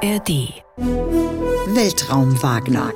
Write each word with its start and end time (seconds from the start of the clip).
ARD. 0.00 0.62
Weltraum 1.74 2.40
Wagner. 2.40 2.92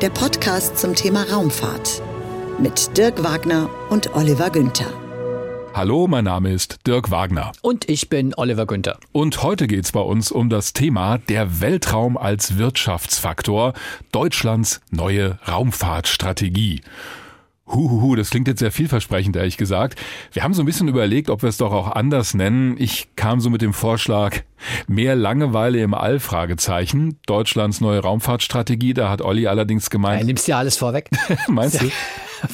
Der 0.00 0.08
Podcast 0.08 0.78
zum 0.78 0.94
Thema 0.94 1.24
Raumfahrt. 1.30 2.02
Mit 2.58 2.96
Dirk 2.96 3.22
Wagner 3.22 3.68
und 3.90 4.14
Oliver 4.14 4.48
Günther. 4.48 4.90
Hallo, 5.74 6.06
mein 6.06 6.24
Name 6.24 6.50
ist 6.50 6.86
Dirk 6.86 7.10
Wagner. 7.10 7.52
Und 7.60 7.86
ich 7.90 8.08
bin 8.08 8.32
Oliver 8.34 8.64
Günther. 8.64 8.98
Und 9.12 9.42
heute 9.42 9.66
geht 9.66 9.84
es 9.84 9.92
bei 9.92 10.00
uns 10.00 10.32
um 10.32 10.48
das 10.48 10.72
Thema 10.72 11.18
der 11.18 11.60
Weltraum 11.60 12.16
als 12.16 12.56
Wirtschaftsfaktor, 12.56 13.74
Deutschlands 14.10 14.80
neue 14.90 15.38
Raumfahrtstrategie. 15.46 16.80
Huhuhu, 17.74 18.16
das 18.16 18.30
klingt 18.30 18.48
jetzt 18.48 18.60
sehr 18.60 18.72
vielversprechend, 18.72 19.36
ehrlich 19.36 19.56
gesagt. 19.56 19.98
Wir 20.32 20.42
haben 20.42 20.54
so 20.54 20.62
ein 20.62 20.66
bisschen 20.66 20.88
überlegt, 20.88 21.30
ob 21.30 21.42
wir 21.42 21.48
es 21.48 21.56
doch 21.56 21.72
auch 21.72 21.90
anders 21.90 22.34
nennen. 22.34 22.76
Ich 22.78 23.08
kam 23.16 23.40
so 23.40 23.50
mit 23.50 23.62
dem 23.62 23.72
Vorschlag, 23.72 24.38
mehr 24.86 25.16
Langeweile 25.16 25.82
im 25.82 25.94
All, 25.94 26.20
Fragezeichen. 26.20 27.18
Deutschlands 27.26 27.80
neue 27.80 28.00
Raumfahrtstrategie, 28.00 28.94
da 28.94 29.10
hat 29.10 29.22
Olli 29.22 29.46
allerdings 29.46 29.90
gemeint. 29.90 30.20
Ja, 30.20 30.26
nimmst 30.26 30.48
ja 30.48 30.58
alles 30.58 30.76
vorweg. 30.76 31.08
Meinst 31.48 31.80
du? 31.80 31.90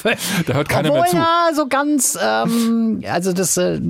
da 0.47 0.55
hört 0.55 0.69
keiner 0.69 0.91
Obwohl, 0.91 1.03
mehr 1.03 1.11
zu. 1.11 1.17
Ja, 1.17 1.51
so 1.55 1.67
ganz, 1.67 2.19
ähm, 2.23 3.03
also 3.09 3.33
das 3.33 3.57
äh, 3.57 3.81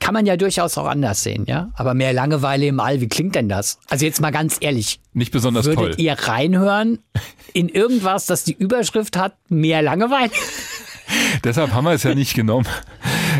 kann 0.00 0.14
man 0.14 0.26
ja 0.26 0.36
durchaus 0.36 0.76
auch 0.78 0.86
anders 0.86 1.22
sehen, 1.22 1.44
ja. 1.46 1.70
Aber 1.74 1.94
mehr 1.94 2.12
Langeweile 2.12 2.66
im 2.66 2.80
All, 2.80 3.00
wie 3.00 3.08
klingt 3.08 3.34
denn 3.34 3.48
das? 3.48 3.78
Also 3.88 4.04
jetzt 4.04 4.20
mal 4.20 4.30
ganz 4.30 4.58
ehrlich. 4.60 5.00
Nicht 5.12 5.32
besonders 5.32 5.66
Würdet 5.66 5.78
toll. 5.78 5.94
ihr 5.98 6.12
reinhören 6.14 6.98
in 7.52 7.68
irgendwas, 7.68 8.26
das 8.26 8.44
die 8.44 8.54
Überschrift 8.54 9.16
hat, 9.16 9.36
mehr 9.48 9.82
Langeweile? 9.82 10.30
Deshalb 11.42 11.72
haben 11.72 11.84
wir 11.84 11.92
es 11.92 12.02
ja 12.02 12.14
nicht 12.14 12.34
genommen. 12.34 12.66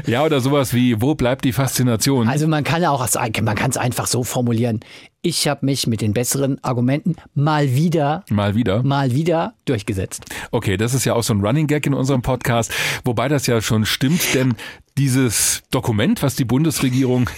Ja, 0.07 0.25
oder 0.25 0.41
sowas 0.41 0.75
wie, 0.75 1.01
wo 1.01 1.15
bleibt 1.15 1.45
die 1.45 1.53
Faszination? 1.53 2.29
Also 2.29 2.47
man 2.49 2.65
kann 2.65 2.85
auch, 2.85 3.07
man 3.43 3.55
kann 3.55 3.71
es 3.71 3.77
einfach 3.77 4.07
so 4.07 4.25
formulieren. 4.25 4.81
Ich 5.23 5.49
habe 5.49 5.65
mich 5.65 5.87
mit 5.87 6.03
den 6.03 6.13
besseren 6.13 6.63
Argumenten 6.63 7.17
mal 7.35 7.75
wieder, 7.75 8.25
Mal 8.29 8.55
wieder. 8.55 8.83
mal 8.83 9.13
wieder 9.15 9.55
durchgesetzt. 9.65 10.27
Okay, 10.51 10.77
das 10.77 10.93
ist 10.93 11.05
ja 11.07 11.15
auch 11.15 11.23
so 11.23 11.33
ein 11.33 11.41
Running 11.41 11.67
Gag 11.67 11.87
in 11.87 11.95
unserem 11.95 12.21
Podcast, 12.21 12.73
wobei 13.05 13.29
das 13.29 13.47
ja 13.47 13.63
schon 13.63 13.87
stimmt, 13.87 14.35
denn 14.35 14.55
dieses 14.99 15.63
Dokument, 15.71 16.23
was 16.23 16.37
die 16.37 16.45
Bundesregierung 16.45 17.31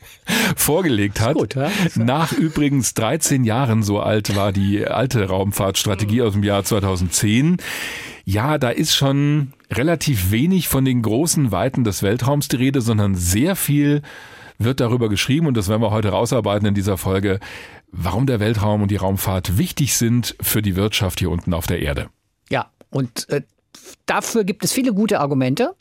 vorgelegt 0.56 1.20
hat, 1.20 1.34
gut, 1.34 1.54
ja? 1.54 1.70
nach 1.94 2.32
übrigens 2.32 2.92
13 2.94 3.44
Jahren, 3.44 3.82
so 3.82 4.00
alt 4.00 4.36
war 4.36 4.52
die 4.52 4.86
alte 4.86 5.26
Raumfahrtstrategie 5.26 6.22
aus 6.22 6.34
dem 6.34 6.42
Jahr 6.42 6.64
2010, 6.64 7.56
ja, 8.24 8.58
da 8.58 8.68
ist 8.68 8.94
schon 8.94 9.54
relativ 9.70 10.30
wenig 10.30 10.68
von 10.68 10.84
den 10.84 11.02
großen 11.02 11.52
Weiten 11.52 11.84
des 11.84 12.02
Weltraums 12.02 12.48
die 12.48 12.56
Rede, 12.56 12.80
sondern 12.80 13.14
sehr 13.14 13.56
viel 13.56 14.02
wird 14.58 14.80
darüber 14.80 15.08
geschrieben 15.08 15.46
und 15.46 15.56
das 15.56 15.68
werden 15.68 15.82
wir 15.82 15.90
heute 15.90 16.10
rausarbeiten 16.10 16.66
in 16.68 16.74
dieser 16.74 16.98
Folge, 16.98 17.40
warum 17.90 18.26
der 18.26 18.40
Weltraum 18.40 18.82
und 18.82 18.90
die 18.90 18.96
Raumfahrt 18.96 19.56
wichtig 19.56 19.96
sind 19.96 20.36
für 20.40 20.60
die 20.60 20.76
Wirtschaft 20.76 21.18
hier 21.18 21.30
unten 21.30 21.54
auf 21.54 21.66
der 21.66 21.80
Erde. 21.80 22.08
Ja, 22.50 22.70
und 22.90 23.28
äh, 23.30 23.42
dafür 24.06 24.44
gibt 24.44 24.64
es 24.64 24.72
viele 24.72 24.92
gute 24.92 25.20
Argumente. 25.20 25.74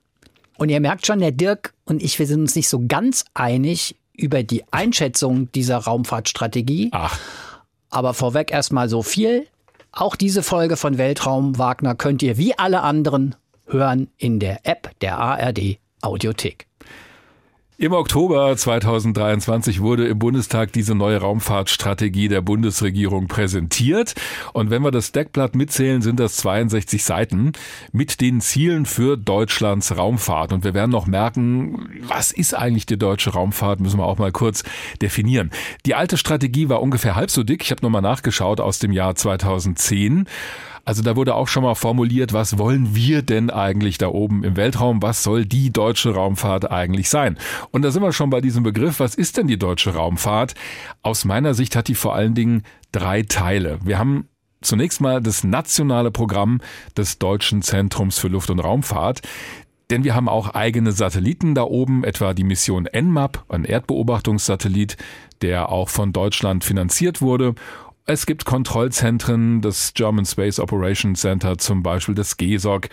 Und 0.58 0.70
ihr 0.70 0.80
merkt 0.82 1.06
schon, 1.06 1.20
der 1.20 1.32
Dirk 1.32 1.74
und 1.86 2.04
ich, 2.04 2.20
wir 2.20 2.28
sind 2.28 2.42
uns 2.42 2.56
nicht 2.56 2.68
so 2.68 2.84
ganz 2.86 3.26
einig 3.34 3.96
über 4.14 4.44
die 4.44 4.64
Einschätzung 4.72 5.50
dieser 5.54 5.78
Raumfahrtstrategie. 5.78 6.90
Ach, 6.92 7.18
Aber 7.90 8.14
vorweg 8.14 8.52
erstmal 8.52 8.90
so 8.90 9.02
viel. 9.02 9.48
Auch 9.92 10.16
diese 10.16 10.44
Folge 10.44 10.76
von 10.76 10.98
Weltraum 10.98 11.58
Wagner 11.58 11.96
könnt 11.96 12.22
ihr 12.22 12.38
wie 12.38 12.58
alle 12.58 12.82
anderen 12.82 13.36
hören 13.70 14.10
in 14.18 14.40
der 14.40 14.66
App 14.66 14.92
der 15.02 15.18
ARD 15.18 15.78
Audiothek. 16.02 16.70
Im 17.82 17.94
Oktober 17.94 18.58
2023 18.58 19.80
wurde 19.80 20.06
im 20.06 20.20
Bundestag 20.20 20.74
diese 20.74 20.96
neue 20.96 21.20
Raumfahrtstrategie 21.20 22.28
der 22.28 22.42
Bundesregierung 22.42 23.30
präsentiert. 23.30 24.16
Und 24.52 24.70
wenn 24.70 24.82
wir 24.82 24.92
das 24.92 25.14
Deckblatt 25.14 25.56
mitzählen, 25.56 26.02
sind 26.02 26.20
das 26.20 26.36
62 26.36 27.02
Seiten 27.02 27.54
mit 27.94 28.20
den 28.20 28.42
Zielen 28.42 28.86
für 28.86 29.16
Deutschlands 29.16 29.96
Raumfahrt. 29.96 30.52
Und 30.52 30.66
wir 30.66 30.74
werden 30.74 30.92
noch 30.92 31.08
merken, 31.08 31.90
was 32.02 32.32
ist 32.34 32.54
eigentlich 32.54 32.86
die 32.86 33.00
deutsche 33.00 33.30
Raumfahrt, 33.30 33.80
müssen 33.80 33.98
wir 33.98 34.08
auch 34.08 34.18
mal 34.18 34.34
kurz 34.34 34.66
definieren. 35.02 35.50
Die 35.86 35.96
alte 35.96 36.18
Strategie 36.18 36.68
war 36.68 36.82
ungefähr 36.82 37.16
halb 37.16 37.32
so 37.32 37.44
dick. 37.44 37.64
Ich 37.64 37.72
habe 37.72 37.82
nochmal 37.82 38.02
nachgeschaut 38.02 38.60
aus 38.60 38.80
dem 38.80 38.92
Jahr 38.92 39.16
2010. 39.16 40.28
Also 40.90 41.04
da 41.04 41.16
wurde 41.16 41.36
auch 41.36 41.48
schon 41.48 41.62
mal 41.62 41.76
formuliert, 41.76 42.34
was 42.34 42.58
wollen 42.58 42.96
wir 42.96 43.22
denn 43.22 43.52
eigentlich 43.52 44.00
da 44.00 44.08
oben 44.08 44.44
im 44.44 44.58
Weltraum? 44.58 45.04
Was 45.04 45.22
soll 45.22 45.46
die 45.46 45.72
deutsche 45.72 46.16
Raumfahrt 46.16 46.72
eigentlich 46.72 47.12
sein? 47.12 47.38
Und 47.70 47.84
da 47.84 47.92
sind 47.92 48.02
wir 48.02 48.12
schon 48.12 48.32
bei 48.32 48.42
diesem 48.42 48.64
Begriff, 48.64 49.00
was 49.00 49.14
ist 49.14 49.38
denn 49.38 49.46
die 49.46 49.60
deutsche 49.60 49.94
Raumfahrt? 49.94 50.56
Aus 51.04 51.26
meiner 51.26 51.54
Sicht 51.54 51.76
hat 51.76 51.90
die 51.90 51.94
vor 51.94 52.16
allen 52.16 52.34
Dingen 52.34 52.64
drei 52.92 53.22
Teile. 53.22 53.78
Wir 53.84 54.00
haben 54.00 54.30
zunächst 54.62 55.00
mal 55.00 55.22
das 55.22 55.44
nationale 55.44 56.10
Programm 56.10 56.60
des 56.98 57.20
Deutschen 57.20 57.62
Zentrums 57.62 58.18
für 58.18 58.30
Luft- 58.30 58.50
und 58.50 58.58
Raumfahrt. 58.58 59.22
Denn 59.92 60.04
wir 60.04 60.16
haben 60.16 60.28
auch 60.28 60.56
eigene 60.56 60.92
Satelliten 60.92 61.54
da 61.54 61.66
oben, 61.66 62.04
etwa 62.04 62.34
die 62.34 62.44
Mission 62.44 62.88
NMAP, 62.92 63.44
ein 63.48 63.64
Erdbeobachtungssatellit, 63.64 64.98
der 65.44 65.70
auch 65.70 65.90
von 65.90 66.14
Deutschland 66.14 66.64
finanziert 66.64 67.22
wurde. 67.22 67.54
Es 68.10 68.26
gibt 68.26 68.44
Kontrollzentren, 68.44 69.62
das 69.62 69.94
German 69.94 70.26
Space 70.26 70.60
Operations 70.60 71.22
Center 71.22 71.60
zum 71.60 71.84
Beispiel, 71.84 72.16
das 72.16 72.38
GESOC. 72.38 72.90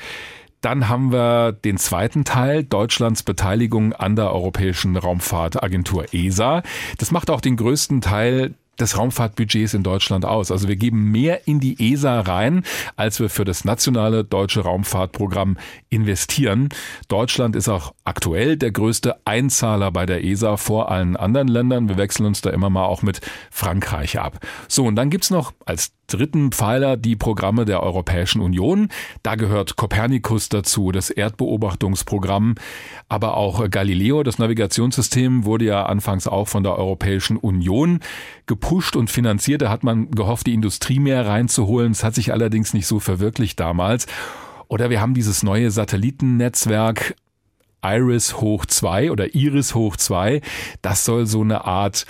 Dann 0.61 0.91
haben 0.91 1.11
wir 1.11 1.53
den 1.53 1.79
zweiten 1.79 2.27
Teil, 2.27 2.65
Deutschlands 2.65 3.23
Beteiligung 3.23 3.95
an 3.95 4.15
der 4.15 4.31
Europäischen 4.31 4.95
Raumfahrtagentur 4.95 6.13
ESA. 6.13 6.63
Das 6.99 7.13
macht 7.13 7.31
auch 7.31 7.41
den 7.41 7.57
größten 7.57 8.03
Teil 8.03 8.57
des 8.79 8.97
Raumfahrtbudgets 8.97 9.75
in 9.75 9.83
Deutschland 9.83 10.25
aus. 10.25 10.51
Also 10.51 10.69
wir 10.69 10.77
geben 10.77 11.11
mehr 11.11 11.47
in 11.47 11.61
die 11.61 11.93
ESA 11.93 12.21
rein, 12.21 12.63
als 12.97 13.21
wir 13.21 13.31
für 13.31 13.45
das 13.45 13.65
nationale 13.65 14.25
deutsche 14.25 14.61
Raumfahrtprogramm 14.61 15.57
investieren. 15.89 16.69
Deutschland 17.09 17.57
ist 17.57 17.69
auch 17.69 17.95
aktuell 18.05 18.57
der 18.57 18.73
größte 18.73 19.17
Einzahler 19.25 19.91
bei 19.91 20.07
der 20.07 20.25
ESA 20.25 20.57
vor 20.57 20.91
allen 20.91 21.17
anderen 21.17 21.49
Ländern. 21.49 21.89
Wir 21.89 21.97
wechseln 21.97 22.27
uns 22.27 22.41
da 22.41 22.51
immer 22.51 22.71
mal 22.71 22.85
auch 22.85 23.03
mit 23.03 23.21
Frankreich 23.51 24.19
ab. 24.19 24.39
So, 24.69 24.85
und 24.85 24.97
dann 24.97 25.11
gibt's 25.11 25.31
noch 25.31 25.53
als 25.65 25.96
dritten 26.07 26.53
Pfeiler 26.53 26.97
die 26.97 27.17
Programme 27.17 27.65
der 27.65 27.83
Europäischen 27.83 28.41
Union. 28.41 28.89
Da 29.23 29.35
gehört 29.35 29.77
Copernicus 29.77 30.49
dazu, 30.49 30.93
das 30.93 31.11
Erdbeobachtungsprogramm, 31.11 32.55
aber 33.09 33.37
auch 33.37 33.69
Galileo, 33.71 34.23
das 34.23 34.39
Navigationssystem, 34.39 35.45
wurde 35.45 35.67
ja 35.67 35.87
anfangs 35.87 36.27
auch 36.27 36.49
von 36.49 36.63
der 36.63 36.79
Europäischen 36.79 37.37
Union 37.37 38.01
gepusht 38.47 38.97
und 38.97 39.11
finanziert. 39.11 39.63
Da 39.63 39.71
hat 39.71 39.85
man 39.85 40.11
gehofft, 40.11 40.47
die 40.47 40.55
Industrie 40.55 40.99
mehr 40.99 41.27
reinzuholen. 41.27 41.93
Es 41.93 42.05
hat 42.05 42.15
sich 42.15 42.33
allerdings 42.33 42.75
nicht 42.75 42.87
so 42.87 43.01
verwirklicht 43.01 43.59
damals. 43.61 44.07
Oder 44.69 44.91
wir 44.91 45.01
haben 45.01 45.15
dieses 45.15 45.43
neue 45.43 45.71
Satellitennetzwerk 45.71 47.15
Iris 47.85 48.41
hoch 48.41 48.67
2 48.67 49.13
oder 49.13 49.35
Iris 49.35 49.75
hoch 49.75 49.97
2. 49.97 50.41
Das 50.83 51.05
soll 51.05 51.27
so 51.27 51.43
eine 51.43 51.65
Art 51.65 52.07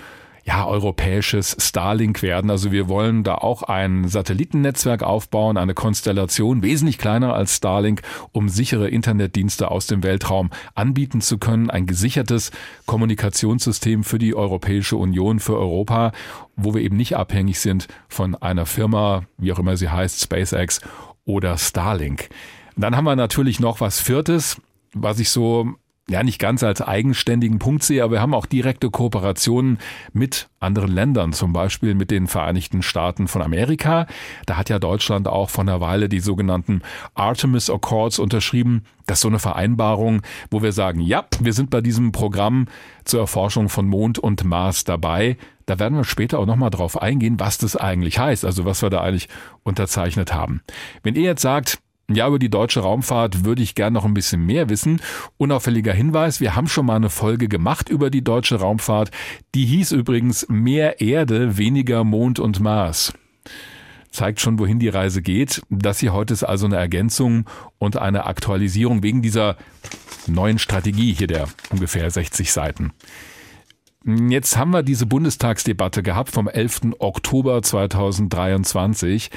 ja, 0.47 0.65
europäisches 0.65 1.57
Starlink 1.59 2.23
werden. 2.23 2.51
Also 2.51 2.71
wir 2.71 2.89
wollen 2.89 3.25
da 3.25 3.34
auch 3.34 3.65
ein 3.65 4.07
Satellitennetzwerk 4.07 5.03
aufbauen, 5.03 5.57
eine 5.57 5.75
Konstellation, 5.75 6.62
wesentlich 6.62 6.99
kleiner 6.99 7.34
als 7.34 7.57
Starlink, 7.57 8.03
um 8.31 8.49
sichere 8.49 8.89
Internetdienste 8.89 9.71
aus 9.73 9.89
dem 9.89 10.05
Weltraum 10.05 10.51
anbieten 10.77 11.21
zu 11.21 11.39
können. 11.39 11.69
Ein 11.69 11.87
gesichertes 11.87 12.53
Kommunikationssystem 12.87 14.05
für 14.05 14.19
die 14.19 14.37
Europäische 14.37 14.97
Union, 14.97 15.41
für 15.41 15.59
Europa, 15.59 16.12
wo 16.55 16.75
wir 16.75 16.83
eben 16.83 16.97
nicht 16.97 17.17
abhängig 17.17 17.59
sind 17.59 17.89
von 18.09 18.37
einer 18.37 18.67
Firma, 18.67 19.25
wie 19.39 19.53
auch 19.53 19.59
immer 19.59 19.77
sie 19.77 19.89
heißt, 19.89 20.21
SpaceX 20.21 20.81
oder 21.25 21.59
Starlink. 21.59 22.28
Dann 22.77 22.95
haben 22.95 23.05
wir 23.05 23.17
natürlich 23.17 23.59
noch 23.59 23.81
was 23.81 23.99
Viertes, 23.99 24.61
was 24.95 25.19
ich 25.19 25.31
so 25.31 25.75
ja 26.09 26.22
nicht 26.22 26.39
ganz 26.39 26.62
als 26.62 26.81
eigenständigen 26.81 27.59
Punkt 27.59 27.83
sehe, 27.83 28.05
aber 28.05 28.15
wir 28.15 28.21
haben 28.21 28.34
auch 28.34 28.47
direkte 28.47 28.91
Kooperationen 28.91 29.78
mit 30.13 30.48
anderen 30.60 30.92
Ländern, 30.92 31.33
zum 31.33 31.53
Beispiel 31.53 31.95
mit 31.95 32.10
den 32.10 32.28
Vereinigten 32.28 32.83
Staaten 32.83 33.27
von 33.27 33.42
Amerika. 33.42 34.07
Da 34.47 34.57
hat 34.57 34.69
ja 34.69 34.78
Deutschland 34.78 35.27
auch 35.27 35.51
vor 35.51 35.63
einer 35.63 35.81
Weile 35.81 36.09
die 36.09 36.21
sogenannten 36.21 36.83
Artemis 37.15 37.71
Accords 37.71 38.21
unterschrieben. 38.21 38.84
Das 39.07 39.19
ist 39.19 39.22
so 39.22 39.28
eine 39.28 39.41
Vereinbarung, 39.41 40.22
wo 40.51 40.63
wir 40.63 40.72
sagen, 40.72 41.01
ja, 41.01 41.27
wir 41.41 41.53
sind 41.53 41.71
bei 41.71 41.81
diesem 41.81 42.13
Programm 42.13 42.66
zur 43.04 43.21
Erforschung 43.21 43.69
von 43.69 43.86
Mond 43.86 44.19
und 44.19 44.45
Mars 44.45 44.84
dabei. 44.84 45.36
Da 45.66 45.81
werden 45.81 45.97
wir 45.97 46.04
später 46.04 46.39
auch 46.39 46.47
nochmal 46.47 46.71
drauf 46.71 47.03
eingehen, 47.03 47.41
was 47.41 47.59
das 47.59 47.75
eigentlich 47.75 48.21
heißt, 48.21 48.45
also 48.45 48.65
was 48.65 48.83
wir 48.83 48.91
da 48.91 49.01
eigentlich 49.01 49.28
unterzeichnet 49.65 50.33
haben. 50.33 50.63
Wenn 51.03 51.16
ihr 51.16 51.22
jetzt 51.22 51.42
sagt, 51.42 51.81
ja, 52.09 52.29
über 52.29 52.39
die 52.39 52.51
deutsche 52.51 52.81
Raumfahrt 52.81 53.45
würde 53.45 53.63
ich 53.63 53.75
gern 53.75 53.93
noch 53.93 54.05
ein 54.05 54.15
bisschen 54.15 54.45
mehr 54.45 54.69
wissen. 54.69 55.01
Unauffälliger 55.39 55.93
Hinweis, 55.93 56.41
wir 56.41 56.55
haben 56.55 56.69
schon 56.69 56.87
mal 56.87 56.97
eine 56.97 57.11
Folge 57.11 57.49
gemacht 57.49 57.89
über 57.89 58.11
die 58.11 58.23
deutsche 58.23 58.57
Raumfahrt. 58.57 59.11
Die 59.55 59.67
hieß 59.67 59.93
übrigens 59.93 60.47
Mehr 60.49 61.01
Erde, 61.01 61.59
weniger 61.59 62.05
Mond 62.05 62.39
und 62.39 62.61
Mars. 62.61 63.13
Zeigt 64.13 64.41
schon, 64.41 64.59
wohin 64.59 64.79
die 64.79 64.89
Reise 64.89 65.21
geht. 65.21 65.63
Das 65.69 65.99
hier 65.99 66.13
heute 66.13 66.33
ist 66.33 66.45
also 66.45 66.67
eine 66.67 66.77
Ergänzung 66.77 67.45
und 67.79 67.97
eine 67.97 68.25
Aktualisierung 68.27 69.03
wegen 69.03 69.21
dieser 69.21 69.57
neuen 70.29 70.59
Strategie 70.59 71.13
hier 71.13 71.27
der 71.27 71.49
ungefähr 71.71 72.09
60 72.11 72.53
Seiten. 72.53 72.93
Jetzt 74.07 74.57
haben 74.57 74.71
wir 74.71 74.85
diese 74.85 75.05
Bundestagsdebatte 75.05 76.01
gehabt 76.05 76.31
vom 76.31 76.47
11. 76.47 76.93
Oktober 77.01 77.61
2023. 77.61 79.31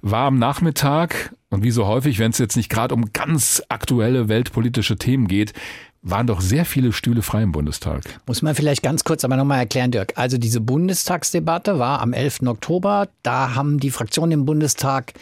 War 0.00 0.26
am 0.26 0.38
Nachmittag 0.38 1.34
und 1.50 1.64
wie 1.64 1.72
so 1.72 1.86
häufig, 1.88 2.20
wenn 2.20 2.30
es 2.30 2.38
jetzt 2.38 2.56
nicht 2.56 2.68
gerade 2.68 2.94
um 2.94 3.12
ganz 3.12 3.64
aktuelle 3.68 4.28
weltpolitische 4.28 4.96
Themen 4.96 5.26
geht, 5.26 5.54
waren 6.02 6.28
doch 6.28 6.40
sehr 6.40 6.64
viele 6.64 6.92
Stühle 6.92 7.22
frei 7.22 7.42
im 7.42 7.50
Bundestag. 7.50 8.04
Muss 8.26 8.42
man 8.42 8.54
vielleicht 8.54 8.84
ganz 8.84 9.02
kurz 9.02 9.24
aber 9.24 9.36
nochmal 9.36 9.58
erklären, 9.58 9.90
Dirk. 9.90 10.12
Also 10.14 10.38
diese 10.38 10.60
Bundestagsdebatte 10.60 11.80
war 11.80 12.00
am 12.00 12.12
11. 12.12 12.42
Oktober. 12.46 13.08
Da 13.24 13.56
haben 13.56 13.80
die 13.80 13.90
Fraktionen 13.90 14.32
im 14.32 14.44
Bundestag 14.44 15.14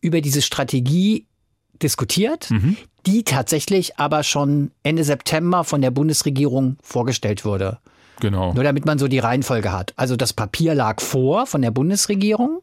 über 0.00 0.22
diese 0.22 0.40
Strategie 0.40 1.26
diskutiert, 1.82 2.50
mhm. 2.50 2.78
die 3.04 3.22
tatsächlich 3.22 3.98
aber 3.98 4.22
schon 4.22 4.70
Ende 4.82 5.04
September 5.04 5.62
von 5.62 5.82
der 5.82 5.90
Bundesregierung 5.90 6.78
vorgestellt 6.82 7.44
wurde. 7.44 7.80
Genau. 8.20 8.52
Nur 8.54 8.64
damit 8.64 8.86
man 8.86 8.98
so 8.98 9.08
die 9.08 9.18
Reihenfolge 9.18 9.72
hat. 9.72 9.92
Also 9.96 10.16
das 10.16 10.32
Papier 10.32 10.74
lag 10.74 11.00
vor 11.00 11.46
von 11.46 11.62
der 11.62 11.70
Bundesregierung. 11.70 12.62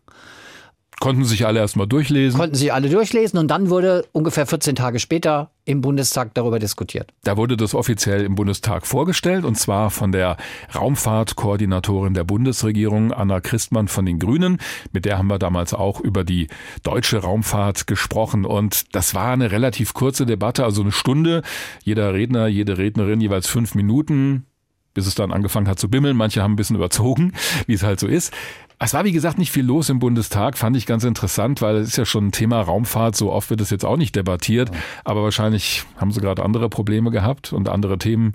Konnten 0.99 1.25
sich 1.25 1.45
alle 1.45 1.59
erstmal 1.59 1.87
durchlesen. 1.87 2.39
Konnten 2.39 2.55
sich 2.55 2.71
alle 2.71 2.89
durchlesen 2.89 3.37
und 3.37 3.49
dann 3.49 3.69
wurde 3.69 4.05
ungefähr 4.13 4.45
14 4.45 4.75
Tage 4.75 4.99
später 4.99 5.49
im 5.65 5.81
Bundestag 5.81 6.33
darüber 6.33 6.59
diskutiert. 6.59 7.11
Da 7.23 7.35
wurde 7.35 7.57
das 7.57 7.73
offiziell 7.73 8.23
im 8.23 8.35
Bundestag 8.35 8.87
vorgestellt 8.87 9.43
und 9.43 9.55
zwar 9.55 9.89
von 9.89 10.11
der 10.11 10.37
Raumfahrtkoordinatorin 10.73 12.13
der 12.13 12.23
Bundesregierung, 12.23 13.11
Anna 13.11 13.41
Christmann 13.41 13.87
von 13.87 14.05
den 14.05 14.19
Grünen. 14.19 14.59
Mit 14.91 15.05
der 15.05 15.17
haben 15.17 15.27
wir 15.27 15.39
damals 15.39 15.73
auch 15.73 15.99
über 15.99 16.23
die 16.23 16.47
deutsche 16.83 17.17
Raumfahrt 17.17 17.87
gesprochen 17.87 18.45
und 18.45 18.95
das 18.95 19.13
war 19.13 19.33
eine 19.33 19.51
relativ 19.51 19.93
kurze 19.93 20.25
Debatte, 20.25 20.63
also 20.63 20.83
eine 20.83 20.91
Stunde. 20.91 21.41
Jeder 21.83 22.13
Redner, 22.13 22.47
jede 22.47 22.77
Rednerin 22.77 23.19
jeweils 23.19 23.47
fünf 23.47 23.75
Minuten 23.75 24.45
bis 24.93 25.07
es 25.07 25.15
dann 25.15 25.31
angefangen 25.31 25.67
hat 25.67 25.79
zu 25.79 25.89
bimmeln. 25.89 26.15
Manche 26.15 26.41
haben 26.41 26.53
ein 26.53 26.55
bisschen 26.55 26.75
überzogen, 26.75 27.33
wie 27.67 27.73
es 27.73 27.83
halt 27.83 27.99
so 27.99 28.07
ist. 28.07 28.33
Es 28.79 28.93
war, 28.93 29.05
wie 29.05 29.11
gesagt, 29.13 29.37
nicht 29.37 29.51
viel 29.51 29.65
los 29.65 29.89
im 29.89 29.99
Bundestag, 29.99 30.57
fand 30.57 30.75
ich 30.75 30.85
ganz 30.85 31.05
interessant, 31.05 31.61
weil 31.61 31.77
es 31.77 31.89
ist 31.89 31.97
ja 31.97 32.05
schon 32.05 32.27
ein 32.27 32.31
Thema 32.33 32.59
Raumfahrt, 32.59 33.15
so 33.15 33.31
oft 33.31 33.49
wird 33.49 33.61
es 33.61 33.69
jetzt 33.69 33.85
auch 33.85 33.95
nicht 33.95 34.13
debattiert, 34.15 34.71
aber 35.05 35.23
wahrscheinlich 35.23 35.83
haben 35.95 36.11
sie 36.11 36.19
gerade 36.19 36.43
andere 36.43 36.67
Probleme 36.67 37.09
gehabt 37.09 37.53
und 37.53 37.69
andere 37.69 37.97
Themen, 37.97 38.33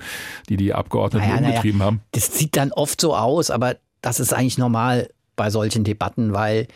die 0.49 0.57
die 0.57 0.73
Abgeordneten 0.73 1.29
naja, 1.29 1.49
umgetrieben 1.49 1.79
naja. 1.79 1.87
haben. 1.89 2.01
Das 2.13 2.39
sieht 2.39 2.57
dann 2.57 2.73
oft 2.73 2.99
so 2.99 3.15
aus, 3.15 3.51
aber 3.51 3.77
das 4.01 4.21
ist 4.21 4.33
eigentlich 4.33 4.57
normal 4.57 5.11
bei 5.37 5.51
solchen 5.51 5.85
Debatten, 5.85 6.33
weil 6.33 6.67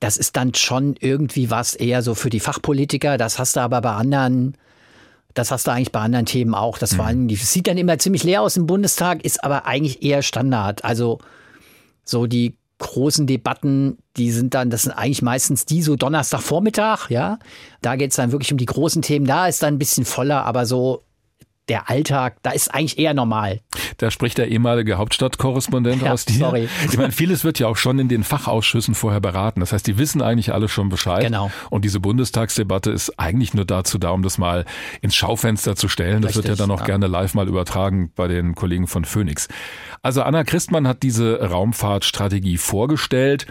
das 0.00 0.18
ist 0.18 0.36
dann 0.36 0.52
schon 0.52 0.96
irgendwie 1.00 1.50
was 1.50 1.74
eher 1.74 2.02
so 2.02 2.14
für 2.14 2.28
die 2.28 2.40
Fachpolitiker, 2.40 3.16
das 3.16 3.38
hast 3.38 3.56
du 3.56 3.60
aber 3.60 3.80
bei 3.80 3.92
anderen 3.92 4.54
das 5.34 5.50
hast 5.50 5.66
du 5.66 5.72
eigentlich 5.72 5.92
bei 5.92 6.00
anderen 6.00 6.26
Themen 6.26 6.54
auch. 6.54 6.78
Das 6.78 6.94
vor 6.94 7.04
allem, 7.06 7.28
das 7.28 7.52
sieht 7.52 7.66
dann 7.66 7.76
immer 7.76 7.98
ziemlich 7.98 8.22
leer 8.22 8.42
aus 8.42 8.56
im 8.56 8.66
Bundestag, 8.66 9.24
ist 9.24 9.42
aber 9.42 9.66
eigentlich 9.66 10.02
eher 10.02 10.22
Standard. 10.22 10.84
Also 10.84 11.18
so 12.04 12.26
die 12.26 12.56
großen 12.78 13.26
Debatten, 13.26 13.98
die 14.16 14.30
sind 14.30 14.54
dann, 14.54 14.70
das 14.70 14.82
sind 14.82 14.92
eigentlich 14.92 15.22
meistens 15.22 15.64
die 15.64 15.82
so 15.82 15.96
Donnerstagvormittag, 15.96 17.10
ja. 17.10 17.38
Da 17.82 17.96
geht 17.96 18.10
es 18.10 18.16
dann 18.16 18.32
wirklich 18.32 18.52
um 18.52 18.58
die 18.58 18.66
großen 18.66 19.02
Themen. 19.02 19.26
Da 19.26 19.48
ist 19.48 19.62
dann 19.62 19.74
ein 19.74 19.78
bisschen 19.78 20.04
voller, 20.04 20.44
aber 20.44 20.66
so 20.66 21.02
der 21.68 21.88
Alltag, 21.88 22.36
da 22.42 22.50
ist 22.50 22.68
eigentlich 22.68 22.98
eher 22.98 23.14
normal. 23.14 23.60
Da 23.96 24.10
spricht 24.10 24.36
der 24.38 24.48
ehemalige 24.48 24.98
Hauptstadtkorrespondent 24.98 26.02
ja, 26.04 26.12
aus 26.12 26.24
dir. 26.26 26.38
Sorry. 26.38 26.68
Ich 26.90 26.98
meine, 26.98 27.12
vieles 27.12 27.44
wird 27.44 27.58
ja 27.58 27.68
auch 27.68 27.76
schon 27.76 27.98
in 27.98 28.08
den 28.08 28.22
Fachausschüssen 28.22 28.94
vorher 28.94 29.20
beraten. 29.20 29.60
Das 29.60 29.72
heißt, 29.72 29.86
die 29.86 29.96
wissen 29.96 30.20
eigentlich 30.20 30.52
alle 30.52 30.68
schon 30.68 30.90
Bescheid. 30.90 31.24
Genau. 31.24 31.50
Und 31.70 31.84
diese 31.84 32.00
Bundestagsdebatte 32.00 32.90
ist 32.90 33.18
eigentlich 33.18 33.54
nur 33.54 33.64
dazu 33.64 33.98
da, 33.98 34.10
um 34.10 34.22
das 34.22 34.36
mal 34.36 34.66
ins 35.00 35.14
Schaufenster 35.14 35.74
zu 35.74 35.88
stellen. 35.88 36.20
Das 36.20 36.30
Richtig, 36.30 36.50
wird 36.50 36.58
ja 36.58 36.66
dann 36.66 36.74
auch 36.74 36.80
ja. 36.80 36.86
gerne 36.86 37.06
live 37.06 37.34
mal 37.34 37.48
übertragen 37.48 38.12
bei 38.14 38.28
den 38.28 38.54
Kollegen 38.54 38.86
von 38.86 39.04
Phoenix. 39.04 39.48
Also 40.02 40.22
Anna 40.22 40.44
Christmann 40.44 40.86
hat 40.86 41.02
diese 41.02 41.40
Raumfahrtstrategie 41.40 42.58
vorgestellt. 42.58 43.46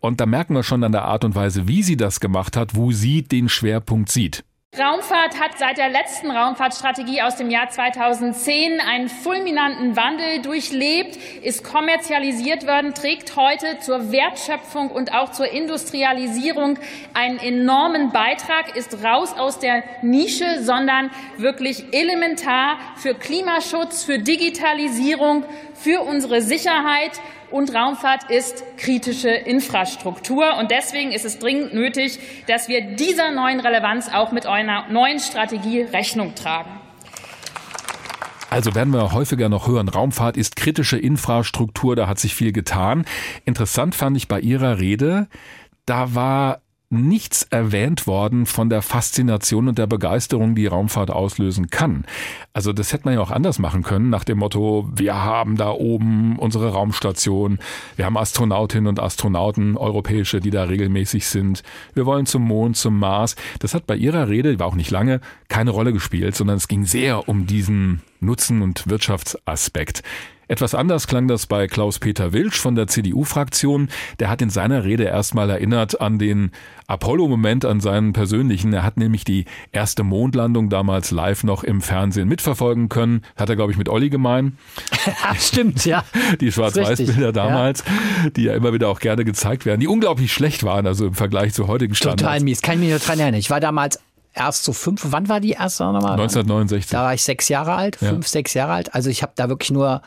Und 0.00 0.20
da 0.20 0.26
merken 0.26 0.54
wir 0.54 0.64
schon 0.64 0.82
an 0.82 0.90
der 0.90 1.04
Art 1.04 1.24
und 1.24 1.36
Weise, 1.36 1.68
wie 1.68 1.82
sie 1.82 1.96
das 1.96 2.18
gemacht 2.18 2.56
hat, 2.56 2.74
wo 2.74 2.90
sie 2.90 3.22
den 3.22 3.48
Schwerpunkt 3.48 4.10
sieht. 4.10 4.42
Raumfahrt 4.78 5.38
hat 5.38 5.58
seit 5.58 5.76
der 5.76 5.90
letzten 5.90 6.30
Raumfahrtstrategie 6.30 7.20
aus 7.20 7.36
dem 7.36 7.50
Jahr 7.50 7.68
2010 7.68 8.80
einen 8.80 9.10
fulminanten 9.10 9.96
Wandel 9.96 10.40
durchlebt, 10.40 11.18
ist 11.42 11.62
kommerzialisiert 11.62 12.66
worden, 12.66 12.94
trägt 12.94 13.36
heute 13.36 13.80
zur 13.80 14.10
Wertschöpfung 14.12 14.90
und 14.90 15.12
auch 15.12 15.32
zur 15.32 15.52
Industrialisierung 15.52 16.78
einen 17.12 17.38
enormen 17.38 18.12
Beitrag, 18.12 18.74
ist 18.74 19.04
raus 19.04 19.34
aus 19.36 19.58
der 19.58 19.84
Nische, 20.00 20.62
sondern 20.62 21.10
wirklich 21.36 21.92
elementar 21.92 22.78
für 22.96 23.12
Klimaschutz, 23.12 24.04
für 24.04 24.20
Digitalisierung, 24.20 25.44
für 25.82 26.00
unsere 26.00 26.42
Sicherheit 26.42 27.20
und 27.50 27.74
Raumfahrt 27.74 28.30
ist 28.30 28.64
kritische 28.76 29.30
Infrastruktur. 29.30 30.56
Und 30.58 30.70
deswegen 30.70 31.12
ist 31.12 31.24
es 31.24 31.38
dringend 31.38 31.74
nötig, 31.74 32.18
dass 32.46 32.68
wir 32.68 32.94
dieser 32.96 33.32
neuen 33.32 33.60
Relevanz 33.60 34.08
auch 34.08 34.32
mit 34.32 34.46
einer 34.46 34.88
neuen 34.88 35.18
Strategie 35.18 35.82
Rechnung 35.82 36.34
tragen. 36.34 36.70
Also 38.48 38.74
werden 38.74 38.92
wir 38.92 39.12
häufiger 39.12 39.48
noch 39.48 39.66
hören, 39.66 39.88
Raumfahrt 39.88 40.36
ist 40.36 40.56
kritische 40.56 40.98
Infrastruktur, 40.98 41.96
da 41.96 42.06
hat 42.06 42.18
sich 42.18 42.34
viel 42.34 42.52
getan. 42.52 43.06
Interessant 43.46 43.94
fand 43.94 44.16
ich 44.18 44.28
bei 44.28 44.40
Ihrer 44.40 44.78
Rede, 44.78 45.26
da 45.86 46.14
war 46.14 46.60
nichts 46.92 47.42
erwähnt 47.44 48.06
worden 48.06 48.44
von 48.44 48.68
der 48.68 48.82
Faszination 48.82 49.68
und 49.68 49.78
der 49.78 49.86
Begeisterung, 49.86 50.54
die 50.54 50.66
Raumfahrt 50.66 51.10
auslösen 51.10 51.70
kann. 51.70 52.04
Also 52.52 52.72
das 52.74 52.92
hätte 52.92 53.06
man 53.06 53.14
ja 53.14 53.20
auch 53.20 53.30
anders 53.30 53.58
machen 53.58 53.82
können, 53.82 54.10
nach 54.10 54.24
dem 54.24 54.38
Motto, 54.38 54.88
wir 54.94 55.14
haben 55.14 55.56
da 55.56 55.70
oben 55.70 56.38
unsere 56.38 56.72
Raumstation, 56.72 57.58
wir 57.96 58.04
haben 58.04 58.18
Astronautinnen 58.18 58.88
und 58.88 59.00
Astronauten, 59.00 59.76
europäische, 59.78 60.40
die 60.40 60.50
da 60.50 60.64
regelmäßig 60.64 61.26
sind, 61.26 61.62
wir 61.94 62.04
wollen 62.04 62.26
zum 62.26 62.42
Mond, 62.42 62.76
zum 62.76 62.98
Mars. 62.98 63.36
Das 63.58 63.74
hat 63.74 63.86
bei 63.86 63.96
ihrer 63.96 64.28
Rede, 64.28 64.58
war 64.58 64.66
auch 64.66 64.74
nicht 64.74 64.90
lange, 64.90 65.20
keine 65.48 65.70
Rolle 65.70 65.94
gespielt, 65.94 66.36
sondern 66.36 66.58
es 66.58 66.68
ging 66.68 66.84
sehr 66.84 67.28
um 67.28 67.46
diesen 67.46 68.02
Nutzen- 68.20 68.60
und 68.60 68.88
Wirtschaftsaspekt. 68.88 70.02
Etwas 70.48 70.74
anders 70.74 71.06
klang 71.06 71.28
das 71.28 71.46
bei 71.46 71.66
Klaus-Peter 71.66 72.32
Wilsch 72.32 72.58
von 72.58 72.74
der 72.74 72.86
CDU-Fraktion. 72.86 73.88
Der 74.20 74.28
hat 74.28 74.42
in 74.42 74.50
seiner 74.50 74.84
Rede 74.84 75.04
erstmal 75.04 75.48
erinnert 75.50 76.00
an 76.00 76.18
den 76.18 76.50
Apollo-Moment, 76.86 77.64
an 77.64 77.80
seinen 77.80 78.12
persönlichen. 78.12 78.72
Er 78.72 78.82
hat 78.82 78.96
nämlich 78.96 79.24
die 79.24 79.46
erste 79.70 80.02
Mondlandung 80.02 80.68
damals 80.68 81.10
live 81.10 81.44
noch 81.44 81.64
im 81.64 81.80
Fernsehen 81.80 82.28
mitverfolgen 82.28 82.88
können. 82.88 83.22
Hat 83.36 83.48
er, 83.48 83.56
glaube 83.56 83.72
ich, 83.72 83.78
mit 83.78 83.88
Olli 83.88 84.10
gemein. 84.10 84.58
Stimmt, 85.38 85.84
ja. 85.84 86.04
Die 86.40 86.52
Schwarz-Weiß-Bilder 86.52 87.32
damals, 87.32 87.84
ja. 87.86 88.30
die 88.30 88.42
ja 88.44 88.54
immer 88.54 88.72
wieder 88.72 88.88
auch 88.88 89.00
gerne 89.00 89.24
gezeigt 89.24 89.64
werden, 89.64 89.80
die 89.80 89.88
unglaublich 89.88 90.32
schlecht 90.32 90.64
waren, 90.64 90.86
also 90.86 91.06
im 91.06 91.14
Vergleich 91.14 91.54
zu 91.54 91.66
heutigen 91.68 91.94
Standards. 91.94 92.22
Total 92.22 92.40
mies, 92.40 92.62
kann 92.62 92.74
ich 92.74 92.80
mich 92.80 92.90
nur 92.90 92.98
dran 92.98 93.18
erinnern. 93.18 93.38
Ich 93.38 93.50
war 93.50 93.60
damals 93.60 93.98
erst 94.34 94.64
so 94.64 94.72
fünf, 94.72 95.06
wann 95.10 95.28
war 95.28 95.40
die 95.40 95.52
erste 95.52 95.84
nochmal? 95.84 96.12
1969. 96.12 96.90
Da 96.90 97.04
war 97.04 97.14
ich 97.14 97.22
sechs 97.22 97.48
Jahre 97.48 97.74
alt, 97.74 97.96
fünf, 97.96 98.26
ja. 98.26 98.30
sechs 98.30 98.54
Jahre 98.54 98.72
alt. 98.72 98.94
Also 98.94 99.10
ich 99.10 99.22
habe 99.22 99.32
da 99.36 99.48
wirklich 99.48 99.70
nur 99.70 100.02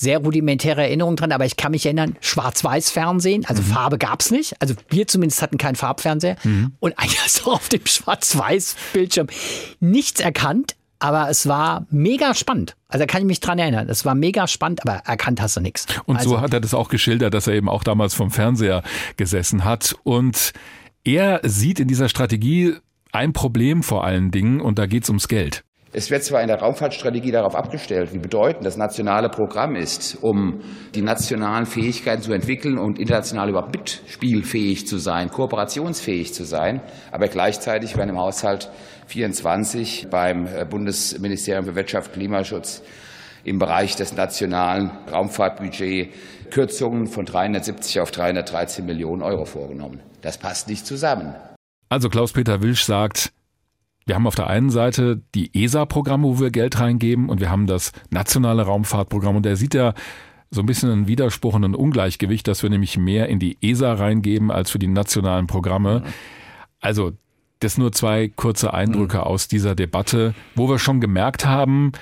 sehr 0.00 0.18
rudimentäre 0.18 0.80
Erinnerungen 0.80 1.16
dran, 1.16 1.30
aber 1.30 1.44
ich 1.44 1.58
kann 1.58 1.72
mich 1.72 1.84
erinnern, 1.84 2.16
Schwarz-Weiß-Fernsehen, 2.20 3.44
also 3.44 3.60
mhm. 3.60 3.66
Farbe 3.66 3.98
gab's 3.98 4.30
nicht. 4.30 4.54
Also 4.58 4.74
wir 4.88 5.06
zumindest 5.06 5.42
hatten 5.42 5.58
keinen 5.58 5.76
Farbfernseher. 5.76 6.36
Mhm. 6.42 6.72
Und 6.80 6.92
eigentlich 6.98 7.22
hast 7.22 7.44
du 7.44 7.52
auf 7.52 7.68
dem 7.68 7.84
Schwarz-Weiß-Bildschirm 7.84 9.26
nichts 9.80 10.20
erkannt, 10.20 10.74
aber 11.00 11.28
es 11.28 11.46
war 11.46 11.86
mega 11.90 12.34
spannend. 12.34 12.76
Also 12.88 13.02
da 13.02 13.06
kann 13.06 13.20
ich 13.20 13.26
mich 13.26 13.40
dran 13.40 13.58
erinnern. 13.58 13.88
Es 13.90 14.06
war 14.06 14.14
mega 14.14 14.46
spannend, 14.46 14.86
aber 14.86 15.02
erkannt 15.06 15.40
hast 15.40 15.58
du 15.58 15.60
nichts. 15.60 15.86
Und 16.06 16.16
also, 16.16 16.30
so 16.30 16.40
hat 16.40 16.54
er 16.54 16.60
das 16.60 16.72
auch 16.72 16.88
geschildert, 16.88 17.34
dass 17.34 17.46
er 17.46 17.54
eben 17.54 17.68
auch 17.68 17.84
damals 17.84 18.14
vom 18.14 18.30
Fernseher 18.30 18.82
gesessen 19.16 19.64
hat. 19.64 19.94
Und 20.02 20.52
er 21.04 21.40
sieht 21.44 21.78
in 21.78 21.88
dieser 21.88 22.08
Strategie 22.08 22.74
ein 23.12 23.34
Problem 23.34 23.82
vor 23.82 24.04
allen 24.04 24.30
Dingen 24.30 24.60
und 24.60 24.78
da 24.78 24.86
geht's 24.86 25.10
ums 25.10 25.28
Geld. 25.28 25.64
Es 25.92 26.08
wird 26.08 26.22
zwar 26.22 26.40
in 26.40 26.46
der 26.46 26.60
Raumfahrtstrategie 26.60 27.32
darauf 27.32 27.56
abgestellt, 27.56 28.12
wie 28.12 28.18
bedeutend 28.18 28.64
das 28.64 28.76
nationale 28.76 29.28
Programm 29.28 29.74
ist, 29.74 30.18
um 30.22 30.60
die 30.94 31.02
nationalen 31.02 31.66
Fähigkeiten 31.66 32.22
zu 32.22 32.32
entwickeln 32.32 32.78
und 32.78 33.00
international 33.00 33.48
überhaupt 33.48 33.76
mitspielfähig 33.76 34.86
zu 34.86 34.98
sein, 34.98 35.30
kooperationsfähig 35.30 36.32
zu 36.32 36.44
sein, 36.44 36.80
aber 37.10 37.26
gleichzeitig 37.26 37.96
werden 37.96 38.10
im 38.10 38.18
Haushalt 38.18 38.70
24 39.08 40.06
beim 40.10 40.46
äh, 40.46 40.64
Bundesministerium 40.64 41.64
für 41.64 41.74
Wirtschaft 41.74 42.12
und 42.12 42.20
Klimaschutz 42.20 42.84
im 43.42 43.58
Bereich 43.58 43.96
des 43.96 44.14
nationalen 44.14 44.92
Raumfahrtbudgets 45.12 46.14
Kürzungen 46.50 47.06
von 47.06 47.24
370 47.24 48.00
auf 48.00 48.12
313 48.12 48.84
Millionen 48.84 49.22
Euro 49.22 49.44
vorgenommen. 49.44 50.02
Das 50.20 50.38
passt 50.38 50.68
nicht 50.68 50.86
zusammen. 50.86 51.34
Also 51.88 52.08
Klaus-Peter 52.08 52.62
Wilsch 52.62 52.84
sagt, 52.84 53.32
wir 54.06 54.14
haben 54.14 54.26
auf 54.26 54.34
der 54.34 54.48
einen 54.48 54.70
Seite 54.70 55.22
die 55.34 55.50
ESA-Programme, 55.54 56.26
wo 56.26 56.40
wir 56.40 56.50
Geld 56.50 56.80
reingeben 56.80 57.28
und 57.28 57.40
wir 57.40 57.50
haben 57.50 57.66
das 57.66 57.92
nationale 58.10 58.62
Raumfahrtprogramm 58.62 59.36
und 59.36 59.44
der 59.44 59.56
sieht 59.56 59.74
ja 59.74 59.94
so 60.50 60.62
ein 60.62 60.66
bisschen 60.66 60.90
einen 60.90 61.06
Widerspruch 61.06 61.54
und 61.54 61.64
ein 61.64 61.74
Ungleichgewicht, 61.74 62.48
dass 62.48 62.62
wir 62.62 62.70
nämlich 62.70 62.98
mehr 62.98 63.28
in 63.28 63.38
die 63.38 63.56
ESA 63.60 63.92
reingeben 63.92 64.50
als 64.50 64.70
für 64.70 64.80
die 64.80 64.88
nationalen 64.88 65.46
Programme. 65.46 66.02
Also 66.80 67.12
das 67.60 67.78
nur 67.78 67.92
zwei 67.92 68.28
kurze 68.28 68.74
Eindrücke 68.74 69.18
mhm. 69.18 69.22
aus 69.22 69.46
dieser 69.46 69.74
Debatte, 69.74 70.34
wo 70.56 70.68
wir 70.68 70.78
schon 70.78 71.00
gemerkt 71.00 71.46
haben, 71.46 71.92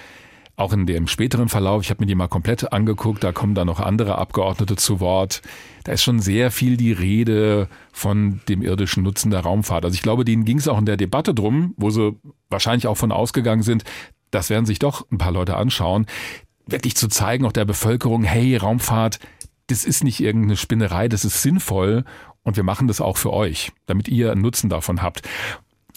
auch 0.57 0.73
in 0.73 0.87
dem 0.87 1.07
späteren 1.07 1.49
Verlauf, 1.49 1.83
ich 1.83 1.91
habe 1.91 2.03
mir 2.03 2.07
die 2.07 2.15
mal 2.15 2.29
komplett 2.29 2.73
angeguckt, 2.73 3.23
da 3.23 3.33
kommen 3.33 3.55
dann 3.55 3.67
noch 3.67 3.81
andere 3.81 4.19
Abgeordnete 4.19 4.77
zu 4.77 4.99
Wort. 4.99 5.43
Da 5.89 5.95
ist 5.95 6.03
schon 6.03 6.21
sehr 6.21 6.51
viel 6.51 6.77
die 6.77 6.93
Rede 6.93 7.67
von 7.95 8.43
dem 8.47 8.61
irdischen 8.61 9.05
Nutzen 9.05 9.31
der 9.31 9.41
Raumfahrt. 9.41 9.87
Also 9.87 9.95
ich 9.95 10.03
glaube, 10.03 10.27
denen 10.27 10.45
ging 10.45 10.59
es 10.59 10.69
auch 10.69 10.77
in 10.79 10.85
der 10.85 10.99
Debatte 10.99 11.33
drum, 11.33 11.73
wo 11.79 11.89
sie 11.89 12.15
wahrscheinlich 12.51 12.87
auch 12.87 12.97
von 12.99 13.11
ausgegangen 13.11 13.63
sind, 13.63 13.85
das 14.31 14.51
werden 14.51 14.67
sich 14.67 14.79
doch 14.79 15.11
ein 15.11 15.17
paar 15.17 15.33
Leute 15.33 15.57
anschauen, 15.57 16.05
wirklich 16.67 16.95
zu 16.95 17.09
zeigen, 17.09 17.47
auch 17.47 17.53
der 17.53 17.65
Bevölkerung, 17.65 18.23
hey, 18.23 18.55
Raumfahrt, 18.59 19.19
das 19.69 19.87
ist 19.87 20.05
nicht 20.05 20.21
irgendeine 20.21 20.59
Spinnerei, 20.59 21.09
das 21.09 21.25
ist 21.25 21.41
sinnvoll 21.41 22.05
und 22.43 22.59
wir 22.59 22.65
machen 22.65 22.87
das 22.87 23.01
auch 23.01 23.17
für 23.17 23.33
euch, 23.33 23.73
damit 23.87 24.09
ihr 24.09 24.31
einen 24.31 24.43
Nutzen 24.43 24.69
davon 24.69 25.01
habt. 25.01 25.23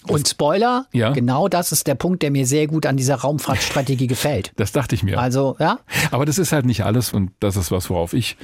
Und 0.08 0.26
Spoiler, 0.26 0.86
Ja. 0.94 1.10
genau 1.12 1.48
das 1.48 1.70
ist 1.70 1.86
der 1.86 1.96
Punkt, 1.96 2.22
der 2.22 2.30
mir 2.30 2.46
sehr 2.46 2.66
gut 2.66 2.86
an 2.86 2.96
dieser 2.96 3.16
Raumfahrtstrategie 3.16 4.06
gefällt. 4.06 4.52
Das 4.56 4.72
dachte 4.72 4.94
ich 4.94 5.02
mir. 5.02 5.20
Also, 5.20 5.54
ja, 5.60 5.80
Aber 6.10 6.24
das 6.24 6.38
ist 6.38 6.52
halt 6.52 6.64
nicht 6.64 6.82
alles 6.82 7.12
und 7.12 7.32
das 7.40 7.56
ist 7.56 7.70
was, 7.70 7.90
worauf 7.90 8.14
ich, 8.14 8.38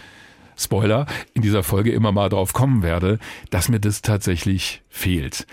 Spoiler, 0.59 1.07
in 1.35 1.43
dieser 1.43 1.63
Folge 1.63 1.93
immer 1.93 2.13
mal 2.13 2.29
drauf 2.29 2.53
kommen 2.53 2.83
werde, 2.83 3.19
dass 3.51 3.69
mir 3.69 3.81
das 3.81 4.03
tatsächlich 4.03 4.83
fehlt. 4.89 5.47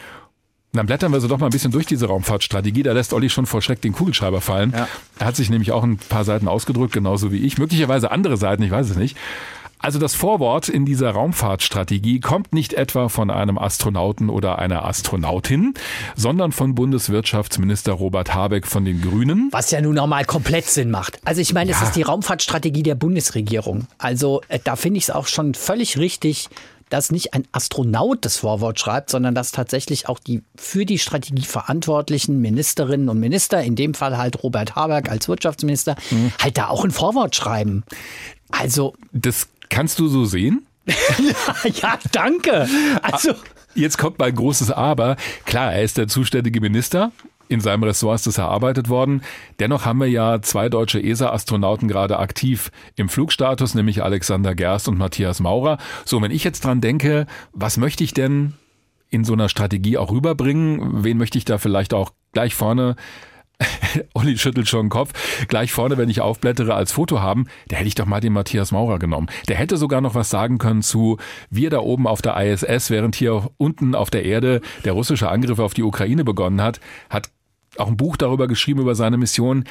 Und 0.74 0.79
dann 0.79 0.88
blättern 0.88 1.13
wir 1.13 1.21
so 1.21 1.29
doch 1.29 1.38
mal 1.38 1.45
ein 1.45 1.51
bisschen 1.51 1.71
durch 1.71 1.85
diese 1.85 2.07
Raumfahrtstrategie. 2.07 2.83
Da 2.83 2.91
lässt 2.91 3.13
Olli 3.13 3.29
schon 3.29 3.45
vor 3.45 3.62
Schreck 3.62 3.79
den 3.79 3.93
Kugelschreiber 3.93 4.41
fallen. 4.41 4.74
Ja. 4.75 4.89
Er 5.19 5.27
hat 5.27 5.38
sich 5.38 5.50
nämlich 5.50 5.71
auch 5.71 5.83
ein 5.83 5.97
paar 5.97 6.25
Seiten 6.25 6.50
ausgedrückt, 6.50 6.91
genauso 6.91 7.31
wie 7.31 7.38
ich. 7.38 7.57
Möglicherweise 7.57 8.12
andere 8.12 8.35
Seiten, 8.35 8.62
ich 8.62 8.71
weiß 8.71 8.89
es 8.89 8.97
nicht. 8.97 9.15
Also 9.79 10.00
das 10.00 10.15
Vorwort 10.15 10.67
in 10.70 10.86
dieser 10.86 11.12
Raumfahrtstrategie 11.12 12.20
kommt 12.20 12.53
nicht 12.53 12.74
etwa 12.74 13.08
von 13.10 13.29
einem 13.29 13.58
Astronauten 13.58 14.29
oder 14.29 14.58
einer 14.58 14.84
Astronautin, 14.86 15.74
sondern 16.15 16.51
von 16.51 16.74
Bundeswirtschaftsminister 16.75 17.94
Robert 17.94 18.34
Habeck 18.34 18.65
von 18.67 18.84
den 18.86 19.01
Grünen. 19.01 19.50
was 19.51 19.72
ja 19.72 19.82
nun 19.82 19.96
nochmal 19.96 20.25
komplett 20.25 20.65
Sinn 20.65 20.89
macht. 20.91 21.20
Also 21.25 21.41
ich 21.41 21.53
meine, 21.53 21.72
es 21.72 21.79
Ja. 21.82 21.88
ist 21.88 21.96
die 21.96 22.01
Raumfahrtstrategie 22.01 22.84
der 22.84 22.96
Bundesregierung. 22.96 23.86
Also 23.98 24.41
äh, 24.48 24.60
da 24.63 24.75
finde 24.75 24.98
ich 24.98 25.03
es 25.05 25.10
auch 25.12 25.27
schon 25.27 25.53
völlig 25.53 25.98
richtig, 26.00 26.50
dass 26.89 27.12
nicht 27.12 27.34
ein 27.34 27.46
Astronaut 27.51 28.25
das 28.25 28.38
Vorwort 28.38 28.79
schreibt, 28.79 29.10
sondern 29.10 29.34
dass 29.36 29.51
tatsächlich 29.51 30.08
auch 30.08 30.20
die 30.20 30.41
für 30.55 30.86
die 30.86 31.00
Strategie 31.00 31.41
verantwortlichen 31.44 32.39
Ministerinnen 32.41 33.10
und 33.10 33.20
Minister, 33.20 33.62
in 33.62 33.75
dem 33.75 33.94
Fall 33.94 34.17
halt 34.17 34.44
Robert 34.44 34.75
Habeck 34.75 35.10
als 35.10 35.27
Wirtschaftsminister, 35.27 35.96
halt 36.41 36.58
da 36.58 36.67
auch 36.70 36.86
ein 36.86 36.91
Vorwort 36.91 37.36
schreiben. 37.36 37.84
Also, 38.51 38.94
Das 39.12 39.48
kannst 39.69 40.00
du 40.00 40.07
so 40.07 40.25
sehen? 40.25 40.65
ja, 41.81 41.98
danke. 42.12 42.67
Also, 43.01 43.34
Jetzt 43.75 43.98
kommt 43.98 44.19
mein 44.19 44.34
großes 44.34 44.72
Aber. 44.72 45.17
Klar, 45.45 45.74
er 45.74 45.84
ist 45.84 45.98
der 45.98 46.07
zuständige 46.07 46.62
Minister. 46.62 47.12
In 47.48 47.60
seinem 47.60 47.84
Ressort 47.84 48.15
ist 48.15 48.27
das 48.27 48.38
erarbeitet 48.38 48.89
worden. 48.89 49.22
Dennoch 49.60 49.86
haben 49.86 50.00
wir 50.00 50.07
ja 50.07 50.41
zwei 50.41 50.69
deutsche 50.69 51.03
ESA-Astronauten 51.03 51.88
gerade 51.88 52.17
aktiv 52.17 52.72
im 52.95 53.10
Flugstatus, 53.10 53.75
nämlich 53.75 54.01
Alexander 54.01 54.55
Gerst 54.55 54.88
und 54.88 54.98
Matthias 54.98 55.41
Maurer. 55.41 55.77
So, 56.05 56.22
wenn 56.22 56.31
ich 56.31 56.43
jetzt 56.43 56.63
dran 56.63 56.81
denke, 56.81 57.27
was 57.51 57.77
möchte 57.77 58.03
ich 58.03 58.13
denn 58.13 58.53
in 59.10 59.25
so 59.25 59.34
einer 59.34 59.50
Strategie 59.50 59.98
auch 59.98 60.12
rüberbringen? 60.12 61.03
Wen 61.03 61.17
möchte 61.17 61.38
ich 61.38 61.45
da 61.45 61.57
vielleicht 61.57 61.93
auch 61.93 62.12
gleich 62.31 62.55
vorne 62.55 62.95
Olli 64.13 64.38
schüttelt 64.38 64.67
schon 64.67 64.85
den 64.85 64.89
Kopf. 64.89 65.47
Gleich 65.47 65.71
vorne, 65.71 65.97
wenn 65.97 66.09
ich 66.09 66.21
aufblättere, 66.21 66.74
als 66.74 66.91
Foto 66.91 67.21
haben, 67.21 67.47
da 67.67 67.77
hätte 67.77 67.88
ich 67.88 67.95
doch 67.95 68.05
mal 68.05 68.19
den 68.19 68.33
Matthias 68.33 68.71
Maurer 68.71 69.00
genommen. 69.00 69.27
Der 69.47 69.55
hätte 69.55 69.77
sogar 69.77 70.01
noch 70.01 70.15
was 70.15 70.29
sagen 70.29 70.57
können 70.57 70.81
zu 70.81 71.17
wir 71.50 71.69
da 71.69 71.79
oben 71.79 72.07
auf 72.07 72.21
der 72.21 72.38
ISS, 72.38 72.89
während 72.89 73.15
hier 73.15 73.50
unten 73.57 73.95
auf 73.95 74.09
der 74.09 74.25
Erde 74.25 74.62
der 74.83 74.93
russische 74.93 75.29
Angriff 75.29 75.59
auf 75.59 75.74
die 75.74 75.83
Ukraine 75.83 76.24
begonnen 76.24 76.62
hat, 76.62 76.79
hat 77.09 77.29
auch 77.77 77.88
ein 77.88 77.97
Buch 77.97 78.17
darüber 78.17 78.47
geschrieben 78.47 78.81
über 78.81 78.95
seine 78.95 79.17
Mission. 79.17 79.65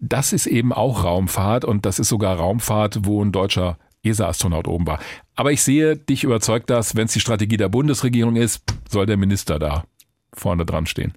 Das 0.00 0.32
ist 0.32 0.46
eben 0.46 0.72
auch 0.72 1.04
Raumfahrt 1.04 1.64
und 1.64 1.84
das 1.84 1.98
ist 1.98 2.08
sogar 2.08 2.36
Raumfahrt, 2.36 3.00
wo 3.02 3.22
ein 3.22 3.32
deutscher 3.32 3.78
ESA-Astronaut 4.04 4.68
oben 4.68 4.86
war. 4.86 5.00
Aber 5.34 5.50
ich 5.50 5.62
sehe, 5.62 5.96
dich 5.96 6.22
überzeugt 6.22 6.70
das, 6.70 6.94
wenn 6.94 7.06
es 7.06 7.12
die 7.12 7.20
Strategie 7.20 7.56
der 7.56 7.68
Bundesregierung 7.68 8.36
ist, 8.36 8.62
soll 8.88 9.06
der 9.06 9.16
Minister 9.16 9.58
da 9.58 9.84
vorne 10.32 10.64
dran 10.64 10.86
stehen. 10.86 11.14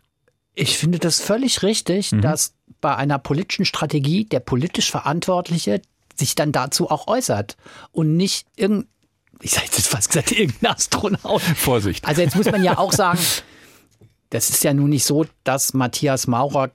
Ich 0.54 0.78
finde 0.78 1.00
das 1.00 1.22
völlig 1.22 1.64
richtig, 1.64 2.12
dass 2.22 2.54
bei 2.82 2.96
einer 2.96 3.20
politischen 3.20 3.66
Strategie 3.66 4.26
der 4.26 4.42
politisch 4.42 4.92
Verantwortliche 4.92 5.82
sich 6.16 6.36
dann 6.36 6.52
dazu 6.52 6.90
auch 6.90 7.08
äußert 7.08 7.56
und 7.92 8.18
nicht 8.18 8.48
irgendein, 8.56 8.90
ich 9.42 9.52
sage 9.52 9.68
jetzt 9.68 9.88
fast 9.88 10.10
gesagt, 10.10 10.32
irgendein 10.32 10.74
Astronaut. 10.74 11.42
Vorsicht. 11.42 12.06
Also 12.06 12.22
jetzt 12.22 12.36
muss 12.36 12.52
man 12.52 12.64
ja 12.64 12.78
auch 12.78 12.92
sagen, 12.92 13.20
das 14.30 14.50
ist 14.50 14.64
ja 14.64 14.74
nun 14.74 14.90
nicht 14.90 15.06
so, 15.06 15.26
dass 15.44 15.74
Matthias 15.74 16.28
Maurer 16.28 16.72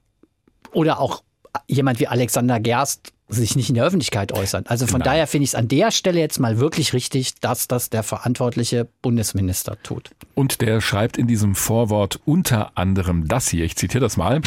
oder 0.72 1.00
auch 1.00 1.22
jemand 1.66 2.00
wie 2.00 2.06
Alexander 2.06 2.60
Gerst 2.60 3.12
sich 3.28 3.56
nicht 3.56 3.68
in 3.68 3.74
der 3.74 3.84
Öffentlichkeit 3.84 4.32
äußern. 4.32 4.64
Also 4.66 4.86
von 4.86 5.00
Nein. 5.00 5.06
daher 5.06 5.26
finde 5.26 5.44
ich 5.44 5.50
es 5.50 5.54
an 5.54 5.68
der 5.68 5.90
Stelle 5.90 6.20
jetzt 6.20 6.38
mal 6.38 6.58
wirklich 6.58 6.92
richtig, 6.92 7.34
dass 7.40 7.66
das 7.66 7.90
der 7.90 8.02
verantwortliche 8.02 8.88
Bundesminister 9.02 9.76
tut. 9.82 10.10
Und 10.34 10.60
der 10.60 10.80
schreibt 10.80 11.18
in 11.18 11.26
diesem 11.26 11.54
Vorwort 11.54 12.20
unter 12.24 12.76
anderem 12.76 13.26
das 13.26 13.48
hier. 13.48 13.64
Ich 13.64 13.76
zitiere 13.76 14.02
das 14.02 14.16
mal. 14.16 14.40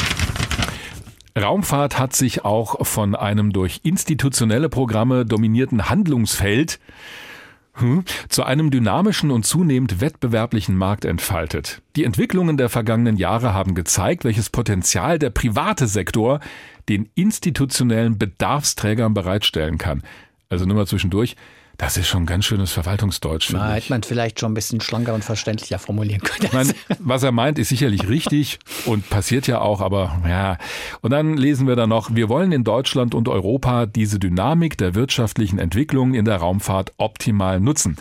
Raumfahrt 1.38 1.98
hat 1.98 2.14
sich 2.14 2.44
auch 2.44 2.84
von 2.86 3.14
einem 3.14 3.52
durch 3.52 3.80
institutionelle 3.84 4.68
Programme 4.68 5.24
dominierten 5.24 5.88
Handlungsfeld 5.88 6.80
hm, 7.80 8.04
zu 8.28 8.44
einem 8.44 8.70
dynamischen 8.70 9.30
und 9.30 9.44
zunehmend 9.44 10.00
wettbewerblichen 10.00 10.76
Markt 10.76 11.04
entfaltet. 11.04 11.82
Die 11.96 12.04
Entwicklungen 12.04 12.56
der 12.56 12.68
vergangenen 12.68 13.16
Jahre 13.16 13.54
haben 13.54 13.74
gezeigt, 13.74 14.24
welches 14.24 14.50
Potenzial 14.50 15.18
der 15.18 15.30
private 15.30 15.86
Sektor 15.86 16.40
den 16.88 17.08
institutionellen 17.14 18.18
Bedarfsträgern 18.18 19.14
bereitstellen 19.14 19.78
kann. 19.78 20.02
Also 20.48 20.66
nur 20.66 20.76
mal 20.76 20.86
zwischendurch, 20.86 21.36
das 21.80 21.96
ist 21.96 22.08
schon 22.08 22.26
ganz 22.26 22.44
schönes 22.44 22.72
Verwaltungsdeutsch. 22.72 23.54
ich. 23.70 23.84
hätte 23.84 23.92
man 23.92 24.02
vielleicht 24.02 24.38
schon 24.38 24.50
ein 24.50 24.54
bisschen 24.54 24.82
schlanker 24.82 25.14
und 25.14 25.24
verständlicher 25.24 25.78
formulieren 25.78 26.20
können. 26.20 26.50
Meine, 26.52 26.74
was 26.98 27.22
er 27.22 27.32
meint, 27.32 27.58
ist 27.58 27.70
sicherlich 27.70 28.06
richtig 28.06 28.58
und 28.84 29.08
passiert 29.08 29.46
ja 29.46 29.62
auch, 29.62 29.80
aber 29.80 30.20
ja. 30.28 30.58
Und 31.00 31.10
dann 31.12 31.38
lesen 31.38 31.66
wir 31.66 31.76
da 31.76 31.86
noch, 31.86 32.14
wir 32.14 32.28
wollen 32.28 32.52
in 32.52 32.64
Deutschland 32.64 33.14
und 33.14 33.28
Europa 33.28 33.86
diese 33.86 34.18
Dynamik 34.18 34.76
der 34.76 34.94
wirtschaftlichen 34.94 35.58
Entwicklung 35.58 36.12
in 36.12 36.26
der 36.26 36.36
Raumfahrt 36.36 36.92
optimal 36.98 37.60
nutzen. 37.60 37.96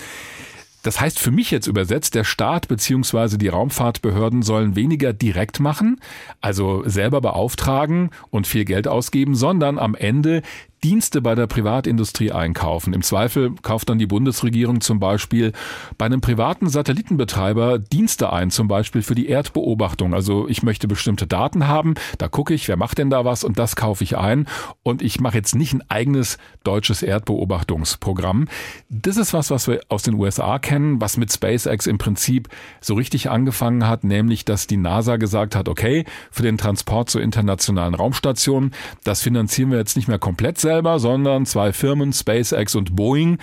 Das 0.81 0.99
heißt 0.99 1.19
für 1.19 1.31
mich 1.31 1.51
jetzt 1.51 1.67
übersetzt, 1.67 2.15
der 2.15 2.23
Staat 2.23 2.69
bzw. 2.69 3.37
die 3.37 3.49
Raumfahrtbehörden 3.49 4.43
sollen 4.43 4.75
weniger 4.75 5.11
direkt 5.11 5.59
machen, 5.59 5.99
also 6.39 6.83
selber 6.85 7.19
beauftragen 7.19 8.11
und 8.29 8.47
viel 8.47 8.63
Geld 8.63 8.87
ausgeben, 8.87 9.35
sondern 9.35 9.77
am 9.77 9.93
Ende 9.93 10.41
Dienste 10.83 11.21
bei 11.21 11.35
der 11.35 11.47
Privatindustrie 11.47 12.31
einkaufen. 12.31 12.93
Im 12.93 13.01
Zweifel 13.01 13.53
kauft 13.61 13.89
dann 13.89 13.99
die 13.99 14.07
Bundesregierung 14.07 14.81
zum 14.81 14.99
Beispiel 14.99 15.51
bei 15.97 16.05
einem 16.05 16.21
privaten 16.21 16.69
Satellitenbetreiber 16.69 17.79
Dienste 17.79 18.31
ein, 18.31 18.49
zum 18.49 18.67
Beispiel 18.67 19.01
für 19.01 19.15
die 19.15 19.27
Erdbeobachtung. 19.27 20.13
Also 20.13 20.47
ich 20.47 20.63
möchte 20.63 20.87
bestimmte 20.87 21.27
Daten 21.27 21.67
haben, 21.67 21.95
da 22.17 22.27
gucke 22.27 22.53
ich, 22.53 22.67
wer 22.67 22.77
macht 22.77 22.97
denn 22.97 23.09
da 23.09 23.25
was 23.25 23.43
und 23.43 23.59
das 23.59 23.75
kaufe 23.75 24.03
ich 24.03 24.17
ein. 24.17 24.47
Und 24.83 25.01
ich 25.01 25.19
mache 25.19 25.37
jetzt 25.37 25.55
nicht 25.55 25.73
ein 25.73 25.83
eigenes 25.89 26.37
deutsches 26.63 27.03
Erdbeobachtungsprogramm. 27.03 28.47
Das 28.89 29.17
ist 29.17 29.33
was, 29.33 29.51
was 29.51 29.67
wir 29.67 29.81
aus 29.89 30.03
den 30.03 30.15
USA 30.15 30.59
kennen, 30.59 31.01
was 31.01 31.17
mit 31.17 31.31
SpaceX 31.31 31.87
im 31.87 31.97
Prinzip 31.97 32.47
so 32.79 32.93
richtig 32.93 33.29
angefangen 33.29 33.87
hat, 33.87 34.03
nämlich 34.03 34.45
dass 34.45 34.67
die 34.67 34.77
NASA 34.77 35.17
gesagt 35.17 35.55
hat, 35.55 35.67
okay, 35.67 36.05
für 36.31 36.43
den 36.43 36.57
Transport 36.57 37.09
zur 37.09 37.21
internationalen 37.21 37.95
Raumstation, 37.95 38.71
das 39.03 39.21
finanzieren 39.21 39.71
wir 39.71 39.77
jetzt 39.77 39.95
nicht 39.95 40.07
mehr 40.07 40.19
komplett 40.19 40.59
selber, 40.69 40.99
sondern 40.99 41.47
zwei 41.47 41.73
Firmen, 41.73 42.13
SpaceX 42.13 42.75
und 42.75 42.95
Boeing, 42.95 43.39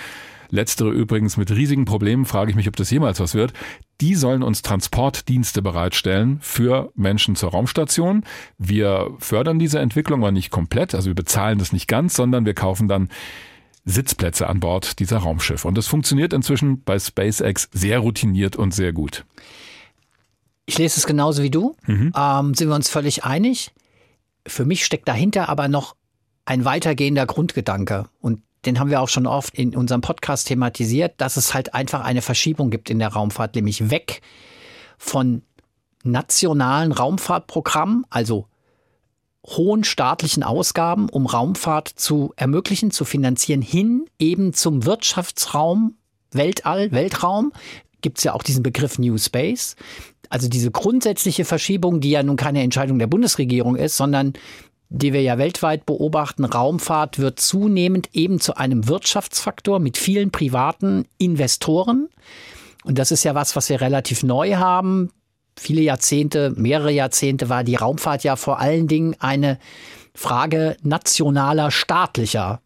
letztere 0.51 0.91
übrigens 0.91 1.37
mit 1.37 1.51
riesigen 1.51 1.85
Problemen, 1.85 2.25
frage 2.25 2.51
ich 2.51 2.57
mich, 2.57 2.69
ob 2.69 2.77
das 2.77 2.89
jemals 2.89 3.19
was 3.19 3.35
wird, 3.35 3.53
die 4.01 4.15
sollen 4.15 4.45
uns 4.45 4.63
Transportdienste 4.63 5.61
bereitstellen 5.61 6.39
für 6.41 6.93
Menschen 6.95 7.35
zur 7.35 7.51
Raumstation. 7.51 8.23
Wir 8.59 9.11
fördern 9.19 9.59
diese 9.59 9.81
Entwicklung 9.81 10.21
aber 10.23 10.31
nicht 10.31 10.51
komplett, 10.51 10.95
also 10.95 11.09
wir 11.09 11.17
bezahlen 11.17 11.59
das 11.59 11.73
nicht 11.73 11.89
ganz, 11.89 12.15
sondern 12.15 12.47
wir 12.47 12.55
kaufen 12.55 12.87
dann 12.87 13.09
Sitzplätze 13.85 14.47
an 14.49 14.61
Bord 14.61 15.01
dieser 15.01 15.19
Raumschiffe. 15.19 15.67
Und 15.67 15.77
das 15.77 15.89
funktioniert 15.89 16.33
inzwischen 16.33 16.83
bei 16.85 16.97
SpaceX 17.01 17.69
sehr 17.73 17.99
routiniert 17.99 18.55
und 18.55 18.73
sehr 18.73 18.93
gut. 18.93 19.25
Ich 20.65 20.79
lese 20.79 20.99
es 21.01 21.07
genauso 21.07 21.43
wie 21.43 21.51
du. 21.51 21.75
Ähm, 22.17 22.55
sind 22.55 22.69
wir 22.69 22.77
uns 22.77 22.89
völlig 22.89 23.25
einig. 23.25 23.73
Für 24.47 24.65
mich 24.65 24.85
steckt 24.85 25.09
dahinter 25.09 25.49
aber 25.49 25.67
noch 25.67 25.97
ein 26.47 26.65
weitergehender 26.65 27.27
Grundgedanke. 27.27 28.07
Und 28.21 28.41
den 28.65 28.81
haben 28.81 28.91
wir 28.91 29.01
auch 29.01 29.09
schon 29.09 29.27
oft 29.27 29.55
in 29.55 29.77
unserem 29.77 30.01
Podcast 30.01 30.49
thematisiert, 30.49 31.15
dass 31.19 31.37
es 31.37 31.53
halt 31.53 31.75
einfach 31.75 32.03
eine 32.03 32.23
Verschiebung 32.23 32.71
gibt 32.71 32.89
in 32.89 32.99
der 32.99 33.09
Raumfahrt, 33.09 33.55
nämlich 33.55 33.91
weg 33.91 34.23
von 34.99 35.43
nationalen 36.03 36.93
Raumfahrtprogrammen, 36.93 38.07
also 38.09 38.47
hohen 39.47 39.85
staatlichen 39.85 40.43
Ausgaben, 40.43 41.09
um 41.09 41.27
Raumfahrt 41.27 41.89
zu 41.89 42.33
ermöglichen, 42.37 42.91
zu 42.91 43.05
finanzieren, 43.05 43.63
hin 43.63 44.07
eben 44.19 44.53
zum 44.53 44.85
Wirtschaftsraum, 44.85 45.97
Weltall, 46.33 46.91
Weltraum. 46.91 47.53
Gibt 48.01 48.19
es 48.19 48.25
ja 48.25 48.35
auch 48.35 48.43
diesen 48.43 48.63
Begriff 48.63 48.99
New 48.99 49.19
Space. 49.19 49.77
Also 50.29 50.49
diese 50.49 50.73
grundsätzliche 50.73 51.45
Verschiebung, 51.45 52.01
die 52.01 52.11
ja 52.11 52.23
nun 52.23 52.37
keine 52.37 52.63
Entscheidung 52.63 52.99
der 52.99 53.07
Bundesregierung 53.07 53.77
ist, 53.77 53.97
sondern 53.97 54.33
die 54.89 55.13
wir 55.13 55.23
ja 55.23 55.39
weltweit 55.39 55.87
beobachten, 55.87 56.45
Raumfahrt 56.45 57.19
wird 57.19 57.41
zunehmend 57.41 58.11
eben 58.13 58.41
zu 58.41 58.57
einem 58.57 58.89
Wirtschaftsfaktor 58.89 59.79
mit 59.81 59.99
vielen 59.99 60.31
privaten 60.31 61.07
Investoren. 61.19 62.09
Und 62.85 62.99
das 62.99 63.11
ist 63.11 63.25
ja 63.25 63.35
was, 63.35 63.57
was 63.57 63.69
wir 63.69 63.81
relativ 63.81 64.23
neu 64.23 64.55
haben. 64.57 65.11
Viele 65.59 65.81
Jahrzehnte, 65.81 66.53
mehrere 66.57 66.93
Jahrzehnte 66.93 67.49
war 67.49 67.65
die 67.65 67.75
Raumfahrt 67.75 68.23
ja 68.23 68.37
vor 68.37 68.61
allen 68.61 68.89
Dingen 68.89 69.17
eine 69.19 69.59
Frage 70.15 70.77
nationaler, 70.83 71.71
staatlicher 71.71 72.61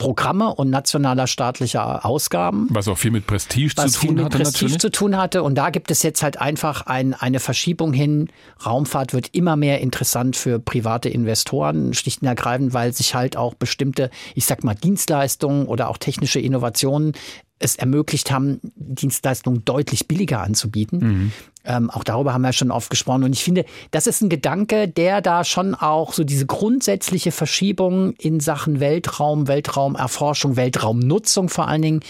Programme 0.00 0.54
und 0.54 0.70
nationaler 0.70 1.26
staatlicher 1.26 2.06
Ausgaben. 2.06 2.68
Was 2.70 2.88
auch 2.88 2.96
viel 2.96 3.10
mit 3.10 3.26
Prestige 3.26 3.72
was 3.76 3.92
zu 3.92 4.00
viel 4.00 4.08
tun 4.08 4.16
mit 4.16 4.24
hatte 4.24 4.38
Prestige 4.38 4.64
natürlich. 4.64 4.80
zu 4.80 4.90
tun 4.90 5.16
hatte. 5.18 5.42
Und 5.42 5.56
da 5.56 5.68
gibt 5.68 5.90
es 5.90 6.02
jetzt 6.02 6.22
halt 6.22 6.40
einfach 6.40 6.86
ein, 6.86 7.12
eine 7.12 7.38
Verschiebung 7.38 7.92
hin. 7.92 8.30
Raumfahrt 8.64 9.12
wird 9.12 9.28
immer 9.34 9.56
mehr 9.56 9.80
interessant 9.82 10.36
für 10.36 10.58
private 10.58 11.10
Investoren, 11.10 11.92
schlicht 11.92 12.22
und 12.22 12.28
ergreifend, 12.28 12.72
weil 12.72 12.94
sich 12.94 13.14
halt 13.14 13.36
auch 13.36 13.52
bestimmte, 13.52 14.10
ich 14.34 14.46
sag 14.46 14.64
mal, 14.64 14.74
Dienstleistungen 14.74 15.66
oder 15.66 15.90
auch 15.90 15.98
technische 15.98 16.40
Innovationen 16.40 17.12
es 17.60 17.76
ermöglicht 17.76 18.32
haben, 18.32 18.58
Dienstleistungen 18.74 19.64
deutlich 19.64 20.08
billiger 20.08 20.40
anzubieten. 20.40 21.32
Ähm, 21.64 21.90
auch 21.90 22.04
darüber 22.04 22.32
haben 22.32 22.42
wir 22.42 22.52
schon 22.52 22.70
oft 22.70 22.90
gesprochen. 22.90 23.22
Und 23.22 23.34
ich 23.34 23.44
finde, 23.44 23.66
das 23.90 24.06
ist 24.06 24.22
ein 24.22 24.30
Gedanke, 24.30 24.88
der 24.88 25.20
da 25.20 25.44
schon 25.44 25.74
auch 25.74 26.14
so 26.14 26.24
diese 26.24 26.46
grundsätzliche 26.46 27.32
Verschiebung 27.32 28.14
in 28.14 28.40
Sachen 28.40 28.80
Weltraum, 28.80 29.46
Weltraumerforschung, 29.46 30.56
Weltraumnutzung 30.56 31.50
vor 31.50 31.68
allen 31.68 31.82
Dingen, 31.82 32.00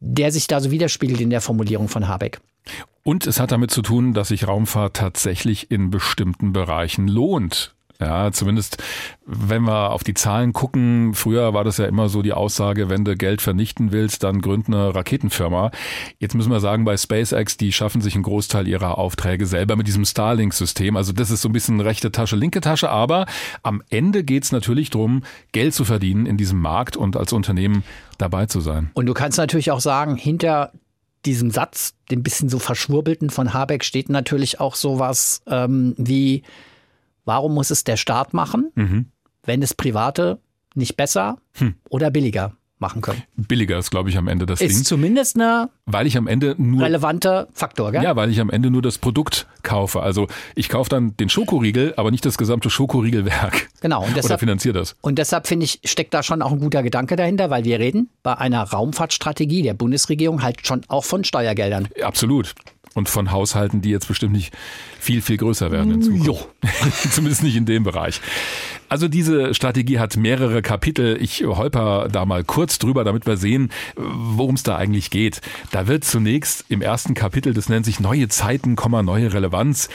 der 0.00 0.30
sich 0.30 0.46
da 0.46 0.60
so 0.60 0.70
widerspiegelt 0.70 1.20
in 1.20 1.30
der 1.30 1.40
Formulierung 1.40 1.88
von 1.88 2.06
Habeck. 2.06 2.40
Und 3.02 3.26
es 3.26 3.40
hat 3.40 3.50
damit 3.50 3.70
zu 3.72 3.82
tun, 3.82 4.14
dass 4.14 4.28
sich 4.28 4.46
Raumfahrt 4.46 4.96
tatsächlich 4.96 5.70
in 5.70 5.90
bestimmten 5.90 6.52
Bereichen 6.52 7.08
lohnt. 7.08 7.74
Ja, 8.00 8.30
zumindest 8.30 8.80
wenn 9.26 9.62
wir 9.62 9.90
auf 9.90 10.04
die 10.04 10.14
Zahlen 10.14 10.52
gucken, 10.52 11.14
früher 11.14 11.52
war 11.52 11.64
das 11.64 11.78
ja 11.78 11.86
immer 11.86 12.08
so 12.08 12.22
die 12.22 12.32
Aussage, 12.32 12.88
wenn 12.88 13.04
du 13.04 13.16
Geld 13.16 13.42
vernichten 13.42 13.90
willst, 13.90 14.22
dann 14.22 14.40
gründ 14.40 14.68
eine 14.68 14.94
Raketenfirma. 14.94 15.72
Jetzt 16.18 16.34
müssen 16.34 16.52
wir 16.52 16.60
sagen, 16.60 16.84
bei 16.84 16.96
SpaceX, 16.96 17.56
die 17.56 17.72
schaffen 17.72 18.00
sich 18.00 18.14
einen 18.14 18.22
Großteil 18.22 18.68
ihrer 18.68 18.98
Aufträge 18.98 19.46
selber 19.46 19.74
mit 19.74 19.88
diesem 19.88 20.04
Starlink-System. 20.04 20.96
Also 20.96 21.12
das 21.12 21.30
ist 21.30 21.42
so 21.42 21.48
ein 21.48 21.52
bisschen 21.52 21.80
rechte 21.80 22.12
Tasche, 22.12 22.36
linke 22.36 22.60
Tasche, 22.60 22.88
aber 22.88 23.26
am 23.64 23.82
Ende 23.90 24.22
geht's 24.22 24.52
natürlich 24.52 24.90
drum, 24.90 25.24
Geld 25.50 25.74
zu 25.74 25.84
verdienen 25.84 26.26
in 26.26 26.36
diesem 26.36 26.60
Markt 26.60 26.96
und 26.96 27.16
als 27.16 27.32
Unternehmen 27.32 27.82
dabei 28.16 28.46
zu 28.46 28.60
sein. 28.60 28.92
Und 28.94 29.06
du 29.06 29.14
kannst 29.14 29.38
natürlich 29.38 29.72
auch 29.72 29.80
sagen, 29.80 30.14
hinter 30.14 30.70
diesem 31.26 31.50
Satz, 31.50 31.94
dem 32.12 32.22
bisschen 32.22 32.48
so 32.48 32.60
verschwurbelten 32.60 33.28
von 33.28 33.52
Habeck, 33.52 33.84
steht 33.84 34.08
natürlich 34.08 34.60
auch 34.60 34.76
sowas 34.76 35.42
ähm, 35.48 35.94
wie, 35.98 36.44
warum 37.28 37.54
muss 37.54 37.70
es 37.70 37.84
der 37.84 37.96
Staat 37.96 38.34
machen, 38.34 38.72
wenn 39.44 39.62
es 39.62 39.74
Private 39.74 40.40
nicht 40.74 40.96
besser 40.96 41.36
oder 41.90 42.10
billiger 42.10 42.54
machen 42.80 43.02
können? 43.02 43.22
Billiger 43.36 43.76
ist, 43.78 43.90
glaube 43.90 44.08
ich, 44.08 44.16
am 44.16 44.28
Ende 44.28 44.46
das 44.46 44.60
Ist 44.60 44.76
Ding, 44.76 44.84
zumindest 44.84 45.36
ein 45.36 45.68
weil 45.84 46.06
ich 46.06 46.16
am 46.16 46.26
Ende 46.26 46.54
nur 46.58 46.82
relevanter 46.84 47.48
Faktor, 47.52 47.92
gell? 47.92 48.02
Ja, 48.02 48.14
weil 48.16 48.30
ich 48.30 48.40
am 48.40 48.50
Ende 48.50 48.70
nur 48.70 48.82
das 48.82 48.98
Produkt 48.98 49.46
kaufe. 49.62 50.00
Also 50.00 50.26
ich 50.54 50.68
kaufe 50.68 50.88
dann 50.88 51.16
den 51.16 51.28
Schokoriegel, 51.28 51.92
aber 51.96 52.10
nicht 52.10 52.24
das 52.24 52.38
gesamte 52.38 52.70
Schokoriegelwerk. 52.70 53.68
Genau, 53.80 53.98
und 54.00 54.06
Oder 54.06 54.14
deshalb, 54.14 54.40
finanziert 54.40 54.76
das. 54.76 54.96
und 55.02 55.18
deshalb 55.18 55.46
finde 55.46 55.64
ich, 55.64 55.80
steckt 55.84 56.14
da 56.14 56.22
schon 56.22 56.40
auch 56.42 56.52
ein 56.52 56.60
guter 56.60 56.82
Gedanke 56.82 57.16
dahinter, 57.16 57.50
weil 57.50 57.64
wir 57.64 57.78
reden 57.78 58.10
bei 58.22 58.36
einer 58.36 58.62
Raumfahrtstrategie 58.62 59.62
der 59.62 59.74
Bundesregierung 59.74 60.42
halt 60.42 60.66
schon 60.66 60.80
auch 60.88 61.04
von 61.04 61.24
Steuergeldern. 61.24 61.88
Absolut. 62.02 62.54
Und 62.98 63.08
von 63.08 63.30
Haushalten, 63.30 63.80
die 63.80 63.90
jetzt 63.90 64.08
bestimmt 64.08 64.32
nicht 64.32 64.52
viel, 64.98 65.22
viel 65.22 65.36
größer 65.36 65.70
werden 65.70 65.92
in 65.92 66.02
Zukunft. 66.02 66.48
Zumindest 67.12 67.42
nicht 67.42 67.56
in 67.56 67.64
dem 67.64 67.84
Bereich. 67.84 68.20
Also 68.88 69.06
diese 69.06 69.54
Strategie 69.54 69.98
hat 69.98 70.16
mehrere 70.16 70.62
Kapitel. 70.62 71.16
Ich 71.20 71.44
holper 71.44 72.08
da 72.10 72.24
mal 72.24 72.42
kurz 72.42 72.78
drüber, 72.78 73.04
damit 73.04 73.26
wir 73.26 73.36
sehen, 73.36 73.70
worum 73.96 74.54
es 74.54 74.62
da 74.62 74.76
eigentlich 74.76 75.10
geht. 75.10 75.40
Da 75.70 75.86
wird 75.86 76.04
zunächst 76.04 76.64
im 76.68 76.80
ersten 76.80 77.14
Kapitel, 77.14 77.52
das 77.52 77.68
nennt 77.68 77.84
sich 77.84 78.00
Neue 78.00 78.28
Zeiten, 78.28 78.76
neue 79.04 79.32
Relevanz, 79.32 79.88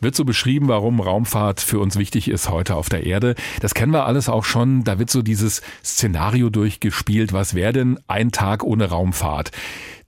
wird 0.00 0.16
so 0.16 0.24
beschrieben, 0.24 0.68
warum 0.68 1.00
Raumfahrt 1.00 1.60
für 1.60 1.78
uns 1.78 1.96
wichtig 1.96 2.28
ist 2.28 2.48
heute 2.48 2.74
auf 2.74 2.88
der 2.88 3.04
Erde. 3.04 3.34
Das 3.60 3.74
kennen 3.74 3.92
wir 3.92 4.06
alles 4.06 4.28
auch 4.28 4.44
schon. 4.44 4.82
Da 4.82 4.98
wird 4.98 5.10
so 5.10 5.22
dieses 5.22 5.62
Szenario 5.84 6.48
durchgespielt. 6.48 7.32
Was 7.32 7.54
wäre 7.54 7.72
denn 7.72 7.98
ein 8.08 8.32
Tag 8.32 8.64
ohne 8.64 8.86
Raumfahrt? 8.86 9.50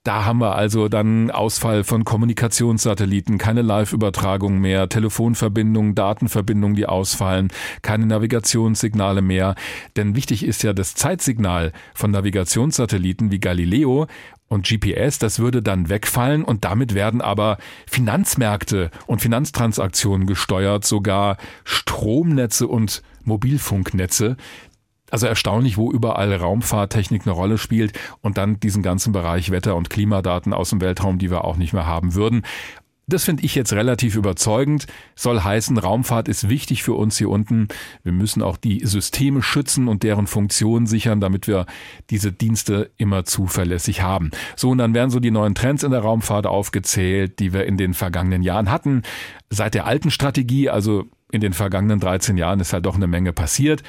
Da 0.03 0.25
haben 0.25 0.39
wir 0.39 0.55
also 0.55 0.87
dann 0.87 1.29
Ausfall 1.29 1.83
von 1.83 2.03
Kommunikationssatelliten, 2.03 3.37
keine 3.37 3.61
Live-Übertragung 3.61 4.57
mehr, 4.57 4.89
Telefonverbindungen, 4.89 5.93
Datenverbindungen, 5.93 6.75
die 6.75 6.87
ausfallen, 6.87 7.49
keine 7.83 8.07
Navigationssignale 8.07 9.21
mehr. 9.21 9.53
Denn 9.97 10.15
wichtig 10.15 10.43
ist 10.43 10.63
ja 10.63 10.73
das 10.73 10.95
Zeitsignal 10.95 11.71
von 11.93 12.09
Navigationssatelliten 12.09 13.29
wie 13.29 13.39
Galileo 13.39 14.07
und 14.47 14.67
GPS, 14.67 15.19
das 15.19 15.37
würde 15.37 15.61
dann 15.61 15.87
wegfallen 15.87 16.43
und 16.43 16.65
damit 16.65 16.95
werden 16.95 17.21
aber 17.21 17.59
Finanzmärkte 17.87 18.89
und 19.05 19.21
Finanztransaktionen 19.21 20.25
gesteuert, 20.25 20.83
sogar 20.83 21.37
Stromnetze 21.63 22.67
und 22.67 23.03
Mobilfunknetze. 23.23 24.35
Also 25.11 25.27
erstaunlich, 25.27 25.77
wo 25.77 25.91
überall 25.91 26.33
Raumfahrttechnik 26.33 27.23
eine 27.23 27.33
Rolle 27.33 27.57
spielt 27.57 27.99
und 28.21 28.37
dann 28.37 28.59
diesen 28.59 28.81
ganzen 28.81 29.13
Bereich 29.13 29.51
Wetter- 29.51 29.75
und 29.75 29.89
Klimadaten 29.89 30.53
aus 30.53 30.71
dem 30.71 30.81
Weltraum, 30.81 31.19
die 31.19 31.29
wir 31.29 31.43
auch 31.43 31.57
nicht 31.57 31.73
mehr 31.73 31.85
haben 31.85 32.15
würden. 32.15 32.43
Das 33.07 33.25
finde 33.25 33.43
ich 33.43 33.55
jetzt 33.55 33.73
relativ 33.73 34.15
überzeugend. 34.15 34.87
Soll 35.15 35.41
heißen, 35.41 35.77
Raumfahrt 35.77 36.29
ist 36.29 36.47
wichtig 36.47 36.81
für 36.81 36.93
uns 36.93 37.17
hier 37.17 37.29
unten. 37.29 37.67
Wir 38.03 38.13
müssen 38.13 38.41
auch 38.41 38.55
die 38.55 38.85
Systeme 38.85 39.41
schützen 39.41 39.89
und 39.89 40.03
deren 40.03 40.27
Funktion 40.27 40.85
sichern, 40.85 41.19
damit 41.19 41.45
wir 41.45 41.65
diese 42.09 42.31
Dienste 42.31 42.91
immer 42.95 43.25
zuverlässig 43.25 44.01
haben. 44.01 44.31
So, 44.55 44.69
und 44.69 44.77
dann 44.77 44.93
werden 44.93 45.09
so 45.09 45.19
die 45.19 45.31
neuen 45.31 45.55
Trends 45.55 45.83
in 45.83 45.91
der 45.91 45.99
Raumfahrt 45.99 46.47
aufgezählt, 46.47 47.39
die 47.39 47.51
wir 47.51 47.65
in 47.65 47.75
den 47.75 47.93
vergangenen 47.93 48.43
Jahren 48.43 48.71
hatten. 48.71 49.01
Seit 49.49 49.73
der 49.73 49.85
alten 49.85 50.09
Strategie, 50.09 50.69
also 50.69 51.03
in 51.31 51.41
den 51.41 51.53
vergangenen 51.53 51.99
13 51.99 52.37
Jahren, 52.37 52.61
ist 52.61 52.71
halt 52.71 52.85
doch 52.85 52.95
eine 52.95 53.07
Menge 53.07 53.33
passiert. 53.33 53.83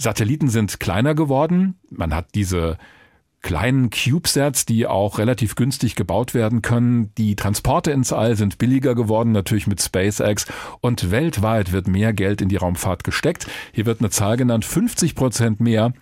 Satelliten 0.00 0.48
sind 0.48 0.80
kleiner 0.80 1.14
geworden. 1.14 1.78
Man 1.90 2.14
hat 2.14 2.28
diese 2.34 2.78
kleinen 3.42 3.90
CubeSats, 3.90 4.64
die 4.64 4.86
auch 4.86 5.18
relativ 5.18 5.56
günstig 5.56 5.94
gebaut 5.94 6.32
werden 6.32 6.62
können. 6.62 7.12
Die 7.16 7.36
Transporte 7.36 7.90
ins 7.90 8.12
All 8.12 8.34
sind 8.34 8.56
billiger 8.56 8.94
geworden, 8.94 9.32
natürlich 9.32 9.66
mit 9.66 9.82
SpaceX. 9.82 10.46
Und 10.80 11.10
weltweit 11.10 11.72
wird 11.72 11.86
mehr 11.86 12.14
Geld 12.14 12.40
in 12.40 12.48
die 12.48 12.56
Raumfahrt 12.56 13.04
gesteckt. 13.04 13.46
Hier 13.72 13.84
wird 13.84 14.00
eine 14.00 14.10
Zahl 14.10 14.38
genannt, 14.38 14.64
50 14.64 15.14
Prozent 15.14 15.60
mehr 15.60 15.92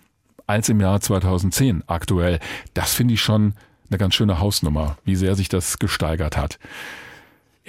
als 0.47 0.69
im 0.69 0.79
Jahr 0.79 1.01
2010 1.01 1.83
aktuell. 1.87 2.39
Das 2.73 2.93
finde 2.93 3.15
ich 3.15 3.21
schon 3.21 3.53
eine 3.89 3.97
ganz 3.97 4.15
schöne 4.15 4.39
Hausnummer, 4.39 4.97
wie 5.03 5.15
sehr 5.15 5.35
sich 5.35 5.49
das 5.49 5.77
gesteigert 5.77 6.37
hat. 6.37 6.57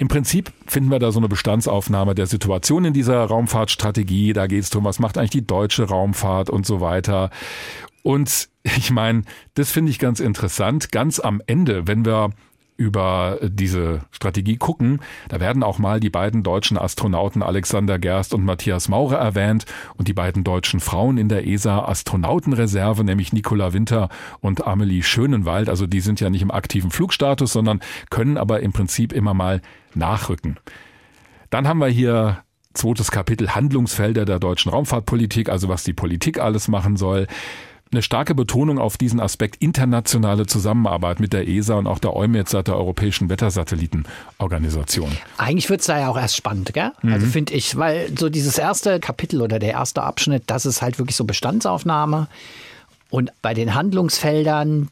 Im 0.01 0.07
Prinzip 0.07 0.51
finden 0.65 0.89
wir 0.89 0.97
da 0.97 1.11
so 1.11 1.19
eine 1.19 1.27
Bestandsaufnahme 1.27 2.15
der 2.15 2.25
Situation 2.25 2.85
in 2.85 2.93
dieser 2.93 3.23
Raumfahrtstrategie. 3.23 4.33
Da 4.33 4.47
geht 4.47 4.63
es 4.63 4.71
darum, 4.71 4.85
was 4.85 4.97
macht 4.97 5.15
eigentlich 5.15 5.29
die 5.29 5.45
deutsche 5.45 5.83
Raumfahrt 5.83 6.49
und 6.49 6.65
so 6.65 6.81
weiter. 6.81 7.29
Und 8.01 8.49
ich 8.63 8.89
meine, 8.89 9.21
das 9.53 9.69
finde 9.69 9.91
ich 9.91 9.99
ganz 9.99 10.19
interessant. 10.19 10.91
Ganz 10.91 11.19
am 11.19 11.39
Ende, 11.45 11.87
wenn 11.87 12.03
wir 12.03 12.31
über 12.77 13.37
diese 13.43 14.01
Strategie 14.11 14.57
gucken, 14.57 15.01
da 15.29 15.39
werden 15.39 15.63
auch 15.63 15.77
mal 15.77 15.99
die 15.99 16.09
beiden 16.09 16.41
deutschen 16.41 16.77
Astronauten 16.77 17.43
Alexander 17.43 17.99
Gerst 17.99 18.33
und 18.33 18.43
Matthias 18.43 18.89
Maurer 18.89 19.17
erwähnt 19.17 19.65
und 19.97 20.07
die 20.07 20.13
beiden 20.13 20.43
deutschen 20.43 20.79
Frauen 20.79 21.17
in 21.17 21.29
der 21.29 21.47
ESA 21.47 21.85
Astronautenreserve, 21.85 23.03
nämlich 23.03 23.33
Nicola 23.33 23.73
Winter 23.73 24.09
und 24.39 24.65
Amelie 24.65 25.03
Schönenwald. 25.03 25.69
Also 25.69 25.85
die 25.85 26.01
sind 26.01 26.19
ja 26.19 26.29
nicht 26.29 26.41
im 26.41 26.51
aktiven 26.51 26.91
Flugstatus, 26.91 27.53
sondern 27.53 27.81
können 28.09 28.37
aber 28.37 28.61
im 28.61 28.73
Prinzip 28.73 29.13
immer 29.13 29.33
mal 29.33 29.61
nachrücken. 29.93 30.57
Dann 31.49 31.67
haben 31.67 31.79
wir 31.79 31.87
hier 31.87 32.43
zweites 32.73 33.11
Kapitel 33.11 33.53
Handlungsfelder 33.53 34.25
der 34.25 34.39
deutschen 34.39 34.71
Raumfahrtpolitik, 34.71 35.49
also 35.49 35.69
was 35.69 35.83
die 35.83 35.93
Politik 35.93 36.39
alles 36.39 36.67
machen 36.67 36.97
soll. 36.97 37.27
Eine 37.93 38.01
starke 38.01 38.35
Betonung 38.35 38.79
auf 38.79 38.95
diesen 38.95 39.19
Aspekt 39.19 39.57
internationale 39.61 40.45
Zusammenarbeit 40.45 41.19
mit 41.19 41.33
der 41.33 41.49
ESA 41.49 41.75
und 41.75 41.87
auch 41.87 41.99
der 41.99 42.15
EUMETSAT, 42.15 42.69
der 42.69 42.77
Europäischen 42.77 43.27
Wettersatellitenorganisation. 43.27 45.11
Eigentlich 45.37 45.69
wird 45.69 45.81
es 45.81 45.87
da 45.87 45.99
ja 45.99 46.07
auch 46.07 46.17
erst 46.17 46.37
spannend, 46.37 46.71
gell? 46.73 46.93
Also 47.03 47.27
finde 47.27 47.53
ich, 47.53 47.75
weil 47.75 48.17
so 48.17 48.29
dieses 48.29 48.57
erste 48.57 49.01
Kapitel 49.01 49.41
oder 49.41 49.59
der 49.59 49.71
erste 49.71 50.03
Abschnitt, 50.03 50.43
das 50.47 50.65
ist 50.65 50.81
halt 50.81 50.99
wirklich 50.99 51.17
so 51.17 51.25
Bestandsaufnahme. 51.25 52.29
Und 53.09 53.33
bei 53.41 53.53
den 53.53 53.75
Handlungsfeldern, 53.75 54.87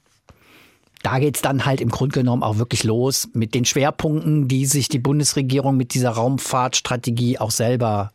da 1.02 1.20
geht 1.20 1.38
es 1.38 1.42
dann 1.42 1.66
halt 1.66 1.80
im 1.80 1.92
Grunde 1.92 2.20
genommen 2.20 2.44
auch 2.44 2.58
wirklich 2.58 2.84
los 2.84 3.30
mit 3.32 3.56
den 3.56 3.64
Schwerpunkten, 3.64 4.50
die 4.50 4.66
sich 4.66 4.90
die 4.90 5.00
Bundesregierung 5.00 5.78
mit 5.78 5.94
dieser 5.94 6.10
Raumfahrtstrategie 6.10 7.38
auch 7.38 7.52
selber 7.52 8.12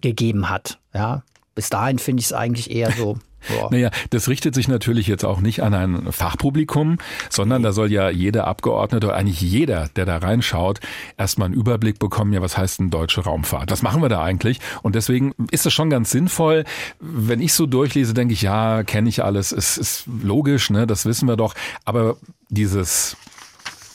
gegeben 0.00 0.48
hat. 0.48 0.78
Ja, 0.94 1.24
bis 1.54 1.68
dahin 1.68 1.98
finde 1.98 2.20
ich 2.20 2.26
es 2.26 2.32
eigentlich 2.32 2.70
eher 2.70 2.90
so 2.92 3.18
Ja. 3.48 3.68
Naja, 3.70 3.90
das 4.10 4.28
richtet 4.28 4.54
sich 4.54 4.68
natürlich 4.68 5.06
jetzt 5.06 5.24
auch 5.24 5.40
nicht 5.40 5.62
an 5.62 5.74
ein 5.74 6.12
Fachpublikum, 6.12 6.98
sondern 7.30 7.62
da 7.62 7.72
soll 7.72 7.90
ja 7.90 8.10
jeder 8.10 8.46
Abgeordnete 8.46 9.08
oder 9.08 9.16
eigentlich 9.16 9.40
jeder, 9.40 9.88
der 9.96 10.06
da 10.06 10.18
reinschaut, 10.18 10.80
erstmal 11.16 11.46
einen 11.46 11.54
Überblick 11.54 11.98
bekommen, 11.98 12.32
ja, 12.32 12.42
was 12.42 12.56
heißt 12.56 12.78
denn 12.78 12.90
deutsche 12.90 13.22
Raumfahrt? 13.22 13.70
Was 13.70 13.82
machen 13.82 14.02
wir 14.02 14.08
da 14.08 14.22
eigentlich? 14.22 14.60
Und 14.82 14.94
deswegen 14.94 15.34
ist 15.50 15.66
es 15.66 15.72
schon 15.72 15.90
ganz 15.90 16.10
sinnvoll, 16.10 16.64
wenn 17.00 17.40
ich 17.40 17.54
so 17.54 17.66
durchlese, 17.66 18.14
denke 18.14 18.34
ich, 18.34 18.42
ja, 18.42 18.82
kenne 18.84 19.08
ich 19.08 19.24
alles, 19.24 19.52
es 19.52 19.76
ist 19.76 20.04
logisch, 20.22 20.70
ne, 20.70 20.86
das 20.86 21.06
wissen 21.06 21.28
wir 21.28 21.36
doch, 21.36 21.54
aber 21.84 22.16
dieses 22.48 23.16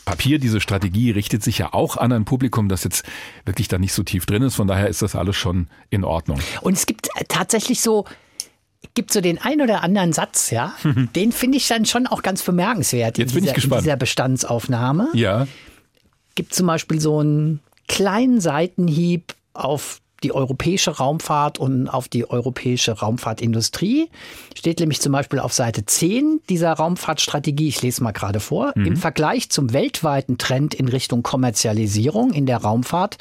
Papier, 0.07 0.39
diese 0.39 0.61
Strategie 0.61 1.11
richtet 1.11 1.43
sich 1.43 1.57
ja 1.57 1.73
auch 1.73 1.97
an 1.97 2.13
ein 2.13 2.23
Publikum, 2.23 2.69
das 2.69 2.85
jetzt 2.85 3.03
wirklich 3.43 3.67
da 3.67 3.77
nicht 3.77 3.91
so 3.91 4.03
tief 4.03 4.25
drin 4.25 4.41
ist. 4.41 4.55
Von 4.55 4.65
daher 4.65 4.87
ist 4.87 5.01
das 5.01 5.15
alles 5.15 5.35
schon 5.35 5.67
in 5.89 6.05
Ordnung. 6.05 6.39
Und 6.61 6.77
es 6.77 6.85
gibt 6.85 7.09
tatsächlich 7.27 7.81
so 7.81 8.05
gibt 8.93 9.11
so 9.11 9.21
den 9.21 9.39
ein 9.39 9.61
oder 9.61 9.83
anderen 9.83 10.13
Satz, 10.13 10.49
ja, 10.51 10.73
den 11.15 11.31
finde 11.31 11.57
ich 11.57 11.67
dann 11.67 11.85
schon 11.85 12.07
auch 12.07 12.21
ganz 12.21 12.43
bemerkenswert. 12.43 13.17
Jetzt 13.17 13.33
bin 13.33 13.43
dieser, 13.43 13.51
ich 13.51 13.55
gespannt. 13.55 13.81
In 13.81 13.83
dieser 13.85 13.97
Bestandsaufnahme. 13.97 15.09
Ja. 15.13 15.47
Gibt 16.35 16.53
zum 16.53 16.67
Beispiel 16.67 16.99
so 16.99 17.19
einen 17.19 17.61
kleinen 17.87 18.41
Seitenhieb 18.41 19.33
auf 19.53 20.01
die 20.23 20.33
europäische 20.33 20.91
Raumfahrt 20.91 21.59
und 21.59 21.87
auf 21.87 22.07
die 22.07 22.29
europäische 22.29 22.93
Raumfahrtindustrie. 22.93 24.09
Steht 24.55 24.79
nämlich 24.79 25.01
zum 25.01 25.11
Beispiel 25.11 25.39
auf 25.39 25.53
Seite 25.53 25.85
10 25.85 26.41
dieser 26.49 26.73
Raumfahrtstrategie, 26.73 27.67
ich 27.67 27.81
lese 27.81 28.03
mal 28.03 28.11
gerade 28.11 28.39
vor, 28.39 28.73
mhm. 28.75 28.85
im 28.85 28.97
Vergleich 28.97 29.49
zum 29.49 29.73
weltweiten 29.73 30.37
Trend 30.37 30.73
in 30.73 30.87
Richtung 30.87 31.23
Kommerzialisierung 31.23 32.33
in 32.33 32.45
der 32.45 32.57
Raumfahrt 32.57 33.17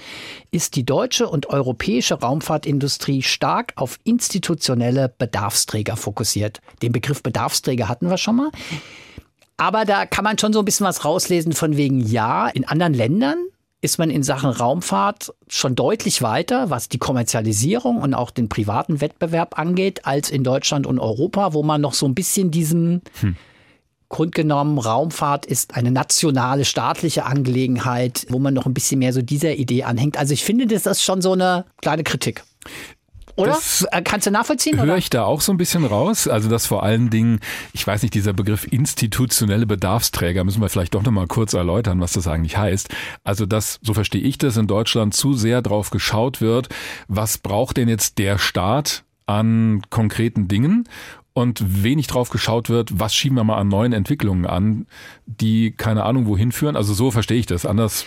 ist 0.51 0.77
die 0.77 0.85
deutsche 0.85 1.29
und 1.29 1.51
europäische 1.51 2.15
Raumfahrtindustrie 2.15 3.23
stark 3.23 3.73
auf 3.77 3.99
institutionelle 4.05 5.13
Bedarfsträger 5.17 5.97
fokussiert. 5.97 6.61
Den 6.83 6.93
Begriff 6.93 7.23
Bedarfsträger 7.23 7.89
hatten 7.89 8.09
wir 8.09 8.19
schon 8.19 8.37
mal. 8.37 8.51
Aber 9.57 9.85
da 9.85 10.05
kann 10.05 10.25
man 10.25 10.39
schon 10.39 10.53
so 10.53 10.59
ein 10.59 10.65
bisschen 10.65 10.87
was 10.87 11.05
rauslesen 11.05 11.53
von 11.53 11.77
wegen, 11.77 12.01
ja, 12.01 12.49
in 12.49 12.67
anderen 12.67 12.95
Ländern 12.95 13.39
ist 13.87 13.99
man 13.99 14.11
in 14.11 14.25
Sachen 14.25 14.51
Raumfahrt 14.51 15.33
schon 15.47 15.77
deutlich 15.77 16.21
weiter, 16.21 16.71
was 16.71 16.89
die 16.89 16.99
Kommerzialisierung 16.99 18.03
und 18.03 18.15
auch 18.15 18.33
den 18.33 18.49
privaten 18.49 19.01
Wettbewerb 19.01 19.61
angeht, 19.61 20.05
als 20.05 20.29
in 20.29 20.43
Deutschland 20.43 20.89
und 20.89 20.99
Europa, 20.99 21.55
wo 21.55 21.63
man 21.63 21.81
noch 21.81 21.95
so 21.95 22.05
ein 22.05 22.15
bisschen 22.17 22.51
diesem 22.51 23.01
hm. 23.21 23.37
Grundgenommen, 24.09 24.79
Raumfahrt 24.79 25.47
ist 25.47 25.75
eine 25.75 25.93
nationale, 25.93 26.65
staatliche 26.65 27.25
Angelegenheit, 27.25 28.27
wo 28.29 28.41
man 28.41 28.55
noch 28.55 28.67
ein 28.67 28.75
bisschen 28.75 28.99
mehr 28.99 29.13
so 29.13 29.23
dieser 29.23 29.55
Idee 29.55 29.85
anhängt. 29.85 30.17
Also 30.17 30.33
ich 30.33 30.45
finde, 30.45 30.67
das 30.67 30.87
ist 30.87 31.03
schon 31.03 31.23
so 31.23 31.33
eine 31.33 31.65
kleine 31.81 32.03
Kritik. 32.03 32.45
Oder? 33.37 33.53
Das 33.53 33.87
äh, 33.93 34.03
Kannst 34.03 34.27
du 34.27 34.31
nachvollziehen? 34.31 34.83
Höre 34.83 34.97
ich 34.97 35.11
da 35.11 35.25
auch 35.25 35.41
so 35.41 35.53
ein 35.53 35.59
bisschen 35.59 35.85
raus? 35.85 36.27
Also, 36.27 36.49
dass 36.49 36.67
vor 36.67 36.83
allen 36.83 37.11
Dingen, 37.11 37.41
ich 37.73 37.87
weiß 37.87 38.03
nicht, 38.03 38.15
dieser 38.15 38.33
Begriff 38.33 38.67
institutionelle 38.71 39.67
Bedarfsträger, 39.67 40.43
müssen 40.43 40.63
wir 40.63 40.69
vielleicht 40.69 40.95
doch 40.95 41.03
nochmal 41.03 41.27
kurz 41.27 41.53
erläutern, 41.53 42.01
was 42.01 42.13
das 42.13 42.27
eigentlich 42.27 42.57
heißt. 42.57 42.89
Also, 43.25 43.47
dass, 43.47 43.79
so 43.83 43.95
verstehe 43.95 44.23
ich 44.23 44.39
das, 44.39 44.57
in 44.57 44.67
Deutschland 44.67 45.15
zu 45.15 45.35
sehr 45.35 45.63
drauf 45.63 45.91
geschaut 45.91 46.41
wird, 46.41 46.69
was 47.09 47.39
braucht 47.39 47.77
denn 47.77 47.89
jetzt 47.89 48.19
der 48.19 48.39
Staat 48.39 49.05
an 49.27 49.83
konkreten 49.91 50.49
Dingen 50.49 50.89
und 51.35 51.83
wenig 51.83 52.07
drauf 52.07 52.31
geschaut 52.31 52.71
wird, 52.71 52.99
was 52.99 53.15
schieben 53.15 53.37
wir 53.37 53.45
mal 53.45 53.59
an 53.59 53.69
neuen 53.69 53.93
Entwicklungen 53.93 54.47
an, 54.47 54.87
die 55.27 55.73
keine 55.73 56.05
Ahnung 56.05 56.27
wohin 56.27 56.51
führen. 56.51 56.77
Also 56.77 56.95
so 56.95 57.11
verstehe 57.11 57.37
ich 57.37 57.45
das. 57.45 57.67
Anders 57.67 58.07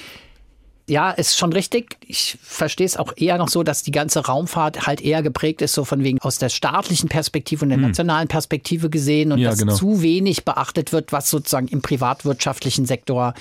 ja, 0.90 1.12
ist 1.12 1.38
schon 1.38 1.54
richtig. 1.54 1.98
Ich 2.06 2.38
verstehe 2.42 2.86
es 2.86 2.98
auch 2.98 3.14
eher 3.16 3.38
noch 3.38 3.48
so, 3.48 3.64
dass 3.64 3.84
die 3.84 3.92
ganze 3.92 4.26
Raumfahrt 4.26 4.88
halt 4.88 5.02
eher 5.02 5.22
geprägt 5.22 5.62
ist, 5.62 5.74
so 5.74 5.86
von 5.86 6.04
wegen 6.04 6.20
aus 6.22 6.38
der 6.38 6.50
staatlichen 6.50 7.10
Perspektive 7.10 7.64
und 7.64 7.70
der 7.70 7.78
hm. 7.78 7.88
nationalen 7.88 8.28
Perspektive 8.28 8.90
gesehen 8.90 9.32
und 9.32 9.40
ja, 9.40 9.52
dass 9.52 9.60
genau. 9.60 9.76
zu 9.76 10.02
wenig 10.02 10.46
beachtet 10.46 10.92
wird, 10.92 11.12
was 11.12 11.30
sozusagen 11.30 11.68
im 11.68 11.82
privatwirtschaftlichen 11.82 12.86
Sektor 12.86 13.34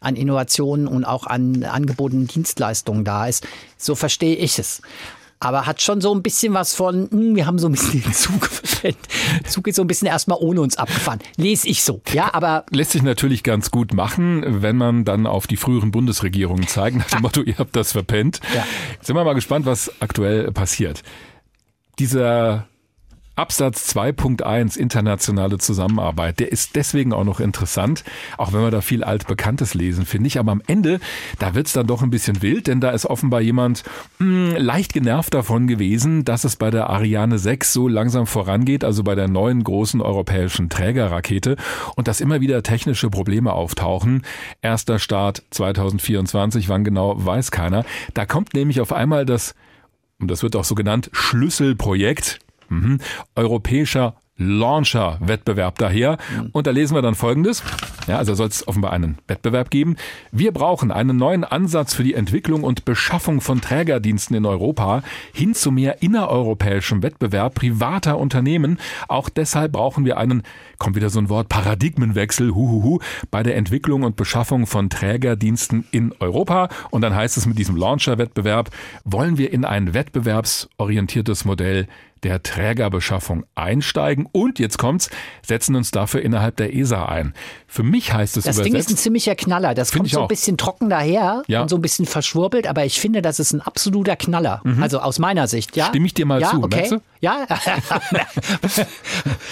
an 0.00 0.16
Innovationen 0.16 0.88
und 0.88 1.04
auch 1.04 1.26
an 1.26 1.64
angebotenen 1.64 2.26
Dienstleistungen 2.26 3.04
da 3.04 3.26
ist. 3.26 3.46
So 3.76 3.94
verstehe 3.94 4.36
ich 4.36 4.58
es 4.58 4.82
aber 5.40 5.66
hat 5.66 5.82
schon 5.82 6.00
so 6.00 6.14
ein 6.14 6.22
bisschen 6.22 6.54
was 6.54 6.74
von, 6.74 7.08
hm, 7.10 7.36
wir 7.36 7.46
haben 7.46 7.58
so 7.58 7.68
ein 7.68 7.72
bisschen 7.72 8.02
den 8.02 8.12
Zug, 8.12 8.48
der 8.82 8.94
Zug 9.44 9.68
ist 9.68 9.76
so 9.76 9.82
ein 9.82 9.86
bisschen 9.86 10.08
erstmal 10.08 10.38
ohne 10.40 10.60
uns 10.60 10.76
abgefahren. 10.76 11.20
Lese 11.36 11.68
ich 11.68 11.82
so, 11.82 12.00
ja, 12.12 12.32
aber. 12.32 12.64
Lässt 12.70 12.92
sich 12.92 13.02
natürlich 13.02 13.42
ganz 13.42 13.70
gut 13.70 13.92
machen, 13.94 14.62
wenn 14.62 14.76
man 14.76 15.04
dann 15.04 15.26
auf 15.26 15.46
die 15.46 15.56
früheren 15.56 15.90
Bundesregierungen 15.90 16.66
zeigt, 16.66 16.96
nach 16.96 17.08
dem 17.08 17.22
Motto, 17.22 17.42
ihr 17.42 17.58
habt 17.58 17.76
das 17.76 17.92
verpennt. 17.92 18.40
Ja. 18.54 18.64
sind 19.00 19.16
wir 19.16 19.24
mal 19.24 19.34
gespannt, 19.34 19.66
was 19.66 19.90
aktuell 20.00 20.50
passiert. 20.52 21.02
Dieser 21.98 22.66
Absatz 23.36 23.94
2.1 23.96 24.78
internationale 24.78 25.58
Zusammenarbeit, 25.58 26.38
der 26.38 26.52
ist 26.52 26.76
deswegen 26.76 27.12
auch 27.12 27.24
noch 27.24 27.40
interessant, 27.40 28.04
auch 28.38 28.52
wenn 28.52 28.60
wir 28.60 28.70
da 28.70 28.80
viel 28.80 29.02
altbekanntes 29.02 29.74
lesen, 29.74 30.06
finde 30.06 30.28
ich. 30.28 30.38
Aber 30.38 30.52
am 30.52 30.62
Ende, 30.66 31.00
da 31.40 31.54
wird's 31.54 31.72
dann 31.72 31.88
doch 31.88 32.02
ein 32.02 32.10
bisschen 32.10 32.42
wild, 32.42 32.68
denn 32.68 32.80
da 32.80 32.90
ist 32.90 33.06
offenbar 33.06 33.40
jemand 33.40 33.82
mh, 34.18 34.54
hm, 34.54 34.56
leicht 34.56 34.92
genervt 34.92 35.34
davon 35.34 35.66
gewesen, 35.66 36.24
dass 36.24 36.44
es 36.44 36.54
bei 36.56 36.70
der 36.70 36.90
Ariane 36.90 37.38
6 37.38 37.72
so 37.72 37.88
langsam 37.88 38.26
vorangeht, 38.26 38.84
also 38.84 39.02
bei 39.02 39.16
der 39.16 39.26
neuen 39.26 39.64
großen 39.64 40.00
europäischen 40.00 40.68
Trägerrakete 40.68 41.56
und 41.96 42.06
dass 42.06 42.20
immer 42.20 42.40
wieder 42.40 42.62
technische 42.62 43.10
Probleme 43.10 43.52
auftauchen. 43.52 44.22
Erster 44.62 45.00
Start 45.00 45.42
2024, 45.50 46.68
wann 46.68 46.84
genau, 46.84 47.14
weiß 47.24 47.50
keiner. 47.50 47.84
Da 48.14 48.26
kommt 48.26 48.54
nämlich 48.54 48.80
auf 48.80 48.92
einmal 48.92 49.26
das 49.26 49.54
und 50.20 50.30
das 50.30 50.42
wird 50.42 50.54
auch 50.54 50.64
so 50.64 50.76
genannt, 50.76 51.10
Schlüsselprojekt 51.12 52.38
Mhm. 52.68 53.00
Europäischer 53.34 54.14
Launcher-Wettbewerb 54.36 55.78
daher. 55.78 56.18
Mhm. 56.36 56.48
Und 56.52 56.66
da 56.66 56.72
lesen 56.72 56.96
wir 56.96 57.02
dann 57.02 57.14
Folgendes. 57.14 57.62
Ja, 58.08 58.18
also 58.18 58.34
soll 58.34 58.48
es 58.48 58.66
offenbar 58.66 58.92
einen 58.92 59.18
Wettbewerb 59.28 59.70
geben. 59.70 59.96
Wir 60.32 60.52
brauchen 60.52 60.90
einen 60.90 61.16
neuen 61.16 61.44
Ansatz 61.44 61.94
für 61.94 62.02
die 62.02 62.14
Entwicklung 62.14 62.64
und 62.64 62.84
Beschaffung 62.84 63.40
von 63.40 63.60
Trägerdiensten 63.60 64.36
in 64.36 64.44
Europa 64.44 65.02
hin 65.32 65.54
zu 65.54 65.70
mehr 65.70 66.02
innereuropäischem 66.02 67.02
Wettbewerb 67.02 67.54
privater 67.54 68.18
Unternehmen. 68.18 68.78
Auch 69.08 69.28
deshalb 69.28 69.72
brauchen 69.72 70.04
wir 70.04 70.18
einen, 70.18 70.42
kommt 70.78 70.96
wieder 70.96 71.10
so 71.10 71.20
ein 71.20 71.28
Wort, 71.28 71.48
Paradigmenwechsel, 71.48 72.54
huhuhu, 72.54 72.98
bei 73.30 73.44
der 73.44 73.56
Entwicklung 73.56 74.02
und 74.02 74.16
Beschaffung 74.16 74.66
von 74.66 74.90
Trägerdiensten 74.90 75.84
in 75.92 76.12
Europa. 76.18 76.68
Und 76.90 77.02
dann 77.02 77.14
heißt 77.14 77.36
es 77.36 77.46
mit 77.46 77.56
diesem 77.56 77.76
Launcher-Wettbewerb, 77.76 78.70
wollen 79.04 79.38
wir 79.38 79.52
in 79.52 79.64
ein 79.64 79.94
wettbewerbsorientiertes 79.94 81.44
Modell 81.44 81.86
der 82.24 82.42
Trägerbeschaffung 82.42 83.44
einsteigen 83.54 84.26
und 84.32 84.58
jetzt 84.58 84.78
kommt's, 84.78 85.10
setzen 85.46 85.76
uns 85.76 85.90
dafür 85.90 86.22
innerhalb 86.22 86.56
der 86.56 86.74
ESA 86.74 87.06
ein. 87.06 87.34
Für 87.68 87.82
mich 87.82 88.12
heißt 88.12 88.36
es 88.36 88.44
Das 88.44 88.56
übersetzt, 88.56 88.74
Ding 88.74 88.80
ist 88.80 88.90
ein 88.90 88.96
ziemlicher 88.96 89.34
Knaller. 89.34 89.74
Das 89.74 89.92
kommt 89.92 90.08
so 90.10 90.22
ein 90.22 90.28
bisschen 90.28 90.56
trocken 90.56 90.88
daher 90.88 91.42
ja. 91.46 91.62
und 91.62 91.68
so 91.68 91.76
ein 91.76 91.82
bisschen 91.82 92.06
verschwurbelt, 92.06 92.66
aber 92.66 92.84
ich 92.84 93.00
finde, 93.00 93.22
das 93.22 93.38
ist 93.38 93.52
ein 93.52 93.60
absoluter 93.60 94.16
Knaller. 94.16 94.62
Mhm. 94.64 94.82
Also 94.82 95.00
aus 95.00 95.18
meiner 95.18 95.46
Sicht, 95.46 95.76
ja. 95.76 95.86
Stimme 95.86 96.06
ich 96.06 96.14
dir 96.14 96.26
mal 96.26 96.40
ja, 96.40 96.50
zu, 96.50 96.62
okay. 96.62 96.88
du? 96.88 97.00
Ja. 97.20 97.46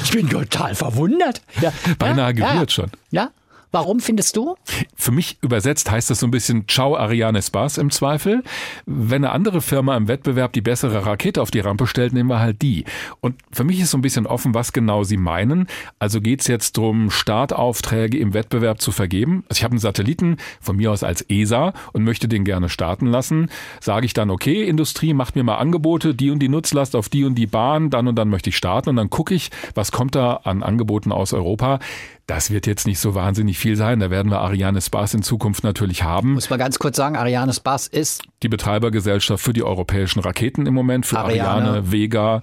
ich 0.04 0.10
bin 0.10 0.28
total 0.28 0.74
verwundert. 0.74 1.42
Ja. 1.60 1.72
Beinahe 1.98 2.34
ja, 2.34 2.52
gerührt 2.54 2.72
schon. 2.72 2.90
Ja. 3.10 3.30
Warum 3.74 4.00
findest 4.00 4.36
du? 4.36 4.54
Für 4.94 5.12
mich 5.12 5.38
übersetzt 5.40 5.90
heißt 5.90 6.10
das 6.10 6.20
so 6.20 6.26
ein 6.26 6.30
bisschen 6.30 6.68
Ciao 6.68 6.94
Ariane 6.94 7.40
Spaß 7.40 7.78
im 7.78 7.90
Zweifel. 7.90 8.42
Wenn 8.84 9.24
eine 9.24 9.32
andere 9.32 9.62
Firma 9.62 9.96
im 9.96 10.08
Wettbewerb 10.08 10.52
die 10.52 10.60
bessere 10.60 11.06
Rakete 11.06 11.40
auf 11.40 11.50
die 11.50 11.60
Rampe 11.60 11.86
stellt, 11.86 12.12
nehmen 12.12 12.28
wir 12.28 12.38
halt 12.38 12.60
die. 12.60 12.84
Und 13.20 13.36
für 13.50 13.64
mich 13.64 13.80
ist 13.80 13.90
so 13.90 13.96
ein 13.96 14.02
bisschen 14.02 14.26
offen, 14.26 14.52
was 14.52 14.74
genau 14.74 15.04
sie 15.04 15.16
meinen. 15.16 15.68
Also 15.98 16.20
geht 16.20 16.42
es 16.42 16.48
jetzt 16.48 16.76
darum, 16.76 17.10
Startaufträge 17.10 18.18
im 18.18 18.34
Wettbewerb 18.34 18.78
zu 18.82 18.92
vergeben. 18.92 19.42
Also 19.48 19.60
ich 19.60 19.64
habe 19.64 19.72
einen 19.72 19.80
Satelliten 19.80 20.36
von 20.60 20.76
mir 20.76 20.92
aus 20.92 21.02
als 21.02 21.24
ESA 21.30 21.72
und 21.94 22.04
möchte 22.04 22.28
den 22.28 22.44
gerne 22.44 22.68
starten 22.68 23.06
lassen. 23.06 23.48
Sage 23.80 24.04
ich 24.04 24.12
dann, 24.12 24.28
okay, 24.28 24.64
Industrie, 24.64 25.14
macht 25.14 25.34
mir 25.34 25.44
mal 25.44 25.56
Angebote, 25.56 26.14
die 26.14 26.30
und 26.30 26.40
die 26.40 26.50
Nutzlast 26.50 26.94
auf 26.94 27.08
die 27.08 27.24
und 27.24 27.36
die 27.36 27.46
Bahn, 27.46 27.88
dann 27.88 28.06
und 28.06 28.16
dann 28.16 28.28
möchte 28.28 28.50
ich 28.50 28.56
starten 28.58 28.90
und 28.90 28.96
dann 28.96 29.08
gucke 29.08 29.34
ich, 29.34 29.50
was 29.74 29.92
kommt 29.92 30.14
da 30.14 30.40
an 30.44 30.62
Angeboten 30.62 31.10
aus 31.10 31.32
Europa. 31.32 31.78
Das 32.26 32.50
wird 32.50 32.66
jetzt 32.66 32.86
nicht 32.86 33.00
so 33.00 33.14
wahnsinnig 33.14 33.58
viel 33.58 33.76
sein. 33.76 34.00
Da 34.00 34.10
werden 34.10 34.30
wir 34.30 34.40
Ariane 34.40 34.80
Spaß 34.80 35.14
in 35.14 35.22
Zukunft 35.22 35.64
natürlich 35.64 36.04
haben. 36.04 36.34
Muss 36.34 36.50
man 36.50 36.58
ganz 36.58 36.78
kurz 36.78 36.96
sagen, 36.96 37.16
Ariane 37.16 37.52
Spaß 37.52 37.88
ist 37.88 38.22
die 38.42 38.48
Betreibergesellschaft 38.48 39.42
für 39.42 39.52
die 39.52 39.64
europäischen 39.64 40.20
Raketen 40.20 40.66
im 40.66 40.74
Moment, 40.74 41.04
für 41.04 41.18
Ariane, 41.18 41.48
Ariane 41.48 41.92
Vega, 41.92 42.42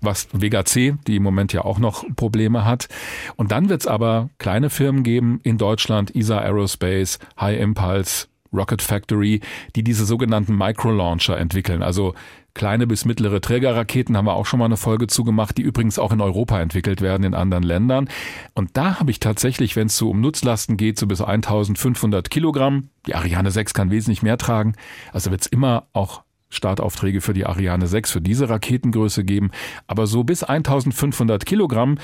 was 0.00 0.28
Vega 0.32 0.64
C, 0.64 0.94
die 1.06 1.16
im 1.16 1.24
Moment 1.24 1.52
ja 1.52 1.64
auch 1.64 1.78
noch 1.78 2.04
Probleme 2.14 2.64
hat. 2.64 2.88
Und 3.36 3.50
dann 3.50 3.68
wird 3.68 3.80
es 3.80 3.86
aber 3.86 4.30
kleine 4.38 4.70
Firmen 4.70 5.02
geben 5.02 5.40
in 5.42 5.58
Deutschland, 5.58 6.14
ESA 6.14 6.38
Aerospace, 6.38 7.18
High 7.40 7.60
Impulse, 7.60 8.27
Rocket 8.52 8.82
Factory, 8.82 9.40
die 9.76 9.82
diese 9.82 10.04
sogenannten 10.04 10.56
Micro-Launcher 10.56 11.38
entwickeln. 11.38 11.82
Also 11.82 12.14
kleine 12.54 12.86
bis 12.86 13.04
mittlere 13.04 13.40
Trägerraketen 13.40 14.16
haben 14.16 14.26
wir 14.26 14.34
auch 14.34 14.46
schon 14.46 14.58
mal 14.58 14.64
eine 14.64 14.76
Folge 14.76 15.06
zugemacht, 15.06 15.56
die 15.58 15.62
übrigens 15.62 15.98
auch 15.98 16.12
in 16.12 16.20
Europa 16.20 16.60
entwickelt 16.60 17.00
werden, 17.00 17.24
in 17.24 17.34
anderen 17.34 17.62
Ländern. 17.62 18.08
Und 18.54 18.76
da 18.76 18.98
habe 18.98 19.10
ich 19.10 19.20
tatsächlich, 19.20 19.76
wenn 19.76 19.86
es 19.86 19.96
so 19.96 20.10
um 20.10 20.20
Nutzlasten 20.20 20.76
geht, 20.76 20.98
so 20.98 21.06
bis 21.06 21.20
1500 21.20 22.30
Kilogramm. 22.30 22.88
Die 23.06 23.14
Ariane 23.14 23.50
6 23.50 23.74
kann 23.74 23.90
wesentlich 23.90 24.22
mehr 24.22 24.38
tragen. 24.38 24.74
Also 25.12 25.30
wird 25.30 25.42
es 25.42 25.46
immer 25.46 25.86
auch 25.92 26.22
Startaufträge 26.50 27.20
für 27.20 27.34
die 27.34 27.46
Ariane 27.46 27.86
6 27.86 28.10
für 28.10 28.20
diese 28.20 28.48
Raketengröße 28.48 29.24
geben. 29.24 29.50
Aber 29.86 30.06
so 30.06 30.24
bis 30.24 30.42
1500 30.42 31.44
Kilogramm 31.46 31.98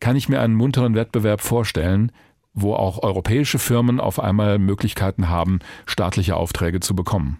kann 0.00 0.16
ich 0.16 0.28
mir 0.28 0.40
einen 0.40 0.54
munteren 0.54 0.94
Wettbewerb 0.94 1.40
vorstellen, 1.40 2.12
wo 2.56 2.74
auch 2.74 3.02
europäische 3.02 3.60
Firmen 3.60 4.00
auf 4.00 4.18
einmal 4.18 4.58
Möglichkeiten 4.58 5.28
haben, 5.28 5.60
staatliche 5.84 6.36
Aufträge 6.36 6.80
zu 6.80 6.96
bekommen. 6.96 7.38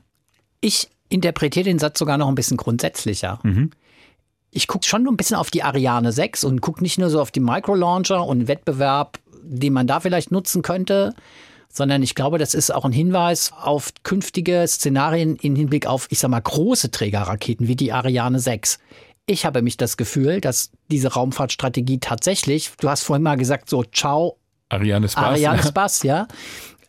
Ich 0.61 0.89
interpretiere 1.09 1.65
den 1.65 1.79
Satz 1.79 1.99
sogar 1.99 2.19
noch 2.19 2.29
ein 2.29 2.35
bisschen 2.35 2.59
grundsätzlicher. 2.59 3.41
Mhm. 3.43 3.71
Ich 4.51 4.69
gucke 4.69 4.87
schon 4.87 5.07
ein 5.09 5.17
bisschen 5.17 5.37
auf 5.37 5.51
die 5.51 5.63
Ariane 5.63 6.13
6 6.13 6.45
und 6.45 6.61
gucke 6.61 6.83
nicht 6.83 6.99
nur 6.99 7.11
so 7.11 7.21
auf 7.21 7.31
die 7.31 7.41
Microlauncher 7.41 8.25
und 8.25 8.47
Wettbewerb, 8.47 9.19
den 9.43 9.73
man 9.73 9.87
da 9.87 10.01
vielleicht 10.01 10.31
nutzen 10.31 10.63
könnte, 10.63 11.15
sondern 11.73 12.03
ich 12.03 12.15
glaube, 12.15 12.39
das 12.39 12.55
ist 12.55 12.73
auch 12.73 12.85
ein 12.85 12.93
Hinweis 12.93 13.53
auf 13.53 13.93
künftige 14.03 14.65
Szenarien 14.67 15.37
im 15.37 15.57
Hinblick 15.57 15.87
auf, 15.87 16.07
ich 16.11 16.19
sag 16.19 16.31
mal, 16.31 16.41
große 16.41 16.91
Trägerraketen 16.91 17.69
wie 17.69 17.77
die 17.77 17.93
Ariane 17.93 18.39
6. 18.39 18.79
Ich 19.27 19.47
habe 19.47 19.63
mich 19.63 19.77
das 19.77 19.97
Gefühl, 19.97 20.41
dass 20.41 20.71
diese 20.91 21.15
Raumfahrtstrategie 21.15 21.99
tatsächlich, 22.01 22.73
du 22.79 22.89
hast 22.89 23.03
vorhin 23.03 23.23
mal 23.23 23.37
gesagt, 23.37 23.69
so, 23.69 23.83
ciao, 23.83 24.39
Ariane 24.69 25.09
Spaß. 25.09 25.25
Ariane 25.25 25.63
Spaß, 25.67 26.03
ja. 26.03 26.27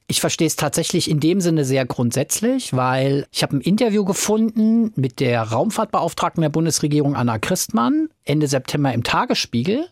Ich 0.10 0.22
verstehe 0.22 0.48
es 0.48 0.56
tatsächlich 0.56 1.10
in 1.10 1.20
dem 1.20 1.42
Sinne 1.42 1.66
sehr 1.66 1.86
grundsätzlich, 1.86 2.74
weil 2.74 3.28
ich 3.32 3.44
habe 3.44 3.58
ein 3.58 3.62
Interview 3.62 4.06
gefunden 4.06 4.94
mit 4.96 5.20
der 5.20 5.44
Raumfahrtbeauftragten 5.44 6.42
der 6.42 6.50
Bundesregierung 6.50 7.16
Anna 7.16 7.40
Christmann 7.40 8.08
Ende 8.24 8.48
September 8.48 8.94
im 8.94 9.04
Tagesspiegel. 9.04 9.90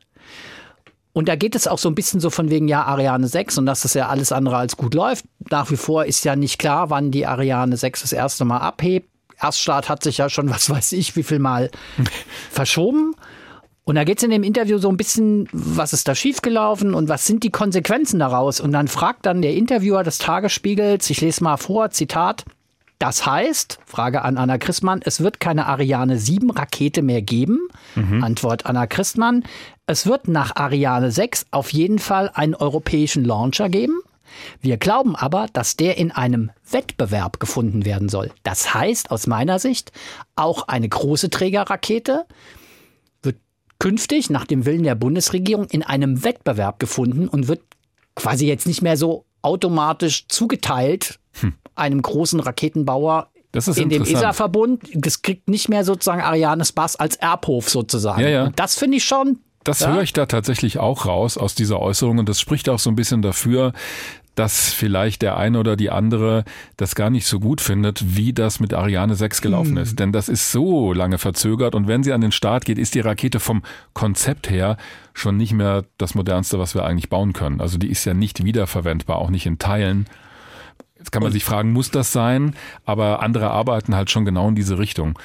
Und 1.11 1.27
da 1.27 1.35
geht 1.35 1.55
es 1.55 1.67
auch 1.67 1.77
so 1.77 1.89
ein 1.89 1.95
bisschen 1.95 2.19
so 2.21 2.29
von 2.29 2.49
wegen, 2.49 2.67
ja, 2.67 2.83
Ariane 2.83 3.27
6 3.27 3.57
und 3.57 3.65
dass 3.65 3.81
das 3.81 3.93
ja 3.93 4.07
alles 4.07 4.31
andere 4.31 4.57
als 4.57 4.77
gut 4.77 4.93
läuft. 4.93 5.25
Nach 5.49 5.69
wie 5.69 5.77
vor 5.77 6.05
ist 6.05 6.23
ja 6.23 6.35
nicht 6.35 6.59
klar, 6.59 6.89
wann 6.89 7.11
die 7.11 7.25
Ariane 7.25 7.75
6 7.75 8.01
das 8.01 8.13
erste 8.13 8.45
Mal 8.45 8.59
abhebt. 8.59 9.09
Erststart 9.41 9.89
hat 9.89 10.03
sich 10.03 10.17
ja 10.17 10.29
schon, 10.29 10.49
was 10.53 10.69
weiß 10.69 10.93
ich, 10.93 11.15
wie 11.17 11.23
viel 11.23 11.39
Mal 11.39 11.71
verschoben. 12.51 13.15
Und 13.85 13.95
da 13.95 14.03
geht 14.03 14.17
es 14.17 14.23
in 14.23 14.31
dem 14.31 14.43
Interview 14.43 14.79
so 14.79 14.89
ein 14.89 14.97
bisschen, 14.97 15.47
was 15.51 15.93
ist 15.93 16.07
da 16.07 16.15
schiefgelaufen 16.15 16.95
und 16.95 17.07
was 17.07 17.27
sind 17.27 17.43
die 17.43 17.51
Konsequenzen 17.51 18.19
daraus? 18.19 18.59
Und 18.59 18.71
dann 18.71 18.87
fragt 18.87 19.27
dann 19.27 19.43
der 19.43 19.53
Interviewer 19.53 20.03
des 20.03 20.17
Tagesspiegels, 20.17 21.07
ich 21.11 21.21
lese 21.21 21.43
mal 21.43 21.57
vor, 21.57 21.91
Zitat, 21.91 22.45
das 22.97 23.25
heißt, 23.27 23.79
Frage 23.85 24.23
an 24.23 24.37
Anna 24.37 24.57
Christmann, 24.57 25.01
es 25.03 25.21
wird 25.21 25.39
keine 25.39 25.67
Ariane 25.67 26.17
7 26.17 26.49
Rakete 26.49 27.03
mehr 27.03 27.21
geben. 27.21 27.59
Mhm. 27.93 28.23
Antwort 28.23 28.65
Anna 28.65 28.87
Christmann, 28.87 29.43
es 29.85 30.07
wird 30.07 30.27
nach 30.27 30.55
Ariane 30.55 31.11
6 31.11 31.47
auf 31.51 31.71
jeden 31.71 31.99
Fall 31.99 32.31
einen 32.33 32.55
europäischen 32.55 33.23
Launcher 33.23 33.69
geben. 33.69 33.99
Wir 34.61 34.77
glauben 34.77 35.15
aber, 35.15 35.47
dass 35.53 35.75
der 35.75 35.97
in 35.97 36.11
einem 36.11 36.51
Wettbewerb 36.69 37.39
gefunden 37.39 37.85
werden 37.85 38.09
soll. 38.09 38.31
Das 38.43 38.73
heißt 38.73 39.11
aus 39.11 39.27
meiner 39.27 39.59
Sicht 39.59 39.91
auch 40.35 40.67
eine 40.67 40.89
große 40.89 41.29
Trägerrakete 41.29 42.25
künftig 43.79 44.29
nach 44.29 44.45
dem 44.45 44.65
Willen 44.65 44.83
der 44.83 44.95
Bundesregierung 44.95 45.65
in 45.65 45.83
einem 45.83 46.23
Wettbewerb 46.23 46.79
gefunden 46.79 47.27
und 47.27 47.47
wird 47.47 47.61
quasi 48.15 48.47
jetzt 48.47 48.67
nicht 48.67 48.81
mehr 48.81 48.97
so 48.97 49.25
automatisch 49.41 50.27
zugeteilt 50.27 51.19
hm. 51.39 51.53
einem 51.75 52.01
großen 52.01 52.39
Raketenbauer 52.39 53.29
in 53.75 53.89
dem 53.89 54.03
ESA-Verbund. 54.03 54.89
Das 54.93 55.21
kriegt 55.21 55.49
nicht 55.49 55.69
mehr 55.69 55.85
sozusagen 55.85 56.21
Arianes 56.21 56.71
Bass 56.71 56.95
als 56.95 57.15
Erbhof 57.15 57.69
sozusagen. 57.69 58.21
Ja, 58.21 58.29
ja. 58.29 58.43
Und 58.45 58.59
das 58.59 58.75
finde 58.75 58.97
ich 58.97 59.05
schon 59.05 59.39
das 59.65 59.79
ja? 59.79 59.91
höre 59.93 60.03
ich 60.03 60.13
da 60.13 60.27
tatsächlich 60.27 60.77
auch 60.77 61.07
raus 61.07 61.37
aus 61.37 61.55
dieser 61.55 61.81
Äußerung 61.81 62.19
und 62.19 62.29
das 62.29 62.39
spricht 62.39 62.69
auch 62.69 62.79
so 62.79 62.89
ein 62.91 62.95
bisschen 62.95 63.23
dafür, 63.23 63.73
dass 64.35 64.73
vielleicht 64.73 65.21
der 65.21 65.37
eine 65.37 65.59
oder 65.59 65.75
die 65.75 65.89
andere 65.89 66.43
das 66.77 66.95
gar 66.95 67.09
nicht 67.09 67.25
so 67.25 67.39
gut 67.39 67.61
findet, 67.61 68.15
wie 68.15 68.33
das 68.33 68.59
mit 68.59 68.73
Ariane 68.73 69.15
6 69.15 69.41
gelaufen 69.41 69.77
hm. 69.77 69.83
ist. 69.83 69.99
Denn 69.99 70.11
das 70.11 70.29
ist 70.29 70.51
so 70.51 70.93
lange 70.93 71.17
verzögert 71.17 71.75
und 71.75 71.87
wenn 71.87 72.03
sie 72.03 72.13
an 72.13 72.21
den 72.21 72.31
Start 72.31 72.65
geht, 72.65 72.77
ist 72.77 72.95
die 72.95 72.99
Rakete 72.99 73.39
vom 73.39 73.63
Konzept 73.93 74.49
her 74.49 74.77
schon 75.13 75.37
nicht 75.37 75.53
mehr 75.53 75.85
das 75.97 76.15
modernste, 76.15 76.59
was 76.59 76.75
wir 76.75 76.85
eigentlich 76.85 77.09
bauen 77.09 77.33
können. 77.33 77.61
Also 77.61 77.77
die 77.77 77.89
ist 77.89 78.05
ja 78.05 78.13
nicht 78.13 78.43
wiederverwendbar, 78.43 79.17
auch 79.17 79.29
nicht 79.29 79.45
in 79.45 79.57
Teilen. 79.57 80.05
Jetzt 80.97 81.11
kann 81.11 81.23
man 81.23 81.31
sich 81.31 81.43
fragen, 81.43 81.71
muss 81.71 81.91
das 81.91 82.11
sein? 82.11 82.55
Aber 82.85 83.21
andere 83.21 83.51
arbeiten 83.51 83.95
halt 83.95 84.09
schon 84.09 84.25
genau 84.25 84.49
in 84.49 84.55
diese 84.55 84.77
Richtung. 84.77 85.17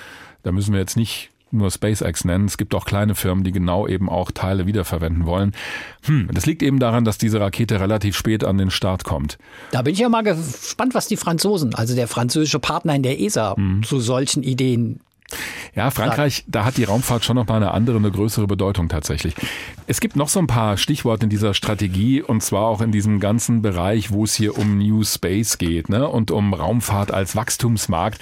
Da 0.42 0.52
müssen 0.52 0.72
wir 0.72 0.80
jetzt 0.80 0.96
nicht 0.96 1.30
nur 1.52 1.70
SpaceX 1.70 2.24
nennen. 2.24 2.46
Es 2.46 2.58
gibt 2.58 2.74
auch 2.74 2.84
kleine 2.84 3.14
Firmen, 3.14 3.44
die 3.44 3.52
genau 3.52 3.86
eben 3.86 4.08
auch 4.08 4.30
Teile 4.30 4.66
wiederverwenden 4.66 5.26
wollen. 5.26 5.52
Hm, 6.04 6.28
das 6.32 6.46
liegt 6.46 6.62
eben 6.62 6.78
daran, 6.78 7.04
dass 7.04 7.18
diese 7.18 7.40
Rakete 7.40 7.80
relativ 7.80 8.16
spät 8.16 8.44
an 8.44 8.58
den 8.58 8.70
Start 8.70 9.04
kommt. 9.04 9.38
Da 9.70 9.82
bin 9.82 9.94
ich 9.94 10.00
ja 10.00 10.08
mal 10.08 10.22
gespannt, 10.22 10.94
was 10.94 11.06
die 11.06 11.16
Franzosen, 11.16 11.74
also 11.74 11.94
der 11.94 12.08
französische 12.08 12.58
Partner 12.58 12.94
in 12.94 13.02
der 13.02 13.20
ESA, 13.20 13.56
hm. 13.56 13.82
zu 13.82 14.00
solchen 14.00 14.42
Ideen 14.42 15.00
ja, 15.74 15.90
Frankreich, 15.90 16.44
da 16.48 16.64
hat 16.64 16.76
die 16.76 16.84
Raumfahrt 16.84 17.24
schon 17.24 17.36
noch 17.36 17.46
mal 17.46 17.56
eine 17.56 17.70
andere, 17.70 17.96
eine 17.98 18.10
größere 18.10 18.46
Bedeutung 18.46 18.88
tatsächlich. 18.88 19.34
Es 19.86 20.00
gibt 20.00 20.16
noch 20.16 20.28
so 20.28 20.40
ein 20.40 20.46
paar 20.46 20.76
Stichworte 20.76 21.24
in 21.24 21.30
dieser 21.30 21.54
Strategie 21.54 22.22
und 22.22 22.42
zwar 22.42 22.66
auch 22.66 22.80
in 22.80 22.90
diesem 22.90 23.20
ganzen 23.20 23.62
Bereich, 23.62 24.10
wo 24.10 24.24
es 24.24 24.34
hier 24.34 24.58
um 24.58 24.78
New 24.78 25.04
Space 25.04 25.58
geht 25.58 25.88
ne, 25.88 26.08
und 26.08 26.30
um 26.30 26.52
Raumfahrt 26.52 27.12
als 27.12 27.36
Wachstumsmarkt. 27.36 28.20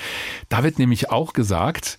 Da 0.48 0.62
wird 0.62 0.78
nämlich 0.78 1.10
auch 1.10 1.32
gesagt, 1.32 1.98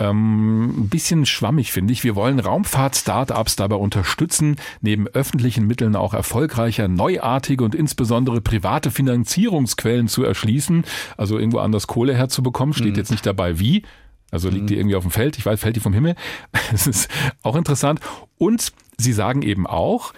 ähm, 0.00 0.84
ein 0.84 0.88
bisschen 0.88 1.26
schwammig, 1.26 1.70
finde 1.70 1.92
ich. 1.92 2.02
Wir 2.02 2.16
wollen 2.16 2.40
Raumfahrt-Startups 2.40 3.56
dabei 3.56 3.76
unterstützen, 3.76 4.56
neben 4.80 5.06
öffentlichen 5.06 5.66
Mitteln 5.66 5.94
auch 5.94 6.14
erfolgreicher, 6.14 6.88
neuartige 6.88 7.62
und 7.62 7.74
insbesondere 7.74 8.40
private 8.40 8.90
Finanzierungsquellen 8.90 10.08
zu 10.08 10.24
erschließen. 10.24 10.84
Also 11.16 11.38
irgendwo 11.38 11.58
anders 11.58 11.86
Kohle 11.86 12.14
herzubekommen. 12.14 12.72
Steht 12.72 12.92
mhm. 12.92 12.98
jetzt 12.98 13.10
nicht 13.10 13.26
dabei 13.26 13.58
wie. 13.58 13.82
Also 14.30 14.48
liegt 14.48 14.62
mhm. 14.62 14.66
die 14.68 14.76
irgendwie 14.76 14.96
auf 14.96 15.04
dem 15.04 15.10
Feld. 15.10 15.36
Ich 15.36 15.44
weiß, 15.44 15.60
fällt 15.60 15.76
die 15.76 15.80
vom 15.80 15.92
Himmel. 15.92 16.16
Das 16.72 16.86
ist 16.86 17.10
auch 17.42 17.56
interessant. 17.56 18.00
Und 18.38 18.72
sie 18.96 19.12
sagen 19.12 19.42
eben 19.42 19.66
auch, 19.66 20.14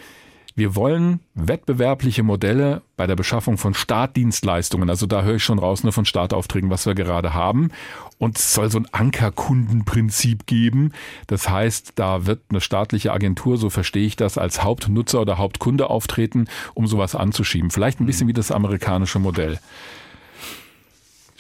wir 0.55 0.77
wollen 0.77 1.21
wettbewerbliche 1.35 2.23
Modelle 2.23 2.83
bei 2.97 3.07
der 3.07 3.17
Beschaffung 3.17 3.57
von 3.57 3.75
Startdienstleistungen. 3.75 4.91
Also 4.91 5.07
da 5.07 5.23
höre 5.23 5.37
ich 5.37 5.45
schon 5.45 5.59
raus, 5.59 5.83
nur 5.83 5.93
von 5.93 6.05
Startaufträgen, 6.05 6.69
was 6.69 6.85
wir 6.85 6.95
gerade 6.95 7.33
haben. 7.33 7.71
Und 8.19 8.39
es 8.39 8.53
soll 8.53 8.71
so 8.71 8.79
ein 8.79 8.87
Ankerkundenprinzip 8.93 10.47
geben. 10.47 10.93
Das 11.27 11.49
heißt, 11.49 11.93
da 11.97 12.27
wird 12.27 12.43
eine 12.51 12.61
staatliche 12.61 13.13
Agentur, 13.13 13.57
so 13.57 13.71
verstehe 13.71 14.07
ich 14.07 14.17
das, 14.17 14.37
als 14.37 14.63
Hauptnutzer 14.63 15.21
oder 15.21 15.39
Hauptkunde 15.39 15.89
auftreten, 15.89 16.47
um 16.75 16.87
sowas 16.87 17.15
anzuschieben. 17.15 17.71
Vielleicht 17.71 18.01
ein 18.01 18.07
bisschen 18.07 18.29
wie 18.29 18.35
das 18.35 18.51
amerikanische 18.51 19.19
Modell. 19.19 19.59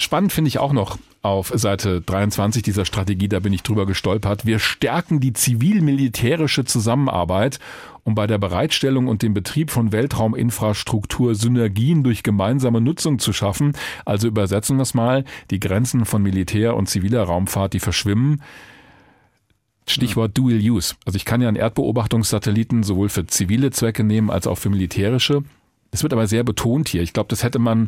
Spannend 0.02 0.32
finde 0.32 0.48
ich 0.48 0.58
auch 0.58 0.72
noch 0.72 0.98
auf 1.22 1.52
Seite 1.54 2.00
23 2.00 2.64
dieser 2.64 2.84
Strategie, 2.84 3.28
da 3.28 3.38
bin 3.38 3.52
ich 3.52 3.62
drüber 3.62 3.86
gestolpert. 3.86 4.44
Wir 4.44 4.58
stärken 4.58 5.20
die 5.20 5.32
zivil-militärische 5.32 6.64
Zusammenarbeit, 6.64 7.60
um 8.02 8.16
bei 8.16 8.26
der 8.26 8.38
Bereitstellung 8.38 9.06
und 9.06 9.22
dem 9.22 9.32
Betrieb 9.32 9.70
von 9.70 9.92
Weltrauminfrastruktur 9.92 11.36
Synergien 11.36 12.02
durch 12.02 12.24
gemeinsame 12.24 12.80
Nutzung 12.80 13.20
zu 13.20 13.32
schaffen. 13.32 13.74
Also 14.04 14.26
übersetzen 14.26 14.76
wir 14.76 14.82
es 14.82 14.94
mal, 14.94 15.24
die 15.52 15.60
Grenzen 15.60 16.04
von 16.04 16.20
Militär 16.20 16.74
und 16.74 16.88
ziviler 16.88 17.22
Raumfahrt, 17.22 17.72
die 17.72 17.80
verschwimmen. 17.80 18.42
Stichwort 19.86 20.36
Dual 20.36 20.58
Use. 20.58 20.96
Also 21.06 21.14
ich 21.14 21.24
kann 21.24 21.40
ja 21.40 21.46
einen 21.46 21.56
Erdbeobachtungssatelliten 21.56 22.82
sowohl 22.82 23.08
für 23.08 23.28
zivile 23.28 23.70
Zwecke 23.70 24.02
nehmen 24.02 24.30
als 24.30 24.48
auch 24.48 24.58
für 24.58 24.68
militärische. 24.68 25.44
Es 25.92 26.02
wird 26.02 26.12
aber 26.12 26.26
sehr 26.26 26.42
betont 26.42 26.88
hier. 26.88 27.02
Ich 27.02 27.12
glaube, 27.12 27.28
das 27.28 27.44
hätte 27.44 27.60
man 27.60 27.86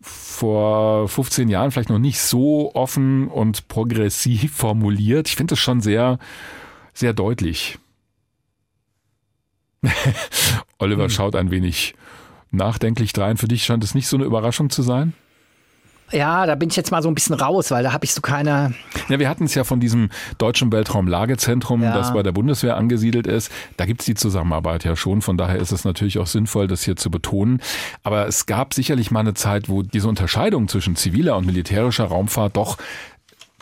vor 0.00 1.08
15 1.08 1.48
Jahren 1.48 1.70
vielleicht 1.70 1.90
noch 1.90 1.98
nicht 1.98 2.20
so 2.20 2.74
offen 2.74 3.28
und 3.28 3.68
progressiv 3.68 4.52
formuliert. 4.56 5.28
Ich 5.28 5.36
finde 5.36 5.54
es 5.54 5.60
schon 5.60 5.80
sehr, 5.80 6.18
sehr 6.94 7.12
deutlich. 7.12 7.78
Oliver 10.78 11.04
hm. 11.04 11.10
schaut 11.10 11.36
ein 11.36 11.50
wenig 11.50 11.94
nachdenklich 12.50 13.12
drein. 13.12 13.36
Für 13.36 13.48
dich 13.48 13.64
scheint 13.64 13.84
es 13.84 13.94
nicht 13.94 14.08
so 14.08 14.16
eine 14.16 14.24
Überraschung 14.24 14.70
zu 14.70 14.82
sein? 14.82 15.14
Ja, 16.10 16.46
da 16.46 16.54
bin 16.54 16.70
ich 16.70 16.76
jetzt 16.76 16.90
mal 16.90 17.02
so 17.02 17.08
ein 17.08 17.14
bisschen 17.14 17.34
raus, 17.34 17.70
weil 17.70 17.82
da 17.82 17.92
habe 17.92 18.04
ich 18.04 18.14
so 18.14 18.20
keine. 18.20 18.74
Ja, 19.08 19.18
wir 19.18 19.28
hatten 19.28 19.44
es 19.44 19.54
ja 19.54 19.64
von 19.64 19.80
diesem 19.80 20.10
deutschen 20.38 20.72
Weltraumlagezentrum, 20.72 21.82
ja. 21.82 21.92
das 21.92 22.12
bei 22.12 22.22
der 22.22 22.32
Bundeswehr 22.32 22.76
angesiedelt 22.76 23.26
ist. 23.26 23.52
Da 23.76 23.84
gibt's 23.84 24.06
die 24.06 24.14
Zusammenarbeit 24.14 24.84
ja 24.84 24.96
schon. 24.96 25.22
Von 25.22 25.36
daher 25.36 25.56
ist 25.56 25.72
es 25.72 25.84
natürlich 25.84 26.18
auch 26.18 26.26
sinnvoll, 26.26 26.66
das 26.66 26.82
hier 26.82 26.96
zu 26.96 27.10
betonen. 27.10 27.60
Aber 28.02 28.26
es 28.26 28.46
gab 28.46 28.74
sicherlich 28.74 29.10
mal 29.10 29.20
eine 29.20 29.34
Zeit, 29.34 29.68
wo 29.68 29.82
diese 29.82 30.08
Unterscheidung 30.08 30.68
zwischen 30.68 30.96
ziviler 30.96 31.36
und 31.36 31.46
militärischer 31.46 32.04
Raumfahrt 32.04 32.56
doch 32.56 32.78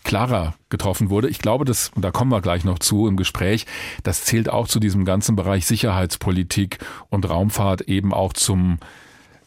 klarer 0.04 0.54
getroffen 0.68 1.10
wurde. 1.10 1.28
Ich 1.28 1.40
glaube, 1.40 1.64
das, 1.64 1.90
und 1.94 2.02
da 2.02 2.12
kommen 2.12 2.30
wir 2.30 2.40
gleich 2.40 2.64
noch 2.64 2.78
zu 2.78 3.08
im 3.08 3.16
Gespräch, 3.16 3.66
das 4.04 4.24
zählt 4.24 4.48
auch 4.48 4.68
zu 4.68 4.78
diesem 4.78 5.04
ganzen 5.04 5.34
Bereich 5.34 5.66
Sicherheitspolitik 5.66 6.78
und 7.10 7.28
Raumfahrt 7.28 7.82
eben 7.82 8.14
auch 8.14 8.32
zum 8.32 8.78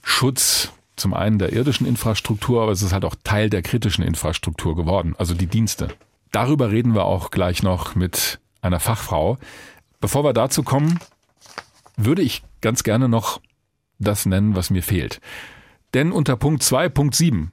Schutz 0.04 0.74
zum 1.00 1.14
einen 1.14 1.40
der 1.40 1.54
irdischen 1.54 1.88
Infrastruktur, 1.88 2.62
aber 2.62 2.72
es 2.72 2.82
ist 2.82 2.94
halt 2.94 3.06
auch 3.06 3.16
Teil 3.24 3.50
der 3.50 3.62
kritischen 3.62 4.04
Infrastruktur 4.04 4.76
geworden, 4.76 5.16
also 5.18 5.34
die 5.34 5.48
Dienste. 5.48 5.90
Darüber 6.32 6.72
reden 6.72 6.94
wir 6.94 7.06
auch 7.06 7.32
gleich 7.32 7.64
noch 7.64 7.96
mit 7.96 8.40
einer 8.62 8.80
Fachfrau. 8.80 9.38
Bevor 10.00 10.24
wir 10.24 10.34
dazu 10.34 10.64
kommen, 10.64 11.00
würde 11.98 12.22
ich 12.22 12.44
ganz 12.62 12.84
gerne 12.84 13.10
noch 13.10 13.42
das 13.98 14.26
nennen, 14.26 14.56
was 14.56 14.70
mir 14.70 14.84
fehlt. 14.84 15.20
Denn 15.94 16.12
unter 16.12 16.36
Punkt 16.36 16.62
2.7 16.62 17.48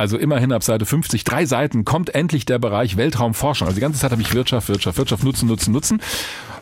also 0.00 0.16
immerhin 0.16 0.50
ab 0.50 0.62
Seite 0.62 0.86
50, 0.86 1.24
drei 1.24 1.44
Seiten, 1.44 1.84
kommt 1.84 2.14
endlich 2.14 2.46
der 2.46 2.58
Bereich 2.58 2.96
Weltraumforschung. 2.96 3.68
Also 3.68 3.74
die 3.74 3.82
ganze 3.82 4.00
Zeit 4.00 4.12
habe 4.12 4.22
ich 4.22 4.32
Wirtschaft, 4.32 4.70
Wirtschaft, 4.70 4.96
Wirtschaft, 4.96 5.24
nutzen, 5.24 5.46
nutzen, 5.46 5.74
nutzen. 5.74 6.00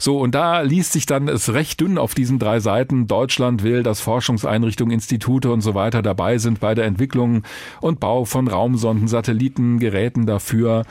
So, 0.01 0.19
und 0.19 0.35
da 0.35 0.63
liest 0.63 0.91
sich 0.91 1.07
dann 1.07 1.29
es 1.29 1.53
recht 1.53 1.81
dünn 1.81 1.99
auf 1.99 2.17
diesen 2.17 2.41
drei 2.41 2.59
Seiten. 2.59 3.07
Deutschland 3.07 3.63
will, 3.63 3.85
dass 3.85 4.01
Forschungseinrichtungen, 4.01 4.93
Institute 4.93 5.53
und 5.53 5.61
so 5.61 5.77
weiter 5.77 6.03
dabei 6.03 6.39
sind 6.39 6.59
bei 6.59 6.75
der 6.75 6.87
Entwicklung 6.87 7.45
und 7.81 8.01
Bau 8.01 8.25
von 8.25 8.49
Raumsonden, 8.49 9.07
Satelliten, 9.07 9.79
Geräten 9.79 10.27
dafür. 10.27 10.83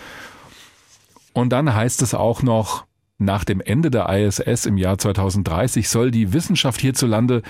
Und 1.33 1.49
dann 1.49 1.75
heißt 1.75 2.01
es 2.01 2.13
auch 2.13 2.43
noch, 2.43 2.85
nach 3.17 3.43
dem 3.43 3.59
Ende 3.59 3.91
der 3.91 4.07
ISS 4.07 4.65
im 4.67 4.77
Jahr 4.77 4.97
2030 4.97 5.89
soll 5.89 6.11
die 6.11 6.31
Wissenschaft 6.31 6.79
hierzulande 6.79 7.41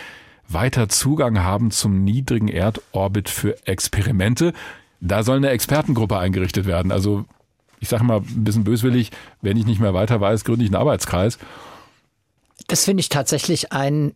weiter 0.48 0.90
Zugang 0.90 1.44
haben 1.44 1.70
zum 1.70 2.04
niedrigen 2.04 2.48
Erdorbit 2.48 3.30
für 3.30 3.68
Experimente. 3.68 4.54
Da 5.00 5.24
soll 5.24 5.38
eine 5.38 5.50
Expertengruppe 5.50 6.18
eingerichtet 6.18 6.66
werden. 6.66 6.92
Also 6.92 7.26
ich 7.80 7.90
sage 7.90 8.04
mal 8.04 8.20
ein 8.20 8.44
bisschen 8.44 8.64
böswillig, 8.64 9.12
wenn 9.42 9.58
ich 9.58 9.66
nicht 9.66 9.80
mehr 9.80 9.94
weiter 9.94 10.20
weiß, 10.20 10.44
gründe 10.44 10.64
ich 10.64 10.70
einen 10.70 10.82
Arbeitskreis. 10.82 11.38
Das 12.68 12.86
finde 12.86 13.02
ich 13.02 13.10
tatsächlich 13.10 13.72
ein, 13.72 14.14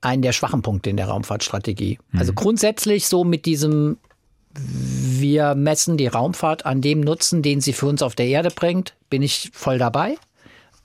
einen 0.00 0.22
der 0.22 0.32
schwachen 0.32 0.62
Punkte 0.62 0.90
in 0.90 0.96
der 0.96 1.08
Raumfahrtstrategie. 1.08 1.98
Mhm. 2.10 2.18
Also 2.18 2.32
grundsätzlich 2.32 3.06
so 3.06 3.24
mit 3.24 3.46
diesem, 3.46 3.96
wir 4.54 5.54
messen 5.54 5.96
die 5.96 6.06
Raumfahrt 6.06 6.66
an 6.66 6.80
dem 6.82 7.00
Nutzen, 7.00 7.42
den 7.42 7.60
sie 7.60 7.72
für 7.72 7.86
uns 7.86 8.02
auf 8.02 8.14
der 8.14 8.26
Erde 8.26 8.50
bringt, 8.50 8.94
bin 9.08 9.22
ich 9.22 9.50
voll 9.54 9.78
dabei. 9.78 10.16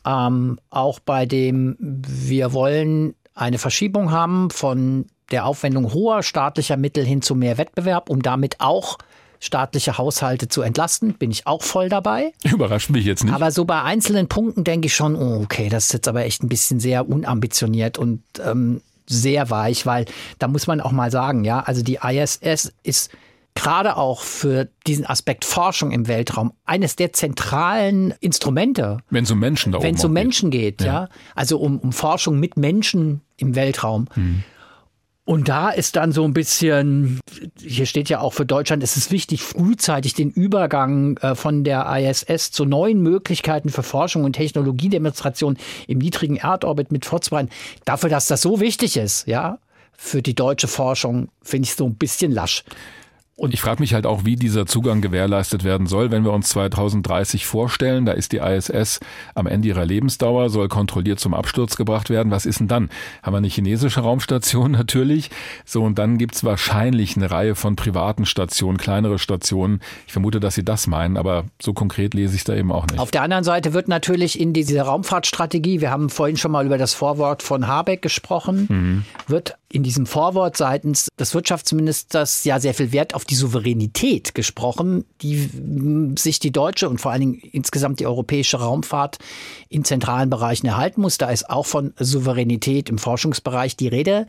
Ähm, 0.06 0.60
auch 0.70 1.00
bei 1.00 1.26
dem, 1.26 1.76
wir 1.80 2.54
wollen 2.54 3.16
eine 3.36 3.58
Verschiebung 3.58 4.12
haben 4.12 4.50
von 4.50 5.06
der 5.32 5.46
Aufwendung 5.46 5.94
hoher 5.94 6.24
staatlicher 6.24 6.78
Mittel 6.78 7.04
hin 7.04 7.22
zu 7.22 7.36
mehr 7.36 7.58
Wettbewerb, 7.58 8.10
um 8.10 8.22
damit 8.22 8.62
auch 8.62 8.98
staatliche 9.39 9.97
Haushalte 9.97 10.47
zu 10.47 10.62
entlasten, 10.62 11.13
bin 11.13 11.32
ich 11.32 11.47
auch 11.47 11.63
voll 11.63 11.89
dabei. 11.89 12.34
Überrascht 12.43 12.89
mich 12.89 13.06
jetzt 13.06 13.23
nicht. 13.23 13.34
Aber 13.34 13.52
so 13.52 13.65
bei 13.65 13.82
einzelnen 13.82 14.28
Punkten 14.28 14.63
denke 14.63 14.88
ich 14.88 14.95
schon, 14.95 15.15
oh, 15.15 15.41
okay, 15.41 15.69
das 15.69 15.86
ist 15.86 15.93
jetzt 15.93 16.08
aber 16.08 16.26
echt 16.26 16.43
ein 16.43 16.50
bisschen 16.50 16.80
sehr 16.80 17.08
unambitioniert 17.08 17.97
und 17.97 18.21
ähm, 18.43 18.82
sehr 19.08 19.50
weich, 19.50 19.86
weil 19.86 20.06
da 20.39 20.47
muss 20.47 20.67
man 20.67 20.82
auch 20.82 20.91
mal 20.91 21.12
sagen, 21.12 21.43
ja, 21.43 21.62
also 21.62 21.82
die 21.82 22.00
ISS 22.04 22.73
ist 22.84 23.12
gerade 23.56 23.97
auch 23.97 24.21
für 24.21 24.67
diesen 24.86 25.06
Aspekt 25.06 25.43
Forschung 25.43 25.91
im 25.91 26.08
Weltraum 26.08 26.54
eines 26.65 26.95
der 26.95 27.13
zentralen 27.13 28.13
Instrumente. 28.19 29.00
Wenn 29.10 29.23
es 29.23 29.32
um 29.32 29.39
Menschen 29.39 29.71
da 29.71 29.82
Wenn 29.82 29.95
es 29.95 30.06
um 30.06 30.13
Menschen 30.13 30.52
geht, 30.52 30.82
ja. 30.82 30.86
ja. 30.86 31.10
Also 31.34 31.58
um, 31.58 31.80
um 31.80 31.91
Forschung 31.91 32.39
mit 32.39 32.56
Menschen 32.56 33.21
im 33.38 33.56
Weltraum. 33.56 34.08
Mhm. 34.15 34.43
Und 35.28 35.50
da 35.50 35.72
ist 35.72 35.98
dann 35.98 36.13
so 36.13 36.24
ein 36.24 36.32
bisschen, 36.32 37.20
hier 37.60 37.86
steht 37.86 38.08
ja 38.08 38.22
auch 38.22 38.32
für 38.32 38.46
Deutschland, 38.46 38.82
es 38.82 38.96
ist 38.96 39.12
wichtig, 39.12 39.42
frühzeitig 39.42 40.13
den 40.13 40.32
Übergang 40.32 41.18
äh, 41.18 41.36
von 41.36 41.66
der 41.66 41.86
ISS 41.86 42.52
zu 42.52 42.63
neuen 42.63 43.02
Möglichkeiten 43.02 43.68
für 43.68 43.84
Forschung 43.84 44.24
und 44.24 44.38
Technologiedemonstration 44.38 45.58
im 45.86 45.98
niedrigen 45.98 46.38
Erdorbit 46.38 46.94
mit 46.94 47.04
vorzubereiten. 47.04 47.50
Dafür, 47.84 48.10
dass 48.10 48.28
das 48.28 48.42
so 48.42 48.62
wichtig 48.62 48.96
ist, 48.96 49.28
ja, 49.28 49.60
für 49.98 50.22
die 50.22 50.34
deutsche 50.34 50.70
Forschung, 50.70 51.28
finde 51.42 51.66
ich 51.66 51.76
so 51.76 51.86
ein 51.88 51.96
bisschen 51.96 52.32
lasch. 52.32 52.63
Und 53.39 53.54
ich 53.54 53.62
frage 53.62 53.82
mich 53.84 53.93
halt 53.93 54.08
auch, 54.08 54.26
wie 54.26 54.36
dieser 54.36 54.65
Zugang 54.65 55.00
gewährleistet 55.00 55.63
werden 55.63 55.86
soll, 55.86 56.10
wenn 56.10 56.23
wir 56.23 56.34
uns 56.34 56.50
2030 56.50 57.45
vorstellen, 57.45 58.08
da 58.08 58.13
ist 58.13 58.32
die 58.32 58.38
ISS 58.38 59.00
am 59.36 59.45
Ende 59.45 59.67
ihrer 59.67 59.86
Lebensdauer, 59.86 60.50
soll 60.50 60.67
kontrolliert 60.69 61.19
zum 61.19 61.36
Absturz 61.36 61.76
gebracht 61.76 62.10
werden. 62.10 62.32
Was 62.32 62.47
ist 62.47 62.62
denn 62.62 62.67
dann? 62.67 62.89
Haben 63.21 63.34
wir 63.34 63.38
eine 63.38 63.47
chinesische 63.47 64.00
Raumstation 64.00 64.71
natürlich? 64.71 65.30
So, 65.65 65.84
und 65.84 66.00
dann 66.00 66.17
gibt's 66.17 66.43
wahrscheinlich 66.43 67.15
eine 67.15 67.30
Reihe 67.30 67.54
von 67.54 67.76
privaten 67.76 68.26
Stationen, 68.26 68.80
kleinere 68.80 69.19
Stationen. 69.19 69.82
Ich 70.08 70.13
vermute, 70.13 70.39
dass 70.39 70.56
Sie 70.56 70.65
das 70.65 70.88
meinen, 70.88 71.15
aber 71.15 71.45
so 71.62 71.73
konkret 71.73 72.15
lese 72.15 72.36
ich 72.36 72.43
da 72.43 72.56
eben 72.56 72.71
auch 72.71 72.88
nicht. 72.88 73.00
Auf 73.00 73.12
der 73.12 73.21
anderen 73.21 73.43
Seite 73.43 73.71
wird 73.71 73.88
natürlich 73.88 74.39
in 74.39 74.54
dieser 74.54 74.82
Raumfahrtstrategie, 74.82 75.80
wir 75.80 75.91
haben 75.91 76.10
vorhin 76.10 76.38
schon 76.38 76.52
mal 76.52 76.65
über 76.65 76.80
das 76.80 76.95
Vorwort 76.95 77.43
von 77.43 77.67
Habeck 77.67 78.02
gesprochen, 78.02 78.65
mhm. 78.67 79.06
wird 79.28 79.58
in 79.69 79.84
diesem 79.84 80.06
Vorwort 80.06 80.56
seitens 80.56 81.10
des 81.19 81.34
Wirtschaftsministers 81.34 82.45
ja 82.45 82.60
sehr 82.60 82.73
viel 82.73 82.93
Wert 82.93 83.13
auf 83.13 83.25
die 83.25 83.36
Souveränität 83.36 84.34
gesprochen, 84.34 85.03
die 85.21 85.49
sich 86.17 86.39
die 86.39 86.51
deutsche 86.51 86.88
und 86.88 87.01
vor 87.01 87.12
allen 87.12 87.19
Dingen 87.19 87.34
insgesamt 87.51 87.99
die 87.99 88.06
europäische 88.06 88.60
Raumfahrt 88.60 89.17
in 89.67 89.84
zentralen 89.84 90.30
Bereichen 90.30 90.67
erhalten 90.67 91.01
muss. 91.01 91.17
Da 91.17 91.30
ist 91.30 91.49
auch 91.49 91.65
von 91.65 91.93
Souveränität 91.99 92.89
im 92.89 92.97
Forschungsbereich 92.97 93.75
die 93.75 93.89
Rede. 93.89 94.25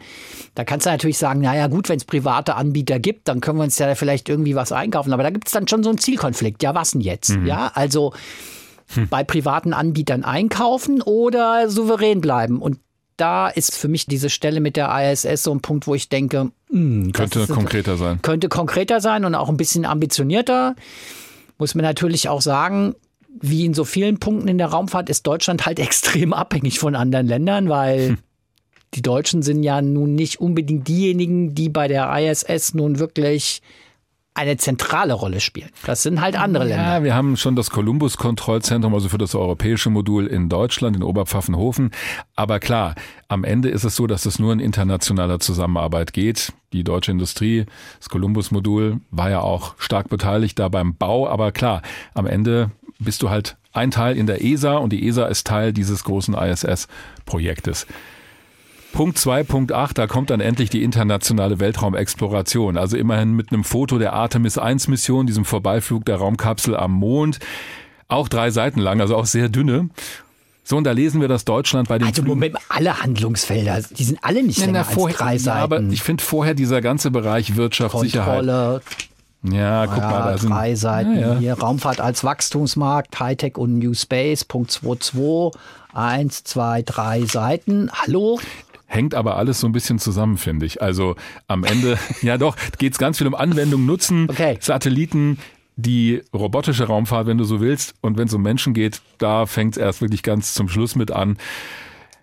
Da 0.56 0.64
kannst 0.64 0.86
du 0.86 0.90
natürlich 0.90 1.18
sagen, 1.18 1.40
naja 1.40 1.68
gut, 1.68 1.88
wenn 1.88 1.98
es 1.98 2.04
private 2.04 2.56
Anbieter 2.56 2.98
gibt, 2.98 3.28
dann 3.28 3.40
können 3.40 3.58
wir 3.58 3.64
uns 3.64 3.78
ja 3.78 3.94
vielleicht 3.94 4.28
irgendwie 4.28 4.56
was 4.56 4.72
einkaufen. 4.72 5.12
Aber 5.12 5.22
da 5.22 5.30
gibt 5.30 5.46
es 5.46 5.52
dann 5.52 5.68
schon 5.68 5.84
so 5.84 5.90
einen 5.90 5.98
Zielkonflikt. 5.98 6.64
Ja, 6.64 6.74
was 6.74 6.90
denn 6.90 7.00
jetzt? 7.00 7.30
Mhm. 7.30 7.46
Ja, 7.46 7.70
also 7.74 8.12
hm. 8.94 9.08
bei 9.08 9.22
privaten 9.22 9.72
Anbietern 9.72 10.24
einkaufen 10.24 11.00
oder 11.00 11.70
souverän 11.70 12.20
bleiben. 12.20 12.60
Und 12.60 12.80
da 13.18 13.48
ist 13.48 13.76
für 13.76 13.88
mich 13.88 14.06
diese 14.06 14.30
Stelle 14.30 14.60
mit 14.60 14.76
der 14.76 14.90
ISS 14.90 15.42
so 15.42 15.52
ein 15.52 15.60
Punkt, 15.60 15.86
wo 15.86 15.94
ich 15.94 16.08
denke, 16.08 16.50
mh, 16.70 17.04
hm, 17.04 17.12
könnte 17.12 17.40
ist, 17.40 17.50
konkreter 17.50 17.96
sein. 17.96 18.22
Könnte 18.22 18.48
konkreter 18.48 19.00
sein 19.00 19.24
und 19.24 19.34
auch 19.34 19.48
ein 19.48 19.56
bisschen 19.56 19.84
ambitionierter. 19.84 20.74
Muss 21.58 21.74
man 21.74 21.84
natürlich 21.84 22.28
auch 22.28 22.40
sagen, 22.40 22.94
wie 23.40 23.64
in 23.64 23.74
so 23.74 23.84
vielen 23.84 24.18
Punkten 24.18 24.48
in 24.48 24.58
der 24.58 24.68
Raumfahrt 24.68 25.10
ist 25.10 25.26
Deutschland 25.26 25.66
halt 25.66 25.78
extrem 25.80 26.32
abhängig 26.32 26.78
von 26.78 26.94
anderen 26.94 27.26
Ländern, 27.26 27.68
weil 27.68 28.08
hm. 28.08 28.18
die 28.94 29.02
Deutschen 29.02 29.42
sind 29.42 29.62
ja 29.62 29.82
nun 29.82 30.14
nicht 30.14 30.40
unbedingt 30.40 30.88
diejenigen, 30.88 31.54
die 31.54 31.68
bei 31.68 31.88
der 31.88 32.10
ISS 32.16 32.74
nun 32.74 32.98
wirklich 32.98 33.62
eine 34.38 34.56
zentrale 34.56 35.14
Rolle 35.14 35.40
spielen. 35.40 35.70
Das 35.84 36.04
sind 36.04 36.20
halt 36.20 36.38
andere 36.38 36.68
ja, 36.68 36.76
Länder. 36.76 36.94
Ja, 36.94 37.02
wir 37.02 37.14
haben 37.14 37.36
schon 37.36 37.56
das 37.56 37.70
Columbus-Kontrollzentrum, 37.70 38.94
also 38.94 39.08
für 39.08 39.18
das 39.18 39.34
europäische 39.34 39.90
Modul 39.90 40.28
in 40.28 40.48
Deutschland, 40.48 40.96
in 40.96 41.02
Oberpfaffenhofen. 41.02 41.90
Aber 42.36 42.60
klar, 42.60 42.94
am 43.26 43.42
Ende 43.42 43.68
ist 43.68 43.82
es 43.82 43.96
so, 43.96 44.06
dass 44.06 44.26
es 44.26 44.38
nur 44.38 44.52
in 44.52 44.60
internationaler 44.60 45.40
Zusammenarbeit 45.40 46.12
geht. 46.12 46.52
Die 46.72 46.84
deutsche 46.84 47.10
Industrie, 47.10 47.66
das 47.98 48.08
Columbus-Modul 48.10 49.00
war 49.10 49.28
ja 49.28 49.40
auch 49.40 49.74
stark 49.78 50.08
beteiligt 50.08 50.58
da 50.60 50.68
beim 50.68 50.94
Bau. 50.94 51.28
Aber 51.28 51.50
klar, 51.50 51.82
am 52.14 52.26
Ende 52.26 52.70
bist 53.00 53.22
du 53.22 53.30
halt 53.30 53.56
ein 53.72 53.90
Teil 53.90 54.16
in 54.16 54.26
der 54.26 54.44
ESA 54.44 54.76
und 54.76 54.92
die 54.92 55.08
ESA 55.08 55.26
ist 55.26 55.48
Teil 55.48 55.72
dieses 55.72 56.04
großen 56.04 56.34
ISS-Projektes. 56.34 57.86
Punkt 58.92 59.18
2.8, 59.18 59.94
da 59.94 60.06
kommt 60.06 60.30
dann 60.30 60.40
endlich 60.40 60.70
die 60.70 60.82
internationale 60.82 61.60
Weltraumexploration. 61.60 62.76
Also 62.76 62.96
immerhin 62.96 63.32
mit 63.32 63.52
einem 63.52 63.64
Foto 63.64 63.98
der 63.98 64.12
Artemis 64.12 64.58
1 64.58 64.88
Mission, 64.88 65.26
diesem 65.26 65.44
Vorbeiflug 65.44 66.04
der 66.04 66.16
Raumkapsel 66.16 66.76
am 66.76 66.92
Mond. 66.92 67.38
Auch 68.08 68.28
drei 68.28 68.50
Seiten 68.50 68.80
lang, 68.80 69.00
also 69.00 69.16
auch 69.16 69.26
sehr 69.26 69.48
dünne. 69.48 69.90
So, 70.64 70.76
und 70.76 70.84
da 70.84 70.92
lesen 70.92 71.20
wir, 71.20 71.28
dass 71.28 71.44
Deutschland 71.44 71.88
bei 71.88 71.98
den 71.98 72.08
Also 72.08 72.22
Moment, 72.22 72.56
alle 72.68 73.02
Handlungsfelder, 73.02 73.82
die 73.90 74.04
sind 74.04 74.18
alle 74.22 74.42
nicht 74.42 74.58
länger 74.58 74.80
als 74.80 74.92
vorher, 74.92 75.16
drei 75.16 75.38
Seiten. 75.38 75.58
Ja, 75.58 75.64
aber 75.64 75.80
ich 75.80 76.02
finde 76.02 76.22
vorher 76.22 76.54
dieser 76.54 76.80
ganze 76.80 77.10
Bereich 77.10 77.56
Wirtschaft, 77.56 77.92
Kontrolle, 77.92 78.10
Sicherheit. 78.10 78.82
Ja, 79.44 79.86
guck 79.86 79.98
ja, 79.98 80.10
mal, 80.10 80.32
da 80.32 80.38
sind 80.38 80.50
drei 80.50 80.74
Seiten 80.74 81.14
ja, 81.14 81.34
ja. 81.34 81.38
hier. 81.38 81.54
Raumfahrt 81.54 82.00
als 82.00 82.24
Wachstumsmarkt, 82.24 83.18
Hightech 83.18 83.56
und 83.56 83.78
New 83.78 83.94
Space, 83.94 84.44
Punkt 84.44 84.70
2.2, 84.70 85.54
eins, 85.94 86.44
zwei, 86.44 86.82
drei 86.82 87.24
Seiten. 87.24 87.90
Hallo? 87.92 88.38
Hängt 88.88 89.14
aber 89.14 89.36
alles 89.36 89.60
so 89.60 89.68
ein 89.68 89.72
bisschen 89.72 90.00
zusammen, 90.00 90.38
finde 90.38 90.66
ich. 90.66 90.82
Also 90.82 91.14
am 91.46 91.62
Ende, 91.62 91.98
ja 92.22 92.38
doch, 92.38 92.56
geht 92.78 92.92
es 92.92 92.98
ganz 92.98 93.18
viel 93.18 93.26
um 93.26 93.34
Anwendung, 93.34 93.86
Nutzen, 93.86 94.28
okay. 94.28 94.56
Satelliten, 94.60 95.38
die 95.76 96.22
robotische 96.34 96.84
Raumfahrt, 96.84 97.28
wenn 97.28 97.38
du 97.38 97.44
so 97.44 97.60
willst. 97.60 97.94
Und 98.00 98.18
wenn 98.18 98.26
es 98.26 98.34
um 98.34 98.42
Menschen 98.42 98.74
geht, 98.74 99.00
da 99.18 99.46
fängt 99.46 99.76
es 99.76 99.78
erst 99.78 100.00
wirklich 100.00 100.24
ganz 100.24 100.54
zum 100.54 100.68
Schluss 100.68 100.96
mit 100.96 101.12
an. 101.12 101.36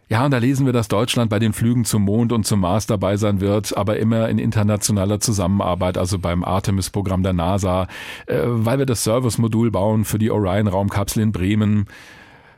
Ja, 0.08 0.26
und 0.26 0.32
da 0.32 0.38
lesen 0.38 0.66
wir, 0.66 0.74
dass 0.74 0.88
Deutschland 0.88 1.32
bei 1.32 1.40
den 1.40 1.54
Flügen 1.54 1.84
zum 1.84 2.04
Mond 2.04 2.32
und 2.32 2.46
zum 2.46 2.60
Mars 2.60 2.86
dabei 2.86 3.18
sein 3.18 3.40
wird, 3.40 3.76
aber 3.76 3.98
immer 3.98 4.30
in 4.30 4.38
internationaler 4.38 5.20
Zusammenarbeit, 5.20 5.98
also 5.98 6.20
beim 6.20 6.44
Artemis-Programm 6.44 7.24
der 7.24 7.34
NASA, 7.34 7.88
äh, 8.28 8.42
weil 8.46 8.78
wir 8.78 8.86
das 8.86 9.04
Service-Modul 9.04 9.72
bauen 9.72 10.06
für 10.06 10.20
die 10.20 10.30
Orion-Raumkapsel 10.30 11.24
in 11.24 11.32
Bremen. 11.32 11.88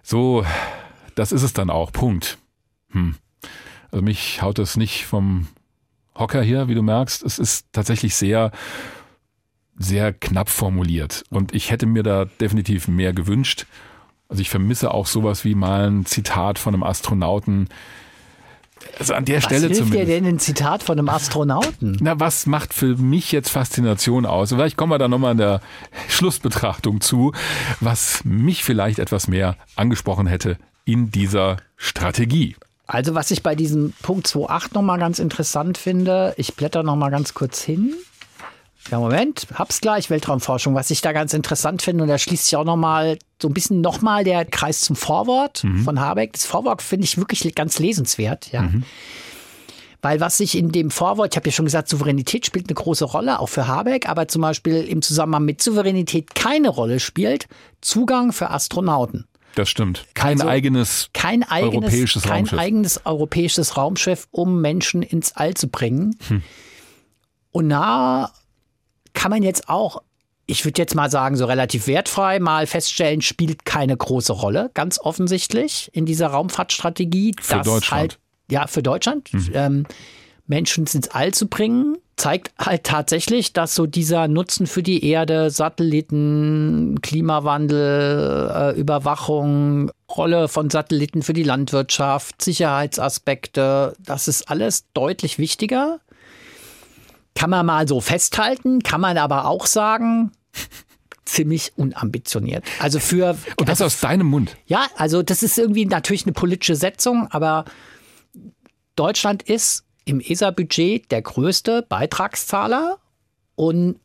So, 0.04 0.44
das 1.16 1.32
ist 1.32 1.44
es 1.44 1.54
dann 1.54 1.70
auch. 1.70 1.94
Punkt. 1.94 2.38
Hm. 2.92 3.16
Also 3.98 4.06
mich 4.06 4.44
haut 4.44 4.60
es 4.60 4.78
nicht 4.78 5.08
vom 5.08 5.48
Hocker 6.14 6.44
hier, 6.44 6.68
wie 6.68 6.76
du 6.76 6.84
merkst. 6.84 7.24
Es 7.24 7.40
ist 7.40 7.66
tatsächlich 7.72 8.14
sehr, 8.14 8.52
sehr 9.76 10.14
knapp 10.14 10.50
formuliert. 10.50 11.24
Und 11.32 11.52
ich 11.56 11.72
hätte 11.72 11.88
mir 11.88 12.04
da 12.04 12.26
definitiv 12.26 12.88
mehr 12.88 13.12
gewünscht. 13.12 13.66
Also 14.30 14.42
ich 14.42 14.52
vermisse 14.52 14.94
auch 14.94 15.08
sowas 15.08 15.44
wie 15.46 15.56
mal 15.56 15.90
ein 15.90 16.06
Zitat 16.06 16.60
von 16.60 16.76
einem 16.76 16.84
Astronauten. 16.84 17.70
Also 19.00 19.16
an 19.16 19.26
der 19.26 19.38
was 19.38 19.46
Stelle 19.46 19.62
hilft 19.62 19.78
zumindest. 19.78 20.08
dir 20.08 20.14
denn 20.14 20.26
ein 20.28 20.38
Zitat 20.38 20.84
von 20.84 21.00
einem 21.00 21.10
Astronauten? 21.10 21.98
Na, 22.00 22.20
was 22.20 22.46
macht 22.46 22.76
für 22.76 22.98
mich 22.98 23.32
jetzt 23.32 23.50
Faszination 23.50 24.28
aus? 24.28 24.50
Vielleicht 24.50 24.78
kommen 24.78 24.92
wir 24.92 25.00
da 25.00 25.08
nochmal 25.08 25.32
in 25.32 25.40
der 25.40 25.60
Schlussbetrachtung 26.08 27.02
zu, 27.02 27.34
was 27.80 28.24
mich 28.26 28.64
vielleicht 28.64 29.00
etwas 29.00 29.28
mehr 29.28 29.58
angesprochen 29.76 30.28
hätte 30.28 30.60
in 30.86 31.10
dieser 31.10 31.58
Strategie. 31.78 32.56
Also 32.88 33.14
was 33.16 33.32
ich 33.32 33.44
bei 33.44 33.54
diesem 33.54 33.94
Punkt 34.02 34.28
2.8 34.28 34.74
nochmal 34.74 34.98
ganz 34.98 35.20
interessant 35.20 35.78
finde, 35.78 36.34
ich 36.38 36.56
blätter 36.56 36.84
nochmal 36.84 37.12
ganz 37.12 37.34
kurz 37.34 37.62
hin. 37.62 37.94
Ja, 38.90 39.00
Moment, 39.00 39.48
hab's 39.54 39.82
gleich, 39.82 40.10
Weltraumforschung, 40.10 40.74
was 40.74 40.90
ich 40.92 41.02
da 41.02 41.12
ganz 41.12 41.34
interessant 41.34 41.82
finde. 41.82 42.04
Und 42.04 42.10
da 42.10 42.18
schließt 42.18 42.46
sich 42.46 42.56
auch 42.56 42.64
nochmal 42.64 43.20
so 43.42 43.50
ein 43.50 43.54
bisschen 43.54 43.82
nochmal 43.82 44.24
der 44.24 44.46
Kreis 44.46 44.80
zum 44.80 44.96
Vorwort 44.96 45.66
mhm. 45.66 45.84
von 45.84 46.00
Habeck. 46.00 46.34
Das 46.34 46.46
Vorwort 46.46 46.82
finde 46.82 47.04
ich 47.04 47.18
wirklich 47.18 47.54
ganz 47.54 47.80
lesenswert, 47.80 48.52
ja. 48.52 48.62
Mhm. 48.62 48.84
Weil 50.02 50.20
was 50.22 50.38
sich 50.38 50.56
in 50.56 50.72
dem 50.72 50.92
Vorwort, 50.92 51.34
ich 51.34 51.38
habe 51.38 51.50
ja 51.50 51.52
schon 51.52 51.66
gesagt, 51.66 51.90
Souveränität 51.90 52.46
spielt 52.46 52.70
eine 52.70 52.76
große 52.76 53.04
Rolle, 53.04 53.40
auch 53.40 53.50
für 53.50 53.68
Habeck, 53.68 54.08
aber 54.08 54.28
zum 54.28 54.44
Beispiel 54.44 54.84
im 54.84 55.02
Zusammenhang 55.02 55.44
mit 55.44 55.62
Souveränität 55.62 56.36
keine 56.36 56.70
Rolle 56.70 57.00
spielt, 57.00 57.48
Zugang 57.82 58.32
für 58.32 58.52
Astronauten. 58.52 59.26
Das 59.58 59.70
stimmt. 59.70 60.06
Kein 60.14 60.40
also 60.40 60.48
eigenes, 60.48 61.10
kein 61.14 61.42
eigenes 61.42 61.74
europäisches 61.74 62.24
kein 62.24 62.32
Raumschiff. 62.32 62.60
eigenes 62.60 63.06
europäisches 63.06 63.78
Raumschiff, 63.78 64.28
um 64.30 64.62
Menschen 64.62 65.02
ins 65.02 65.32
All 65.36 65.56
zu 65.56 65.68
bringen. 65.68 66.16
Hm. 66.28 66.44
Und 67.52 67.70
da 67.70 68.32
kann 69.14 69.32
man 69.32 69.42
jetzt 69.42 69.68
auch, 69.68 70.04
ich 70.46 70.64
würde 70.64 70.80
jetzt 70.80 70.94
mal 70.94 71.10
sagen, 71.10 71.38
so 71.38 71.46
relativ 71.46 71.88
wertfrei 71.88 72.38
mal 72.40 72.68
feststellen, 72.68 73.22
spielt 73.24 73.66
keine 73.66 73.98
große 73.98 74.32
Rolle, 74.32 74.70
ganz 74.76 75.00
offensichtlich 75.00 75.90
in 75.92 76.06
dieser 76.06 76.28
Raumfahrtstrategie. 76.28 77.34
Für 77.42 77.62
Deutschland. 77.62 77.92
Halt, 77.92 78.20
ja, 78.52 78.68
für 78.68 78.84
Deutschland. 78.84 79.34
Mhm. 79.34 79.52
Ähm, 79.54 79.86
Menschen 80.46 80.86
ins 80.86 81.08
All 81.08 81.34
zu 81.34 81.48
bringen, 81.48 81.98
zeigt 82.18 82.52
halt 82.60 82.84
tatsächlich, 82.84 83.54
dass 83.54 83.76
so 83.76 83.86
dieser 83.86 84.28
Nutzen 84.28 84.66
für 84.66 84.82
die 84.82 85.06
Erde, 85.06 85.52
Satelliten, 85.52 87.00
Klimawandel, 87.02 88.52
äh, 88.54 88.80
Überwachung, 88.80 89.92
Rolle 90.10 90.48
von 90.48 90.72
Satelliten 90.72 91.22
für 91.22 91.34
die 91.34 91.44
Landwirtschaft, 91.44 92.42
Sicherheitsaspekte, 92.42 93.96
das 94.00 94.28
ist 94.28 94.50
alles 94.50 94.86
deutlich 94.94 95.38
wichtiger. 95.38 96.00
Kann 97.36 97.52
man 97.52 97.68
mal 97.68 97.88
so 97.88 98.02
festhalten, 98.02 98.82
kann 98.82 99.00
man 99.00 99.20
aber 99.20 99.46
auch 99.46 99.68
sagen, 99.68 100.32
ziemlich 101.26 101.74
unambitioniert. 101.76 102.66
Also 102.80 103.00
für. 103.00 103.38
Und 103.58 103.70
das 103.70 103.82
also, 103.82 103.86
aus 103.86 104.00
deinem 104.00 104.28
Mund. 104.28 104.58
Ja, 104.66 104.88
also 104.96 105.22
das 105.22 105.44
ist 105.44 105.60
irgendwie 105.60 105.86
natürlich 105.86 106.26
eine 106.26 106.34
politische 106.34 106.76
Setzung, 106.76 107.28
aber 107.30 107.66
Deutschland 108.96 109.44
ist 109.44 109.87
im 110.08 110.22
ESA-Budget 110.22 111.12
der 111.12 111.22
größte 111.22 111.86
Beitragszahler. 111.88 112.98
Und 113.56 114.00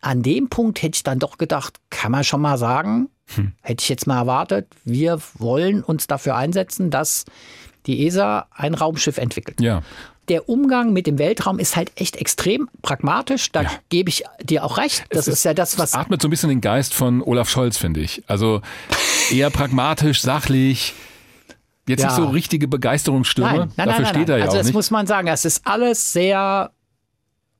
an 0.00 0.22
dem 0.22 0.48
Punkt 0.48 0.82
hätte 0.82 0.96
ich 0.96 1.02
dann 1.02 1.18
doch 1.18 1.38
gedacht, 1.38 1.78
kann 1.90 2.12
man 2.12 2.24
schon 2.24 2.40
mal 2.40 2.56
sagen, 2.56 3.08
hm. 3.34 3.52
hätte 3.60 3.82
ich 3.82 3.88
jetzt 3.88 4.06
mal 4.06 4.18
erwartet, 4.18 4.68
wir 4.84 5.20
wollen 5.34 5.82
uns 5.82 6.06
dafür 6.06 6.36
einsetzen, 6.36 6.90
dass 6.90 7.24
die 7.86 8.06
ESA 8.06 8.46
ein 8.52 8.74
Raumschiff 8.74 9.18
entwickelt. 9.18 9.60
Ja. 9.60 9.82
Der 10.28 10.48
Umgang 10.48 10.92
mit 10.92 11.06
dem 11.06 11.18
Weltraum 11.18 11.58
ist 11.58 11.74
halt 11.74 11.90
echt 11.96 12.16
extrem 12.16 12.68
pragmatisch. 12.82 13.50
Da 13.50 13.62
ja. 13.62 13.70
gebe 13.88 14.10
ich 14.10 14.24
dir 14.42 14.62
auch 14.62 14.76
recht. 14.76 15.06
Das 15.08 15.26
ist, 15.26 15.38
ist, 15.38 15.44
ja 15.44 15.54
das, 15.54 15.78
was. 15.78 15.94
Atmet 15.94 16.20
so 16.20 16.28
ein 16.28 16.30
bisschen 16.30 16.50
den 16.50 16.60
Geist 16.60 16.92
von 16.92 17.22
Olaf 17.22 17.48
Scholz, 17.48 17.78
finde 17.78 18.00
ich. 18.00 18.22
Also 18.26 18.60
eher 19.32 19.48
pragmatisch, 19.48 20.20
sachlich, 20.20 20.92
Jetzt 21.88 22.02
ja. 22.02 22.08
nicht 22.08 22.16
so 22.16 22.26
richtige 22.28 22.68
Begeisterungsstürme. 22.68 23.50
Nein, 23.50 23.72
nein, 23.76 23.88
Dafür 23.88 24.02
nein, 24.04 24.14
steht 24.14 24.28
er 24.28 24.38
ja 24.38 24.44
also 24.44 24.56
das 24.56 24.66
nicht. 24.66 24.74
muss 24.74 24.90
man 24.90 25.06
sagen. 25.06 25.28
Es 25.28 25.44
ist 25.44 25.66
alles 25.66 26.12
sehr 26.12 26.70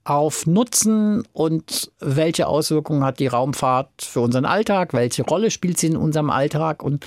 auf 0.05 0.47
Nutzen 0.47 1.25
und 1.33 1.91
welche 1.99 2.47
Auswirkungen 2.47 3.05
hat 3.05 3.19
die 3.19 3.27
Raumfahrt 3.27 3.91
für 4.01 4.21
unseren 4.21 4.45
Alltag, 4.45 4.93
welche 4.95 5.23
Rolle 5.23 5.51
spielt 5.51 5.79
sie 5.79 5.89
in 5.89 5.97
unserem 5.97 6.31
Alltag 6.31 6.83
und 6.83 7.07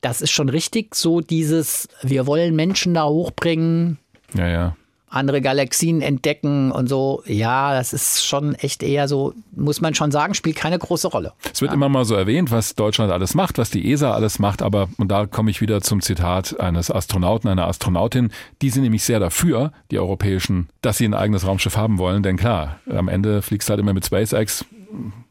das 0.00 0.20
ist 0.20 0.30
schon 0.30 0.48
richtig 0.48 0.94
so 0.94 1.20
dieses, 1.20 1.88
wir 2.02 2.26
wollen 2.26 2.56
Menschen 2.56 2.94
da 2.94 3.04
hochbringen. 3.04 3.98
Ja, 4.34 4.48
ja 4.48 4.76
andere 5.10 5.40
Galaxien 5.40 6.00
entdecken 6.00 6.70
und 6.70 6.88
so. 6.88 7.22
Ja, 7.26 7.74
das 7.74 7.92
ist 7.92 8.24
schon 8.24 8.54
echt 8.54 8.82
eher 8.82 9.08
so, 9.08 9.34
muss 9.50 9.80
man 9.80 9.94
schon 9.94 10.12
sagen, 10.12 10.34
spielt 10.34 10.56
keine 10.56 10.78
große 10.78 11.08
Rolle. 11.08 11.32
Es 11.52 11.60
wird 11.60 11.72
ja. 11.72 11.74
immer 11.74 11.88
mal 11.88 12.04
so 12.04 12.14
erwähnt, 12.14 12.50
was 12.50 12.76
Deutschland 12.76 13.12
alles 13.12 13.34
macht, 13.34 13.58
was 13.58 13.70
die 13.70 13.92
ESA 13.92 14.12
alles 14.12 14.38
macht, 14.38 14.62
aber, 14.62 14.88
und 14.98 15.08
da 15.08 15.26
komme 15.26 15.50
ich 15.50 15.60
wieder 15.60 15.80
zum 15.80 16.00
Zitat 16.00 16.58
eines 16.60 16.90
Astronauten, 16.90 17.50
einer 17.50 17.66
Astronautin, 17.66 18.30
die 18.62 18.70
sind 18.70 18.82
nämlich 18.82 19.02
sehr 19.02 19.18
dafür, 19.18 19.72
die 19.90 19.98
europäischen, 19.98 20.68
dass 20.80 20.98
sie 20.98 21.06
ein 21.06 21.14
eigenes 21.14 21.44
Raumschiff 21.44 21.76
haben 21.76 21.98
wollen, 21.98 22.22
denn 22.22 22.36
klar, 22.36 22.78
am 22.88 23.08
Ende 23.08 23.42
fliegst 23.42 23.68
du 23.68 23.72
halt 23.72 23.80
immer 23.80 23.92
mit 23.92 24.06
SpaceX, 24.06 24.64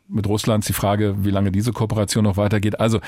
mit 0.09 0.27
Russland 0.27 0.63
ist 0.63 0.69
die 0.69 0.73
Frage, 0.73 1.23
wie 1.23 1.29
lange 1.29 1.51
diese 1.51 1.71
Kooperation 1.71 2.23
noch 2.23 2.35
weitergeht. 2.35 2.79
Also, 2.79 2.99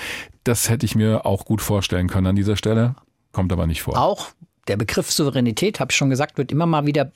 das 0.43 0.69
hätte 0.69 0.85
ich 0.85 0.95
mir 0.95 1.25
auch 1.25 1.45
gut 1.45 1.59
vorstellen 1.59 2.07
können 2.07 2.27
an 2.27 2.35
dieser 2.35 2.55
Stelle. 2.55 2.95
Kommt 3.31 3.51
aber 3.51 3.65
nicht 3.65 3.81
vor. 3.81 3.97
Auch 3.97 4.27
der 4.67 4.77
Begriff 4.77 5.11
Souveränität, 5.11 5.79
habe 5.79 5.91
ich 5.91 5.97
schon 5.97 6.09
gesagt, 6.09 6.37
wird 6.37 6.51
immer 6.51 6.65
mal 6.65 6.85
wieder 6.85 7.11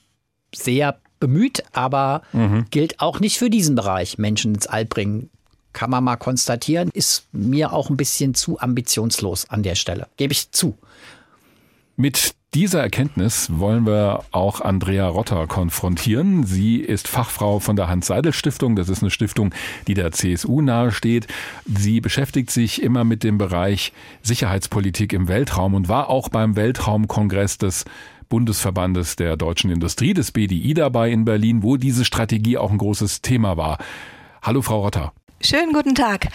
sehr 0.54 1.00
bemüht, 1.20 1.62
aber 1.72 2.22
mhm. 2.32 2.66
gilt 2.70 3.00
auch 3.00 3.20
nicht 3.20 3.38
für 3.38 3.50
diesen 3.50 3.74
Bereich, 3.74 4.18
Menschen 4.18 4.54
ins 4.54 4.66
All 4.66 4.84
bringen. 4.84 5.30
Kann 5.72 5.90
man 5.90 6.04
mal 6.04 6.16
konstatieren, 6.16 6.90
ist 6.92 7.26
mir 7.32 7.72
auch 7.72 7.90
ein 7.90 7.96
bisschen 7.96 8.34
zu 8.34 8.58
ambitionslos 8.58 9.50
an 9.50 9.62
der 9.62 9.74
Stelle. 9.74 10.08
Gebe 10.16 10.32
ich 10.32 10.50
zu. 10.50 10.76
Mit 11.96 12.35
dieser 12.54 12.80
Erkenntnis 12.80 13.50
wollen 13.58 13.86
wir 13.86 14.24
auch 14.30 14.60
Andrea 14.60 15.08
Rotter 15.08 15.46
konfrontieren. 15.46 16.44
Sie 16.44 16.78
ist 16.78 17.06
Fachfrau 17.06 17.58
von 17.58 17.76
der 17.76 17.88
Hans-Seidel-Stiftung. 17.88 18.76
Das 18.76 18.88
ist 18.88 19.02
eine 19.02 19.10
Stiftung, 19.10 19.54
die 19.86 19.94
der 19.94 20.12
CSU 20.12 20.62
nahesteht. 20.62 21.26
Sie 21.66 22.00
beschäftigt 22.00 22.50
sich 22.50 22.82
immer 22.82 23.04
mit 23.04 23.24
dem 23.24 23.36
Bereich 23.36 23.92
Sicherheitspolitik 24.22 25.12
im 25.12 25.28
Weltraum 25.28 25.74
und 25.74 25.88
war 25.88 26.08
auch 26.08 26.28
beim 26.30 26.56
Weltraumkongress 26.56 27.58
des 27.58 27.84
Bundesverbandes 28.28 29.16
der 29.16 29.36
deutschen 29.36 29.70
Industrie, 29.70 30.14
des 30.14 30.32
BDI 30.32 30.74
dabei 30.74 31.10
in 31.10 31.24
Berlin, 31.24 31.62
wo 31.62 31.76
diese 31.76 32.04
Strategie 32.04 32.56
auch 32.56 32.70
ein 32.70 32.78
großes 32.78 33.22
Thema 33.22 33.56
war. 33.56 33.78
Hallo, 34.42 34.62
Frau 34.62 34.80
Rotter. 34.80 35.12
Schönen 35.46 35.72
guten 35.72 35.94
Tag. 35.94 36.26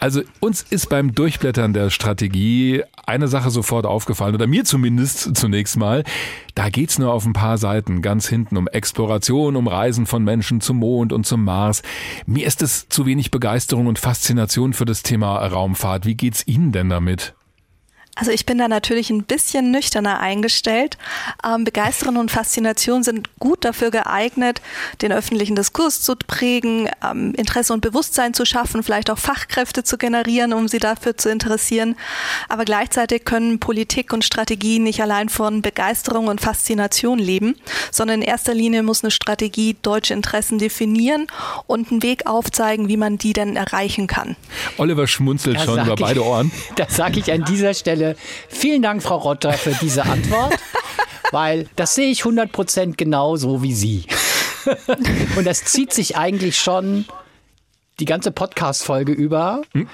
Also 0.00 0.20
uns 0.38 0.60
ist 0.60 0.90
beim 0.90 1.14
Durchblättern 1.14 1.72
der 1.72 1.88
Strategie 1.88 2.82
eine 3.06 3.26
Sache 3.26 3.48
sofort 3.48 3.86
aufgefallen, 3.86 4.34
oder 4.34 4.46
mir 4.46 4.66
zumindest 4.66 5.34
zunächst 5.34 5.78
mal. 5.78 6.04
Da 6.54 6.68
geht's 6.68 6.98
nur 6.98 7.10
auf 7.10 7.24
ein 7.24 7.32
paar 7.32 7.56
Seiten 7.56 8.02
ganz 8.02 8.28
hinten 8.28 8.58
um 8.58 8.68
Exploration, 8.68 9.56
um 9.56 9.66
Reisen 9.66 10.04
von 10.04 10.24
Menschen 10.24 10.60
zum 10.60 10.76
Mond 10.76 11.14
und 11.14 11.24
zum 11.24 11.42
Mars. 11.42 11.80
Mir 12.26 12.46
ist 12.46 12.60
es 12.60 12.86
zu 12.90 13.06
wenig 13.06 13.30
Begeisterung 13.30 13.86
und 13.86 13.98
Faszination 13.98 14.74
für 14.74 14.84
das 14.84 15.02
Thema 15.02 15.38
Raumfahrt. 15.38 16.04
Wie 16.04 16.14
geht's 16.14 16.46
Ihnen 16.46 16.70
denn 16.70 16.90
damit? 16.90 17.34
Also 18.16 18.32
ich 18.32 18.44
bin 18.44 18.58
da 18.58 18.68
natürlich 18.68 19.08
ein 19.10 19.22
bisschen 19.22 19.70
nüchterner 19.70 20.18
eingestellt. 20.18 20.98
Ähm, 21.46 21.64
Begeisterung 21.64 22.16
und 22.16 22.30
Faszination 22.30 23.02
sind 23.02 23.38
gut 23.38 23.64
dafür 23.64 23.90
geeignet, 23.90 24.60
den 25.00 25.12
öffentlichen 25.12 25.54
Diskurs 25.54 26.02
zu 26.02 26.16
prägen, 26.16 26.88
ähm, 27.08 27.34
Interesse 27.34 27.72
und 27.72 27.80
Bewusstsein 27.80 28.34
zu 28.34 28.44
schaffen, 28.44 28.82
vielleicht 28.82 29.10
auch 29.10 29.18
Fachkräfte 29.18 29.84
zu 29.84 29.96
generieren, 29.96 30.52
um 30.52 30.66
sie 30.66 30.80
dafür 30.80 31.16
zu 31.16 31.30
interessieren. 31.30 31.96
Aber 32.48 32.64
gleichzeitig 32.64 33.24
können 33.24 33.60
Politik 33.60 34.12
und 34.12 34.24
Strategie 34.24 34.80
nicht 34.80 35.00
allein 35.00 35.28
von 35.28 35.62
Begeisterung 35.62 36.26
und 36.26 36.40
Faszination 36.40 37.18
leben, 37.18 37.56
sondern 37.92 38.22
in 38.22 38.28
erster 38.28 38.54
Linie 38.54 38.82
muss 38.82 39.04
eine 39.04 39.12
Strategie 39.12 39.76
deutsche 39.82 40.14
Interessen 40.14 40.58
definieren 40.58 41.28
und 41.66 41.90
einen 41.90 42.02
Weg 42.02 42.26
aufzeigen, 42.26 42.88
wie 42.88 42.96
man 42.96 43.18
die 43.18 43.32
denn 43.32 43.56
erreichen 43.56 44.08
kann. 44.08 44.36
Oliver 44.78 45.06
schmunzelt 45.06 45.56
das 45.56 45.64
schon 45.64 45.80
über 45.80 45.94
ich, 45.94 46.00
beide 46.00 46.24
Ohren. 46.24 46.50
Das 46.76 46.96
sage 46.96 47.20
ich 47.20 47.30
an 47.32 47.44
dieser 47.44 47.74
Stelle 47.74 47.99
vielen 48.48 48.82
Dank, 48.82 49.02
Frau 49.02 49.16
Rotter, 49.16 49.52
für 49.52 49.72
diese 49.80 50.04
Antwort, 50.04 50.58
weil 51.30 51.68
das 51.76 51.94
sehe 51.94 52.10
ich 52.10 52.22
100% 52.22 52.96
genauso 52.96 53.62
wie 53.62 53.74
Sie. 53.74 54.04
Und 55.36 55.46
das 55.46 55.64
zieht 55.64 55.92
sich 55.92 56.16
eigentlich 56.16 56.58
schon 56.58 57.06
die 57.98 58.04
ganze 58.04 58.32
Podcast-Folge 58.32 59.12
über. 59.12 59.62
Hm? 59.72 59.88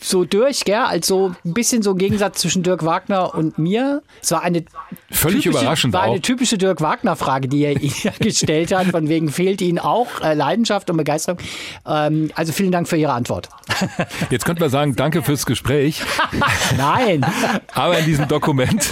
So 0.00 0.24
durch, 0.24 0.64
gell? 0.64 0.76
Also 0.76 1.34
ein 1.44 1.54
bisschen 1.54 1.82
so 1.82 1.90
ein 1.90 1.98
Gegensatz 1.98 2.40
zwischen 2.40 2.62
Dirk 2.62 2.84
Wagner 2.84 3.34
und 3.34 3.58
mir. 3.58 4.02
Es 4.22 4.30
war 4.30 4.42
eine 4.42 4.64
völlig 5.10 5.42
typische, 5.42 5.62
überraschend 5.62 5.92
war 5.92 6.04
auch. 6.04 6.12
eine 6.12 6.20
typische 6.20 6.56
Dirk 6.56 6.80
Wagner 6.80 7.16
Frage, 7.16 7.48
die 7.48 7.64
er 7.64 7.74
gestellt 8.20 8.72
hat. 8.72 8.86
Von 8.88 9.08
wegen 9.08 9.28
fehlt 9.30 9.60
Ihnen 9.60 9.78
auch 9.78 10.20
äh, 10.20 10.34
Leidenschaft 10.34 10.88
und 10.90 10.96
Begeisterung. 10.96 11.38
Ähm, 11.86 12.30
also 12.34 12.52
vielen 12.52 12.70
Dank 12.70 12.88
für 12.88 12.96
Ihre 12.96 13.12
Antwort. 13.12 13.48
Jetzt 14.30 14.44
könnten 14.44 14.60
wir 14.60 14.70
sagen, 14.70 14.94
danke 14.94 15.22
fürs 15.22 15.46
Gespräch. 15.46 16.02
Nein. 16.76 17.26
Aber 17.74 17.98
in 17.98 18.04
diesem 18.04 18.28
Dokument, 18.28 18.88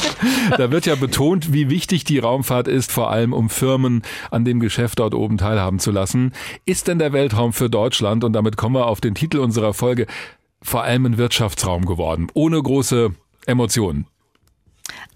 da 0.57 0.71
wird 0.71 0.87
ja 0.87 0.97
betont, 0.97 1.53
wie 1.53 1.71
wichtig 1.71 2.05
die 2.05 2.19
Raumfahrt 2.19 2.69
ist, 2.69 2.91
vor 2.91 3.11
allem 3.11 3.33
um 3.33 3.49
Firmen 3.49 4.03
an 4.31 4.45
dem 4.45 4.61
Geschäft 4.61 4.99
dort 4.99 5.15
oben 5.15 5.39
teilhaben 5.39 5.79
zu 5.79 5.91
lassen. 5.91 6.33
Ist 6.65 6.89
denn 6.89 6.99
der 6.99 7.13
Weltraum 7.13 7.53
für 7.53 7.71
Deutschland, 7.71 8.25
und 8.25 8.33
damit 8.33 8.57
kommen 8.57 8.75
wir 8.75 8.87
auf 8.87 9.01
den 9.01 9.15
Titel 9.15 9.39
unserer 9.39 9.75
Folge, 9.75 10.07
vor 10.67 10.83
allem 10.83 11.07
ein 11.07 11.17
Wirtschaftsraum 11.17 11.87
geworden, 11.87 12.27
ohne 12.35 12.61
große 12.61 13.13
Emotionen. 13.47 14.07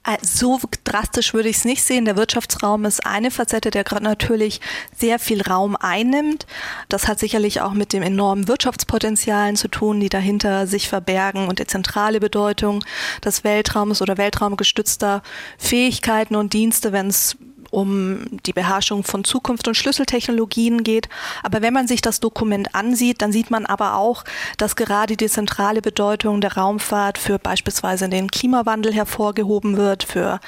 Äh, 0.04 0.16
so 0.22 0.58
drastisch 0.84 1.34
würde 1.34 1.48
ich 1.48 1.56
es 1.56 1.64
nicht 1.64 1.82
sehen. 1.82 2.04
Der 2.04 2.16
Wirtschaftsraum 2.16 2.84
ist 2.84 3.04
eine 3.04 3.30
Facette, 3.30 3.70
der 3.70 3.84
gerade 3.84 4.04
natürlich 4.04 4.60
sehr 4.96 5.18
viel 5.18 5.42
Raum 5.42 5.76
einnimmt. 5.76 6.46
Das 6.88 7.08
hat 7.08 7.18
sicherlich 7.18 7.60
auch 7.60 7.72
mit 7.72 7.92
dem 7.92 8.02
enormen 8.02 8.48
Wirtschaftspotenzialen 8.48 9.56
zu 9.56 9.68
tun, 9.68 10.00
die 10.00 10.08
dahinter 10.08 10.66
sich 10.66 10.88
verbergen 10.88 11.48
und 11.48 11.58
die 11.58 11.66
zentrale 11.66 12.20
Bedeutung 12.20 12.84
des 13.24 13.44
Weltraums 13.44 14.00
oder 14.00 14.16
weltraumgestützter 14.16 15.22
Fähigkeiten 15.58 16.36
und 16.36 16.52
Dienste, 16.52 16.92
wenn 16.92 17.08
es 17.08 17.36
um 17.70 18.26
die 18.46 18.52
Beherrschung 18.52 19.04
von 19.04 19.24
Zukunft 19.24 19.68
und 19.68 19.74
Schlüsseltechnologien 19.74 20.82
geht. 20.82 21.08
Aber 21.42 21.62
wenn 21.62 21.72
man 21.72 21.86
sich 21.86 22.00
das 22.00 22.20
Dokument 22.20 22.74
ansieht, 22.74 23.22
dann 23.22 23.32
sieht 23.32 23.50
man 23.50 23.66
aber 23.66 23.96
auch, 23.96 24.24
dass 24.58 24.76
gerade 24.76 25.16
die 25.16 25.28
zentrale 25.28 25.82
Bedeutung 25.82 26.40
der 26.40 26.56
Raumfahrt 26.56 27.18
für 27.18 27.38
beispielsweise 27.38 28.08
den 28.08 28.30
Klimawandel 28.30 28.92
hervorgehoben 28.92 29.76
wird, 29.76 30.02
für 30.02 30.40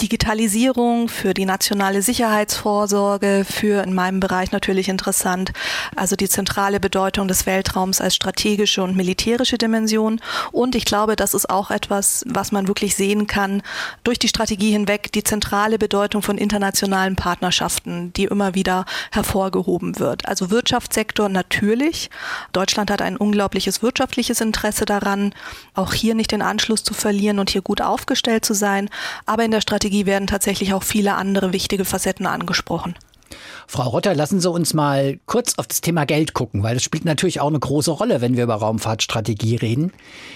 Digitalisierung, 0.00 1.08
für 1.08 1.34
die 1.34 1.44
nationale 1.44 2.02
Sicherheitsvorsorge, 2.02 3.44
für 3.44 3.82
in 3.82 3.94
meinem 3.94 4.20
Bereich 4.20 4.52
natürlich 4.52 4.88
interessant, 4.88 5.52
also 5.96 6.14
die 6.14 6.28
zentrale 6.28 6.78
Bedeutung 6.78 7.26
des 7.26 7.46
Weltraums 7.46 8.00
als 8.00 8.14
strategische 8.14 8.82
und 8.84 8.96
militärische 8.96 9.58
Dimension. 9.58 10.20
Und 10.52 10.76
ich 10.76 10.84
glaube, 10.84 11.16
das 11.16 11.34
ist 11.34 11.50
auch 11.50 11.72
etwas, 11.72 12.24
was 12.28 12.52
man 12.52 12.68
wirklich 12.68 12.94
sehen 12.94 13.26
kann 13.26 13.62
durch 14.04 14.20
die 14.20 14.28
Strategie 14.28 14.70
hinweg, 14.70 15.10
die 15.12 15.24
zentrale 15.24 15.78
Bedeutung 15.78 16.22
von 16.22 16.38
internationalen 16.38 17.16
Partnerschaften, 17.16 18.12
die 18.12 18.24
immer 18.24 18.54
wieder 18.54 18.84
hervorgehoben 19.10 19.98
wird. 19.98 20.26
Also 20.28 20.50
Wirtschaftssektor 20.50 21.28
natürlich. 21.28 22.08
Deutschland 22.52 22.92
hat 22.92 23.02
ein 23.02 23.16
unglaubliches 23.16 23.82
wirtschaftliches 23.82 24.40
Interesse 24.40 24.84
daran, 24.84 25.34
auch 25.74 25.92
hier 25.92 26.14
nicht 26.14 26.30
den 26.30 26.42
Anschluss 26.42 26.84
zu 26.84 26.94
verlieren 26.94 27.40
und 27.40 27.50
hier 27.50 27.62
gut 27.62 27.80
aufgestellt 27.80 28.44
zu 28.44 28.54
sein. 28.54 28.88
Aber 29.26 29.44
in 29.44 29.50
der 29.50 29.60
Strategie 29.60 29.87
Strategie 29.88 30.04
werden 30.04 30.26
tatsächlich 30.26 30.74
auch 30.74 30.82
viele 30.82 31.14
andere 31.14 31.54
wichtige 31.54 31.86
Facetten 31.86 32.26
angesprochen. 32.26 32.94
Frau 33.66 33.88
Rotter, 33.88 34.14
lassen 34.14 34.38
Sie 34.38 34.50
uns 34.50 34.74
mal 34.74 35.18
kurz 35.24 35.54
auf 35.56 35.66
das 35.66 35.80
Thema 35.80 36.04
Geld 36.04 36.34
gucken, 36.34 36.62
weil 36.62 36.74
das 36.74 36.82
spielt 36.82 37.06
natürlich 37.06 37.40
auch 37.40 37.48
eine 37.48 37.58
große 37.58 37.90
Rolle, 37.90 38.20
wenn 38.20 38.36
wir 38.36 38.44
über 38.44 38.56
Raumfahrtstrategie 38.56 39.56
reden. 39.56 39.92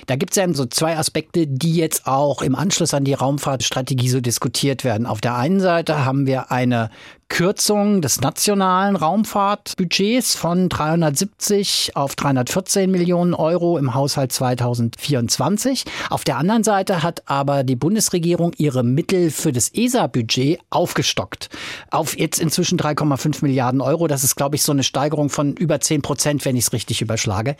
Da 0.06 0.16
gibt 0.16 0.32
es 0.32 0.36
ja 0.36 0.50
so 0.54 0.64
zwei 0.64 0.96
Aspekte, 0.96 1.46
die 1.46 1.74
jetzt 1.74 2.06
auch 2.06 2.40
im 2.40 2.54
Anschluss 2.54 2.94
an 2.94 3.04
die 3.04 3.12
Raumfahrtstrategie 3.12 4.08
so 4.08 4.22
diskutiert 4.22 4.84
werden. 4.84 5.06
Auf 5.06 5.20
der 5.20 5.36
einen 5.36 5.60
Seite 5.60 6.02
haben 6.06 6.26
wir 6.26 6.50
eine 6.50 6.88
Kürzung 7.32 8.02
des 8.02 8.20
nationalen 8.20 8.94
Raumfahrtbudgets 8.94 10.34
von 10.34 10.68
370 10.68 11.92
auf 11.94 12.14
314 12.14 12.90
Millionen 12.90 13.32
Euro 13.32 13.78
im 13.78 13.94
Haushalt 13.94 14.32
2024. 14.32 15.84
Auf 16.10 16.24
der 16.24 16.36
anderen 16.36 16.62
Seite 16.62 17.02
hat 17.02 17.22
aber 17.24 17.64
die 17.64 17.74
Bundesregierung 17.74 18.52
ihre 18.58 18.84
Mittel 18.84 19.30
für 19.30 19.50
das 19.50 19.70
ESA-Budget 19.72 20.60
aufgestockt 20.68 21.48
auf 21.90 22.18
jetzt 22.18 22.38
inzwischen 22.38 22.78
3,5 22.78 23.38
Milliarden 23.40 23.80
Euro. 23.80 24.08
Das 24.08 24.24
ist, 24.24 24.36
glaube 24.36 24.56
ich, 24.56 24.62
so 24.62 24.72
eine 24.72 24.82
Steigerung 24.82 25.30
von 25.30 25.54
über 25.56 25.80
10 25.80 26.02
Prozent, 26.02 26.44
wenn 26.44 26.56
ich 26.56 26.66
es 26.66 26.72
richtig 26.74 27.00
überschlage. 27.00 27.56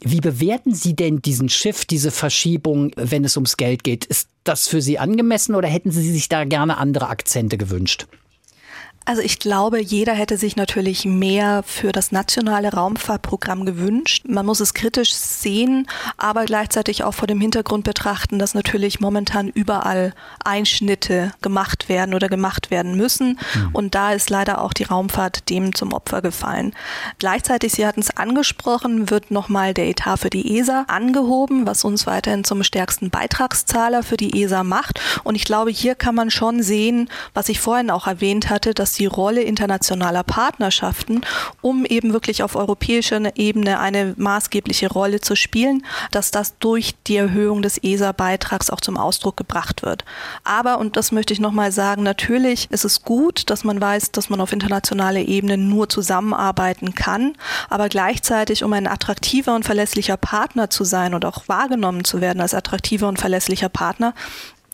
Wie 0.00 0.22
bewerten 0.22 0.74
Sie 0.74 0.96
denn 0.96 1.20
diesen 1.20 1.50
Shift, 1.50 1.90
diese 1.90 2.10
Verschiebung, 2.10 2.92
wenn 2.96 3.26
es 3.26 3.36
ums 3.36 3.58
Geld 3.58 3.84
geht? 3.84 4.06
Ist 4.06 4.30
das 4.44 4.66
für 4.66 4.80
Sie 4.80 4.98
angemessen 4.98 5.54
oder 5.54 5.68
hätten 5.68 5.90
Sie 5.90 6.10
sich 6.10 6.30
da 6.30 6.44
gerne 6.44 6.78
andere 6.78 7.10
Akzente 7.10 7.58
gewünscht? 7.58 8.06
Also 9.08 9.22
ich 9.22 9.38
glaube, 9.38 9.80
jeder 9.80 10.14
hätte 10.14 10.36
sich 10.36 10.56
natürlich 10.56 11.04
mehr 11.04 11.62
für 11.62 11.92
das 11.92 12.10
nationale 12.10 12.72
Raumfahrtprogramm 12.72 13.64
gewünscht. 13.64 14.24
Man 14.26 14.44
muss 14.44 14.58
es 14.58 14.74
kritisch 14.74 15.14
sehen, 15.14 15.86
aber 16.16 16.44
gleichzeitig 16.44 17.04
auch 17.04 17.14
vor 17.14 17.28
dem 17.28 17.40
Hintergrund 17.40 17.84
betrachten, 17.84 18.40
dass 18.40 18.54
natürlich 18.54 18.98
momentan 18.98 19.48
überall 19.48 20.12
Einschnitte 20.44 21.30
gemacht 21.40 21.88
werden 21.88 22.14
oder 22.14 22.28
gemacht 22.28 22.72
werden 22.72 22.96
müssen. 22.96 23.38
Mhm. 23.54 23.70
Und 23.72 23.94
da 23.94 24.12
ist 24.12 24.28
leider 24.28 24.60
auch 24.60 24.72
die 24.72 24.82
Raumfahrt 24.82 25.48
dem 25.50 25.72
zum 25.72 25.92
Opfer 25.92 26.20
gefallen. 26.20 26.74
Gleichzeitig, 27.20 27.74
Sie 27.74 27.86
hatten 27.86 28.00
es 28.00 28.10
angesprochen, 28.16 29.08
wird 29.08 29.30
nochmal 29.30 29.72
der 29.72 29.86
Etat 29.86 30.16
für 30.16 30.30
die 30.30 30.58
ESA 30.58 30.84
angehoben, 30.88 31.64
was 31.64 31.84
uns 31.84 32.08
weiterhin 32.08 32.42
zum 32.42 32.64
stärksten 32.64 33.10
Beitragszahler 33.10 34.02
für 34.02 34.16
die 34.16 34.42
ESA 34.42 34.64
macht. 34.64 35.00
Und 35.22 35.36
ich 35.36 35.44
glaube, 35.44 35.70
hier 35.70 35.94
kann 35.94 36.16
man 36.16 36.32
schon 36.32 36.60
sehen, 36.64 37.08
was 37.34 37.48
ich 37.48 37.60
vorhin 37.60 37.92
auch 37.92 38.08
erwähnt 38.08 38.50
hatte, 38.50 38.74
dass 38.74 38.95
die 38.98 39.06
Rolle 39.06 39.42
internationaler 39.42 40.22
Partnerschaften, 40.22 41.20
um 41.60 41.84
eben 41.84 42.12
wirklich 42.12 42.42
auf 42.42 42.56
europäischer 42.56 43.20
Ebene 43.36 43.78
eine 43.78 44.14
maßgebliche 44.16 44.90
Rolle 44.90 45.20
zu 45.20 45.36
spielen, 45.36 45.84
dass 46.10 46.30
das 46.30 46.58
durch 46.58 46.94
die 47.06 47.16
Erhöhung 47.16 47.62
des 47.62 47.78
ESA-Beitrags 47.82 48.70
auch 48.70 48.80
zum 48.80 48.96
Ausdruck 48.96 49.36
gebracht 49.36 49.82
wird. 49.82 50.04
Aber, 50.44 50.78
und 50.78 50.96
das 50.96 51.12
möchte 51.12 51.32
ich 51.32 51.40
nochmal 51.40 51.72
sagen, 51.72 52.02
natürlich 52.02 52.70
ist 52.70 52.84
es 52.84 53.02
gut, 53.02 53.50
dass 53.50 53.64
man 53.64 53.80
weiß, 53.80 54.12
dass 54.12 54.30
man 54.30 54.40
auf 54.40 54.52
internationaler 54.52 55.20
Ebene 55.20 55.56
nur 55.56 55.88
zusammenarbeiten 55.88 56.94
kann, 56.94 57.34
aber 57.68 57.88
gleichzeitig, 57.88 58.64
um 58.64 58.72
ein 58.72 58.86
attraktiver 58.86 59.54
und 59.54 59.64
verlässlicher 59.64 60.16
Partner 60.16 60.70
zu 60.70 60.84
sein 60.84 61.14
und 61.14 61.24
auch 61.24 61.48
wahrgenommen 61.48 62.04
zu 62.04 62.20
werden 62.20 62.40
als 62.40 62.54
attraktiver 62.54 63.08
und 63.08 63.18
verlässlicher 63.18 63.68
Partner, 63.68 64.14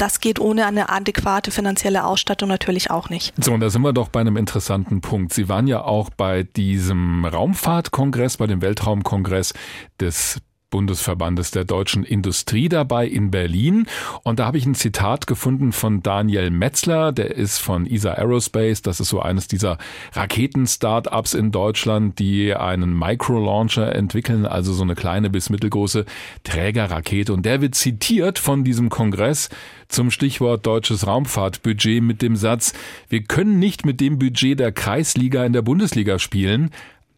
das 0.02 0.18
geht 0.18 0.40
ohne 0.40 0.66
eine 0.66 0.88
adäquate 0.88 1.52
finanzielle 1.52 2.04
Ausstattung 2.04 2.48
natürlich 2.48 2.90
auch 2.90 3.08
nicht. 3.08 3.32
So, 3.40 3.52
und 3.52 3.60
da 3.60 3.70
sind 3.70 3.82
wir 3.82 3.92
doch 3.92 4.08
bei 4.08 4.20
einem 4.20 4.36
interessanten 4.36 5.00
Punkt. 5.00 5.32
Sie 5.32 5.48
waren 5.48 5.68
ja 5.68 5.84
auch 5.84 6.10
bei 6.10 6.42
diesem 6.42 7.24
Raumfahrtkongress, 7.24 8.36
bei 8.36 8.48
dem 8.48 8.62
Weltraumkongress 8.62 9.54
des 10.00 10.40
Bundesverbandes 10.72 11.52
der 11.52 11.64
deutschen 11.64 12.02
Industrie 12.02 12.68
dabei 12.68 13.06
in 13.06 13.30
Berlin. 13.30 13.86
Und 14.24 14.40
da 14.40 14.46
habe 14.46 14.58
ich 14.58 14.66
ein 14.66 14.74
Zitat 14.74 15.28
gefunden 15.28 15.70
von 15.70 16.02
Daniel 16.02 16.50
Metzler, 16.50 17.12
der 17.12 17.36
ist 17.36 17.58
von 17.58 17.86
ESA 17.86 18.14
Aerospace. 18.14 18.82
Das 18.82 18.98
ist 18.98 19.10
so 19.10 19.20
eines 19.20 19.46
dieser 19.46 19.78
Raketen-Startups 20.14 21.34
in 21.34 21.52
Deutschland, 21.52 22.18
die 22.18 22.52
einen 22.52 22.98
Micro-Launcher 22.98 23.94
entwickeln, 23.94 24.46
also 24.46 24.72
so 24.72 24.82
eine 24.82 24.96
kleine 24.96 25.30
bis 25.30 25.48
mittelgroße 25.48 26.04
Trägerrakete. 26.42 27.32
Und 27.32 27.46
der 27.46 27.60
wird 27.60 27.76
zitiert 27.76 28.40
von 28.40 28.64
diesem 28.64 28.88
Kongress 28.88 29.50
zum 29.88 30.10
Stichwort 30.10 30.66
deutsches 30.66 31.06
Raumfahrtbudget 31.06 32.02
mit 32.02 32.22
dem 32.22 32.34
Satz, 32.34 32.72
wir 33.08 33.22
können 33.22 33.58
nicht 33.58 33.84
mit 33.84 34.00
dem 34.00 34.18
Budget 34.18 34.58
der 34.58 34.72
Kreisliga 34.72 35.44
in 35.44 35.52
der 35.52 35.62
Bundesliga 35.62 36.18
spielen. 36.18 36.70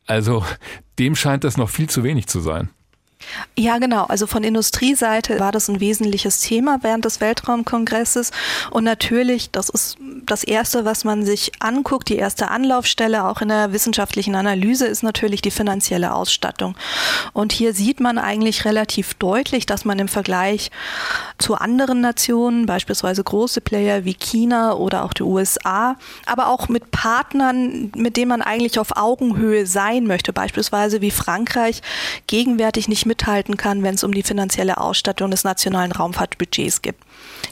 Also 0.06 0.44
dem 0.98 1.14
scheint 1.14 1.44
das 1.44 1.56
noch 1.56 1.70
viel 1.70 1.88
zu 1.88 2.02
wenig 2.02 2.26
zu 2.26 2.40
sein. 2.40 2.68
Ja, 3.56 3.78
genau. 3.78 4.04
Also 4.04 4.26
von 4.26 4.42
Industrieseite 4.44 5.38
war 5.40 5.52
das 5.52 5.68
ein 5.68 5.80
wesentliches 5.80 6.40
Thema 6.40 6.78
während 6.82 7.04
des 7.04 7.20
Weltraumkongresses. 7.20 8.30
Und 8.70 8.84
natürlich, 8.84 9.50
das 9.50 9.68
ist 9.68 9.96
das 10.26 10.44
Erste, 10.44 10.84
was 10.84 11.04
man 11.04 11.24
sich 11.24 11.52
anguckt, 11.60 12.08
die 12.08 12.16
erste 12.16 12.50
Anlaufstelle 12.50 13.24
auch 13.24 13.40
in 13.40 13.48
der 13.48 13.72
wissenschaftlichen 13.72 14.34
Analyse, 14.34 14.86
ist 14.86 15.02
natürlich 15.02 15.42
die 15.42 15.50
finanzielle 15.50 16.14
Ausstattung. 16.14 16.76
Und 17.32 17.52
hier 17.52 17.74
sieht 17.74 18.00
man 18.00 18.18
eigentlich 18.18 18.64
relativ 18.64 19.14
deutlich, 19.14 19.66
dass 19.66 19.84
man 19.84 19.98
im 19.98 20.08
Vergleich 20.08 20.70
zu 21.38 21.54
anderen 21.54 22.00
Nationen, 22.00 22.66
beispielsweise 22.66 23.22
große 23.22 23.60
Player 23.60 24.04
wie 24.04 24.14
China 24.14 24.74
oder 24.74 25.04
auch 25.04 25.12
die 25.12 25.22
USA, 25.22 25.96
aber 26.26 26.48
auch 26.48 26.68
mit 26.68 26.90
Partnern, 26.90 27.92
mit 27.96 28.16
denen 28.16 28.28
man 28.28 28.42
eigentlich 28.42 28.78
auf 28.78 28.96
Augenhöhe 28.96 29.66
sein 29.66 30.06
möchte, 30.06 30.32
beispielsweise 30.32 31.00
wie 31.00 31.10
Frankreich, 31.10 31.82
gegenwärtig 32.26 32.88
nicht 32.88 33.06
mithalten 33.14 33.56
kann, 33.56 33.82
wenn 33.84 33.94
es 33.94 34.02
um 34.02 34.12
die 34.12 34.24
finanzielle 34.24 34.78
Ausstattung 34.78 35.30
des 35.30 35.44
nationalen 35.44 35.92
Raumfahrtbudgets 35.92 36.82
geht. 36.82 36.96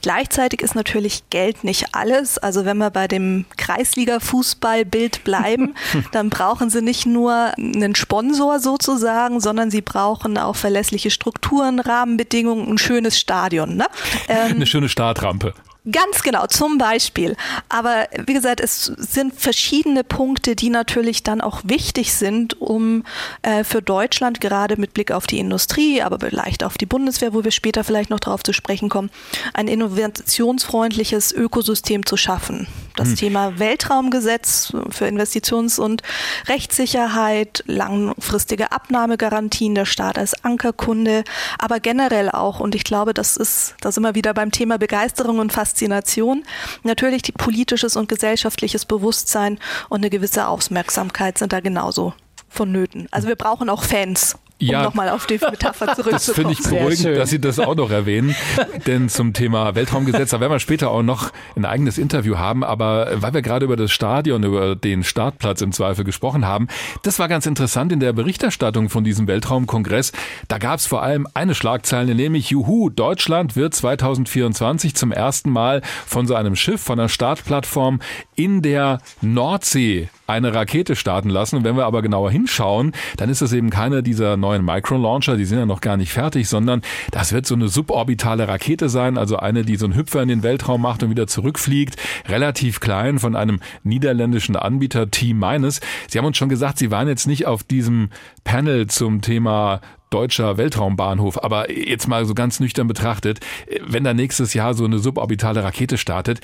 Gleichzeitig 0.03 0.61
ist 0.61 0.75
natürlich 0.75 1.23
Geld 1.31 1.63
nicht 1.63 1.95
alles. 1.95 2.37
Also 2.39 2.65
wenn 2.65 2.79
wir 2.79 2.91
bei 2.91 3.07
dem 3.07 3.45
Kreisliga-Fußballbild 3.57 5.23
bleiben, 5.23 5.75
dann 6.13 6.31
brauchen 6.31 6.69
sie 6.69 6.83
nicht 6.83 7.07
nur 7.07 7.53
einen 7.57 7.95
Sponsor 7.95 8.59
sozusagen, 8.59 9.41
sondern 9.41 9.71
sie 9.71 9.83
brauchen 9.83 10.37
auch 10.37 10.57
verlässliche 10.57 11.11
Strukturen, 11.11 11.79
Rahmenbedingungen, 11.79 12.69
ein 12.69 12.79
schönes 12.79 13.19
Stadion. 13.19 13.77
Ne? 13.77 13.87
Ähm, 14.29 14.53
Eine 14.53 14.67
schöne 14.67 14.89
Startrampe. 14.89 15.53
Ganz 15.91 16.23
genau, 16.23 16.47
zum 16.47 16.79
Beispiel. 16.79 17.35
Aber 17.69 18.07
wie 18.27 18.35
gesagt, 18.35 18.61
es 18.61 18.85
sind 18.85 19.35
verschiedene 19.35 20.05
Punkte, 20.05 20.55
die 20.55 20.71
natürlich 20.71 21.25
dann 21.25 21.41
auch 21.41 21.61
wichtig 21.65 22.15
sind, 22.15 22.61
um 22.61 23.03
äh, 23.43 23.65
für 23.65 23.83
Deutschland 23.83 24.41
gerade 24.41 24.77
mit 24.77 24.95
Blick 24.95 25.11
auf 25.11 25.27
die 25.27 25.41
Industrie, 25.41 26.01
aber 26.01 26.21
vielleicht 26.21 26.63
auf 26.63 26.79
die 26.79 26.87
Bundeswehr, 26.87 27.35
wo 27.35 27.43
wir 27.43 27.51
später 27.51 27.83
vielleicht 27.83 28.11
noch 28.11 28.21
darauf 28.21 28.45
zu 28.45 28.53
sprechen 28.53 28.89
kommen, 28.89 29.11
ein 29.55 29.67
innovationsfreundliches 29.67 31.33
Ökosystem 31.33 32.07
zu 32.07 32.17
schaffen. 32.17 32.69
Das 32.95 33.09
hm. 33.09 33.17
Thema 33.17 33.59
Weltraumgesetz 33.59 34.73
für 34.91 35.07
Investitions- 35.07 35.81
und 35.81 36.03
Rechtssicherheit, 36.47 37.65
langfristige 37.67 38.71
Abnahmegarantien, 38.71 39.75
der 39.75 39.87
Staat 39.87 40.17
als 40.17 40.45
Ankerkunde, 40.45 41.25
aber 41.59 41.81
generell 41.81 42.31
auch, 42.31 42.61
und 42.61 42.77
ich 42.77 42.85
glaube, 42.85 43.15
das 43.15 43.37
ist, 43.37 43.75
da 43.81 43.91
sind 43.91 44.05
wir 44.05 44.15
wieder 44.15 44.33
beim 44.33 44.53
Thema 44.53 44.79
Begeisterung 44.79 45.41
und 45.41 45.53
Faszination, 45.53 45.72
Faszination. 45.73 46.45
Natürlich 46.83 47.23
die 47.23 47.33
politisches 47.33 47.97
und 47.97 48.09
gesellschaftliches 48.09 48.85
Bewusstsein 48.85 49.59
und 49.89 49.99
eine 50.01 50.11
gewisse 50.11 50.47
Aufmerksamkeit 50.47 51.39
sind 51.39 51.53
da 51.53 51.61
genauso 51.61 52.13
vonnöten. 52.49 53.09
Also 53.11 53.29
wir 53.29 53.37
brauchen 53.37 53.71
auch 53.71 53.83
Fans 53.83 54.37
um 54.69 54.73
ja, 54.73 54.83
nochmal 54.83 55.09
auf 55.09 55.27
die 55.27 55.39
Metapher 55.39 55.95
zurückzukommen. 55.95 56.13
Das 56.13 56.31
finde 56.31 56.53
ich 56.53 56.63
beruhigend, 56.63 57.19
dass 57.19 57.31
Sie 57.31 57.41
das 57.41 57.59
auch 57.59 57.75
noch 57.75 57.91
erwähnen. 57.91 58.35
Denn 58.87 59.09
zum 59.09 59.33
Thema 59.33 59.75
Weltraumgesetz, 59.75 60.31
da 60.31 60.41
werden 60.41 60.53
wir 60.53 60.61
später 60.61 60.91
auch 60.91 61.03
noch 61.03 61.31
ein 61.57 61.65
eigenes 61.65 61.99
Interview 61.99 62.39
haben. 62.39 62.65
Aber 62.65 63.09
weil 63.15 63.35
wir 63.35 63.43
gerade 63.43 63.65
über 63.65 63.77
das 63.77 63.91
Stadion, 63.91 64.43
über 64.43 64.77
den 64.77 65.05
Startplatz 65.05 65.61
im 65.61 65.73
Zweifel 65.73 66.05
gesprochen 66.05 66.47
haben, 66.47 66.69
das 67.03 67.19
war 67.19 67.29
ganz 67.29 67.47
interessant 67.47 67.93
in 67.93 68.01
der 68.01 68.13
Berichterstattung 68.13 68.89
von 68.89 69.05
diesem 69.05 69.27
Weltraumkongress. 69.27 70.13
Da 70.49 70.59
gab 70.59 70.79
es 70.79 70.87
vor 70.87 71.03
allem 71.03 71.27
eine 71.35 71.55
Schlagzeile, 71.55 72.15
nämlich 72.15 72.51
Juhu, 72.51 72.91
Deutschland 72.91 73.57
wird 73.57 73.75
2024 73.75 74.95
zum 74.95 75.13
ersten 75.13 75.51
Mal 75.51 75.83
von 76.07 76.27
so 76.27 76.35
einem 76.35 76.57
Schiff, 76.57 76.81
von 76.81 76.99
einer 76.99 77.09
Startplattform 77.09 78.01
in 78.37 78.63
der 78.63 78.99
Nordsee 79.21 80.09
eine 80.27 80.55
Rakete 80.55 80.97
starten 80.97 81.29
lassen. 81.29 81.57
Und 81.57 81.65
wenn 81.65 81.77
wir 81.77 81.85
aber 81.85 82.03
genauer 82.03 82.31
hinschauen, 82.31 82.93
dann 83.17 83.29
ist 83.29 83.43
das 83.43 83.53
eben 83.53 83.71
keine 83.71 84.03
dieser 84.03 84.37
neuen 84.53 84.65
Micro-Launcher, 84.65 85.37
die 85.37 85.45
sind 85.47 85.59
ja 85.59 85.67
noch 85.67 85.81
gar 85.81 85.97
nicht 85.97 86.13
fertig, 86.13 86.49
sondern 86.49 86.83
das 87.11 87.33
wird 87.33 87.47
so 87.47 87.55
eine 87.55 87.69
suborbitale 87.69 88.49
Rakete 88.49 88.89
sein, 88.89 89.17
also 89.17 89.39
eine, 89.39 89.65
die 89.65 89.77
so 89.77 89.87
einen 89.87 89.97
Hüpfer 89.97 90.23
in 90.23 90.29
den 90.29 90.43
Weltraum 90.43 90.83
macht 90.83 91.03
und 91.03 91.11
wieder 91.11 91.27
zurückfliegt. 91.27 91.97
Relativ 92.29 92.81
klein 92.81 93.19
von 93.19 93.35
einem 93.35 93.61
niederländischen 93.83 94.57
Anbieter 94.57 95.11
T-Minus. 95.11 95.81
Sie 96.09 96.19
haben 96.19 96.27
uns 96.27 96.37
schon 96.37 96.51
gesagt, 96.51 96.79
Sie 96.79 96.91
waren 96.91 97.09
jetzt 97.09 97.27
nicht 97.27 97.47
auf 97.47 97.63
diesem 97.63 98.11
Panel 98.45 98.89
zum 98.89 99.23
Thema 99.23 99.81
deutscher 100.11 100.59
Weltraumbahnhof. 100.59 101.43
Aber 101.43 101.71
jetzt 101.71 102.07
mal 102.07 102.27
so 102.27 102.35
ganz 102.35 102.61
nüchtern 102.61 102.87
betrachtet, 102.87 103.41
wenn 103.87 104.05
da 104.05 104.13
nächstes 104.13 104.53
Jahr 104.53 104.75
so 104.75 104.85
eine 104.85 104.99
suborbitale 104.99 105.65
Rakete 105.65 105.97
startet, 105.97 106.41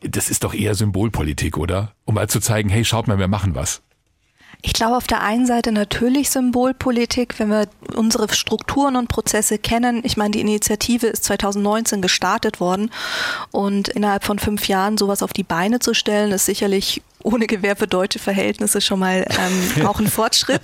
das 0.00 0.30
ist 0.30 0.42
doch 0.42 0.52
eher 0.52 0.74
Symbolpolitik, 0.74 1.56
oder? 1.56 1.92
Um 2.04 2.16
mal 2.16 2.28
zu 2.28 2.40
zeigen, 2.40 2.68
hey, 2.68 2.84
schaut 2.84 3.06
mal, 3.06 3.20
wir 3.20 3.28
machen 3.28 3.54
was. 3.54 3.82
Ich 4.64 4.74
glaube 4.74 4.96
auf 4.96 5.08
der 5.08 5.22
einen 5.22 5.44
Seite 5.44 5.72
natürlich 5.72 6.30
Symbolpolitik, 6.30 7.40
wenn 7.40 7.48
wir 7.50 7.66
unsere 7.96 8.32
Strukturen 8.32 8.94
und 8.94 9.08
Prozesse 9.08 9.58
kennen. 9.58 10.02
Ich 10.04 10.16
meine, 10.16 10.30
die 10.30 10.40
Initiative 10.40 11.08
ist 11.08 11.24
2019 11.24 12.00
gestartet 12.00 12.60
worden 12.60 12.92
und 13.50 13.88
innerhalb 13.88 14.22
von 14.22 14.38
fünf 14.38 14.68
Jahren 14.68 14.96
sowas 14.98 15.24
auf 15.24 15.32
die 15.32 15.42
Beine 15.42 15.80
zu 15.80 15.94
stellen, 15.94 16.30
ist 16.30 16.46
sicherlich 16.46 17.02
ohne 17.24 17.46
Gewehr 17.46 17.76
für 17.76 17.86
deutsche 17.86 18.18
Verhältnisse 18.18 18.80
schon 18.80 19.00
mal 19.00 19.26
ähm, 19.28 19.86
auch 19.86 20.00
ein 20.00 20.08
Fortschritt. 20.08 20.62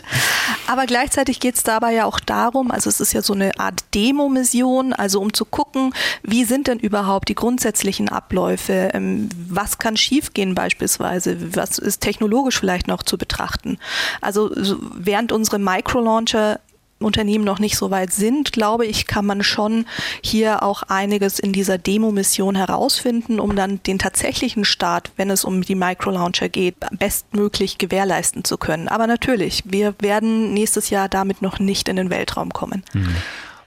Aber 0.66 0.86
gleichzeitig 0.86 1.40
geht 1.40 1.56
es 1.56 1.62
dabei 1.62 1.94
ja 1.94 2.04
auch 2.04 2.20
darum, 2.20 2.70
also 2.70 2.88
es 2.88 3.00
ist 3.00 3.12
ja 3.12 3.22
so 3.22 3.32
eine 3.32 3.58
Art 3.58 3.84
Demo-Mission, 3.94 4.92
also 4.92 5.20
um 5.20 5.32
zu 5.32 5.44
gucken, 5.44 5.94
wie 6.22 6.44
sind 6.44 6.66
denn 6.66 6.78
überhaupt 6.78 7.28
die 7.28 7.34
grundsätzlichen 7.34 8.08
Abläufe, 8.08 8.90
ähm, 8.92 9.28
was 9.48 9.78
kann 9.78 9.96
schiefgehen 9.96 10.54
beispielsweise, 10.54 11.56
was 11.56 11.78
ist 11.78 12.00
technologisch 12.00 12.58
vielleicht 12.58 12.88
noch 12.88 13.02
zu 13.02 13.18
betrachten. 13.18 13.78
Also 14.20 14.50
so, 14.54 14.76
während 14.94 15.32
unsere 15.32 15.58
Microlauncher 15.58 16.60
Unternehmen 17.00 17.44
noch 17.44 17.58
nicht 17.58 17.76
so 17.76 17.90
weit 17.90 18.12
sind, 18.12 18.52
glaube 18.52 18.86
ich, 18.86 19.06
kann 19.06 19.24
man 19.24 19.42
schon 19.42 19.86
hier 20.22 20.62
auch 20.62 20.82
einiges 20.84 21.38
in 21.38 21.52
dieser 21.52 21.78
Demo-Mission 21.78 22.56
herausfinden, 22.56 23.40
um 23.40 23.54
dann 23.54 23.82
den 23.84 23.98
tatsächlichen 23.98 24.64
Start, 24.64 25.12
wenn 25.16 25.30
es 25.30 25.44
um 25.44 25.62
die 25.62 25.74
Micro-Launcher 25.74 26.48
geht, 26.48 26.76
bestmöglich 26.98 27.78
gewährleisten 27.78 28.44
zu 28.44 28.58
können. 28.58 28.88
Aber 28.88 29.06
natürlich, 29.06 29.62
wir 29.66 29.94
werden 30.00 30.52
nächstes 30.54 30.90
Jahr 30.90 31.08
damit 31.08 31.42
noch 31.42 31.58
nicht 31.58 31.88
in 31.88 31.96
den 31.96 32.10
Weltraum 32.10 32.50
kommen. 32.50 32.82
Mhm. 32.92 33.14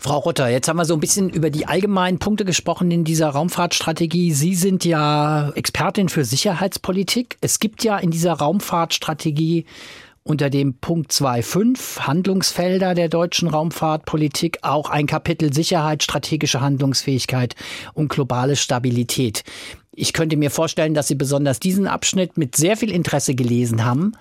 Frau 0.04 0.18
Rutter, 0.18 0.50
jetzt 0.50 0.68
haben 0.68 0.78
wir 0.78 0.86
so 0.86 0.96
ein 0.96 1.00
bisschen 1.00 1.30
über 1.30 1.52
die 1.52 1.68
allgemeinen 1.68 2.18
Punkte 2.18 2.44
gesprochen 2.44 2.90
in 2.90 3.04
dieser 3.04 3.30
Raumfahrtstrategie. 3.30 4.34
Sie 4.34 4.56
sind 4.56 4.84
ja 4.84 5.52
Expertin 5.52 6.10
für 6.10 6.26
Sicherheitspolitik. 6.26 7.38
Es 7.40 7.60
gibt 7.60 7.84
ja 7.84 8.00
in 8.00 8.10
dieser 8.10 8.34
Raumfahrtstrategie 8.34 9.66
unter 10.24 10.50
dem 10.50 10.76
Punkt 10.76 11.12
2.5 11.12 12.02
Handlungsfelder 12.02 12.94
der 12.94 13.10
deutschen 13.10 13.48
Raumfahrtpolitik 13.48 14.60
auch 14.62 14.90
ein 14.90 15.08
Kapitel 15.08 15.52
Sicherheit, 15.54 16.04
strategische 16.04 16.62
Handlungsfähigkeit 16.62 17.56
und 17.94 18.10
globale 18.10 18.56
Stabilität. 18.56 19.44
Ich 19.94 20.14
könnte 20.14 20.38
mir 20.38 20.52
vorstellen, 20.52 20.94
dass 20.94 21.08
Sie 21.08 21.16
besonders 21.16 21.60
diesen 21.60 21.88
Abschnitt 21.88 22.38
mit 22.38 22.56
sehr 22.56 22.78
viel 22.78 22.92
Interesse 22.92 23.36
gelesen 23.36 23.84
haben. 23.84 24.14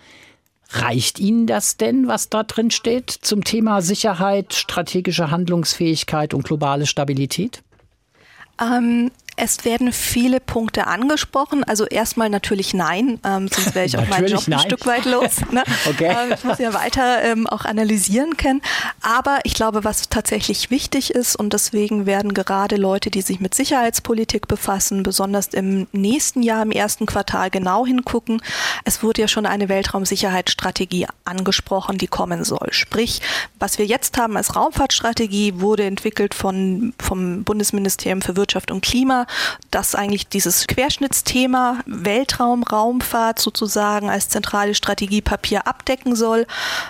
Reicht 0.71 1.19
Ihnen 1.19 1.47
das 1.47 1.77
denn, 1.77 2.07
was 2.09 2.29
da 2.29 2.45
drin 2.45 2.71
steht 2.71 3.11
zum 3.11 3.45
Thema 3.45 3.83
Sicherheit, 3.83 4.55
strategische 4.55 5.31
Handlungsfähigkeit 5.31 6.33
und 6.33 6.45
globale 6.45 6.87
Stabilität? 6.87 7.63
Ähm, 8.61 9.11
es 9.41 9.65
werden 9.65 9.93
viele 9.93 10.39
Punkte 10.39 10.87
angesprochen. 10.87 11.65
Also 11.65 11.87
erstmal 11.87 12.29
natürlich 12.29 12.75
nein, 12.75 13.19
ähm, 13.25 13.49
sonst 13.49 13.75
wäre 13.75 13.87
ich 13.87 13.97
auch 13.97 14.07
meinen 14.07 14.27
Job 14.27 14.43
nein. 14.47 14.59
ein 14.59 14.67
Stück 14.67 14.87
weit 14.87 15.07
los. 15.07 15.39
Ne? 15.51 15.65
okay. 15.87 16.15
Ähm, 16.15 16.35
ich 16.37 16.45
muss 16.45 16.59
ja 16.59 16.75
weiter 16.75 17.23
ähm, 17.25 17.47
auch 17.47 17.65
analysieren 17.65 18.37
können. 18.37 18.61
Aber 19.01 19.39
ich 19.45 19.55
glaube, 19.55 19.83
was 19.83 20.11
tatsächlich 20.11 20.71
wichtig 20.71 21.15
ist 21.15 21.37
und 21.37 21.55
deswegen 21.55 22.05
werden 22.05 22.35
gerade 22.35 22.77
Leute, 22.77 23.11
die 23.11 23.23
sich 23.23 23.41
mit 23.41 23.55
Sicherheitspolitik 23.55 24.47
befassen, 24.47 25.03
besonders 25.03 25.49
im 25.49 25.87
nächsten 25.93 26.43
Jahr, 26.43 26.63
im 26.63 26.71
ersten 26.71 27.07
Quartal 27.07 27.49
genau 27.49 27.87
hingucken. 27.87 28.43
Es 28.85 29.03
wurde 29.03 29.23
ja 29.23 29.29
schon 29.29 29.47
eine 29.47 29.71
Weltraumsicherheitsstrategie 29.71 31.07
angesprochen, 31.25 31.97
die 31.97 32.09
kommen 32.09 32.45
soll. 32.45 32.69
Sprich, 32.73 33.23
was 33.59 33.79
wir 33.79 33.87
jetzt 33.87 34.19
haben 34.19 34.37
als 34.37 34.55
Raumfahrtstrategie 34.55 35.61
wurde 35.61 35.85
entwickelt 35.85 36.35
von, 36.35 36.93
vom 37.01 37.45
Bundesministerium 37.45 38.21
für 38.21 38.37
Wirtschaft 38.37 38.71
und 38.71 38.83
Klima 38.83 39.27
das 39.71 39.95
eigentlich 39.95 40.29
dieses 40.29 40.67
Querschnittsthema 40.67 41.81
Weltraum, 41.87 42.63
Raumfahrt 42.63 43.39
sozusagen 43.39 44.11
als 44.11 44.29
zentrale 44.29 44.75
Strategiepapier 44.75 45.67
abdecken 45.67 46.17
soll. 46.17 46.47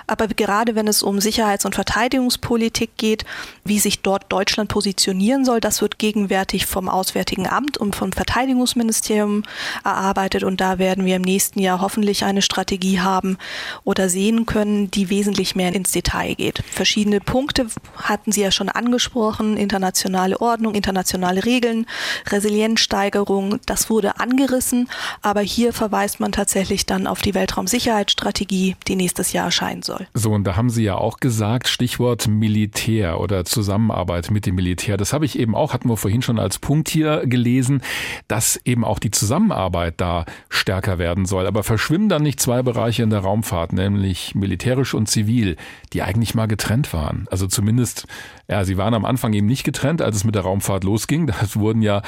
Aber 0.07 0.29
gerade 0.29 0.75
wenn 0.75 0.89
es 0.89 1.03
um 1.03 1.21
Sicherheits- 1.21 1.65
und 1.65 1.75
Verteidigungspolitik 1.75 2.97
geht, 2.97 3.25
wie 3.65 3.79
sich 3.79 4.03
dort 4.03 4.33
Deutschland 4.33 4.69
positionieren 4.71 5.45
soll, 5.45 5.61
das 5.61 5.83
wird 5.83 5.99
gegenwärtig 5.99 6.67
vom 6.67 6.89
Auswärtigen 6.89 7.47
Amt 7.47 7.77
und 7.77 7.97
vom 7.97 8.13
Verteidigungsministerium 8.13 9.43
erarbeitet. 9.85 10.45
Und 10.45 10.61
da 10.61 10.79
werden 10.79 11.05
wir 11.05 11.17
im 11.17 11.23
nächsten 11.23 11.61
Jahr 11.61 11.81
hoffentlich 11.81 12.25
eine 12.25 12.43
Strategie 12.43 13.01
haben 13.01 13.39
oder 13.85 14.09
sehen 14.09 14.47
können, 14.47 14.91
die 14.91 15.11
wesentlich 15.11 15.55
mehr 15.55 15.75
ins 15.75 15.93
Detail 15.93 16.35
geht. 16.35 16.63
Verschiedene 16.71 17.21
Punkte 17.21 17.67
hatten 17.97 18.33
Sie 18.33 18.43
ja 18.43 18.51
schon 18.51 18.69
angesprochen, 18.69 19.57
internationale 19.57 20.41
Ordnung, 20.41 20.75
internationale 20.75 21.45
Regeln, 21.45 21.87
Resilienzsteigerung, 22.33 23.59
das 23.67 23.91
wurde 23.91 24.21
angerissen, 24.21 24.89
aber 25.23 25.41
hier 25.41 25.73
verweist 25.73 26.21
man 26.21 26.33
tatsächlich 26.33 26.87
dann 26.87 27.07
auf 27.07 27.21
die 27.21 27.35
Weltraumsicherheitsstrategie, 27.35 28.77
die 28.89 28.97
nächstes 28.97 29.33
Jahr 29.33 29.47
erscheinen 29.47 29.83
soll. 29.83 30.07
So, 30.15 30.33
und 30.33 30.45
da 30.45 30.57
haben 30.57 30.71
Sie 30.71 30.85
ja 30.85 30.97
auch 30.97 31.19
gesagt, 31.19 31.69
Stichwort 31.69 32.29
Militär 32.29 33.21
oder 33.21 33.45
Zusammenarbeit 33.45 34.31
mit 34.31 34.47
dem 34.47 34.55
Militär. 34.55 34.97
Das 34.97 35.13
habe 35.13 35.25
ich 35.25 35.39
eben 35.39 35.55
auch, 35.55 35.73
hatten 35.73 35.89
wir 35.89 35.97
vorhin 35.97 36.23
schon 36.23 36.39
als 36.39 36.59
Punkt 36.59 36.89
hier 36.89 37.27
gelesen, 37.27 37.83
dass 38.29 38.61
eben 38.65 38.85
auch 38.85 38.99
die 38.99 39.11
Zusammenarbeit 39.11 39.95
da 39.99 40.25
stärker 40.49 40.99
werden 40.99 41.27
soll. 41.27 41.47
Aber 41.47 41.63
verschwimmen 41.63 42.09
dann 42.09 42.23
nicht 42.23 42.41
zwei 42.41 42.63
Bereiche 42.63 43.03
in 43.03 43.11
der 43.11 43.21
Raumfahrt, 43.21 43.73
nämlich 43.73 44.35
militärisch 44.35 44.95
und 44.95 45.09
zivil, 45.09 45.57
die 45.93 46.03
eigentlich 46.03 46.35
mal 46.35 46.47
getrennt 46.47 46.93
waren? 46.93 47.27
Also 47.31 47.47
zumindest, 47.47 48.07
ja, 48.51 48.65
sie 48.65 48.77
waren 48.77 48.95
am 48.95 49.05
Anfang 49.05 49.33
eben 49.33 49.47
nicht 49.47 49.63
getrennt, 49.63 50.03
als 50.03 50.17
es 50.17 50.25
mit 50.25 50.35
der 50.35 50.43
Raumfahrt 50.43 50.83
losging. 50.83 51.29
Da 51.29 51.35
wurden 51.55 51.83
ja 51.83 52.03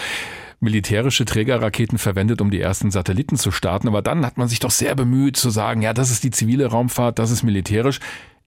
militärische 0.59 1.25
Trägerraketen 1.25 1.99
verwendet, 1.99 2.41
um 2.41 2.51
die 2.51 2.61
ersten 2.61 2.91
Satelliten 2.91 3.37
zu 3.37 3.53
starten. 3.53 3.87
Aber 3.87 4.03
dann 4.03 4.27
hat 4.27 4.39
man 4.39 4.49
sich 4.49 4.59
doch 4.59 4.71
sehr 4.71 4.95
bemüht 4.95 5.37
zu 5.37 5.51
sagen, 5.51 5.83
ja, 5.83 5.95
das 5.95 6.11
ist 6.11 6.25
die 6.25 6.31
zivile 6.31 6.67
Raumfahrt, 6.67 7.19
das 7.19 7.31
ist 7.31 7.45
militärisch. 7.45 8.01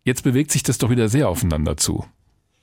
Jetzt 0.03 0.23
bewegt 0.23 0.51
sich 0.51 0.63
das 0.63 0.77
doch 0.77 0.89
wieder 0.89 1.07
sehr 1.07 1.29
aufeinander 1.29 1.77
zu. 1.77 2.05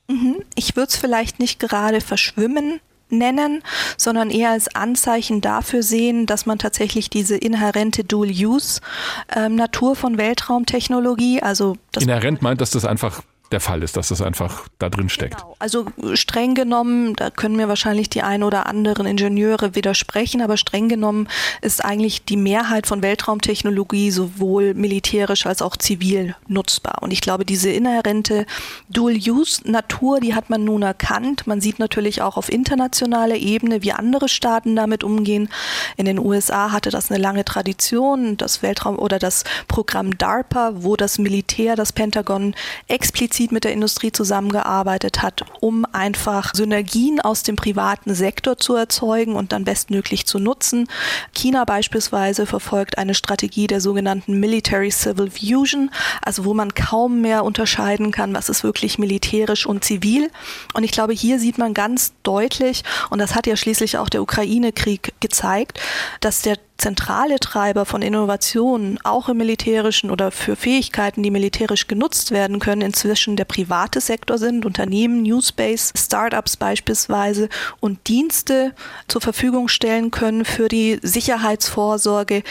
Mhm. 0.09 0.43
Ich 0.55 0.77
würde 0.77 0.89
es 0.89 0.97
vielleicht 0.97 1.39
nicht 1.39 1.59
gerade 1.59 2.01
verschwimmen 2.01 2.81
nennen, 3.09 3.63
sondern 3.97 4.31
eher 4.31 4.51
als 4.51 4.75
Anzeichen 4.75 5.41
dafür 5.41 5.83
sehen, 5.83 6.27
dass 6.27 6.45
man 6.47 6.59
tatsächlich 6.59 7.11
diese 7.11 7.37
inhärente 7.37 8.05
Dual-Use-Natur 8.05 9.91
ähm, 9.91 9.97
von 9.97 10.19
Weltraumtechnologie, 10.19 11.43
also 11.43 11.77
inhärent 11.99 12.43
meint, 12.43 12.61
dass 12.61 12.71
das 12.71 12.85
einfach 12.85 13.23
der 13.53 13.61
Fall 13.61 13.83
ist, 13.83 13.97
dass 13.97 14.09
das 14.09 14.23
einfach 14.23 14.67
da 14.79 14.89
drin 14.89 15.09
steckt. 15.09 15.39
Genau. 15.39 15.57
Also 15.59 15.87
streng 16.15 16.55
genommen, 16.55 17.15
da 17.15 17.31
können 17.31 17.57
mir 17.57 17.69
wahrscheinlich 17.69 18.09
die 18.11 18.23
ein 18.23 18.43
oder 18.43 18.67
anderen 18.67 19.07
Ingenieure 19.07 19.75
widersprechen, 19.75 20.41
aber 20.41 20.57
streng 20.57 20.89
genommen 20.89 21.29
ist 21.61 21.85
eigentlich 21.85 22.25
die 22.25 22.37
Mehrheit 22.37 22.87
von 22.87 23.03
Weltraumtechnologie 23.03 24.11
sowohl 24.11 24.75
militärisch 24.75 25.47
als 25.47 25.63
auch 25.63 25.77
zivil 25.77 26.35
nutzbar. 26.49 27.03
Und 27.03 27.13
ich 27.13 27.21
glaube, 27.21 27.45
diese 27.45 27.71
inhärente 27.71 28.47
Dual-Use-Natur, 28.89 30.21
die 30.21 30.35
hat 30.35 30.51
man 30.51 30.65
nun 30.65 30.83
erkannt. 30.83 31.47
Man 31.47 31.61
sieht 31.61 31.79
natürlich 31.79 32.23
auch 32.23 32.37
auf 32.37 32.51
internationaler 32.51 33.37
Ebene, 33.37 33.83
wie 33.83 33.93
andere 33.93 34.29
Staaten 34.29 34.75
damit 34.75 35.05
umgehen. 35.05 35.49
In 35.97 36.07
den 36.07 36.19
USA 36.19 36.73
hatte 36.73 36.91
das 36.91 37.11
eine 37.11 37.21
lange 37.21 37.45
Tradition, 37.45 38.37
das 38.37 38.63
Weltraum 38.63 38.99
oder 38.99 39.19
das 39.19 39.45
Programm 39.69 40.17
DARPA, 40.17 40.73
wo 40.77 40.97
das 40.97 41.19
Militär, 41.19 41.77
das 41.77 41.93
Pentagon 41.93 42.55
explizit 42.89 43.42
explizit 43.43 43.53
mit 43.53 43.65
der 43.65 43.73
Industrie 43.73 44.13
zusammengearbeitet 44.13 45.23
hat, 45.23 45.45
um 45.61 45.85
einfach 45.93 46.55
Synergien 46.55 47.21
aus 47.21 47.43
dem 47.43 47.57
privaten 47.57 48.15
Sektor 48.15 48.57
zu 48.57 48.75
erzeugen 48.75 49.35
und 49.35 49.53
dann 49.53 49.65
bestmöglich 49.65 50.27
zu 50.27 50.39
nutzen. 50.39 50.89
China 51.35 51.65
beispielsweise 51.65 52.47
verfolgt 52.47 52.99
eine 52.99 53.15
Strategie 53.15 53.67
der 53.67 53.81
sogenannten 53.81 54.39
Military 54.39 54.91
Civil 54.91 55.31
Fusion, 55.31 55.91
also 56.23 56.45
wo 56.45 56.55
man 56.55 56.75
kaum 56.75 57.21
mehr 57.21 57.45
unterscheiden 57.45 58.13
kann, 58.13 58.35
was 58.35 58.49
ist 58.49 58.63
wirklich 58.63 58.99
militärisch 58.99 59.67
und 59.67 59.85
zivil. 59.85 60.31
Und 60.75 60.85
ich 60.85 60.93
glaube, 60.93 61.13
hier 61.13 61.39
sieht 61.39 61.59
man 61.59 61.75
ganz 61.75 62.13
deutlich, 62.23 62.85
und 63.11 63.19
das 63.19 63.35
hat 63.35 63.47
ja 63.47 63.57
schließlich 63.57 63.99
auch 63.99 64.09
der 64.09 64.23
Ukraine-Krieg 64.23 65.15
gezeigt, 65.21 65.81
dass 66.21 66.43
der 66.43 66.59
zentrale 66.83 67.39
Treiber 67.39 67.87
von 67.87 68.03
Innovationen, 68.03 68.99
auch 69.05 69.29
im 69.29 69.37
militärischen 69.37 70.11
oder 70.11 70.33
für 70.33 70.57
Fähigkeiten, 70.57 71.23
die 71.23 71.31
militärisch 71.31 71.87
genutzt 71.87 72.33
werden 72.33 72.59
können, 72.59 72.83
inzwischen 72.83 73.37
der 73.37 73.45
private 73.45 74.01
Sektor 74.01 74.37
sind, 74.37 74.67
Unternehmen, 74.67 75.23
Newspace, 75.23 75.93
Startups 75.97 76.57
beispielsweise 76.57 77.49
und 77.79 78.09
Dienste 78.09 78.75
zur 79.07 79.21
Verfügung 79.21 79.69
stellen 79.69 80.11
können 80.11 80.45
für 80.45 80.67
die 80.67 80.99
Sicherheitsvorsorge, 81.03 82.43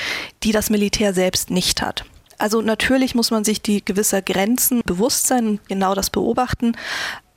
die 0.43 0.53
das 0.53 0.69
Militär 0.69 1.13
selbst 1.13 1.51
nicht 1.51 1.81
hat. 1.81 2.05
Also 2.37 2.61
natürlich 2.61 3.13
muss 3.13 3.31
man 3.31 3.43
sich 3.43 3.61
die 3.61 3.83
gewisser 3.83 4.21
Grenzen 4.21 4.81
bewusst 4.85 5.27
sein 5.27 5.59
genau 5.67 5.93
das 5.93 6.09
beobachten. 6.09 6.77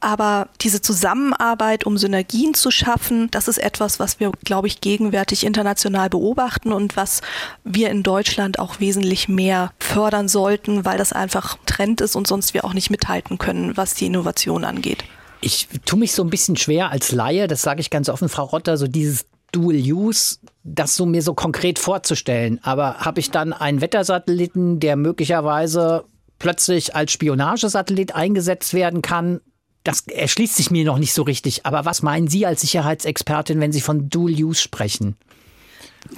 Aber 0.04 0.48
diese 0.60 0.82
Zusammenarbeit, 0.82 1.84
um 1.84 1.96
Synergien 1.96 2.52
zu 2.52 2.70
schaffen, 2.70 3.30
das 3.30 3.48
ist 3.48 3.56
etwas, 3.56 3.98
was 3.98 4.20
wir, 4.20 4.32
glaube 4.44 4.66
ich, 4.66 4.82
gegenwärtig 4.82 5.46
international 5.46 6.10
beobachten 6.10 6.74
und 6.74 6.94
was 6.94 7.22
wir 7.64 7.88
in 7.88 8.02
Deutschland 8.02 8.58
auch 8.58 8.80
wesentlich 8.80 9.30
mehr 9.30 9.72
fördern 9.78 10.28
sollten, 10.28 10.84
weil 10.84 10.98
das 10.98 11.14
einfach 11.14 11.56
Trend 11.64 12.02
ist 12.02 12.16
und 12.16 12.26
sonst 12.26 12.52
wir 12.52 12.66
auch 12.66 12.74
nicht 12.74 12.90
mithalten 12.90 13.38
können, 13.38 13.78
was 13.78 13.94
die 13.94 14.04
Innovation 14.04 14.66
angeht. 14.66 15.04
Ich 15.40 15.68
tue 15.86 15.98
mich 15.98 16.12
so 16.12 16.22
ein 16.22 16.28
bisschen 16.28 16.56
schwer 16.56 16.90
als 16.90 17.10
Laie, 17.10 17.48
das 17.48 17.62
sage 17.62 17.80
ich 17.80 17.88
ganz 17.88 18.10
offen, 18.10 18.28
Frau 18.28 18.44
Rotter, 18.44 18.76
so 18.76 18.86
dieses 18.86 19.24
Dual 19.52 19.76
Use, 19.76 20.36
das 20.64 20.96
so 20.96 21.06
mir 21.06 21.22
so 21.22 21.32
konkret 21.32 21.78
vorzustellen. 21.78 22.60
Aber 22.62 22.98
habe 22.98 23.20
ich 23.20 23.30
dann 23.30 23.54
einen 23.54 23.80
Wettersatelliten, 23.80 24.80
der 24.80 24.96
möglicherweise 24.96 26.04
plötzlich 26.38 26.94
als 26.94 27.12
Spionagesatellit 27.12 28.14
eingesetzt 28.14 28.74
werden 28.74 29.00
kann, 29.00 29.40
das 29.84 30.00
erschließt 30.06 30.56
sich 30.56 30.70
mir 30.70 30.84
noch 30.84 30.98
nicht 30.98 31.12
so 31.12 31.22
richtig. 31.22 31.66
Aber 31.66 31.84
was 31.84 32.02
meinen 32.02 32.26
Sie 32.26 32.46
als 32.46 32.62
Sicherheitsexpertin, 32.62 33.60
wenn 33.60 33.72
Sie 33.72 33.82
von 33.82 34.08
Dual 34.08 34.32
Use 34.32 34.60
sprechen? 34.60 35.16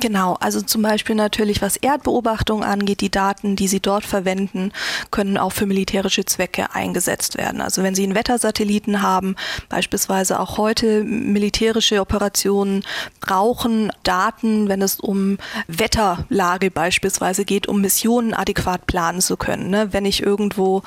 Genau, 0.00 0.34
also 0.40 0.60
zum 0.60 0.82
Beispiel 0.82 1.14
natürlich, 1.14 1.62
was 1.62 1.76
Erdbeobachtung 1.76 2.64
angeht, 2.64 3.00
die 3.00 3.10
Daten, 3.10 3.54
die 3.54 3.68
Sie 3.68 3.80
dort 3.80 4.04
verwenden, 4.04 4.72
können 5.10 5.38
auch 5.38 5.52
für 5.52 5.64
militärische 5.64 6.24
Zwecke 6.24 6.74
eingesetzt 6.74 7.38
werden. 7.38 7.60
Also 7.60 7.82
wenn 7.82 7.94
Sie 7.94 8.02
einen 8.02 8.16
Wettersatelliten 8.16 9.00
haben, 9.00 9.36
beispielsweise 9.68 10.40
auch 10.40 10.58
heute 10.58 11.04
militärische 11.04 12.00
Operationen 12.00 12.84
brauchen 13.20 13.92
Daten, 14.02 14.68
wenn 14.68 14.82
es 14.82 14.98
um 14.98 15.38
Wetterlage 15.68 16.70
beispielsweise 16.70 17.44
geht, 17.44 17.68
um 17.68 17.80
Missionen 17.80 18.34
adäquat 18.34 18.86
planen 18.86 19.20
zu 19.20 19.36
können. 19.36 19.70
Ne? 19.70 19.92
Wenn 19.92 20.04
ich 20.04 20.22
irgendwo 20.22 20.82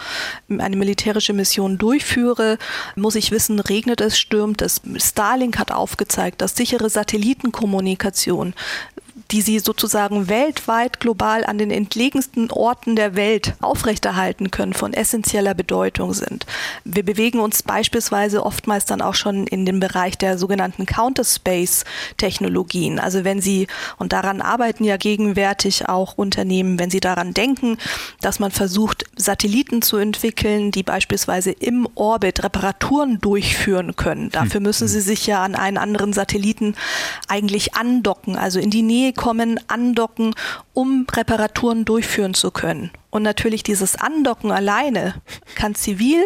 eine 0.50 0.76
militärische 0.76 1.34
Mission 1.34 1.78
durchführe, 1.78 2.58
muss 2.96 3.16
ich 3.16 3.32
wissen, 3.32 3.60
regnet 3.60 4.02
es, 4.02 4.20
stürmt 4.20 4.62
es. 4.62 4.82
Starlink 4.98 5.58
hat 5.58 5.72
aufgezeigt, 5.72 6.42
dass 6.42 6.56
sichere 6.56 6.90
Satellitenkommunikation 6.90 8.54
die 9.32 9.42
sie 9.42 9.60
sozusagen 9.60 10.28
weltweit 10.28 11.00
global 11.00 11.46
an 11.46 11.58
den 11.58 11.72
entlegensten 11.72 12.52
Orten 12.52 12.96
der 12.96 13.16
Welt 13.16 13.54
aufrechterhalten 13.62 14.52
können, 14.52 14.74
von 14.74 14.94
essentieller 14.94 15.54
Bedeutung 15.54 16.14
sind. 16.14 16.46
Wir 16.84 17.04
bewegen 17.04 17.40
uns 17.40 17.64
beispielsweise 17.64 18.46
oftmals 18.46 18.84
dann 18.86 19.02
auch 19.02 19.16
schon 19.16 19.46
in 19.46 19.66
dem 19.66 19.80
Bereich 19.80 20.18
der 20.18 20.38
sogenannten 20.38 20.86
Counterspace-Technologien. 20.86 23.00
Also 23.00 23.24
wenn 23.24 23.40
Sie, 23.42 23.68
und 23.98 24.12
daran 24.14 24.42
arbeiten 24.42 24.84
ja 24.84 24.98
gegenwärtig 24.98 25.88
auch 25.88 26.18
Unternehmen, 26.18 26.80
wenn 26.80 26.90
Sie 26.90 27.00
daran 27.00 27.36
denken, 27.36 27.78
dass 28.22 28.40
man 28.40 28.50
versucht, 28.52 29.06
Satelliten 29.16 29.84
zu 29.84 29.98
entwickeln, 29.98 30.72
die 30.72 30.84
beispielsweise 30.84 31.52
im 31.52 31.88
Orbit 31.94 32.44
Reparaturen 32.44 33.22
durchführen 33.22 33.96
können. 33.96 34.32
Dafür 34.32 34.60
müssen 34.60 34.88
Sie 34.88 35.02
sich 35.02 35.28
ja 35.28 35.44
an 35.44 35.54
einen 35.54 35.78
anderen 35.78 36.14
Satelliten 36.14 36.74
eigentlich 37.28 37.76
andocken, 37.76 38.36
also 38.36 38.60
in 38.60 38.72
die 38.72 38.82
Nähe 38.82 39.14
kommen, 39.20 39.60
andocken, 39.68 40.34
um 40.74 41.06
Reparaturen 41.12 41.84
durchführen 41.84 42.34
zu 42.34 42.52
können. 42.52 42.90
Und 43.10 43.22
natürlich 43.22 43.64
dieses 43.64 43.98
Andocken 43.98 44.50
alleine 44.50 45.14
kann 45.56 45.76
zivil, 45.76 46.22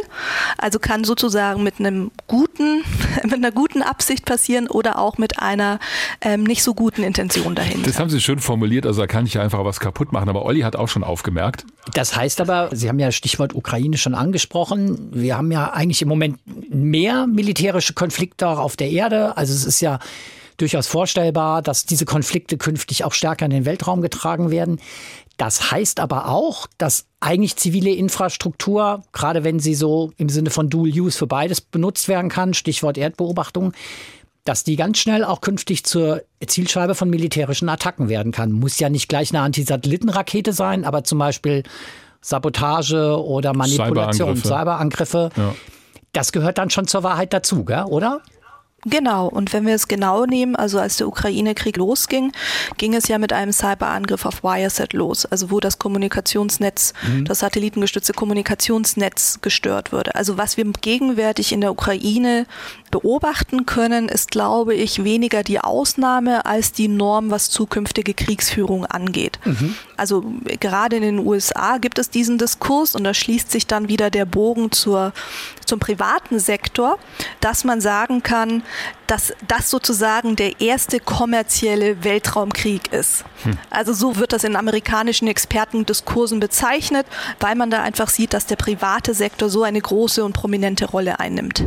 also 0.59 0.77
kann 0.77 1.03
sozusagen 1.03 1.63
mit 1.63 1.79
einem 1.79 2.11
guten, 2.27 2.83
mit 3.23 3.33
einer 3.33 3.51
guten 3.51 3.81
Absicht 3.81 4.25
passieren 4.25 4.67
oder 4.67 4.99
auch 4.99 5.17
mit 5.17 5.39
einer 5.39 5.79
ähm, 6.21 6.43
nicht 6.43 6.61
so 6.61 6.75
guten 6.75 7.01
Intention 7.01 7.55
dahinter. 7.55 7.87
Das 7.87 7.99
haben 7.99 8.11
Sie 8.11 8.21
schön 8.21 8.37
formuliert, 8.37 8.85
also 8.85 9.01
da 9.01 9.07
kann 9.07 9.25
ich 9.25 9.33
ja 9.33 9.41
einfach 9.41 9.65
was 9.65 9.79
kaputt 9.79 10.11
machen. 10.11 10.29
Aber 10.29 10.45
Olli 10.45 10.61
hat 10.61 10.75
auch 10.75 10.87
schon 10.87 11.03
aufgemerkt. 11.03 11.65
Das 11.95 12.15
heißt 12.15 12.41
aber, 12.41 12.69
Sie 12.73 12.89
haben 12.89 12.99
ja 12.99 13.11
Stichwort 13.11 13.55
Ukraine 13.55 13.97
schon 13.97 14.13
angesprochen. 14.13 15.09
Wir 15.11 15.35
haben 15.35 15.51
ja 15.51 15.73
eigentlich 15.73 16.03
im 16.03 16.09
Moment 16.09 16.37
mehr 16.71 17.25
militärische 17.25 17.93
Konflikte 17.93 18.47
auch 18.47 18.59
auf 18.59 18.77
der 18.77 18.91
Erde. 18.91 19.35
Also 19.35 19.51
es 19.51 19.65
ist 19.65 19.81
ja 19.81 19.97
durchaus 20.57 20.87
vorstellbar, 20.87 21.61
dass 21.61 21.85
diese 21.85 22.05
Konflikte 22.05 22.57
künftig 22.57 23.03
auch 23.03 23.13
stärker 23.13 23.45
in 23.45 23.51
den 23.51 23.65
Weltraum 23.65 24.01
getragen 24.01 24.51
werden. 24.51 24.79
Das 25.37 25.71
heißt 25.71 25.99
aber 25.99 26.29
auch, 26.29 26.67
dass 26.77 27.05
eigentlich 27.19 27.55
zivile 27.55 27.91
Infrastruktur, 27.91 29.03
gerade 29.13 29.43
wenn 29.43 29.59
sie 29.59 29.75
so 29.75 30.11
im 30.17 30.29
Sinne 30.29 30.49
von 30.49 30.69
Dual 30.69 30.89
Use 30.89 31.17
für 31.17 31.27
beides 31.27 31.61
benutzt 31.61 32.07
werden 32.07 32.29
kann, 32.29 32.53
Stichwort 32.53 32.97
Erdbeobachtung, 32.97 33.73
dass 34.43 34.63
die 34.63 34.75
ganz 34.75 34.97
schnell 34.97 35.23
auch 35.23 35.41
künftig 35.41 35.85
zur 35.85 36.21
Zielscheibe 36.45 36.95
von 36.95 37.09
militärischen 37.09 37.69
Attacken 37.69 38.09
werden 38.09 38.31
kann. 38.31 38.51
Muss 38.51 38.77
ja 38.79 38.89
nicht 38.89 39.07
gleich 39.07 39.31
eine 39.31 39.41
Antisatellitenrakete 39.41 40.53
sein, 40.53 40.85
aber 40.85 41.03
zum 41.03 41.17
Beispiel 41.17 41.63
Sabotage 42.21 43.21
oder 43.23 43.53
Manipulation, 43.53 44.35
Cyberangriffe. 44.35 45.29
Cyberangriffe. 45.29 45.29
Ja. 45.35 45.55
Das 46.11 46.31
gehört 46.31 46.57
dann 46.57 46.69
schon 46.69 46.87
zur 46.87 47.03
Wahrheit 47.03 47.33
dazu, 47.33 47.65
gell? 47.65 47.83
oder? 47.83 48.21
Genau, 48.85 49.27
und 49.27 49.53
wenn 49.53 49.65
wir 49.65 49.75
es 49.75 49.87
genau 49.87 50.25
nehmen, 50.25 50.55
also 50.55 50.79
als 50.79 50.97
der 50.97 51.07
Ukraine-Krieg 51.07 51.77
losging, 51.77 52.31
ging 52.77 52.93
es 52.93 53.07
ja 53.07 53.17
mit 53.17 53.31
einem 53.31 53.53
Cyberangriff 53.53 54.25
auf 54.25 54.43
Wireset 54.43 54.93
los, 54.93 55.25
also 55.25 55.51
wo 55.51 55.59
das 55.59 55.79
Kommunikationsnetz, 55.79 56.93
mhm. 57.07 57.25
das 57.25 57.39
satellitengestützte 57.39 58.13
Kommunikationsnetz 58.13 59.39
gestört 59.41 59.91
wurde. 59.91 60.15
Also 60.15 60.37
was 60.37 60.57
wir 60.57 60.65
gegenwärtig 60.65 61.51
in 61.51 61.61
der 61.61 61.71
Ukraine 61.71 62.45
beobachten 62.91 63.65
können, 63.65 64.09
ist, 64.09 64.31
glaube 64.31 64.75
ich, 64.75 65.03
weniger 65.03 65.43
die 65.43 65.59
Ausnahme 65.59 66.45
als 66.45 66.71
die 66.71 66.87
Norm, 66.87 67.31
was 67.31 67.49
zukünftige 67.49 68.13
Kriegsführung 68.13 68.85
angeht. 68.85 69.39
Mhm. 69.45 69.75
Also 69.97 70.23
gerade 70.59 70.97
in 70.97 71.01
den 71.01 71.19
USA 71.19 71.77
gibt 71.77 71.97
es 71.99 72.09
diesen 72.09 72.37
Diskurs 72.37 72.95
und 72.95 73.03
da 73.03 73.13
schließt 73.13 73.49
sich 73.51 73.67
dann 73.67 73.87
wieder 73.87 74.09
der 74.09 74.25
Bogen 74.25 74.71
zur, 74.71 75.13
zum 75.65 75.79
privaten 75.79 76.39
Sektor, 76.39 76.99
dass 77.39 77.63
man 77.63 77.81
sagen 77.81 78.23
kann, 78.23 78.63
dass 79.07 79.33
das 79.47 79.69
sozusagen 79.69 80.35
der 80.35 80.61
erste 80.61 80.99
kommerzielle 80.99 82.03
Weltraumkrieg 82.03 82.91
ist. 82.91 83.25
Hm. 83.43 83.57
Also 83.69 83.93
so 83.93 84.17
wird 84.17 84.33
das 84.33 84.43
in 84.43 84.55
amerikanischen 84.55 85.27
Expertendiskursen 85.27 86.39
bezeichnet, 86.39 87.05
weil 87.39 87.55
man 87.55 87.69
da 87.69 87.81
einfach 87.81 88.09
sieht, 88.09 88.33
dass 88.33 88.45
der 88.45 88.55
private 88.55 89.13
Sektor 89.13 89.49
so 89.49 89.63
eine 89.63 89.81
große 89.81 90.23
und 90.23 90.33
prominente 90.33 90.85
Rolle 90.85 91.19
einnimmt. 91.19 91.63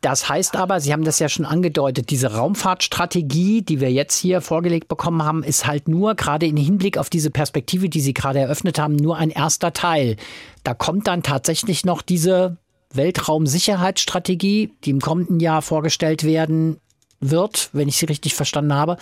Das 0.00 0.30
heißt 0.30 0.56
aber, 0.56 0.80
Sie 0.80 0.92
haben 0.92 1.04
das 1.04 1.18
ja 1.18 1.28
schon 1.28 1.44
angedeutet, 1.44 2.08
diese 2.08 2.32
Raumfahrtstrategie, 2.32 3.60
die 3.60 3.80
wir 3.80 3.92
jetzt 3.92 4.16
hier 4.16 4.40
vorgelegt 4.40 4.88
bekommen 4.88 5.22
haben, 5.22 5.42
ist 5.42 5.66
halt 5.66 5.88
nur 5.88 6.14
gerade 6.14 6.46
im 6.46 6.56
Hinblick 6.56 6.96
auf 6.96 7.10
diese 7.10 7.30
Perspektive, 7.30 7.90
die 7.90 8.00
Sie 8.00 8.14
gerade 8.14 8.38
eröffnet 8.38 8.78
haben, 8.78 8.96
nur 8.96 9.18
ein 9.18 9.28
erster 9.28 9.74
Teil. 9.74 10.16
Da 10.64 10.72
kommt 10.72 11.06
dann 11.06 11.22
tatsächlich 11.22 11.84
noch 11.84 12.00
diese 12.00 12.56
Weltraumsicherheitsstrategie, 12.92 14.72
die 14.84 14.90
im 14.90 15.00
kommenden 15.00 15.40
Jahr 15.40 15.62
vorgestellt 15.62 16.24
werden 16.24 16.78
wird, 17.20 17.70
wenn 17.72 17.88
ich 17.88 17.96
sie 17.96 18.06
richtig 18.06 18.34
verstanden 18.34 18.74
habe, 18.74 18.96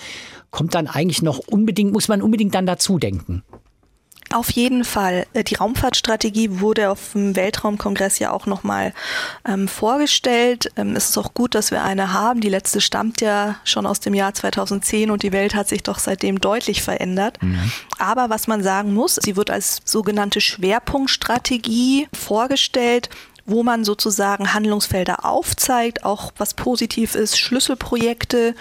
kommt 0.51 0.75
dann 0.75 0.89
eigentlich 0.89 1.23
noch 1.23 1.39
unbedingt, 1.39 1.93
muss 1.93 2.09
man 2.09 2.21
unbedingt 2.21 2.55
dann 2.55 2.67
dazu 2.67 2.99
denken. 2.99 3.43
Auf 4.31 4.51
jeden 4.51 4.85
Fall. 4.85 5.27
Äh, 5.33 5.43
die 5.43 5.55
Raumfahrtstrategie 5.55 6.61
wurde 6.61 6.91
auf 6.91 7.13
dem 7.13 7.35
Weltraumkongress 7.35 8.19
ja 8.19 8.31
auch 8.31 8.45
nochmal 8.45 8.93
ähm, 9.47 9.69
vorgestellt. 9.69 10.71
Ähm, 10.77 10.95
es 10.97 11.09
ist 11.09 11.19
auch 11.19 11.33
gut, 11.33 11.55
dass 11.55 11.71
wir 11.71 11.83
eine 11.83 12.13
haben. 12.13 12.41
Die 12.41 12.51
letzte 12.51 12.83
stammt 12.83 13.23
ja 13.23 13.57
schon 13.65 13.87
aus 13.87 14.01
dem 14.01 14.13
Jahr 14.13 14.35
2010 14.35 15.11
und 15.11 15.23
die 15.23 15.33
Welt 15.33 15.55
hat 15.55 15.69
sich 15.69 15.83
doch 15.83 15.99
seitdem 15.99 16.41
deutlich 16.41 16.83
verändert. 16.83 17.43
Mhm. 17.43 17.73
Aber 17.99 18.29
was 18.29 18.47
man 18.49 18.63
sagen 18.63 18.93
muss, 18.93 19.15
sie 19.15 19.37
wird 19.37 19.51
als 19.51 19.81
sogenannte 19.85 20.43
Schwerpunktstrategie 20.43 22.09
vorgestellt 22.13 23.09
wo 23.49 23.63
man 23.63 23.83
sozusagen 23.83 24.55
Handlungsfelder 24.55 25.25
aufzeigt, 25.25 26.05
auch 26.05 26.33
was 26.37 26.55
positiv 26.55 27.15
ist, 27.15 27.39
Schlüsselprojekte 27.39 28.55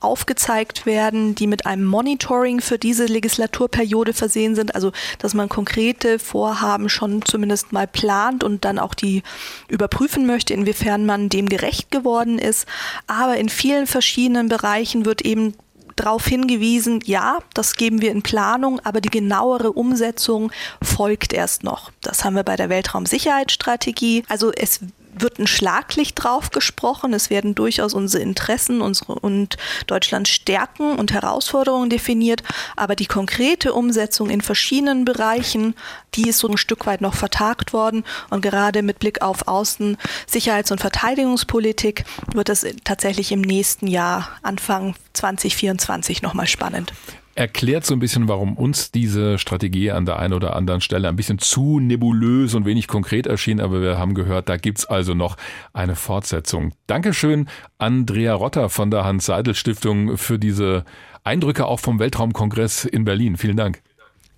aufgezeigt 0.00 0.84
werden, 0.84 1.34
die 1.36 1.46
mit 1.46 1.64
einem 1.64 1.84
Monitoring 1.84 2.60
für 2.60 2.76
diese 2.76 3.06
Legislaturperiode 3.06 4.12
versehen 4.12 4.56
sind, 4.56 4.74
also 4.74 4.90
dass 5.20 5.32
man 5.32 5.48
konkrete 5.48 6.18
Vorhaben 6.18 6.88
schon 6.88 7.24
zumindest 7.24 7.72
mal 7.72 7.86
plant 7.86 8.42
und 8.42 8.64
dann 8.64 8.80
auch 8.80 8.94
die 8.94 9.22
überprüfen 9.68 10.26
möchte, 10.26 10.54
inwiefern 10.54 11.06
man 11.06 11.28
dem 11.28 11.48
gerecht 11.48 11.92
geworden 11.92 12.38
ist. 12.38 12.66
Aber 13.06 13.36
in 13.36 13.48
vielen 13.48 13.86
verschiedenen 13.86 14.48
Bereichen 14.48 15.04
wird 15.04 15.22
eben 15.22 15.54
darauf 15.96 16.26
hingewiesen, 16.26 17.00
ja, 17.04 17.38
das 17.54 17.74
geben 17.74 18.00
wir 18.00 18.10
in 18.10 18.22
Planung, 18.22 18.80
aber 18.80 19.00
die 19.00 19.10
genauere 19.10 19.72
Umsetzung 19.72 20.52
folgt 20.82 21.32
erst 21.32 21.64
noch. 21.64 21.90
Das 22.00 22.24
haben 22.24 22.36
wir 22.36 22.42
bei 22.42 22.56
der 22.56 22.68
Weltraumsicherheitsstrategie. 22.68 24.24
Also 24.28 24.52
es 24.52 24.80
wird 25.14 25.38
ein 25.38 25.46
Schlaglicht 25.46 26.22
drauf 26.22 26.50
gesprochen. 26.50 27.12
Es 27.12 27.30
werden 27.30 27.54
durchaus 27.54 27.94
unsere 27.94 28.22
Interessen 28.22 28.80
unsere 28.80 29.14
und 29.14 29.56
Deutschlands 29.86 30.30
Stärken 30.30 30.96
und 30.96 31.12
Herausforderungen 31.12 31.90
definiert. 31.90 32.42
Aber 32.76 32.96
die 32.96 33.06
konkrete 33.06 33.74
Umsetzung 33.74 34.30
in 34.30 34.40
verschiedenen 34.40 35.04
Bereichen, 35.04 35.74
die 36.14 36.28
ist 36.28 36.38
so 36.38 36.48
ein 36.48 36.56
Stück 36.56 36.86
weit 36.86 37.00
noch 37.00 37.14
vertagt 37.14 37.72
worden. 37.72 38.04
Und 38.30 38.42
gerade 38.42 38.82
mit 38.82 38.98
Blick 38.98 39.22
auf 39.22 39.48
Außen-, 39.48 39.96
Sicherheits- 40.26 40.72
und 40.72 40.80
Verteidigungspolitik 40.80 42.04
wird 42.32 42.48
es 42.48 42.66
tatsächlich 42.84 43.32
im 43.32 43.40
nächsten 43.40 43.86
Jahr, 43.86 44.28
Anfang 44.42 44.94
2024, 45.12 46.22
nochmal 46.22 46.46
spannend 46.46 46.92
erklärt 47.34 47.86
so 47.86 47.94
ein 47.94 47.98
bisschen, 47.98 48.28
warum 48.28 48.56
uns 48.56 48.90
diese 48.90 49.38
Strategie 49.38 49.90
an 49.90 50.04
der 50.04 50.18
einen 50.18 50.34
oder 50.34 50.54
anderen 50.54 50.80
Stelle 50.80 51.08
ein 51.08 51.16
bisschen 51.16 51.38
zu 51.38 51.80
nebulös 51.80 52.54
und 52.54 52.64
wenig 52.64 52.88
konkret 52.88 53.26
erschien, 53.26 53.60
aber 53.60 53.80
wir 53.80 53.98
haben 53.98 54.14
gehört, 54.14 54.48
da 54.48 54.56
gibt's 54.56 54.84
also 54.84 55.14
noch 55.14 55.36
eine 55.72 55.96
Fortsetzung. 55.96 56.72
Dankeschön, 56.86 57.48
Andrea 57.78 58.34
Rotter 58.34 58.68
von 58.68 58.90
der 58.90 59.04
Hans-Seidel-Stiftung 59.04 60.16
für 60.18 60.38
diese 60.38 60.84
Eindrücke 61.24 61.66
auch 61.66 61.80
vom 61.80 61.98
Weltraumkongress 61.98 62.84
in 62.84 63.04
Berlin. 63.04 63.36
Vielen 63.36 63.56
Dank. 63.56 63.82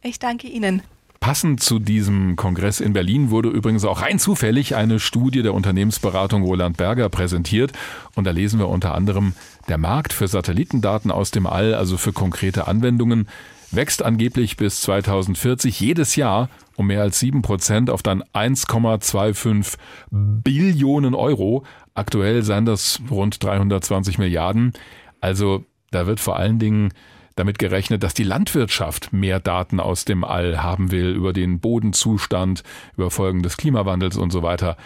Ich 0.03 0.18
danke 0.18 0.47
Ihnen. 0.49 0.82
Passend 1.24 1.62
zu 1.62 1.78
diesem 1.78 2.36
Kongress 2.36 2.80
in 2.80 2.92
Berlin 2.92 3.30
wurde 3.30 3.49
übrigens 3.49 3.86
auch 3.86 4.03
rein 4.03 4.18
zufällig 4.18 4.76
eine 4.76 5.01
Studie 5.01 5.40
der 5.40 5.55
Unternehmensberatung 5.55 6.42
Roland 6.42 6.76
Berger 6.76 7.09
präsentiert. 7.09 7.72
Und 8.14 8.24
da 8.24 8.30
lesen 8.30 8.59
wir 8.59 8.68
unter 8.68 8.95
anderem, 8.95 9.32
der 9.68 9.78
Markt 9.78 10.12
für 10.12 10.28
Satellitendaten 10.28 11.10
aus 11.10 11.30
dem 11.30 11.46
All, 11.46 11.74
also 11.74 11.96
für 11.96 12.12
konkrete 12.12 12.66
Anwendungen, 12.66 13.28
wächst 13.70 14.02
angeblich 14.02 14.56
bis 14.56 14.80
2040 14.82 15.80
jedes 15.80 16.16
Jahr 16.16 16.48
um 16.76 16.88
mehr 16.88 17.02
als 17.02 17.20
sieben 17.20 17.42
Prozent 17.42 17.90
auf 17.90 18.02
dann 18.02 18.22
1,25 18.32 19.76
Billionen 20.10 21.14
Euro. 21.14 21.64
Aktuell 21.94 22.42
seien 22.42 22.64
das 22.64 23.00
rund 23.10 23.42
320 23.42 24.18
Milliarden. 24.18 24.72
Also 25.20 25.64
da 25.90 26.06
wird 26.06 26.20
vor 26.20 26.36
allen 26.36 26.58
Dingen 26.58 26.92
damit 27.36 27.58
gerechnet, 27.58 28.02
dass 28.02 28.14
die 28.14 28.24
Landwirtschaft 28.24 29.12
mehr 29.12 29.40
Daten 29.40 29.80
aus 29.80 30.04
dem 30.04 30.24
All 30.24 30.62
haben 30.62 30.90
will 30.90 31.10
über 31.10 31.32
den 31.32 31.60
Bodenzustand, 31.60 32.62
über 32.96 33.10
Folgen 33.10 33.42
des 33.42 33.56
Klimawandels 33.56 34.16
und 34.16 34.30
so 34.30 34.42
weiter. 34.42 34.76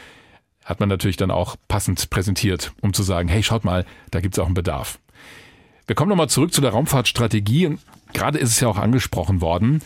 Hat 0.68 0.80
man 0.80 0.90
natürlich 0.90 1.16
dann 1.16 1.30
auch 1.30 1.56
passend 1.66 2.10
präsentiert, 2.10 2.72
um 2.82 2.92
zu 2.92 3.02
sagen, 3.02 3.30
hey, 3.30 3.42
schaut 3.42 3.64
mal, 3.64 3.86
da 4.10 4.20
gibt's 4.20 4.38
auch 4.38 4.44
einen 4.44 4.52
Bedarf. 4.52 4.98
Wir 5.86 5.96
kommen 5.96 6.10
nochmal 6.10 6.28
zurück 6.28 6.52
zu 6.52 6.60
der 6.60 6.72
Raumfahrtstrategie. 6.72 7.78
Gerade 8.12 8.38
ist 8.38 8.50
es 8.50 8.60
ja 8.60 8.68
auch 8.68 8.76
angesprochen 8.76 9.40
worden. 9.40 9.80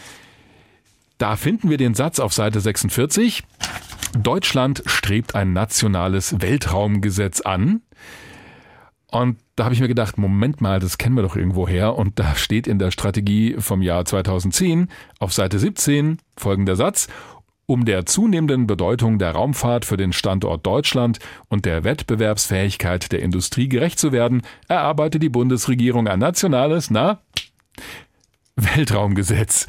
Da 1.18 1.37
finden 1.37 1.70
wir 1.70 1.76
den 1.76 1.95
Satz 1.95 2.18
auf 2.18 2.33
Seite 2.33 2.59
46. 2.61 3.45
Deutschland 4.18 4.83
strebt 4.87 5.37
ein 5.37 5.53
nationales 5.53 6.41
Weltraumgesetz 6.41 7.43
an. 7.43 7.83
Und 9.07 9.39
da 9.55 9.64
habe 9.64 9.74
ich 9.74 9.80
mir 9.80 9.87
gedacht, 9.87 10.18
Moment 10.18 10.61
mal, 10.61 10.80
das 10.80 10.99
kennen 10.99 11.14
wir 11.14 11.22
doch 11.22 11.37
irgendwo 11.37 11.68
her. 11.68 11.95
Und 11.95 12.18
da 12.18 12.35
steht 12.35 12.66
in 12.66 12.80
der 12.80 12.91
Strategie 12.91 13.55
vom 13.61 13.83
Jahr 13.83 14.05
2010 14.05 14.89
auf 15.20 15.33
Seite 15.33 15.61
17 15.61 16.18
folgender 16.37 16.74
Satz. 16.74 17.07
Um 17.73 17.87
der 17.87 18.05
zunehmenden 18.05 18.66
Bedeutung 18.66 19.18
der 19.18 19.31
Raumfahrt 19.31 19.87
für 19.87 19.97
den 19.97 20.12
Standort 20.12 20.66
Deutschland 20.66 21.20
und 21.49 21.64
der 21.64 21.85
Wettbewerbsfähigkeit 21.85 23.11
der 23.12 23.23
Industrie 23.23 23.66
gerecht 23.66 23.99
zu 23.99 24.12
werden, 24.12 24.43
erarbeitet 24.68 25.23
die 25.23 25.31
Bundesregierung 25.31 26.07
ein 26.07 26.18
nationales, 26.18 26.91
na, 26.91 27.23
Weltraumgesetz. 28.57 29.66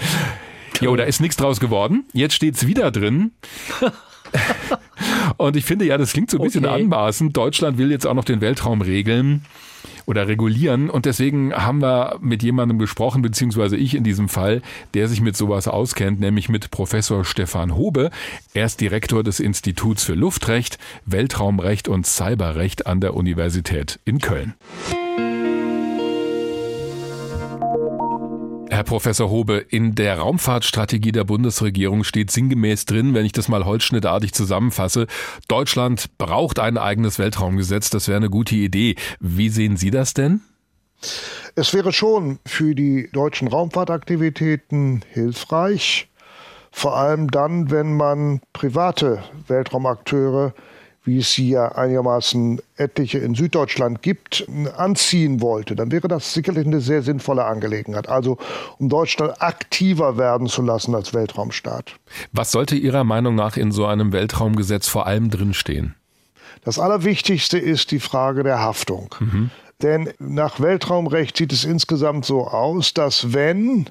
Jo, 0.82 0.98
da 0.98 1.04
ist 1.06 1.22
nichts 1.22 1.38
draus 1.38 1.62
geworden. 1.62 2.04
Jetzt 2.12 2.34
steht's 2.34 2.68
wieder 2.68 2.92
drin. 2.92 3.32
Und 5.38 5.56
ich 5.56 5.64
finde 5.64 5.86
ja, 5.86 5.98
das 5.98 6.12
klingt 6.12 6.30
so 6.30 6.40
ein 6.40 6.44
bisschen 6.44 6.66
okay. 6.66 6.84
anmaßend. 6.84 7.38
Deutschland 7.38 7.78
will 7.78 7.90
jetzt 7.90 8.06
auch 8.06 8.16
noch 8.16 8.26
den 8.26 8.42
Weltraum 8.42 8.82
regeln 8.82 9.46
oder 10.06 10.28
regulieren. 10.28 10.90
Und 10.90 11.06
deswegen 11.06 11.54
haben 11.54 11.82
wir 11.82 12.18
mit 12.22 12.44
jemandem 12.44 12.80
gesprochen, 12.80 13.22
beziehungsweise 13.22 13.78
ich 13.78 13.96
in 13.96 14.04
diesem 14.04 14.30
Fall, 14.30 14.62
der 14.94 15.08
sich 15.08 15.22
mit 15.22 15.36
sowas 15.36 15.68
auskennt, 15.68 16.20
nämlich 16.20 16.50
mit 16.50 16.72
Professor 16.72 17.26
Stefan 17.26 17.76
Hobe. 17.76 18.12
Er 18.54 18.66
ist 18.66 18.82
Direktor 18.82 19.24
des 19.24 19.40
Instituts 19.40 20.04
für 20.04 20.16
Luftrecht, 20.16 20.78
Weltraumrecht 21.06 21.88
und 21.88 22.06
Cyberrecht 22.06 22.88
an 22.88 23.02
der 23.02 23.14
Universität 23.14 24.00
in 24.06 24.20
Köln. 24.20 24.54
Herr 28.84 28.90
Professor 28.90 29.30
Hobe, 29.30 29.66
in 29.70 29.96
der 29.96 30.18
Raumfahrtstrategie 30.18 31.14
der 31.14 31.24
Bundesregierung 31.24 32.04
steht 32.04 32.32
sinngemäß 32.32 32.84
drin, 32.84 33.14
wenn 33.14 33.26
ich 33.26 33.32
das 33.32 33.48
mal 33.48 33.64
holzschnittartig 33.64 34.34
zusammenfasse, 34.34 35.08
Deutschland 35.48 36.18
braucht 36.18 36.60
ein 36.60 36.78
eigenes 36.78 37.18
Weltraumgesetz. 37.18 37.92
Das 37.92 38.10
wäre 38.10 38.18
eine 38.18 38.30
gute 38.30 38.56
Idee. 38.56 38.96
Wie 39.22 39.48
sehen 39.48 39.78
Sie 39.78 39.90
das 39.90 40.14
denn? 40.14 40.42
Es 41.56 41.74
wäre 41.74 41.94
schon 41.94 42.40
für 42.46 42.76
die 42.76 43.10
deutschen 43.14 43.48
Raumfahrtaktivitäten 43.48 45.06
hilfreich, 45.10 46.10
vor 46.70 46.98
allem 46.98 47.32
dann, 47.32 47.72
wenn 47.72 47.96
man 47.96 48.42
private 48.52 49.24
Weltraumakteure 49.48 50.54
wie 51.04 51.18
es 51.18 51.34
sie 51.34 51.50
ja 51.50 51.74
einigermaßen 51.74 52.62
etliche 52.78 53.20
in 53.20 53.36
Süddeutschland 53.36 54.02
gibt, 54.02 54.48
anziehen 54.78 55.42
wollte, 55.42 55.76
dann 55.76 55.92
wäre 55.92 56.08
das 56.08 56.34
sicherlich 56.34 56.66
eine 56.66 56.80
sehr 56.80 57.02
sinnvolle 57.02 57.44
Angelegenheit. 57.44 58.08
Also 58.08 58.38
um 58.80 58.90
Deutschland 58.90 59.42
aktiver 59.42 60.18
werden 60.18 60.48
zu 60.48 60.62
lassen 60.62 60.96
als 60.96 61.14
Weltraumstaat. 61.14 61.96
Was 62.32 62.52
sollte 62.52 62.76
Ihrer 62.76 63.04
Meinung 63.04 63.36
nach 63.36 63.58
in 63.58 63.72
so 63.72 63.86
einem 63.86 64.14
Weltraumgesetz 64.14 64.88
vor 64.88 65.06
allem 65.06 65.30
drinstehen? 65.30 65.96
Das 66.64 66.80
Allerwichtigste 66.80 67.58
ist 67.58 67.92
die 67.92 68.00
Frage 68.00 68.44
der 68.44 68.62
Haftung. 68.62 69.14
Mhm. 69.20 69.50
Denn 69.82 70.14
nach 70.20 70.62
Weltraumrecht 70.62 71.36
sieht 71.36 71.52
es 71.52 71.66
insgesamt 71.66 72.24
so 72.24 72.48
aus, 72.48 72.94
dass 72.94 73.34
wenn 73.34 73.90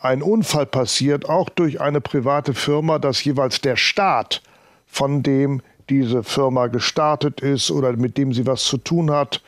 ein 0.00 0.22
Unfall 0.22 0.64
passiert, 0.64 1.28
auch 1.28 1.50
durch 1.50 1.80
eine 1.80 2.00
private 2.00 2.54
Firma, 2.54 2.98
dass 2.98 3.22
jeweils 3.22 3.60
der 3.60 3.76
Staat 3.76 4.42
von 4.86 5.22
dem 5.22 5.60
diese 5.90 6.22
Firma 6.22 6.66
gestartet 6.66 7.40
ist 7.40 7.70
oder 7.70 7.92
mit 7.96 8.16
dem 8.16 8.32
sie 8.32 8.46
was 8.46 8.64
zu 8.64 8.78
tun 8.78 9.10
hat, 9.10 9.42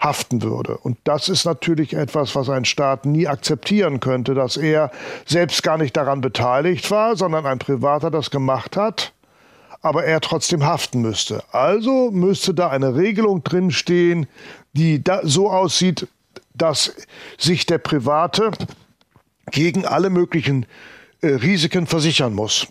haften 0.00 0.42
würde. 0.42 0.76
Und 0.76 0.98
das 1.04 1.28
ist 1.28 1.44
natürlich 1.44 1.94
etwas, 1.94 2.34
was 2.34 2.48
ein 2.50 2.64
Staat 2.64 3.06
nie 3.06 3.26
akzeptieren 3.26 4.00
könnte, 4.00 4.34
dass 4.34 4.56
er 4.56 4.90
selbst 5.24 5.62
gar 5.62 5.78
nicht 5.78 5.96
daran 5.96 6.20
beteiligt 6.20 6.90
war, 6.90 7.16
sondern 7.16 7.46
ein 7.46 7.58
Privater 7.58 8.10
das 8.10 8.30
gemacht 8.30 8.76
hat, 8.76 9.12
aber 9.80 10.04
er 10.04 10.20
trotzdem 10.20 10.64
haften 10.64 11.00
müsste. 11.00 11.42
Also 11.52 12.10
müsste 12.10 12.54
da 12.54 12.68
eine 12.68 12.96
Regelung 12.96 13.42
drinstehen, 13.44 14.26
die 14.72 15.02
so 15.22 15.50
aussieht, 15.50 16.06
dass 16.54 16.94
sich 17.38 17.66
der 17.66 17.78
Private 17.78 18.50
gegen 19.50 19.86
alle 19.86 20.10
möglichen 20.10 20.66
äh, 21.20 21.28
Risiken 21.28 21.86
versichern 21.86 22.34
muss. 22.34 22.66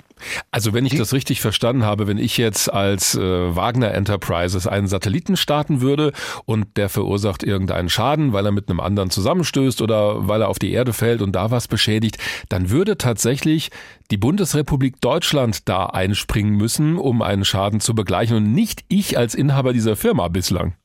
Also 0.51 0.73
wenn 0.73 0.85
ich 0.85 0.95
das 0.95 1.13
richtig 1.13 1.41
verstanden 1.41 1.83
habe, 1.83 2.07
wenn 2.07 2.17
ich 2.17 2.37
jetzt 2.37 2.71
als 2.71 3.15
äh, 3.15 3.55
Wagner 3.55 3.91
Enterprises 3.93 4.67
einen 4.67 4.87
Satelliten 4.87 5.37
starten 5.37 5.81
würde 5.81 6.13
und 6.45 6.77
der 6.77 6.89
verursacht 6.89 7.43
irgendeinen 7.43 7.89
Schaden, 7.89 8.33
weil 8.33 8.45
er 8.45 8.51
mit 8.51 8.69
einem 8.69 8.79
anderen 8.79 9.09
zusammenstößt 9.09 9.81
oder 9.81 10.27
weil 10.27 10.41
er 10.41 10.49
auf 10.49 10.59
die 10.59 10.71
Erde 10.71 10.93
fällt 10.93 11.21
und 11.21 11.33
da 11.33 11.51
was 11.51 11.67
beschädigt, 11.67 12.17
dann 12.49 12.69
würde 12.69 12.97
tatsächlich 12.97 13.69
die 14.11 14.17
Bundesrepublik 14.17 15.01
Deutschland 15.01 15.67
da 15.67 15.87
einspringen 15.87 16.55
müssen, 16.55 16.97
um 16.97 17.21
einen 17.21 17.45
Schaden 17.45 17.79
zu 17.79 17.95
begleichen 17.95 18.37
und 18.37 18.53
nicht 18.53 18.83
ich 18.87 19.17
als 19.17 19.35
Inhaber 19.35 19.73
dieser 19.73 19.95
Firma 19.95 20.27
bislang. 20.27 20.75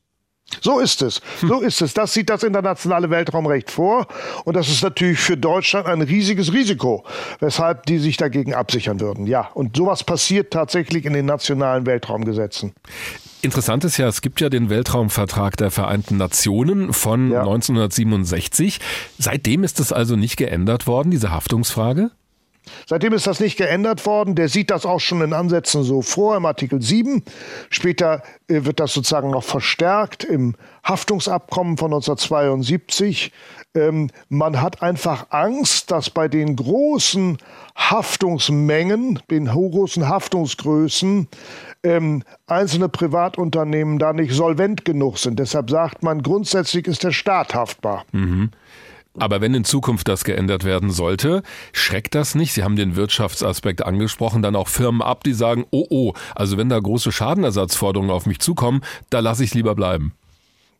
So 0.61 0.79
ist 0.79 1.01
es. 1.01 1.21
So 1.41 1.61
ist 1.61 1.81
es. 1.81 1.93
Das 1.93 2.13
sieht 2.13 2.29
das 2.29 2.43
internationale 2.43 3.09
Weltraumrecht 3.09 3.71
vor. 3.71 4.07
Und 4.45 4.55
das 4.55 4.67
ist 4.69 4.83
natürlich 4.83 5.19
für 5.19 5.37
Deutschland 5.37 5.87
ein 5.87 6.01
riesiges 6.01 6.51
Risiko, 6.53 7.05
weshalb 7.39 7.85
die 7.85 7.99
sich 7.99 8.17
dagegen 8.17 8.53
absichern 8.53 8.99
würden. 8.99 9.27
Ja, 9.27 9.49
und 9.53 9.77
sowas 9.77 10.03
passiert 10.03 10.51
tatsächlich 10.51 11.05
in 11.05 11.13
den 11.13 11.25
nationalen 11.25 11.85
Weltraumgesetzen. 11.85 12.73
Interessant 13.41 13.85
ist 13.85 13.97
ja, 13.97 14.07
es 14.07 14.21
gibt 14.21 14.41
ja 14.41 14.49
den 14.49 14.69
Weltraumvertrag 14.69 15.55
der 15.55 15.71
Vereinten 15.71 16.17
Nationen 16.17 16.91
von 16.91 17.31
ja. 17.31 17.39
1967. 17.39 18.79
Seitdem 19.17 19.63
ist 19.63 19.79
es 19.79 19.93
also 19.93 20.17
nicht 20.17 20.35
geändert 20.35 20.87
worden, 20.87 21.09
diese 21.09 21.31
Haftungsfrage? 21.31 22.11
Seitdem 22.87 23.13
ist 23.13 23.27
das 23.27 23.39
nicht 23.39 23.57
geändert 23.57 24.05
worden. 24.05 24.35
Der 24.35 24.49
sieht 24.49 24.69
das 24.69 24.85
auch 24.85 24.99
schon 24.99 25.21
in 25.21 25.33
Ansätzen 25.33 25.83
so 25.83 26.01
vor 26.01 26.35
im 26.37 26.45
Artikel 26.45 26.81
7. 26.81 27.23
Später 27.69 28.23
äh, 28.47 28.65
wird 28.65 28.79
das 28.79 28.93
sozusagen 28.93 29.31
noch 29.31 29.43
verstärkt 29.43 30.23
im 30.23 30.55
Haftungsabkommen 30.83 31.77
von 31.77 31.93
1972. 31.93 33.31
Ähm, 33.75 34.09
man 34.29 34.61
hat 34.61 34.81
einfach 34.81 35.27
Angst, 35.29 35.91
dass 35.91 36.09
bei 36.09 36.27
den 36.27 36.55
großen 36.55 37.37
Haftungsmengen, 37.75 39.19
den 39.29 39.45
großen 39.45 40.07
Haftungsgrößen, 40.07 41.27
ähm, 41.83 42.23
einzelne 42.47 42.89
Privatunternehmen 42.89 43.99
da 43.99 44.13
nicht 44.13 44.33
solvent 44.33 44.85
genug 44.85 45.17
sind. 45.17 45.39
Deshalb 45.39 45.69
sagt 45.69 46.03
man, 46.03 46.23
grundsätzlich 46.23 46.87
ist 46.87 47.03
der 47.03 47.11
Staat 47.11 47.53
haftbar. 47.53 48.05
Mhm. 48.11 48.51
Aber 49.17 49.41
wenn 49.41 49.53
in 49.53 49.63
Zukunft 49.63 50.07
das 50.07 50.23
geändert 50.23 50.63
werden 50.63 50.91
sollte, 50.91 51.41
schreckt 51.73 52.15
das 52.15 52.35
nicht? 52.35 52.53
Sie 52.53 52.63
haben 52.63 52.75
den 52.75 52.95
Wirtschaftsaspekt 52.95 53.83
angesprochen, 53.83 54.41
dann 54.41 54.55
auch 54.55 54.67
Firmen 54.67 55.01
ab, 55.01 55.23
die 55.23 55.33
sagen, 55.33 55.65
oh 55.71 55.85
oh, 55.89 56.13
also 56.35 56.57
wenn 56.57 56.69
da 56.69 56.79
große 56.79 57.11
Schadenersatzforderungen 57.11 58.11
auf 58.11 58.25
mich 58.25 58.39
zukommen, 58.39 58.81
da 59.09 59.19
lasse 59.19 59.43
ich 59.43 59.53
lieber 59.53 59.73
bleiben. 59.75 60.13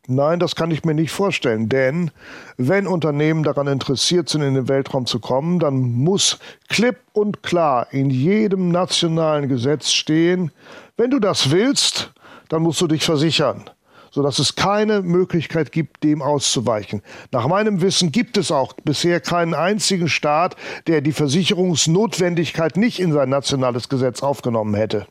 Nein, 0.07 0.39
das 0.39 0.55
kann 0.55 0.71
ich 0.71 0.85
mir 0.85 0.95
nicht 0.95 1.11
vorstellen, 1.11 1.69
denn 1.69 2.09
wenn 2.57 2.87
Unternehmen 2.87 3.43
daran 3.43 3.67
interessiert 3.67 4.29
sind, 4.29 4.41
in 4.41 4.55
den 4.55 4.67
Weltraum 4.67 5.05
zu 5.05 5.19
kommen, 5.19 5.59
dann 5.59 5.79
muss 5.79 6.39
klipp 6.67 6.97
und 7.13 7.43
klar 7.43 7.87
in 7.91 8.09
jedem 8.09 8.69
nationalen 8.69 9.49
Gesetz 9.49 9.91
stehen, 9.91 10.51
wenn 10.97 11.11
du 11.11 11.19
das 11.19 11.51
willst, 11.51 12.11
dann 12.47 12.63
musst 12.63 12.81
du 12.81 12.87
dich 12.87 13.03
versichern 13.03 13.69
sodass 14.11 14.39
es 14.39 14.55
keine 14.55 15.01
Möglichkeit 15.01 15.71
gibt, 15.71 16.03
dem 16.03 16.21
auszuweichen. 16.21 17.01
Nach 17.31 17.47
meinem 17.47 17.81
Wissen 17.81 18.11
gibt 18.11 18.37
es 18.37 18.51
auch 18.51 18.73
bisher 18.83 19.19
keinen 19.19 19.53
einzigen 19.53 20.09
Staat, 20.09 20.55
der 20.87 21.01
die 21.01 21.11
Versicherungsnotwendigkeit 21.11 22.77
nicht 22.77 22.99
in 22.99 23.11
sein 23.11 23.29
nationales 23.29 23.89
Gesetz 23.89 24.21
aufgenommen 24.23 24.75
hätte. 24.75 25.07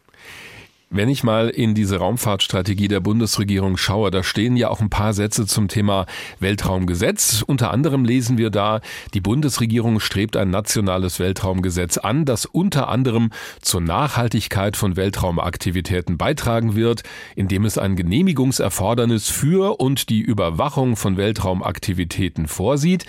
Wenn 0.90 1.10
ich 1.10 1.22
mal 1.22 1.50
in 1.50 1.74
diese 1.74 1.98
Raumfahrtstrategie 1.98 2.88
der 2.88 3.00
Bundesregierung 3.00 3.76
schaue, 3.76 4.10
da 4.10 4.22
stehen 4.22 4.56
ja 4.56 4.70
auch 4.70 4.80
ein 4.80 4.88
paar 4.88 5.12
Sätze 5.12 5.46
zum 5.46 5.68
Thema 5.68 6.06
Weltraumgesetz. 6.40 7.44
Unter 7.46 7.72
anderem 7.72 8.06
lesen 8.06 8.38
wir 8.38 8.48
da, 8.48 8.80
die 9.12 9.20
Bundesregierung 9.20 10.00
strebt 10.00 10.34
ein 10.34 10.48
nationales 10.48 11.20
Weltraumgesetz 11.20 11.98
an, 11.98 12.24
das 12.24 12.46
unter 12.46 12.88
anderem 12.88 13.32
zur 13.60 13.82
Nachhaltigkeit 13.82 14.78
von 14.78 14.96
Weltraumaktivitäten 14.96 16.16
beitragen 16.16 16.74
wird, 16.74 17.02
indem 17.36 17.66
es 17.66 17.76
ein 17.76 17.94
Genehmigungserfordernis 17.94 19.28
für 19.28 19.78
und 19.80 20.08
die 20.08 20.22
Überwachung 20.22 20.96
von 20.96 21.18
Weltraumaktivitäten 21.18 22.48
vorsieht. 22.48 23.04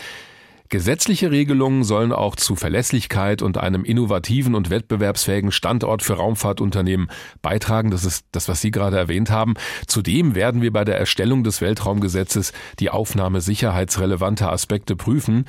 Gesetzliche 0.72 1.32
Regelungen 1.32 1.84
sollen 1.84 2.12
auch 2.12 2.36
zu 2.36 2.56
Verlässlichkeit 2.56 3.42
und 3.42 3.58
einem 3.58 3.84
innovativen 3.84 4.54
und 4.54 4.70
wettbewerbsfähigen 4.70 5.52
Standort 5.52 6.04
für 6.04 6.14
Raumfahrtunternehmen 6.14 7.10
beitragen. 7.42 7.90
Das 7.90 8.06
ist 8.06 8.28
das, 8.34 8.48
was 8.48 8.62
Sie 8.62 8.70
gerade 8.70 8.96
erwähnt 8.96 9.32
haben. 9.32 9.56
Zudem 9.88 10.36
werden 10.36 10.62
wir 10.62 10.72
bei 10.72 10.86
der 10.86 11.00
Erstellung 11.00 11.44
des 11.44 11.62
Weltraumgesetzes 11.62 12.54
die 12.78 12.92
Aufnahme 12.92 13.42
sicherheitsrelevanter 13.42 14.52
Aspekte 14.52 14.96
prüfen. 14.96 15.46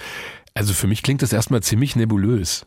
Also 0.55 0.73
für 0.73 0.87
mich 0.87 1.03
klingt 1.03 1.21
das 1.21 1.35
erstmal 1.35 1.63
ziemlich 1.63 1.97
nebulös. 1.97 2.65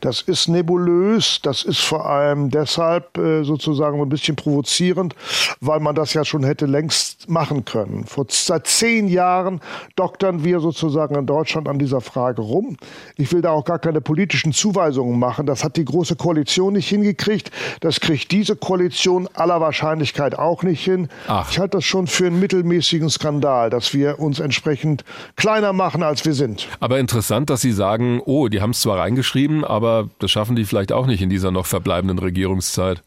Das 0.00 0.22
ist 0.22 0.48
nebulös, 0.48 1.40
das 1.42 1.62
ist 1.64 1.80
vor 1.80 2.06
allem 2.08 2.50
deshalb 2.50 3.16
äh, 3.18 3.42
sozusagen 3.42 4.00
ein 4.00 4.08
bisschen 4.08 4.36
provozierend, 4.36 5.14
weil 5.60 5.80
man 5.80 5.94
das 5.94 6.14
ja 6.14 6.24
schon 6.24 6.44
hätte 6.44 6.66
längst 6.66 7.28
machen 7.28 7.64
können. 7.64 8.04
Vor, 8.04 8.26
seit 8.28 8.66
zehn 8.66 9.08
Jahren 9.08 9.60
doktern 9.96 10.44
wir 10.44 10.60
sozusagen 10.60 11.14
in 11.16 11.26
Deutschland 11.26 11.68
an 11.68 11.78
dieser 11.78 12.00
Frage 12.00 12.42
rum. 12.42 12.76
Ich 13.16 13.32
will 13.32 13.40
da 13.40 13.50
auch 13.50 13.64
gar 13.64 13.78
keine 13.78 14.00
politischen 14.00 14.52
Zuweisungen 14.52 15.18
machen. 15.18 15.46
Das 15.46 15.64
hat 15.64 15.76
die 15.76 15.84
Große 15.84 16.16
Koalition 16.16 16.74
nicht 16.74 16.88
hingekriegt. 16.88 17.50
Das 17.80 18.00
kriegt 18.00 18.30
diese 18.32 18.56
Koalition 18.56 19.28
aller 19.34 19.60
Wahrscheinlichkeit 19.60 20.38
auch 20.38 20.62
nicht 20.62 20.84
hin. 20.84 21.08
Ach. 21.28 21.50
Ich 21.50 21.58
halte 21.58 21.78
das 21.78 21.84
schon 21.84 22.06
für 22.06 22.26
einen 22.26 22.40
mittelmäßigen 22.40 23.08
Skandal, 23.10 23.70
dass 23.70 23.94
wir 23.94 24.18
uns 24.18 24.40
entsprechend 24.40 25.04
kleiner 25.36 25.72
machen, 25.72 26.02
als 26.02 26.24
wir 26.24 26.34
sind. 26.34 26.68
Aber 26.80 26.98
interessant, 26.98 27.50
dass 27.50 27.60
Sie 27.60 27.72
sagen, 27.72 28.20
oh, 28.24 28.48
die 28.48 28.60
haben 28.60 28.70
es 28.70 28.80
zwar 28.80 28.98
reingeschrieben, 28.98 29.45
aber 29.64 30.08
das 30.18 30.30
schaffen 30.30 30.56
die 30.56 30.64
vielleicht 30.64 30.92
auch 30.92 31.06
nicht 31.06 31.22
in 31.22 31.30
dieser 31.30 31.50
noch 31.50 31.66
verbleibenden 31.66 32.18
Regierungszeit. 32.18 33.02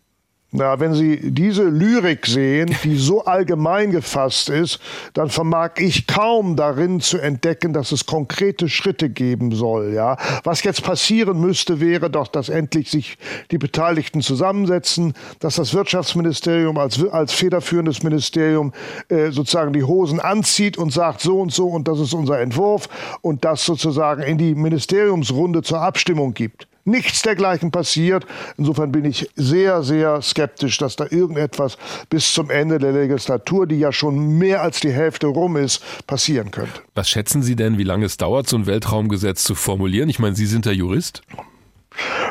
Na, 0.52 0.80
wenn 0.80 0.96
Sie 0.96 1.32
diese 1.32 1.66
Lyrik 1.66 2.26
sehen, 2.26 2.76
die 2.84 2.98
so 2.98 3.24
allgemein 3.24 3.92
gefasst 3.92 4.50
ist, 4.50 4.80
dann 5.14 5.30
vermag 5.30 5.74
ich 5.78 6.08
kaum 6.08 6.56
darin 6.56 7.02
zu 7.02 7.20
entdecken, 7.20 7.72
dass 7.72 7.92
es 7.92 8.08
konkrete 8.08 8.68
Schritte 8.68 9.12
geben 9.12 9.52
soll. 9.52 9.94
Ja, 9.94 10.18
was 10.44 10.64
jetzt 10.64 10.84
passieren 10.84 11.40
müsste, 11.40 11.80
wäre 11.80 12.10
doch, 12.10 12.28
dass 12.28 12.50
endlich 12.50 12.90
sich 12.90 13.20
die 13.52 13.60
Beteiligten 13.60 14.22
zusammensetzen, 14.22 15.14
dass 15.40 15.58
das 15.58 15.76
Wirtschaftsministerium 15.76 16.80
als, 16.80 17.08
als 17.10 17.32
federführendes 17.32 18.02
Ministerium 18.02 18.74
äh, 19.10 19.30
sozusagen 19.30 19.72
die 19.72 19.84
Hosen 19.84 20.20
anzieht 20.20 20.80
und 20.80 20.92
sagt 20.92 21.22
so 21.22 21.42
und 21.42 21.54
so 21.54 21.68
und 21.68 21.88
das 21.88 22.00
ist 22.00 22.14
unser 22.14 22.40
Entwurf 22.40 22.90
und 23.22 23.46
das 23.46 23.64
sozusagen 23.64 24.24
in 24.24 24.40
die 24.40 24.56
Ministeriumsrunde 24.56 25.62
zur 25.62 25.82
Abstimmung 25.82 26.34
gibt 26.34 26.68
nichts 26.90 27.22
dergleichen 27.22 27.72
passiert. 27.72 28.26
Insofern 28.58 28.92
bin 28.92 29.06
ich 29.06 29.30
sehr, 29.36 29.84
sehr 29.84 30.22
skeptisch, 30.22 30.78
dass 30.78 30.96
da 30.96 31.06
irgendetwas 31.10 31.78
bis 32.10 32.34
zum 32.34 32.50
Ende 32.50 32.80
der 32.80 32.92
Legislatur, 32.92 33.68
die 33.68 33.80
ja 33.80 33.92
schon 33.92 34.38
mehr 34.38 34.62
als 34.62 34.80
die 34.80 34.92
Hälfte 34.92 35.28
rum 35.28 35.58
ist, 35.58 35.84
passieren 36.08 36.52
könnte. 36.52 36.82
Was 36.96 37.10
schätzen 37.10 37.42
Sie 37.44 37.56
denn, 37.56 37.78
wie 37.78 37.84
lange 37.84 38.06
es 38.06 38.18
dauert, 38.18 38.48
so 38.48 38.58
ein 38.58 38.66
Weltraumgesetz 38.66 39.44
zu 39.44 39.56
formulieren? 39.56 40.10
Ich 40.10 40.20
meine, 40.20 40.36
Sie 40.36 40.46
sind 40.46 40.66
der 40.66 40.74
Jurist. 40.74 41.22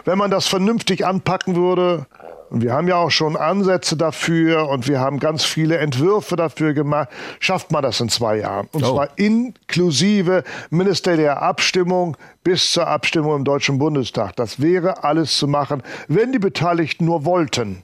Wenn 0.04 0.18
man 0.18 0.30
das 0.30 0.46
vernünftig 0.46 1.04
anpacken 1.04 1.56
würde, 1.56 2.06
und 2.50 2.62
wir 2.62 2.72
haben 2.72 2.88
ja 2.88 2.96
auch 2.96 3.10
schon 3.10 3.36
Ansätze 3.36 3.96
dafür 3.96 4.68
und 4.68 4.88
wir 4.88 5.00
haben 5.00 5.18
ganz 5.18 5.44
viele 5.44 5.78
Entwürfe 5.78 6.36
dafür 6.36 6.72
gemacht. 6.72 7.08
Schafft 7.40 7.70
man 7.70 7.82
das 7.82 8.00
in 8.00 8.08
zwei 8.08 8.38
Jahren. 8.38 8.68
Und 8.72 8.84
oh. 8.84 8.94
zwar 8.94 9.18
inklusive 9.18 10.44
ministerieller 10.70 11.42
Abstimmung 11.42 12.16
bis 12.44 12.72
zur 12.72 12.86
Abstimmung 12.86 13.36
im 13.36 13.44
Deutschen 13.44 13.78
Bundestag. 13.78 14.36
Das 14.36 14.60
wäre 14.60 15.04
alles 15.04 15.36
zu 15.36 15.46
machen, 15.46 15.82
wenn 16.08 16.32
die 16.32 16.38
Beteiligten 16.38 17.04
nur 17.04 17.24
wollten. 17.24 17.82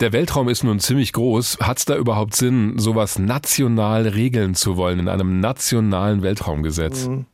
Der 0.00 0.12
Weltraum 0.12 0.48
ist 0.48 0.62
nun 0.62 0.78
ziemlich 0.78 1.12
groß. 1.12 1.58
Hat 1.60 1.78
es 1.78 1.84
da 1.84 1.96
überhaupt 1.96 2.36
Sinn, 2.36 2.78
sowas 2.78 3.18
national 3.18 4.06
regeln 4.06 4.54
zu 4.54 4.76
wollen 4.76 5.00
in 5.00 5.08
einem 5.08 5.40
nationalen 5.40 6.22
Weltraumgesetz? 6.22 7.08
Mhm. 7.08 7.26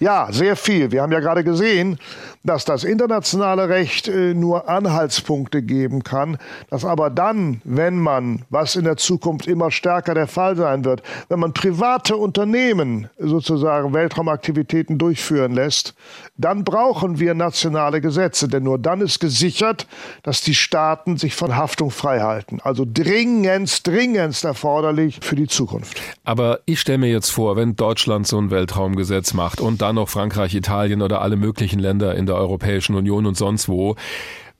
Ja, 0.00 0.28
sehr 0.30 0.56
viel. 0.56 0.90
Wir 0.90 1.02
haben 1.02 1.12
ja 1.12 1.20
gerade 1.20 1.44
gesehen, 1.44 1.98
dass 2.44 2.64
das 2.64 2.84
internationale 2.84 3.68
Recht 3.68 4.08
äh, 4.08 4.34
nur 4.34 4.68
Anhaltspunkte 4.68 5.62
geben 5.62 6.02
kann, 6.02 6.38
dass 6.70 6.84
aber 6.84 7.10
dann, 7.10 7.60
wenn 7.64 7.98
man, 7.98 8.42
was 8.50 8.74
in 8.74 8.84
der 8.84 8.96
Zukunft 8.96 9.46
immer 9.46 9.70
stärker 9.70 10.14
der 10.14 10.26
Fall 10.26 10.56
sein 10.56 10.84
wird, 10.84 11.02
wenn 11.28 11.38
man 11.38 11.52
private 11.52 12.16
Unternehmen 12.16 13.08
sozusagen 13.18 13.94
Weltraumaktivitäten 13.94 14.98
durchführen 14.98 15.52
lässt, 15.52 15.94
dann 16.36 16.64
brauchen 16.64 17.20
wir 17.20 17.34
nationale 17.34 18.00
Gesetze, 18.00 18.48
denn 18.48 18.64
nur 18.64 18.78
dann 18.78 19.00
ist 19.00 19.20
gesichert, 19.20 19.86
dass 20.22 20.40
die 20.40 20.54
Staaten 20.54 21.16
sich 21.16 21.34
von 21.34 21.56
Haftung 21.56 21.90
freihalten. 21.90 22.60
Also 22.62 22.84
dringendst, 22.86 23.86
dringendst 23.86 24.44
erforderlich 24.44 25.20
für 25.22 25.36
die 25.36 25.46
Zukunft. 25.46 26.00
Aber 26.24 26.60
ich 26.66 26.80
stelle 26.80 26.98
mir 26.98 27.10
jetzt 27.10 27.30
vor, 27.30 27.56
wenn 27.56 27.76
Deutschland 27.76 28.26
so 28.26 28.38
ein 28.38 28.50
Weltraumgesetz 28.50 29.34
macht 29.34 29.60
und 29.62 29.80
dann 29.80 29.94
noch 29.94 30.08
Frankreich, 30.08 30.54
Italien 30.54 31.00
oder 31.02 31.22
alle 31.22 31.36
möglichen 31.36 31.78
Länder 31.78 32.14
in 32.14 32.26
der 32.26 32.36
Europäischen 32.36 32.94
Union 32.94 33.26
und 33.26 33.36
sonst 33.36 33.68
wo, 33.68 33.96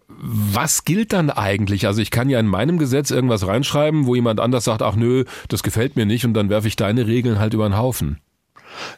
was 0.09 0.85
gilt 0.85 1.13
dann 1.13 1.31
eigentlich? 1.31 1.87
Also 1.87 2.01
ich 2.01 2.11
kann 2.11 2.31
ja 2.31 2.39
in 2.39 2.47
meinem 2.47 2.79
Gesetz 2.79 3.11
irgendwas 3.11 3.47
reinschreiben, 3.47 4.07
wo 4.07 4.15
jemand 4.15 4.41
anders 4.41 4.65
sagt, 4.65 4.83
ach 4.83 4.97
nö, 4.97 5.25
das 5.49 5.63
gefällt 5.63 5.97
mir 5.97 6.07
nicht 6.07 6.25
und 6.25 6.35
dann 6.35 6.49
werfe 6.49 6.69
ich 6.69 6.77
deine 6.77 7.07
Regeln 7.07 7.39
halt 7.39 7.55
über 7.55 7.69
den 7.69 7.77
Haufen. 7.77 8.19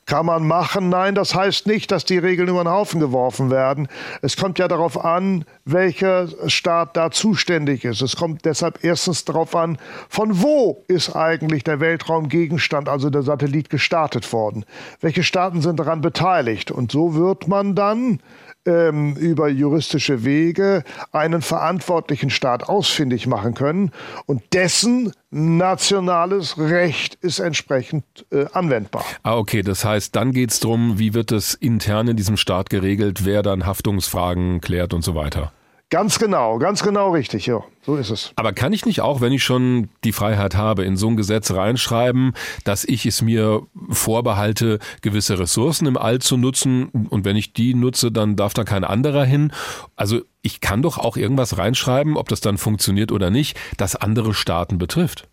Kann 0.07 0.27
man 0.27 0.47
machen? 0.47 0.89
Nein, 0.89 1.15
das 1.15 1.35
heißt 1.35 1.67
nicht, 1.67 1.91
dass 1.91 2.05
die 2.05 2.19
Regeln 2.19 2.49
über 2.49 2.63
den 2.63 2.71
Haufen 2.71 3.01
geworfen 3.01 3.51
werden. 3.51 3.89
Es 4.23 4.37
kommt 4.37 4.59
ja 4.59 4.69
darauf 4.69 5.03
an, 5.03 5.45
welcher 5.65 6.29
Staat 6.49 6.97
da 6.97 7.11
zuständig 7.11 7.85
ist. 7.85 8.03
Es 8.03 8.17
kommt 8.17 8.45
deshalb 8.45 8.85
erstens 8.85 9.25
darauf 9.25 9.55
an, 9.57 9.79
von 10.09 10.43
wo 10.43 10.85
ist 10.89 11.15
eigentlich 11.15 11.65
der 11.65 11.81
Weltraumgegenstand, 11.81 12.89
also 12.89 13.11
der 13.11 13.23
Satellit, 13.23 13.71
gestartet 13.71 14.33
worden. 14.33 14.65
Welche 15.01 15.23
Staaten 15.23 15.63
sind 15.63 15.81
daran 15.81 16.01
beteiligt? 16.01 16.71
Und 16.71 16.93
so 16.93 17.15
wird 17.15 17.49
man 17.49 17.75
dann 17.75 18.21
ähm, 18.67 19.15
über 19.17 19.49
juristische 19.49 20.25
Wege 20.25 20.85
einen 21.13 21.43
verantwortlichen 21.43 22.31
Staat 22.31 22.69
ausfindig 22.69 23.27
machen 23.27 23.55
können 23.55 23.91
und 24.27 24.43
dessen 24.53 25.13
nationales 25.35 26.57
Recht 26.59 27.17
ist 27.17 27.41
entsprechend 27.41 28.05
äh, 28.31 28.47
anwendbar. 28.53 29.05
Ah, 29.25 29.37
okay, 29.37 29.63
das 29.63 29.85
heißt, 29.85 30.15
dann 30.15 30.33
geht 30.33 30.53
es 30.53 30.61
darum, 30.61 30.99
wie 30.99 31.13
wird 31.13 31.33
es 31.33 31.55
intern 31.55 32.09
in 32.09 32.17
diesem 32.17 32.37
Staat 32.37 32.71
geregelt, 32.71 33.25
wer 33.25 33.43
dann 33.43 33.67
Haftungsfragen 33.67 34.61
klärt 34.61 34.95
und 34.95 35.03
so 35.03 35.15
weiter. 35.17 35.53
Ganz 35.91 36.19
genau, 36.19 36.59
ganz 36.59 36.83
genau 36.83 37.13
richtig, 37.13 37.47
ja. 37.47 37.63
So 37.83 37.97
ist 37.97 38.11
es. 38.11 38.33
Aber 38.37 38.53
kann 38.53 38.73
ich 38.73 38.87
nicht 38.87 39.01
auch, 39.01 39.21
wenn 39.21 39.33
ich 39.33 39.45
schon 39.45 39.91
die 40.03 40.13
Freiheit 40.13 40.57
habe, 40.57 40.85
in 40.85 40.97
so 40.97 41.09
ein 41.09 41.17
Gesetz 41.17 41.51
reinschreiben, 41.53 42.33
dass 42.65 42.85
ich 42.85 43.07
es 43.07 43.23
mir 43.23 43.63
vorbehalte, 43.91 44.79
gewisse 45.03 45.39
Ressourcen 45.39 45.87
im 45.87 45.97
All 45.97 46.19
zu 46.21 46.37
nutzen 46.37 46.89
und 46.89 47.25
wenn 47.25 47.37
ich 47.37 47.53
die 47.53 47.75
nutze, 47.75 48.11
dann 48.11 48.35
darf 48.37 48.55
da 48.55 48.65
kein 48.65 48.85
anderer 48.85 49.25
hin? 49.25 49.53
Also 49.95 50.23
ich 50.43 50.61
kann 50.61 50.83
doch 50.83 50.99
auch 50.99 51.17
irgendwas 51.17 51.59
reinschreiben, 51.59 52.17
ob 52.17 52.29
das 52.29 52.41
dann 52.41 52.59
funktioniert 52.59 53.13
oder 53.13 53.31
nicht, 53.31 53.57
das 53.77 53.95
andere 53.95 54.35
Staaten 54.35 54.79
betrifft. 54.79 55.29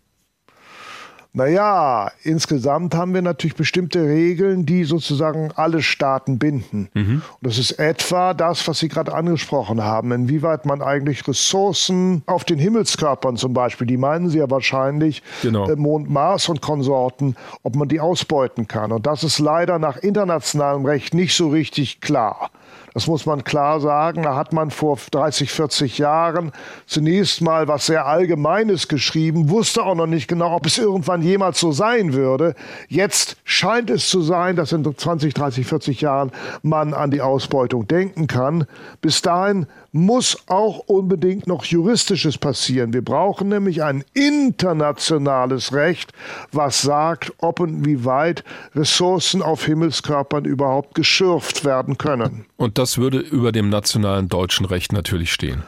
Naja, 1.34 2.10
insgesamt 2.24 2.94
haben 2.94 3.14
wir 3.14 3.22
natürlich 3.22 3.56
bestimmte 3.56 4.04
Regeln, 4.04 4.66
die 4.66 4.84
sozusagen 4.84 5.50
alle 5.54 5.80
Staaten 5.80 6.38
binden. 6.38 6.90
Mhm. 6.92 7.22
Und 7.22 7.22
das 7.40 7.56
ist 7.56 7.72
etwa 7.72 8.34
das, 8.34 8.68
was 8.68 8.80
Sie 8.80 8.88
gerade 8.88 9.14
angesprochen 9.14 9.82
haben, 9.82 10.12
inwieweit 10.12 10.66
man 10.66 10.82
eigentlich 10.82 11.26
Ressourcen 11.26 12.22
auf 12.26 12.44
den 12.44 12.58
Himmelskörpern 12.58 13.36
zum 13.38 13.54
Beispiel, 13.54 13.86
die 13.86 13.96
meinen 13.96 14.28
Sie 14.28 14.38
ja 14.38 14.50
wahrscheinlich, 14.50 15.22
genau. 15.40 15.70
äh, 15.70 15.76
Mond, 15.76 16.10
Mars 16.10 16.50
und 16.50 16.60
Konsorten, 16.60 17.34
ob 17.62 17.76
man 17.76 17.88
die 17.88 18.00
ausbeuten 18.00 18.68
kann. 18.68 18.92
Und 18.92 19.06
das 19.06 19.24
ist 19.24 19.38
leider 19.38 19.78
nach 19.78 19.96
internationalem 19.96 20.84
Recht 20.84 21.14
nicht 21.14 21.34
so 21.34 21.48
richtig 21.48 22.02
klar. 22.02 22.50
Das 22.94 23.06
muss 23.06 23.26
man 23.26 23.44
klar 23.44 23.80
sagen. 23.80 24.22
Da 24.22 24.36
hat 24.36 24.52
man 24.52 24.70
vor 24.70 24.98
30, 25.10 25.50
40 25.50 25.98
Jahren 25.98 26.52
zunächst 26.86 27.40
mal 27.40 27.68
was 27.68 27.86
sehr 27.86 28.06
Allgemeines 28.06 28.88
geschrieben, 28.88 29.48
wusste 29.48 29.82
auch 29.82 29.94
noch 29.94 30.06
nicht 30.06 30.28
genau, 30.28 30.54
ob 30.54 30.66
es 30.66 30.78
irgendwann 30.78 31.22
jemals 31.22 31.60
so 31.60 31.72
sein 31.72 32.12
würde. 32.12 32.54
Jetzt 32.88 33.36
scheint 33.44 33.90
es 33.90 34.08
zu 34.08 34.20
sein, 34.20 34.56
dass 34.56 34.72
in 34.72 34.84
20, 34.84 35.34
30, 35.34 35.66
40 35.66 36.00
Jahren 36.00 36.32
man 36.62 36.94
an 36.94 37.10
die 37.10 37.20
Ausbeutung 37.20 37.86
denken 37.86 38.26
kann. 38.26 38.66
Bis 39.00 39.22
dahin 39.22 39.66
muss 39.92 40.38
auch 40.46 40.78
unbedingt 40.86 41.46
noch 41.46 41.64
Juristisches 41.64 42.38
passieren. 42.38 42.94
Wir 42.94 43.04
brauchen 43.04 43.50
nämlich 43.50 43.82
ein 43.82 44.04
internationales 44.14 45.74
Recht, 45.74 46.12
was 46.50 46.80
sagt, 46.82 47.32
ob 47.38 47.60
und 47.60 47.84
wie 47.84 48.04
weit 48.04 48.42
Ressourcen 48.74 49.42
auf 49.42 49.66
Himmelskörpern 49.66 50.46
überhaupt 50.46 50.94
geschürft 50.94 51.64
werden 51.66 51.98
können. 51.98 52.46
Und 52.56 52.78
das 52.78 52.96
würde 52.96 53.18
über 53.18 53.52
dem 53.52 53.68
nationalen 53.68 54.28
deutschen 54.28 54.64
Recht 54.64 54.92
natürlich 54.92 55.32
stehen. 55.32 55.62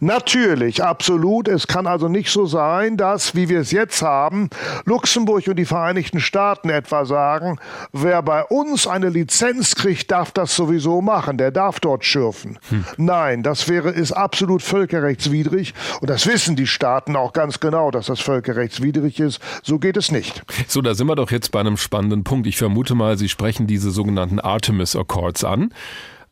Natürlich, 0.00 0.82
absolut. 0.82 1.46
Es 1.46 1.66
kann 1.66 1.86
also 1.86 2.08
nicht 2.08 2.30
so 2.30 2.46
sein, 2.46 2.96
dass, 2.96 3.34
wie 3.34 3.50
wir 3.50 3.60
es 3.60 3.70
jetzt 3.70 4.00
haben, 4.00 4.48
Luxemburg 4.86 5.46
und 5.46 5.56
die 5.56 5.66
Vereinigten 5.66 6.20
Staaten 6.20 6.70
etwa 6.70 7.04
sagen, 7.04 7.58
wer 7.92 8.22
bei 8.22 8.42
uns 8.44 8.86
eine 8.86 9.10
Lizenz 9.10 9.74
kriegt, 9.74 10.10
darf 10.10 10.30
das 10.32 10.56
sowieso 10.56 11.02
machen. 11.02 11.36
Der 11.36 11.50
darf 11.50 11.80
dort 11.80 12.04
schürfen. 12.06 12.58
Hm. 12.70 12.84
Nein, 12.96 13.42
das 13.42 13.68
wäre, 13.68 13.90
ist 13.90 14.12
absolut 14.12 14.62
völkerrechtswidrig. 14.62 15.74
Und 16.00 16.08
das 16.08 16.26
wissen 16.26 16.56
die 16.56 16.66
Staaten 16.66 17.14
auch 17.14 17.34
ganz 17.34 17.60
genau, 17.60 17.90
dass 17.90 18.06
das 18.06 18.20
völkerrechtswidrig 18.20 19.20
ist. 19.20 19.40
So 19.62 19.78
geht 19.78 19.98
es 19.98 20.10
nicht. 20.10 20.42
So, 20.66 20.80
da 20.80 20.94
sind 20.94 21.08
wir 21.08 21.16
doch 21.16 21.30
jetzt 21.30 21.52
bei 21.52 21.60
einem 21.60 21.76
spannenden 21.76 22.24
Punkt. 22.24 22.46
Ich 22.46 22.56
vermute 22.56 22.94
mal, 22.94 23.18
Sie 23.18 23.28
sprechen 23.28 23.66
diese 23.66 23.90
sogenannten 23.90 24.40
Artemis 24.40 24.96
Accords 24.96 25.44
an. 25.44 25.74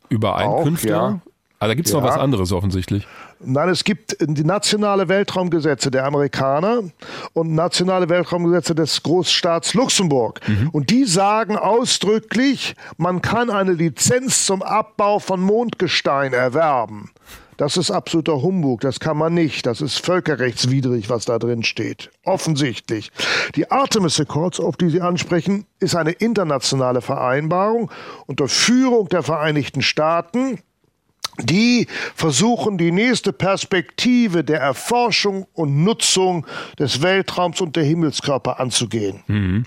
Übereinkünfte. 0.09 0.97
Auch, 0.99 1.11
ja. 1.11 1.21
Aber 1.59 1.67
da 1.67 1.73
gibt 1.75 1.87
es 1.87 1.93
ja. 1.93 1.99
noch 1.99 2.07
was 2.07 2.17
anderes 2.17 2.51
offensichtlich. 2.51 3.05
Nein, 3.41 3.69
es 3.69 3.85
gibt 3.85 4.17
die 4.19 4.43
nationale 4.43 5.07
Weltraumgesetze 5.07 5.89
der 5.89 6.05
Amerikaner 6.05 6.83
und 7.31 7.55
nationale 7.55 8.09
Weltraumgesetze 8.09 8.75
des 8.75 9.01
Großstaats 9.01 9.73
Luxemburg. 9.73 10.41
Mhm. 10.45 10.69
Und 10.71 10.89
die 10.89 11.05
sagen 11.05 11.55
ausdrücklich, 11.55 12.75
man 12.97 13.21
kann 13.21 13.49
eine 13.49 13.71
Lizenz 13.71 14.45
zum 14.45 14.61
Abbau 14.61 15.19
von 15.19 15.39
Mondgestein 15.39 16.33
erwerben. 16.33 17.11
Das 17.55 17.75
ist 17.75 17.91
absoluter 17.91 18.41
Humbug, 18.41 18.81
das 18.81 19.01
kann 19.01 19.17
man 19.17 19.33
nicht. 19.33 19.65
Das 19.65 19.81
ist 19.81 20.05
völkerrechtswidrig, 20.05 21.09
was 21.09 21.25
da 21.25 21.39
drin 21.39 21.63
steht. 21.63 22.09
Offensichtlich. 22.23 23.11
Die 23.55 23.69
Artemis 23.69 24.19
Accords, 24.19 24.61
auf 24.61 24.77
die 24.77 24.89
Sie 24.89 25.01
ansprechen, 25.01 25.65
ist 25.79 25.95
eine 25.95 26.11
internationale 26.11 27.01
Vereinbarung 27.01 27.91
unter 28.27 28.47
Führung 28.47 29.09
der 29.09 29.23
Vereinigten 29.23 29.81
Staaten 29.81 30.59
die 31.41 31.87
versuchen, 32.15 32.77
die 32.77 32.91
nächste 32.91 33.33
Perspektive 33.33 34.43
der 34.43 34.59
Erforschung 34.59 35.47
und 35.53 35.83
Nutzung 35.83 36.45
des 36.77 37.01
Weltraums 37.01 37.61
und 37.61 37.75
der 37.75 37.83
Himmelskörper 37.83 38.59
anzugehen. 38.59 39.23
Mhm. 39.27 39.65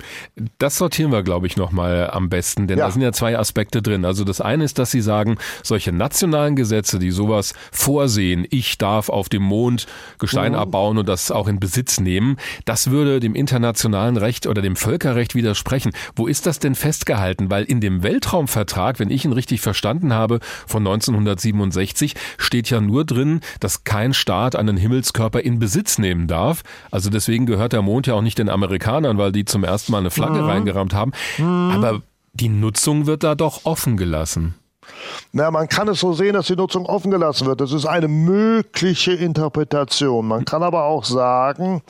Das 0.59 0.77
sortieren 0.77 1.13
wir, 1.13 1.23
glaube 1.23 1.47
ich, 1.47 1.57
nochmal 1.57 2.11
am 2.11 2.29
besten, 2.29 2.67
denn 2.67 2.79
ja. 2.79 2.87
da 2.87 2.91
sind 2.91 3.03
ja 3.03 3.13
zwei 3.13 3.39
Aspekte 3.39 3.83
drin. 3.83 4.05
Also 4.05 4.25
das 4.25 4.41
eine 4.41 4.65
ist, 4.65 4.79
dass 4.79 4.91
Sie 4.91 5.01
sagen, 5.01 5.39
solche 5.63 5.93
nationalen 5.93 6.57
Gesetze, 6.57 6.99
die 6.99 7.11
sowas 7.11 7.55
vorsehen, 7.71 8.47
ich 8.51 8.79
darf 8.79 9.09
auf 9.09 9.29
dem 9.29 9.43
Mond 9.43 9.87
Gestein 10.19 10.53
mhm. 10.53 10.59
abbauen 10.59 10.99
und 10.99 11.09
das 11.09 11.31
auch 11.31 11.49
in 11.49 11.61
Besitz 11.61 12.01
nehmen, 12.01 12.37
das 12.65 12.91
würde 12.91 13.21
dem 13.21 13.35
internationalen 13.35 14.17
Recht 14.17 14.47
oder 14.47 14.63
dem 14.63 14.77
Völkerrecht 14.77 15.35
widersprechen. 15.35 15.93
Wo 16.17 16.27
ist 16.27 16.47
das 16.47 16.59
denn 16.59 16.75
festgehalten? 16.75 17.51
Weil 17.51 17.65
in 17.65 17.81
dem 17.81 18.03
Weltraumvertrag, 18.03 18.99
wenn 18.99 19.11
ich 19.11 19.25
ihn 19.25 19.33
richtig 19.33 19.61
verstanden 19.61 20.13
habe, 20.13 20.41
von 20.67 20.87
1967, 20.87 21.62
67 21.71 22.15
steht 22.39 22.71
ja 22.71 22.81
nur 22.81 23.05
drin, 23.05 23.41
dass 23.61 23.85
kein 23.85 24.15
Staat 24.15 24.57
einen 24.57 24.77
Himmelskörper 24.77 25.41
in 25.41 25.59
Besitz 25.59 25.99
nehmen 25.99 26.27
darf. 26.27 26.63
Also 26.91 27.11
deswegen 27.11 27.47
gehört 27.47 27.73
der 27.73 27.83
Mond 27.83 28.07
ja 28.07 28.15
auch 28.15 28.23
nicht 28.23 28.39
den 28.39 28.49
Amerikanern, 28.49 29.19
weil 29.19 29.33
die 29.33 29.45
zum 29.45 29.65
ersten 29.65 29.93
Mal 29.93 29.99
eine 29.99 30.11
Flagge 30.11 30.43
mhm. 30.43 30.49
reingerammt 30.49 30.95
haben. 30.95 31.13
Mhm. 31.39 31.71
Aber 31.73 32.03
die 32.35 32.49
Nutzung 32.49 33.07
wird 33.07 33.23
da 33.23 33.35
doch 33.35 33.61
offen 33.65 33.97
gelassen. 33.97 34.55
Na, 35.33 35.51
man 35.51 35.69
kann 35.69 35.89
es 35.89 36.01
so 36.01 36.13
sehen, 36.13 36.35
dass 36.35 36.47
die 36.47 36.57
Nutzung 36.57 36.87
offen 36.87 37.11
gelassen 37.11 37.47
wird. 37.47 37.61
Das 37.61 37.73
ist 37.73 37.87
eine 37.87 38.09
mögliche 38.09 39.13
Interpretation. 39.13 40.27
Man 40.27 40.45
kann 40.45 40.63
aber 40.63 40.85
auch 40.85 41.05
sagen, 41.05 41.83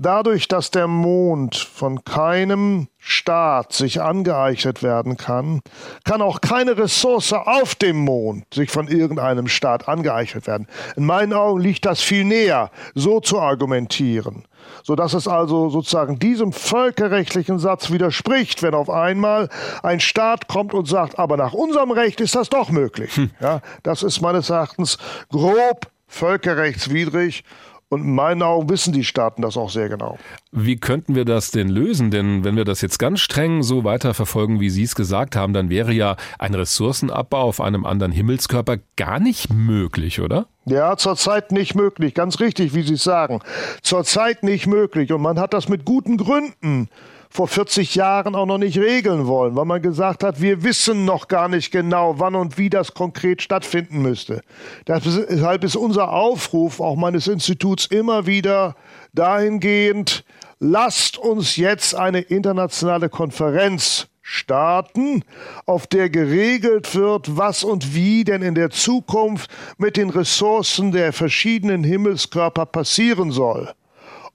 Dadurch, 0.00 0.46
dass 0.46 0.70
der 0.70 0.86
Mond 0.86 1.56
von 1.56 2.04
keinem 2.04 2.86
Staat 2.98 3.72
sich 3.72 4.00
angeeignet 4.00 4.84
werden 4.84 5.16
kann, 5.16 5.60
kann 6.04 6.22
auch 6.22 6.40
keine 6.40 6.78
Ressource 6.78 7.32
auf 7.32 7.74
dem 7.74 7.96
Mond 7.96 8.44
sich 8.54 8.70
von 8.70 8.86
irgendeinem 8.86 9.48
Staat 9.48 9.88
angeeignet 9.88 10.46
werden. 10.46 10.68
In 10.94 11.04
meinen 11.04 11.32
Augen 11.32 11.60
liegt 11.60 11.84
das 11.84 12.00
viel 12.00 12.22
näher, 12.22 12.70
so 12.94 13.18
zu 13.18 13.40
argumentieren, 13.40 14.44
sodass 14.84 15.14
es 15.14 15.26
also 15.26 15.68
sozusagen 15.68 16.20
diesem 16.20 16.52
völkerrechtlichen 16.52 17.58
Satz 17.58 17.90
widerspricht, 17.90 18.62
wenn 18.62 18.74
auf 18.74 18.90
einmal 18.90 19.48
ein 19.82 19.98
Staat 19.98 20.46
kommt 20.46 20.74
und 20.74 20.86
sagt, 20.86 21.18
aber 21.18 21.36
nach 21.36 21.54
unserem 21.54 21.90
Recht 21.90 22.20
ist 22.20 22.36
das 22.36 22.48
doch 22.48 22.70
möglich. 22.70 23.16
Hm. 23.16 23.30
Ja, 23.40 23.62
das 23.82 24.04
ist 24.04 24.20
meines 24.20 24.48
Erachtens 24.48 24.96
grob 25.28 25.88
völkerrechtswidrig 26.08 27.44
und 27.90 28.02
in 28.02 28.14
meinen 28.14 28.42
Augen 28.42 28.68
wissen 28.68 28.92
die 28.92 29.04
Staaten 29.04 29.42
das 29.42 29.56
auch 29.56 29.70
sehr 29.70 29.88
genau. 29.88 30.18
Wie 30.52 30.76
könnten 30.76 31.14
wir 31.14 31.24
das 31.24 31.50
denn 31.50 31.68
lösen? 31.68 32.10
Denn 32.10 32.44
wenn 32.44 32.56
wir 32.56 32.64
das 32.64 32.82
jetzt 32.82 32.98
ganz 32.98 33.20
streng 33.20 33.62
so 33.62 33.84
weiterverfolgen, 33.84 34.60
wie 34.60 34.70
Sie 34.70 34.82
es 34.82 34.94
gesagt 34.94 35.36
haben, 35.36 35.54
dann 35.54 35.70
wäre 35.70 35.92
ja 35.92 36.16
ein 36.38 36.54
Ressourcenabbau 36.54 37.42
auf 37.42 37.60
einem 37.60 37.86
anderen 37.86 38.12
Himmelskörper 38.12 38.76
gar 38.96 39.20
nicht 39.20 39.52
möglich, 39.52 40.20
oder? 40.20 40.46
Ja, 40.66 40.96
zurzeit 40.96 41.50
nicht 41.50 41.74
möglich. 41.74 42.12
Ganz 42.12 42.40
richtig, 42.40 42.74
wie 42.74 42.82
Sie 42.82 42.94
es 42.94 43.04
sagen. 43.04 43.40
Zurzeit 43.82 44.42
nicht 44.42 44.66
möglich. 44.66 45.12
Und 45.12 45.22
man 45.22 45.40
hat 45.40 45.54
das 45.54 45.68
mit 45.68 45.86
guten 45.86 46.18
Gründen 46.18 46.90
vor 47.30 47.48
40 47.48 47.94
Jahren 47.94 48.34
auch 48.34 48.46
noch 48.46 48.58
nicht 48.58 48.78
regeln 48.78 49.26
wollen, 49.26 49.54
weil 49.54 49.64
man 49.64 49.82
gesagt 49.82 50.24
hat, 50.24 50.40
wir 50.40 50.62
wissen 50.62 51.04
noch 51.04 51.28
gar 51.28 51.48
nicht 51.48 51.70
genau, 51.70 52.18
wann 52.18 52.34
und 52.34 52.58
wie 52.58 52.70
das 52.70 52.94
konkret 52.94 53.42
stattfinden 53.42 54.00
müsste. 54.00 54.42
Deshalb 54.86 55.64
ist 55.64 55.76
unser 55.76 56.12
Aufruf 56.12 56.80
auch 56.80 56.96
meines 56.96 57.26
Instituts 57.26 57.86
immer 57.86 58.26
wieder 58.26 58.76
dahingehend, 59.12 60.24
lasst 60.58 61.18
uns 61.18 61.56
jetzt 61.56 61.94
eine 61.94 62.20
internationale 62.20 63.08
Konferenz 63.08 64.08
starten, 64.22 65.24
auf 65.64 65.86
der 65.86 66.10
geregelt 66.10 66.94
wird, 66.94 67.36
was 67.36 67.64
und 67.64 67.94
wie 67.94 68.24
denn 68.24 68.42
in 68.42 68.54
der 68.54 68.70
Zukunft 68.70 69.50
mit 69.78 69.96
den 69.96 70.10
Ressourcen 70.10 70.92
der 70.92 71.12
verschiedenen 71.12 71.82
Himmelskörper 71.82 72.66
passieren 72.66 73.30
soll 73.30 73.72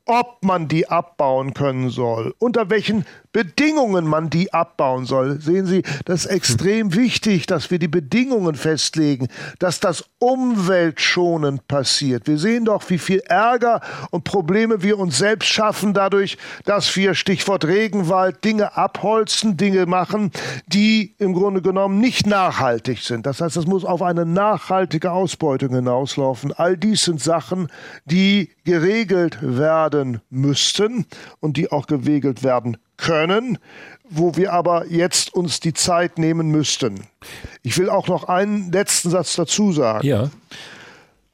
ob 0.05 0.43
man 0.43 0.67
die 0.67 0.87
abbauen 0.89 1.53
können 1.53 1.89
soll, 1.89 2.33
unter 2.39 2.69
welchen 2.69 3.05
Bedingungen 3.34 4.05
man 4.05 4.29
die 4.29 4.53
abbauen 4.53 5.05
soll. 5.05 5.41
Sehen 5.41 5.65
Sie, 5.65 5.81
das 6.05 6.25
ist 6.25 6.31
extrem 6.31 6.93
wichtig, 6.93 7.47
dass 7.47 7.71
wir 7.71 7.79
die 7.79 7.88
Bedingungen 7.88 8.55
festlegen, 8.55 9.27
dass 9.57 9.79
das 9.79 10.05
umweltschonend 10.19 11.67
passiert. 11.67 12.27
Wir 12.27 12.38
sehen 12.38 12.65
doch, 12.65 12.89
wie 12.89 12.99
viel 12.99 13.19
Ärger 13.25 13.81
und 14.11 14.23
Probleme 14.23 14.84
wir 14.84 14.99
uns 14.99 15.17
selbst 15.17 15.47
schaffen 15.49 15.93
dadurch, 15.93 16.38
dass 16.65 16.95
wir, 16.95 17.15
Stichwort 17.15 17.65
Regenwald, 17.65 18.43
Dinge 18.43 18.77
abholzen, 18.77 19.57
Dinge 19.57 19.88
machen, 19.88 20.31
die 20.67 21.15
im 21.17 21.34
Grunde 21.34 21.63
genommen 21.63 21.99
nicht 21.99 22.27
nachhaltig 22.27 22.99
sind. 22.99 23.25
Das 23.25 23.41
heißt, 23.41 23.57
es 23.57 23.65
muss 23.65 23.84
auf 23.84 24.03
eine 24.03 24.27
nachhaltige 24.27 25.11
Ausbeutung 25.11 25.73
hinauslaufen. 25.73 26.53
All 26.53 26.77
dies 26.77 27.03
sind 27.03 27.19
Sachen, 27.19 27.69
die 28.05 28.51
geregelt 28.63 29.39
werden 29.41 30.21
müssten 30.29 31.07
und 31.39 31.57
die 31.57 31.71
auch 31.71 31.88
geregelt 31.88 32.43
werden 32.43 32.77
können, 33.03 33.59
wo 34.09 34.35
wir 34.35 34.53
aber 34.53 34.87
jetzt 34.87 35.33
uns 35.33 35.59
die 35.59 35.73
Zeit 35.73 36.17
nehmen 36.17 36.47
müssten. 36.47 37.05
Ich 37.61 37.77
will 37.77 37.89
auch 37.89 38.07
noch 38.07 38.25
einen 38.25 38.71
letzten 38.71 39.09
Satz 39.09 39.35
dazu 39.35 39.71
sagen. 39.71 40.07
Ja. 40.07 40.29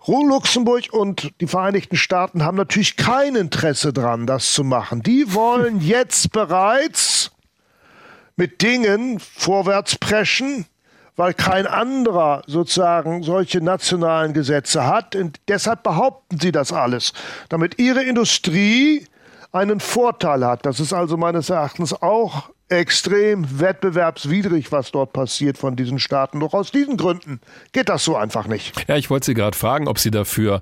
Luxemburg 0.08 0.92
und 0.92 1.32
die 1.40 1.46
Vereinigten 1.46 1.96
Staaten 1.96 2.44
haben 2.44 2.58
natürlich 2.58 2.98
kein 2.98 3.36
Interesse 3.36 3.94
dran, 3.94 4.26
das 4.26 4.54
zu 4.54 4.64
machen. 4.64 5.04
Die 5.04 5.34
wollen 5.34 5.80
jetzt 5.82 6.32
bereits 6.32 7.32
mit 8.36 8.62
Dingen 8.62 9.20
vorwärts 9.20 9.98
preschen, 9.98 10.66
weil 11.16 11.34
kein 11.34 11.68
anderer 11.68 12.42
sozusagen 12.48 13.22
solche 13.22 13.62
nationalen 13.62 14.34
Gesetze 14.34 14.88
hat. 14.88 15.16
Und 15.16 15.40
deshalb 15.48 15.84
behaupten 15.84 16.40
sie 16.40 16.52
das 16.52 16.72
alles, 16.72 17.14
damit 17.50 17.78
ihre 17.78 18.02
Industrie 18.02 19.06
einen 19.52 19.80
Vorteil 19.80 20.46
hat. 20.46 20.66
Das 20.66 20.80
ist 20.80 20.94
also 20.94 21.18
meines 21.18 21.50
Erachtens 21.50 21.94
auch 21.94 22.50
extrem 22.70 23.60
wettbewerbswidrig, 23.60 24.72
was 24.72 24.92
dort 24.92 25.12
passiert 25.12 25.58
von 25.58 25.76
diesen 25.76 26.00
Staaten. 26.00 26.40
Doch 26.40 26.54
aus 26.54 26.72
diesen 26.72 26.98
Gründen 26.98 27.42
geht 27.72 27.90
das 27.90 28.04
so 28.04 28.16
einfach 28.16 28.48
nicht. 28.48 28.88
Ja, 28.88 28.96
ich 28.96 29.10
wollte 29.10 29.26
Sie 29.26 29.34
gerade 29.34 29.58
fragen, 29.58 29.88
ob 29.88 29.98
Sie 29.98 30.12
dafür 30.12 30.62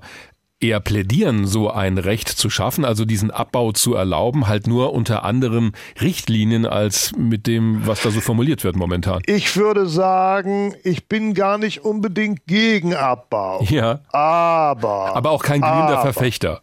eher 0.60 0.80
plädieren, 0.80 1.46
so 1.46 1.70
ein 1.70 1.98
Recht 1.98 2.28
zu 2.28 2.50
schaffen, 2.50 2.84
also 2.84 3.04
diesen 3.04 3.30
Abbau 3.30 3.72
zu 3.72 3.94
erlauben, 3.94 4.48
halt 4.48 4.66
nur 4.66 4.92
unter 4.92 5.22
anderen 5.22 5.72
Richtlinien 6.00 6.66
als 6.66 7.12
mit 7.16 7.46
dem, 7.46 7.86
was 7.86 8.02
da 8.02 8.10
so 8.10 8.20
formuliert 8.20 8.64
wird 8.64 8.74
momentan. 8.74 9.22
Ich 9.26 9.56
würde 9.56 9.86
sagen, 9.86 10.74
ich 10.82 11.06
bin 11.06 11.34
gar 11.34 11.58
nicht 11.58 11.84
unbedingt 11.84 12.46
gegen 12.46 12.94
Abbau. 12.94 13.62
Ja. 13.68 14.00
Aber. 14.08 15.14
Aber 15.14 15.30
auch 15.30 15.42
kein 15.42 15.60
glühender 15.60 16.02
Verfechter. 16.02 16.62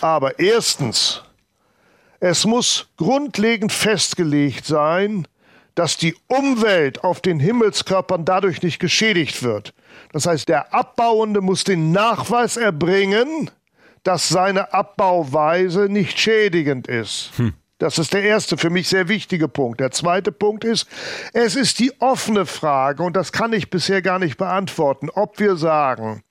Aber 0.00 0.38
erstens, 0.38 1.22
es 2.20 2.44
muss 2.44 2.88
grundlegend 2.98 3.72
festgelegt 3.72 4.66
sein, 4.66 5.26
dass 5.74 5.96
die 5.96 6.14
Umwelt 6.28 7.02
auf 7.02 7.20
den 7.20 7.40
Himmelskörpern 7.40 8.26
dadurch 8.26 8.62
nicht 8.62 8.78
geschädigt 8.78 9.42
wird. 9.42 9.72
Das 10.12 10.26
heißt, 10.26 10.48
der 10.48 10.74
Abbauende 10.74 11.40
muss 11.40 11.64
den 11.64 11.92
Nachweis 11.92 12.58
erbringen, 12.58 13.50
dass 14.02 14.28
seine 14.28 14.74
Abbauweise 14.74 15.88
nicht 15.88 16.18
schädigend 16.18 16.86
ist. 16.86 17.30
Hm. 17.36 17.54
Das 17.78 17.98
ist 17.98 18.12
der 18.12 18.22
erste 18.22 18.58
für 18.58 18.68
mich 18.68 18.88
sehr 18.88 19.08
wichtige 19.08 19.48
Punkt. 19.48 19.80
Der 19.80 19.90
zweite 19.90 20.32
Punkt 20.32 20.64
ist, 20.64 20.86
es 21.32 21.56
ist 21.56 21.78
die 21.78 21.98
offene 21.98 22.44
Frage, 22.44 23.02
und 23.02 23.16
das 23.16 23.32
kann 23.32 23.54
ich 23.54 23.70
bisher 23.70 24.02
gar 24.02 24.18
nicht 24.18 24.36
beantworten, 24.36 25.08
ob 25.08 25.38
wir 25.38 25.56
sagen, 25.56 26.22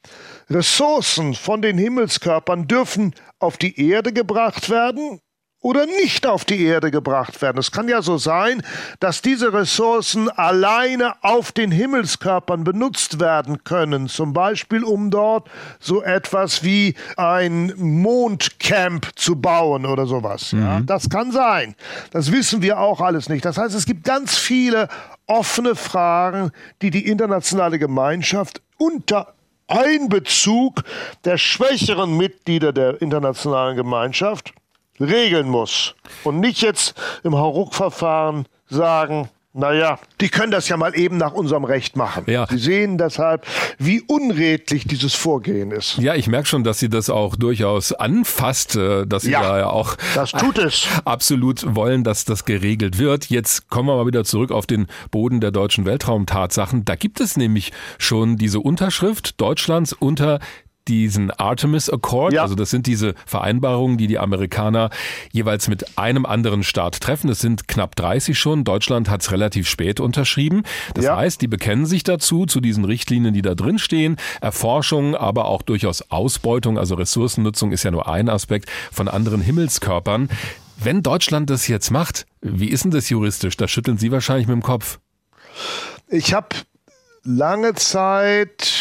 Ressourcen 0.48 1.34
von 1.34 1.64
den 1.64 1.80
Himmelskörpern 1.80 2.68
dürfen 2.68 3.16
auf 3.40 3.58
die 3.58 3.90
Erde 3.90 4.14
gebracht 4.14 4.70
werden 4.70 5.22
oder 5.62 5.86
nicht 5.86 6.26
auf 6.26 6.46
die 6.46 6.64
Erde 6.64 6.90
gebracht 6.90 7.42
werden. 7.42 7.58
Es 7.58 7.72
kann 7.72 7.90
ja 7.90 8.02
so 8.02 8.18
sein, 8.18 8.62
dass 9.00 9.22
diese 9.22 9.52
Ressourcen 9.52 10.30
alleine 10.30 11.16
auf 11.22 11.52
den 11.52 11.72
Himmelskörpern 11.72 12.64
benutzt 12.64 13.20
werden 13.20 13.64
können, 13.66 14.08
zum 14.08 14.32
Beispiel 14.32 14.84
um 14.84 15.12
dort 15.12 15.50
so 15.80 16.02
etwas 16.02 16.64
wie 16.64 16.96
ein 17.18 17.74
Mondcamp 17.76 19.10
zu 19.16 19.36
bauen 19.36 19.86
oder 19.86 20.06
sowas. 20.06 20.54
Mhm. 20.54 20.62
Ja, 20.62 20.80
das 20.80 21.10
kann 21.10 21.32
sein. 21.32 21.76
Das 22.12 22.32
wissen 22.32 22.62
wir 22.62 22.80
auch 22.80 23.02
alles 23.02 23.28
nicht. 23.28 23.44
Das 23.44 23.58
heißt, 23.58 23.76
es 23.76 23.86
gibt 23.86 24.06
ganz 24.06 24.38
viele 24.38 24.88
offene 25.28 25.76
Fragen, 25.76 26.52
die 26.82 26.90
die 26.90 27.06
internationale 27.08 27.80
Gemeinschaft 27.80 28.62
unter 28.78 29.34
Einbezug 29.68 30.84
der 31.26 31.38
schwächeren 31.38 32.18
Mitglieder 32.18 32.74
der 32.74 33.02
internationalen 33.02 33.76
Gemeinschaft 33.76 34.54
regeln 35.00 35.48
muss 35.50 35.96
und 36.24 36.40
nicht 36.40 36.62
jetzt 36.62 36.96
im 37.24 37.36
Hauruck-Verfahren 37.36 38.46
sagen, 38.68 39.30
naja, 39.52 40.00
die 40.22 40.30
können 40.30 40.52
das 40.52 40.70
ja 40.70 40.78
mal 40.78 40.96
eben 40.98 41.18
nach 41.18 41.34
unserem 41.34 41.64
Recht 41.64 41.96
machen. 41.96 42.24
Ja. 42.28 42.46
Sie 42.48 42.60
sehen 42.60 43.00
deshalb, 43.00 43.48
wie 43.80 44.02
unredlich 44.02 44.86
dieses 44.86 45.16
Vorgehen 45.16 45.72
ist. 45.72 45.98
Ja, 45.98 46.14
ich 46.14 46.28
merke 46.28 46.48
schon, 46.48 46.64
dass 46.64 46.78
Sie 46.78 46.88
das 46.88 47.10
auch 47.10 47.36
durchaus 47.36 47.92
anfasst, 47.92 48.76
äh, 48.76 49.08
dass 49.08 49.24
Sie 49.24 49.32
ja, 49.32 49.42
da 49.42 49.58
ja 49.58 49.70
auch 49.70 49.96
das 50.14 50.32
tut 50.32 50.60
es. 50.60 50.88
absolut 51.06 51.76
wollen, 51.76 52.04
dass 52.04 52.26
das 52.26 52.46
geregelt 52.46 53.00
wird. 53.00 53.26
Jetzt 53.32 53.70
kommen 53.70 53.90
wir 53.90 53.96
mal 53.96 54.06
wieder 54.06 54.24
zurück 54.24 54.52
auf 54.52 54.68
den 54.68 54.86
Boden 55.10 55.42
der 55.42 55.50
deutschen 55.50 55.84
Weltraumtatsachen. 55.86 56.86
Da 56.86 56.96
gibt 56.96 57.20
es 57.20 57.36
nämlich 57.36 57.72
schon 57.98 58.38
diese 58.38 58.60
Unterschrift 58.60 59.42
Deutschlands 59.42 59.94
unter 59.94 60.40
diesen 60.88 61.32
Artemis 61.32 61.90
Accord. 61.90 62.34
Ja. 62.34 62.42
Also 62.42 62.56
das 62.56 62.70
sind 62.70 62.88
diese 62.88 63.14
Vereinbarungen, 63.26 63.98
die 63.98 64.08
die 64.08 64.20
Amerikaner 64.20 64.90
jeweils 65.32 65.68
mit 65.68 65.98
einem 65.98 66.26
anderen 66.26 66.64
Staat 66.64 67.00
treffen. 67.00 67.30
Es 67.30 67.40
sind 67.40 67.68
knapp 67.68 67.96
30 67.96 68.38
schon. 68.38 68.64
Deutschland 68.64 69.10
hat 69.10 69.22
es 69.22 69.32
relativ 69.32 69.68
spät 69.68 70.00
unterschrieben. 70.00 70.64
Das 70.94 71.06
ja. 71.06 71.18
heißt, 71.18 71.42
die 71.42 71.48
bekennen 71.48 71.86
sich 71.86 72.04
dazu, 72.04 72.46
zu 72.46 72.60
diesen 72.60 72.86
Richtlinien, 72.86 73.34
die 73.34 73.42
da 73.42 73.56
drin 73.56 73.80
stehen. 73.80 74.18
Erforschung, 74.42 75.16
aber 75.16 75.46
auch 75.46 75.62
durchaus 75.62 76.10
Ausbeutung, 76.12 76.78
also 76.78 76.96
Ressourcennutzung 76.96 77.72
ist 77.72 77.84
ja 77.84 77.92
nur 77.92 78.08
ein 78.08 78.30
Aspekt 78.30 78.70
von 78.92 79.08
anderen 79.08 79.42
Himmelskörpern. 79.42 80.30
Wenn 80.82 81.04
Deutschland 81.04 81.50
das 81.50 81.68
jetzt 81.68 81.92
macht, 81.92 82.26
wie 82.42 82.70
ist 82.70 82.86
denn 82.86 82.92
das 82.92 83.10
juristisch? 83.10 83.58
Da 83.58 83.68
schütteln 83.68 83.98
Sie 83.98 84.12
wahrscheinlich 84.12 84.48
mit 84.48 84.56
dem 84.56 84.64
Kopf. 84.64 85.00
Ich 86.08 86.34
habe 86.34 86.56
lange 87.24 87.76
Zeit 87.76 88.79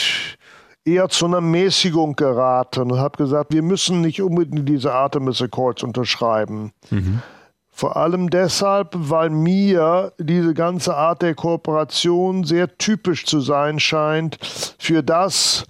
eher 0.84 1.08
zu 1.08 1.26
einer 1.26 1.40
Mäßigung 1.40 2.16
geraten 2.16 2.92
und 2.92 2.98
habe 2.98 3.16
gesagt, 3.18 3.52
wir 3.52 3.62
müssen 3.62 4.00
nicht 4.00 4.22
unbedingt 4.22 4.68
diese 4.68 4.92
Artemis 4.92 5.42
Accords 5.42 5.82
unterschreiben. 5.82 6.72
Mhm. 6.90 7.22
Vor 7.70 7.96
allem 7.96 8.28
deshalb, 8.28 8.88
weil 8.92 9.30
mir 9.30 10.12
diese 10.18 10.52
ganze 10.52 10.96
Art 10.96 11.22
der 11.22 11.36
Kooperation 11.36 12.42
sehr 12.42 12.76
typisch 12.76 13.24
zu 13.24 13.38
sein 13.40 13.78
scheint 13.78 14.38
für 14.78 15.02
das, 15.02 15.64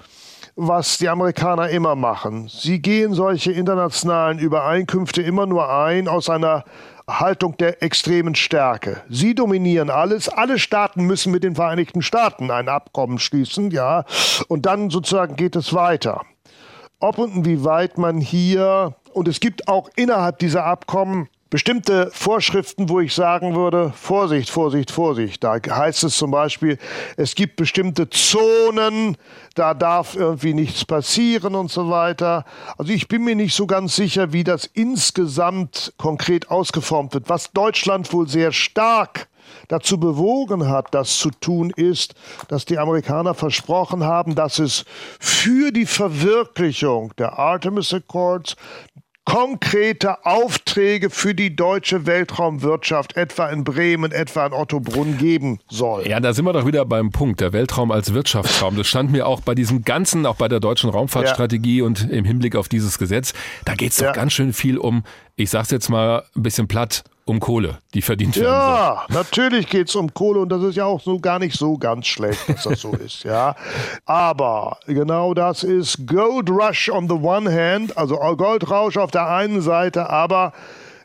was 0.56 0.96
die 0.98 1.08
Amerikaner 1.08 1.68
immer 1.68 1.96
machen. 1.96 2.48
Sie 2.48 2.80
gehen 2.80 3.12
solche 3.12 3.52
internationalen 3.52 4.38
Übereinkünfte 4.38 5.22
immer 5.22 5.46
nur 5.46 5.70
ein 5.70 6.08
aus 6.08 6.30
einer 6.30 6.64
Haltung 7.08 7.56
der 7.56 7.82
extremen 7.82 8.34
Stärke. 8.34 9.02
Sie 9.08 9.34
dominieren 9.34 9.90
alles. 9.90 10.28
Alle 10.28 10.58
Staaten 10.58 11.04
müssen 11.04 11.32
mit 11.32 11.42
den 11.42 11.54
Vereinigten 11.54 12.02
Staaten 12.02 12.50
ein 12.50 12.68
Abkommen 12.68 13.18
schließen, 13.18 13.70
ja. 13.70 14.04
Und 14.48 14.66
dann 14.66 14.90
sozusagen 14.90 15.36
geht 15.36 15.56
es 15.56 15.72
weiter. 15.72 16.22
Ob 17.00 17.18
und 17.18 17.34
inwieweit 17.34 17.96
man 17.96 18.20
hier, 18.20 18.94
und 19.12 19.28
es 19.28 19.40
gibt 19.40 19.68
auch 19.68 19.88
innerhalb 19.96 20.38
dieser 20.38 20.64
Abkommen 20.64 21.28
bestimmte 21.50 22.10
Vorschriften, 22.12 22.88
wo 22.88 23.00
ich 23.00 23.14
sagen 23.14 23.54
würde, 23.56 23.92
Vorsicht, 23.96 24.50
Vorsicht, 24.50 24.90
Vorsicht. 24.90 25.42
Da 25.42 25.58
heißt 25.66 26.04
es 26.04 26.16
zum 26.16 26.30
Beispiel, 26.30 26.78
es 27.16 27.34
gibt 27.34 27.56
bestimmte 27.56 28.10
Zonen, 28.10 29.16
da 29.54 29.72
darf 29.72 30.14
irgendwie 30.14 30.52
nichts 30.52 30.84
passieren 30.84 31.54
und 31.54 31.70
so 31.70 31.88
weiter. 31.90 32.44
Also 32.76 32.92
ich 32.92 33.08
bin 33.08 33.24
mir 33.24 33.34
nicht 33.34 33.54
so 33.54 33.66
ganz 33.66 33.96
sicher, 33.96 34.32
wie 34.32 34.44
das 34.44 34.66
insgesamt 34.74 35.94
konkret 35.96 36.50
ausgeformt 36.50 37.14
wird. 37.14 37.28
Was 37.28 37.52
Deutschland 37.52 38.12
wohl 38.12 38.28
sehr 38.28 38.52
stark 38.52 39.28
dazu 39.68 39.98
bewogen 39.98 40.68
hat, 40.68 40.88
das 40.92 41.18
zu 41.18 41.30
tun, 41.30 41.70
ist, 41.74 42.14
dass 42.48 42.66
die 42.66 42.78
Amerikaner 42.78 43.32
versprochen 43.34 44.04
haben, 44.04 44.34
dass 44.34 44.58
es 44.58 44.84
für 45.18 45.72
die 45.72 45.86
Verwirklichung 45.86 47.14
der 47.16 47.38
Artemis 47.38 47.94
Accords 47.94 48.56
konkrete 49.28 50.24
Aufträge 50.24 51.10
für 51.10 51.34
die 51.34 51.54
deutsche 51.54 52.06
Weltraumwirtschaft, 52.06 53.14
etwa 53.18 53.50
in 53.50 53.62
Bremen, 53.62 54.10
etwa 54.10 54.46
in 54.46 54.54
Ottobrunn, 54.54 55.18
geben 55.18 55.58
soll. 55.68 56.08
Ja, 56.08 56.18
da 56.18 56.32
sind 56.32 56.46
wir 56.46 56.54
doch 56.54 56.64
wieder 56.64 56.86
beim 56.86 57.10
Punkt, 57.10 57.42
der 57.42 57.52
Weltraum 57.52 57.90
als 57.90 58.14
Wirtschaftsraum. 58.14 58.76
Das 58.76 58.86
stand 58.86 59.12
mir 59.12 59.26
auch 59.26 59.42
bei 59.42 59.54
diesem 59.54 59.82
ganzen, 59.82 60.24
auch 60.24 60.36
bei 60.36 60.48
der 60.48 60.60
deutschen 60.60 60.88
Raumfahrtstrategie 60.88 61.80
ja. 61.80 61.84
und 61.84 62.08
im 62.10 62.24
Hinblick 62.24 62.56
auf 62.56 62.70
dieses 62.70 62.98
Gesetz, 62.98 63.34
da 63.66 63.74
geht 63.74 63.90
es 63.90 63.98
doch 63.98 64.06
ja. 64.06 64.12
ganz 64.12 64.32
schön 64.32 64.54
viel 64.54 64.78
um, 64.78 65.04
ich 65.36 65.50
sag's 65.50 65.70
jetzt 65.70 65.90
mal 65.90 66.24
ein 66.34 66.42
bisschen 66.42 66.66
platt, 66.66 67.04
um 67.28 67.40
Kohle, 67.40 67.78
die 67.94 68.02
verdient 68.02 68.36
werden 68.36 68.46
Ja, 68.46 69.04
soll. 69.08 69.16
natürlich 69.18 69.68
geht 69.68 69.88
es 69.88 69.94
um 69.96 70.12
Kohle 70.14 70.40
und 70.40 70.48
das 70.48 70.62
ist 70.62 70.76
ja 70.76 70.84
auch 70.84 71.00
so 71.00 71.18
gar 71.18 71.38
nicht 71.38 71.56
so 71.56 71.76
ganz 71.78 72.06
schlecht, 72.06 72.48
dass 72.48 72.62
das 72.64 72.80
so 72.80 72.92
ist, 72.92 73.24
ja. 73.24 73.54
Aber 74.06 74.78
genau 74.86 75.34
das 75.34 75.62
ist 75.62 76.06
Gold 76.06 76.50
Rush 76.50 76.88
on 76.90 77.08
the 77.08 77.14
one 77.14 77.50
hand, 77.52 77.96
also 77.96 78.16
Goldrausch 78.16 78.96
auf 78.96 79.10
der 79.10 79.28
einen 79.28 79.60
Seite, 79.60 80.08
aber 80.10 80.52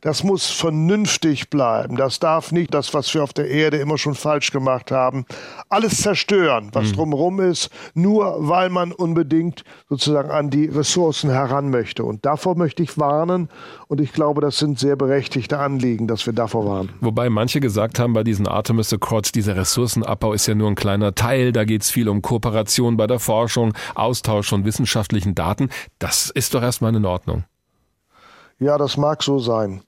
das 0.04 0.24
muss 0.24 0.50
vernünftig 0.50 1.50
bleiben. 1.50 1.96
Das 1.96 2.20
darf 2.20 2.52
nicht 2.52 2.74
das, 2.74 2.94
was 2.94 3.14
wir 3.14 3.24
auf 3.24 3.32
der 3.32 3.50
Erde 3.50 3.78
immer 3.78 3.98
schon 3.98 4.16
falsch 4.16 4.52
gemacht 4.52 4.92
haben, 4.92 5.26
alles 5.70 6.02
zerstören, 6.02 6.70
was 6.74 6.90
mhm. 6.90 6.96
drumherum 6.96 7.40
ist, 7.40 7.70
nur 7.94 8.36
weil 8.48 8.70
man 8.70 8.92
unbedingt 8.92 9.64
sozusagen 9.88 10.30
an 10.30 10.50
die 10.50 10.66
Ressourcen 10.66 11.30
heran 11.30 11.70
möchte. 11.70 12.04
Und 12.04 12.26
davor 12.26 12.58
möchte 12.58 12.84
ich 12.84 12.98
warnen. 12.98 13.48
Und 13.88 14.02
ich 14.02 14.12
glaube, 14.12 14.42
das 14.42 14.58
sind 14.58 14.78
sehr 14.78 14.98
berechtigte 14.98 15.58
Anliegen, 15.58 16.08
dass 16.08 16.26
wir 16.26 16.34
davor 16.34 16.66
warnen. 16.66 16.90
Wobei 17.00 17.30
manche 17.30 17.62
gesagt 17.62 17.98
haben, 17.98 18.12
bei 18.12 18.26
diesen 18.26 18.46
Artemis 18.46 18.92
Accords, 18.92 19.32
dieser 19.32 19.56
Ressourcenabbau 19.56 20.34
ist 20.34 20.48
ja 20.48 20.56
nur 20.56 20.68
ein 20.68 20.76
kleiner 20.76 21.16
Teil. 21.16 21.54
Da 21.54 21.64
geht 21.64 21.84
es 21.84 21.90
viel 21.90 22.10
um 22.10 22.22
Kooperation 22.22 22.98
bei 22.98 23.08
der 23.08 23.20
Forschung, 23.20 23.74
Austausch 23.96 24.50
von 24.50 24.66
wissenschaftlichen 24.66 25.34
Daten. 25.34 25.70
Das 26.00 26.30
ist 26.30 26.54
doch 26.54 26.62
erstmal 26.62 26.94
in 26.94 27.06
Ordnung. 27.06 27.46
Ja, 28.64 28.78
das 28.78 28.96
mag 28.96 29.24
so 29.24 29.40
sein. 29.40 29.82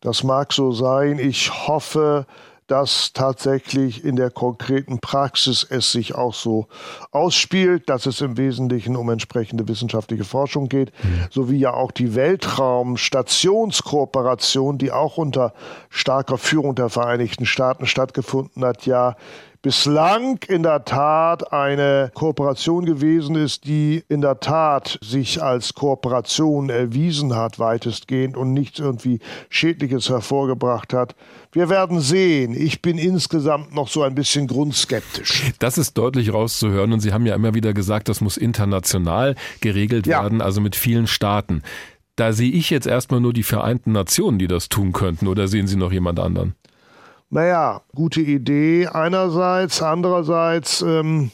Das 0.00 0.24
mag 0.24 0.54
so 0.54 0.72
sein. 0.72 1.18
Ich 1.18 1.68
hoffe, 1.68 2.24
dass 2.66 3.12
tatsächlich 3.12 4.06
in 4.06 4.16
der 4.16 4.30
konkreten 4.30 5.00
Praxis 5.00 5.66
es 5.68 5.92
sich 5.92 6.14
auch 6.14 6.32
so 6.32 6.68
ausspielt, 7.10 7.90
dass 7.90 8.06
es 8.06 8.22
im 8.22 8.38
Wesentlichen 8.38 8.96
um 8.96 9.10
entsprechende 9.10 9.68
wissenschaftliche 9.68 10.24
Forschung 10.24 10.70
geht, 10.70 10.92
mhm. 11.04 11.26
sowie 11.30 11.58
ja 11.58 11.74
auch 11.74 11.92
die 11.92 12.14
Weltraumstationskooperation, 12.14 14.78
die 14.78 14.92
auch 14.92 15.18
unter 15.18 15.52
starker 15.90 16.38
Führung 16.38 16.74
der 16.74 16.88
Vereinigten 16.88 17.44
Staaten 17.44 17.84
stattgefunden 17.84 18.64
hat, 18.64 18.86
ja 18.86 19.14
bislang 19.62 20.38
in 20.48 20.64
der 20.64 20.84
Tat 20.84 21.52
eine 21.52 22.10
Kooperation 22.14 22.84
gewesen 22.84 23.36
ist, 23.36 23.64
die 23.64 24.02
in 24.08 24.20
der 24.20 24.40
Tat 24.40 24.98
sich 25.02 25.40
als 25.40 25.74
Kooperation 25.74 26.68
erwiesen 26.68 27.36
hat, 27.36 27.60
weitestgehend 27.60 28.36
und 28.36 28.52
nichts 28.52 28.80
irgendwie 28.80 29.20
Schädliches 29.48 30.08
hervorgebracht 30.08 30.92
hat. 30.92 31.14
Wir 31.52 31.68
werden 31.70 32.00
sehen. 32.00 32.54
Ich 32.54 32.82
bin 32.82 32.98
insgesamt 32.98 33.72
noch 33.74 33.88
so 33.88 34.02
ein 34.02 34.16
bisschen 34.16 34.48
grundskeptisch. 34.48 35.52
Das 35.60 35.78
ist 35.78 35.96
deutlich 35.96 36.32
rauszuhören 36.32 36.92
und 36.92 37.00
Sie 37.00 37.12
haben 37.12 37.26
ja 37.26 37.36
immer 37.36 37.54
wieder 37.54 37.72
gesagt, 37.72 38.08
das 38.08 38.20
muss 38.20 38.36
international 38.36 39.36
geregelt 39.60 40.06
ja. 40.06 40.22
werden, 40.22 40.40
also 40.40 40.60
mit 40.60 40.74
vielen 40.74 41.06
Staaten. 41.06 41.62
Da 42.16 42.32
sehe 42.32 42.50
ich 42.50 42.68
jetzt 42.70 42.86
erstmal 42.86 43.20
nur 43.20 43.32
die 43.32 43.42
Vereinten 43.42 43.92
Nationen, 43.92 44.38
die 44.38 44.48
das 44.48 44.68
tun 44.68 44.92
könnten, 44.92 45.28
oder 45.28 45.46
sehen 45.46 45.66
Sie 45.66 45.76
noch 45.76 45.92
jemand 45.92 46.18
anderen? 46.18 46.54
Naja, 47.32 47.80
gute 47.94 48.20
Idee 48.20 48.88
einerseits, 48.88 49.80
andererseits. 49.80 50.82
Ähm, 50.82 51.30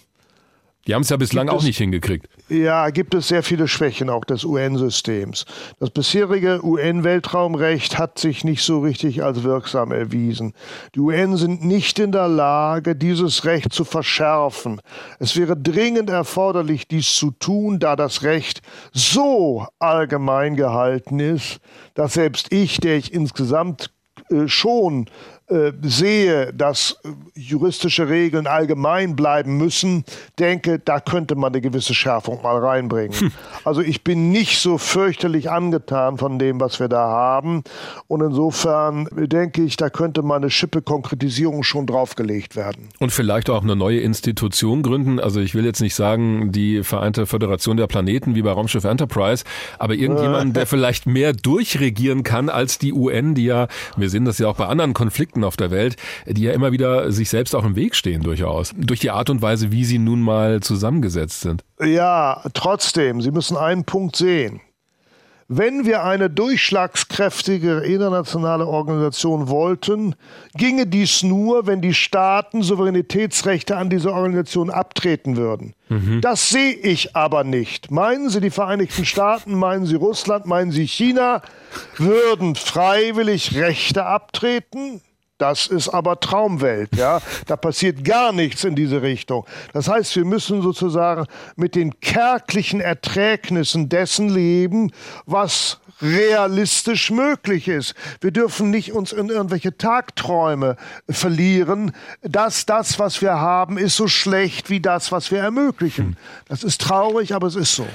die 0.86 0.94
haben 0.94 1.02
es 1.02 1.08
ja 1.08 1.16
bislang 1.16 1.48
auch 1.48 1.64
nicht 1.64 1.78
hingekriegt. 1.78 2.28
Ja, 2.48 2.88
gibt 2.90 3.14
es 3.14 3.26
sehr 3.26 3.42
viele 3.42 3.66
Schwächen 3.66 4.08
auch 4.08 4.24
des 4.24 4.44
UN-Systems. 4.44 5.44
Das 5.80 5.90
bisherige 5.90 6.64
UN-Weltraumrecht 6.64 7.98
hat 7.98 8.20
sich 8.20 8.44
nicht 8.44 8.62
so 8.62 8.78
richtig 8.78 9.24
als 9.24 9.42
wirksam 9.42 9.90
erwiesen. 9.90 10.54
Die 10.94 11.00
UN 11.00 11.36
sind 11.36 11.64
nicht 11.64 11.98
in 11.98 12.12
der 12.12 12.28
Lage, 12.28 12.94
dieses 12.94 13.44
Recht 13.44 13.72
zu 13.72 13.84
verschärfen. 13.84 14.80
Es 15.18 15.36
wäre 15.36 15.56
dringend 15.56 16.10
erforderlich, 16.10 16.86
dies 16.86 17.12
zu 17.12 17.32
tun, 17.32 17.80
da 17.80 17.96
das 17.96 18.22
Recht 18.22 18.62
so 18.92 19.66
allgemein 19.80 20.54
gehalten 20.54 21.18
ist, 21.18 21.58
dass 21.94 22.14
selbst 22.14 22.52
ich, 22.52 22.78
der 22.78 22.96
ich 22.96 23.12
insgesamt 23.12 23.90
äh, 24.30 24.46
schon 24.46 25.06
äh, 25.50 25.72
sehe, 25.82 26.52
dass 26.52 26.98
äh, 27.04 27.08
juristische 27.34 28.08
Regeln 28.08 28.46
allgemein 28.46 29.16
bleiben 29.16 29.56
müssen, 29.56 30.04
denke, 30.38 30.78
da 30.78 31.00
könnte 31.00 31.36
man 31.36 31.52
eine 31.52 31.62
gewisse 31.62 31.94
Schärfung 31.94 32.42
mal 32.42 32.58
reinbringen. 32.58 33.18
Hm. 33.18 33.32
Also 33.64 33.80
ich 33.80 34.04
bin 34.04 34.30
nicht 34.30 34.60
so 34.60 34.78
fürchterlich 34.78 35.50
angetan 35.50 36.18
von 36.18 36.38
dem, 36.38 36.60
was 36.60 36.80
wir 36.80 36.88
da 36.88 37.08
haben. 37.08 37.62
Und 38.08 38.20
insofern 38.20 39.08
denke 39.12 39.62
ich, 39.62 39.76
da 39.76 39.88
könnte 39.90 40.22
mal 40.22 40.36
eine 40.36 40.50
Schippe 40.50 40.82
Konkretisierung 40.82 41.62
schon 41.62 41.86
draufgelegt 41.86 42.54
werden. 42.54 42.88
Und 42.98 43.12
vielleicht 43.12 43.48
auch 43.50 43.62
eine 43.62 43.76
neue 43.76 44.00
Institution 44.00 44.82
gründen. 44.82 45.18
Also 45.18 45.40
ich 45.40 45.54
will 45.54 45.64
jetzt 45.64 45.80
nicht 45.80 45.94
sagen, 45.94 46.52
die 46.52 46.82
Vereinte 46.82 47.26
Föderation 47.26 47.76
der 47.76 47.86
Planeten 47.86 48.34
wie 48.34 48.42
bei 48.42 48.52
Raumschiff 48.52 48.84
Enterprise, 48.84 49.44
aber 49.78 49.94
irgendjemand, 49.94 50.56
der 50.56 50.66
vielleicht 50.66 51.06
mehr 51.06 51.32
durchregieren 51.32 52.22
kann 52.22 52.48
als 52.48 52.78
die 52.78 52.92
UN, 52.92 53.34
die 53.34 53.44
ja, 53.44 53.68
wir 53.96 54.10
sehen 54.10 54.24
das 54.24 54.38
ja 54.38 54.48
auch 54.48 54.56
bei 54.56 54.66
anderen 54.66 54.92
Konflikten, 54.94 55.37
Konflikten 55.38 55.44
auf 55.44 55.56
der 55.56 55.70
Welt, 55.70 55.96
die 56.26 56.42
ja 56.42 56.52
immer 56.52 56.72
wieder 56.72 57.12
sich 57.12 57.30
selbst 57.30 57.54
auch 57.54 57.64
im 57.64 57.76
Weg 57.76 57.94
stehen 57.94 58.22
durchaus. 58.22 58.72
Durch 58.76 59.00
die 59.00 59.10
Art 59.10 59.30
und 59.30 59.42
Weise, 59.42 59.72
wie 59.72 59.84
sie 59.84 59.98
nun 59.98 60.20
mal 60.20 60.60
zusammengesetzt 60.60 61.40
sind. 61.40 61.64
Ja, 61.80 62.42
trotzdem, 62.54 63.20
Sie 63.20 63.30
müssen 63.30 63.56
einen 63.56 63.84
Punkt 63.84 64.16
sehen. 64.16 64.60
Wenn 65.50 65.86
wir 65.86 66.04
eine 66.04 66.28
durchschlagskräftige 66.28 67.78
internationale 67.78 68.66
Organisation 68.66 69.48
wollten, 69.48 70.14
ginge 70.54 70.86
dies 70.86 71.22
nur, 71.22 71.66
wenn 71.66 71.80
die 71.80 71.94
Staaten 71.94 72.62
Souveränitätsrechte 72.62 73.78
an 73.78 73.88
diese 73.88 74.12
Organisation 74.12 74.68
abtreten 74.68 75.38
würden. 75.38 75.72
Mhm. 75.88 76.20
Das 76.20 76.50
sehe 76.50 76.74
ich 76.74 77.16
aber 77.16 77.44
nicht. 77.44 77.90
Meinen 77.90 78.28
Sie 78.28 78.42
die 78.42 78.50
Vereinigten 78.50 79.06
Staaten, 79.06 79.54
meinen 79.54 79.86
Sie 79.86 79.96
Russland, 79.96 80.44
meinen 80.44 80.70
Sie 80.70 80.86
China, 80.86 81.40
würden 81.96 82.54
freiwillig 82.54 83.56
Rechte 83.56 84.04
abtreten? 84.04 85.00
Das 85.38 85.68
ist 85.68 85.88
aber 85.88 86.18
Traumwelt, 86.20 86.94
ja. 86.96 87.20
Da 87.46 87.56
passiert 87.56 88.04
gar 88.04 88.32
nichts 88.32 88.64
in 88.64 88.74
diese 88.74 89.02
Richtung. 89.02 89.46
Das 89.72 89.88
heißt, 89.88 90.16
wir 90.16 90.24
müssen 90.24 90.62
sozusagen 90.62 91.26
mit 91.56 91.74
den 91.74 92.00
kärglichen 92.00 92.80
Erträgnissen 92.80 93.88
dessen 93.88 94.28
leben, 94.28 94.92
was 95.26 95.78
realistisch 96.02 97.10
möglich 97.10 97.68
ist. 97.68 97.94
Wir 98.20 98.30
dürfen 98.30 98.70
nicht 98.70 98.92
uns 98.92 99.12
in 99.12 99.28
irgendwelche 99.28 99.76
Tagträume 99.76 100.76
verlieren, 101.08 101.92
dass 102.22 102.66
das, 102.66 102.98
was 102.98 103.20
wir 103.22 103.40
haben, 103.40 103.78
ist 103.78 103.96
so 103.96 104.08
schlecht 104.08 104.70
wie 104.70 104.80
das, 104.80 105.12
was 105.12 105.30
wir 105.30 105.40
ermöglichen. 105.40 106.16
Das 106.48 106.62
ist 106.62 106.80
traurig, 106.80 107.34
aber 107.34 107.46
es 107.46 107.56
ist 107.56 107.74
so 107.74 107.86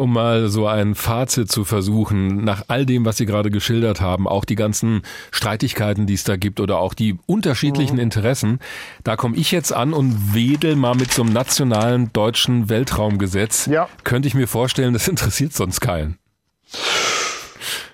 um 0.00 0.14
mal 0.14 0.48
so 0.48 0.66
ein 0.66 0.94
Fazit 0.94 1.52
zu 1.52 1.64
versuchen, 1.64 2.42
nach 2.42 2.64
all 2.68 2.86
dem, 2.86 3.04
was 3.04 3.18
Sie 3.18 3.26
gerade 3.26 3.50
geschildert 3.50 4.00
haben, 4.00 4.26
auch 4.26 4.46
die 4.46 4.54
ganzen 4.54 5.02
Streitigkeiten, 5.30 6.06
die 6.06 6.14
es 6.14 6.24
da 6.24 6.36
gibt 6.36 6.58
oder 6.58 6.78
auch 6.78 6.94
die 6.94 7.18
unterschiedlichen 7.26 7.96
mhm. 7.96 8.02
Interessen, 8.02 8.60
da 9.04 9.16
komme 9.16 9.36
ich 9.36 9.52
jetzt 9.52 9.74
an 9.74 9.92
und 9.92 10.34
wedel 10.34 10.74
mal 10.74 10.94
mit 10.94 11.12
so 11.12 11.20
einem 11.20 11.34
nationalen 11.34 12.10
deutschen 12.14 12.70
Weltraumgesetz. 12.70 13.66
Ja. 13.66 13.90
Könnte 14.02 14.26
ich 14.26 14.34
mir 14.34 14.48
vorstellen, 14.48 14.94
das 14.94 15.06
interessiert 15.08 15.52
sonst 15.52 15.80
keinen. 15.80 16.16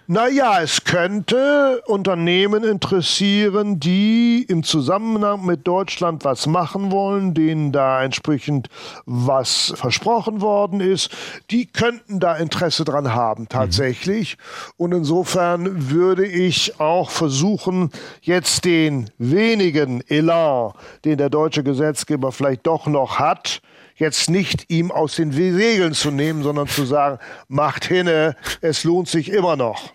Naja, 0.09 0.61
es 0.62 0.85
könnte 0.85 1.83
Unternehmen 1.87 2.62
interessieren, 2.62 3.81
die 3.81 4.45
im 4.49 4.62
Zusammenhang 4.62 5.45
mit 5.45 5.66
Deutschland 5.66 6.24
was 6.24 6.47
machen 6.47 6.93
wollen, 6.93 7.35
denen 7.35 7.73
da 7.73 8.05
entsprechend 8.05 8.69
was 9.05 9.73
versprochen 9.74 10.41
worden 10.41 10.81
ist. 10.81 11.11
Die 11.51 11.66
könnten 11.66 12.20
da 12.20 12.37
Interesse 12.37 12.85
dran 12.85 13.15
haben, 13.15 13.49
tatsächlich. 13.49 14.37
Mhm. 14.37 14.73
Und 14.77 14.93
insofern 14.93 15.91
würde 15.91 16.24
ich 16.24 16.78
auch 16.78 17.11
versuchen, 17.11 17.91
jetzt 18.20 18.65
den 18.65 19.11
wenigen 19.19 20.03
Elan, 20.09 20.73
den 21.05 21.19
der 21.19 21.31
deutsche 21.31 21.65
Gesetzgeber 21.65 22.31
vielleicht 22.31 22.65
doch 22.69 22.87
noch 22.87 23.19
hat, 23.19 23.61
jetzt 23.97 24.31
nicht 24.31 24.70
ihm 24.70 24.90
aus 24.90 25.16
den 25.16 25.32
Segeln 25.32 25.94
zu 25.94 26.10
nehmen, 26.10 26.43
sondern 26.43 26.68
zu 26.68 26.85
sagen, 26.85 27.18
macht 27.48 27.85
hinne, 27.85 28.36
es 28.60 28.85
lohnt 28.85 29.09
sich 29.09 29.31
immer 29.31 29.56
noch. 29.56 29.93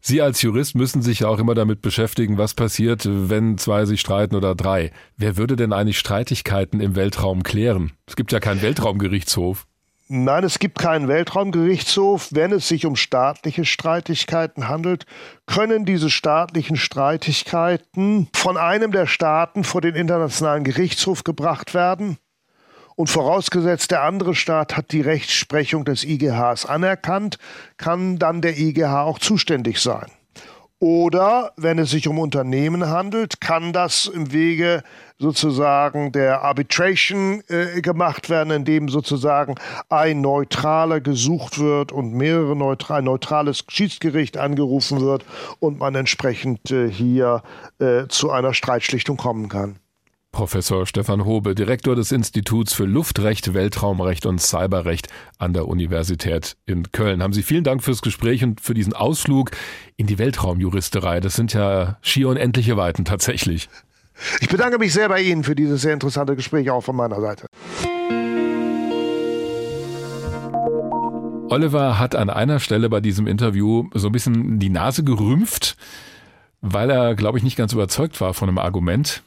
Sie 0.00 0.22
als 0.22 0.40
Jurist 0.42 0.74
müssen 0.74 1.02
sich 1.02 1.20
ja 1.20 1.28
auch 1.28 1.38
immer 1.38 1.54
damit 1.54 1.82
beschäftigen, 1.82 2.38
was 2.38 2.54
passiert, 2.54 3.02
wenn 3.06 3.58
zwei 3.58 3.84
sich 3.84 4.00
streiten 4.00 4.36
oder 4.36 4.54
drei. 4.54 4.92
Wer 5.16 5.36
würde 5.36 5.56
denn 5.56 5.72
eigentlich 5.72 5.98
Streitigkeiten 5.98 6.80
im 6.80 6.96
Weltraum 6.96 7.42
klären? 7.42 7.92
Es 8.06 8.16
gibt 8.16 8.32
ja 8.32 8.40
keinen 8.40 8.62
Weltraumgerichtshof. 8.62 9.66
Nein, 10.10 10.44
es 10.44 10.58
gibt 10.58 10.78
keinen 10.78 11.06
Weltraumgerichtshof. 11.08 12.28
Wenn 12.30 12.52
es 12.52 12.68
sich 12.68 12.86
um 12.86 12.96
staatliche 12.96 13.66
Streitigkeiten 13.66 14.66
handelt, 14.66 15.04
können 15.44 15.84
diese 15.84 16.08
staatlichen 16.08 16.76
Streitigkeiten 16.76 18.28
von 18.34 18.56
einem 18.56 18.92
der 18.92 19.06
Staaten 19.06 19.64
vor 19.64 19.82
den 19.82 19.94
Internationalen 19.94 20.64
Gerichtshof 20.64 21.24
gebracht 21.24 21.74
werden. 21.74 22.16
Und 22.98 23.06
vorausgesetzt, 23.06 23.92
der 23.92 24.02
andere 24.02 24.34
Staat 24.34 24.76
hat 24.76 24.90
die 24.90 25.02
Rechtsprechung 25.02 25.84
des 25.84 26.02
IGHs 26.02 26.66
anerkannt, 26.66 27.38
kann 27.76 28.18
dann 28.18 28.40
der 28.40 28.58
IGH 28.58 29.04
auch 29.04 29.20
zuständig 29.20 29.80
sein. 29.80 30.10
Oder 30.80 31.52
wenn 31.56 31.78
es 31.78 31.90
sich 31.90 32.08
um 32.08 32.18
Unternehmen 32.18 32.88
handelt, 32.88 33.40
kann 33.40 33.72
das 33.72 34.06
im 34.06 34.32
Wege 34.32 34.82
sozusagen 35.16 36.10
der 36.10 36.42
Arbitration 36.42 37.44
äh, 37.46 37.80
gemacht 37.82 38.30
werden, 38.30 38.50
indem 38.50 38.88
sozusagen 38.88 39.54
ein 39.88 40.20
Neutraler 40.20 41.00
gesucht 41.00 41.60
wird 41.60 41.92
und 41.92 42.14
mehrere 42.14 42.56
neutral, 42.56 43.02
neutrales 43.02 43.64
Schiedsgericht 43.68 44.36
angerufen 44.36 45.00
wird 45.00 45.24
und 45.60 45.78
man 45.78 45.94
entsprechend 45.94 46.72
äh, 46.72 46.90
hier 46.90 47.44
äh, 47.78 48.08
zu 48.08 48.32
einer 48.32 48.54
Streitschlichtung 48.54 49.16
kommen 49.16 49.48
kann. 49.48 49.78
Professor 50.32 50.86
Stefan 50.86 51.24
Hobe, 51.24 51.54
Direktor 51.54 51.96
des 51.96 52.12
Instituts 52.12 52.72
für 52.72 52.84
Luftrecht, 52.84 53.54
Weltraumrecht 53.54 54.26
und 54.26 54.40
Cyberrecht 54.40 55.08
an 55.38 55.52
der 55.52 55.66
Universität 55.66 56.56
in 56.66 56.92
Köln. 56.92 57.22
Haben 57.22 57.32
Sie 57.32 57.42
vielen 57.42 57.64
Dank 57.64 57.82
fürs 57.82 58.02
Gespräch 58.02 58.44
und 58.44 58.60
für 58.60 58.74
diesen 58.74 58.92
Ausflug 58.92 59.50
in 59.96 60.06
die 60.06 60.18
Weltraumjuristerei. 60.18 61.20
Das 61.20 61.34
sind 61.34 61.54
ja 61.54 61.98
schier 62.02 62.28
unendliche 62.28 62.76
Weiten 62.76 63.04
tatsächlich. 63.04 63.68
Ich 64.40 64.48
bedanke 64.48 64.78
mich 64.78 64.92
sehr 64.92 65.08
bei 65.08 65.22
Ihnen 65.22 65.44
für 65.44 65.54
dieses 65.54 65.82
sehr 65.82 65.94
interessante 65.94 66.36
Gespräch 66.36 66.70
auch 66.70 66.82
von 66.82 66.96
meiner 66.96 67.20
Seite. 67.20 67.46
Oliver 71.50 71.98
hat 71.98 72.14
an 72.14 72.28
einer 72.28 72.60
Stelle 72.60 72.90
bei 72.90 73.00
diesem 73.00 73.26
Interview 73.26 73.88
so 73.94 74.08
ein 74.08 74.12
bisschen 74.12 74.58
die 74.58 74.68
Nase 74.68 75.02
gerümpft, 75.02 75.76
weil 76.60 76.90
er, 76.90 77.14
glaube 77.14 77.38
ich, 77.38 77.44
nicht 77.44 77.56
ganz 77.56 77.72
überzeugt 77.72 78.20
war 78.20 78.34
von 78.34 78.48
einem 78.48 78.58
Argument. 78.58 79.22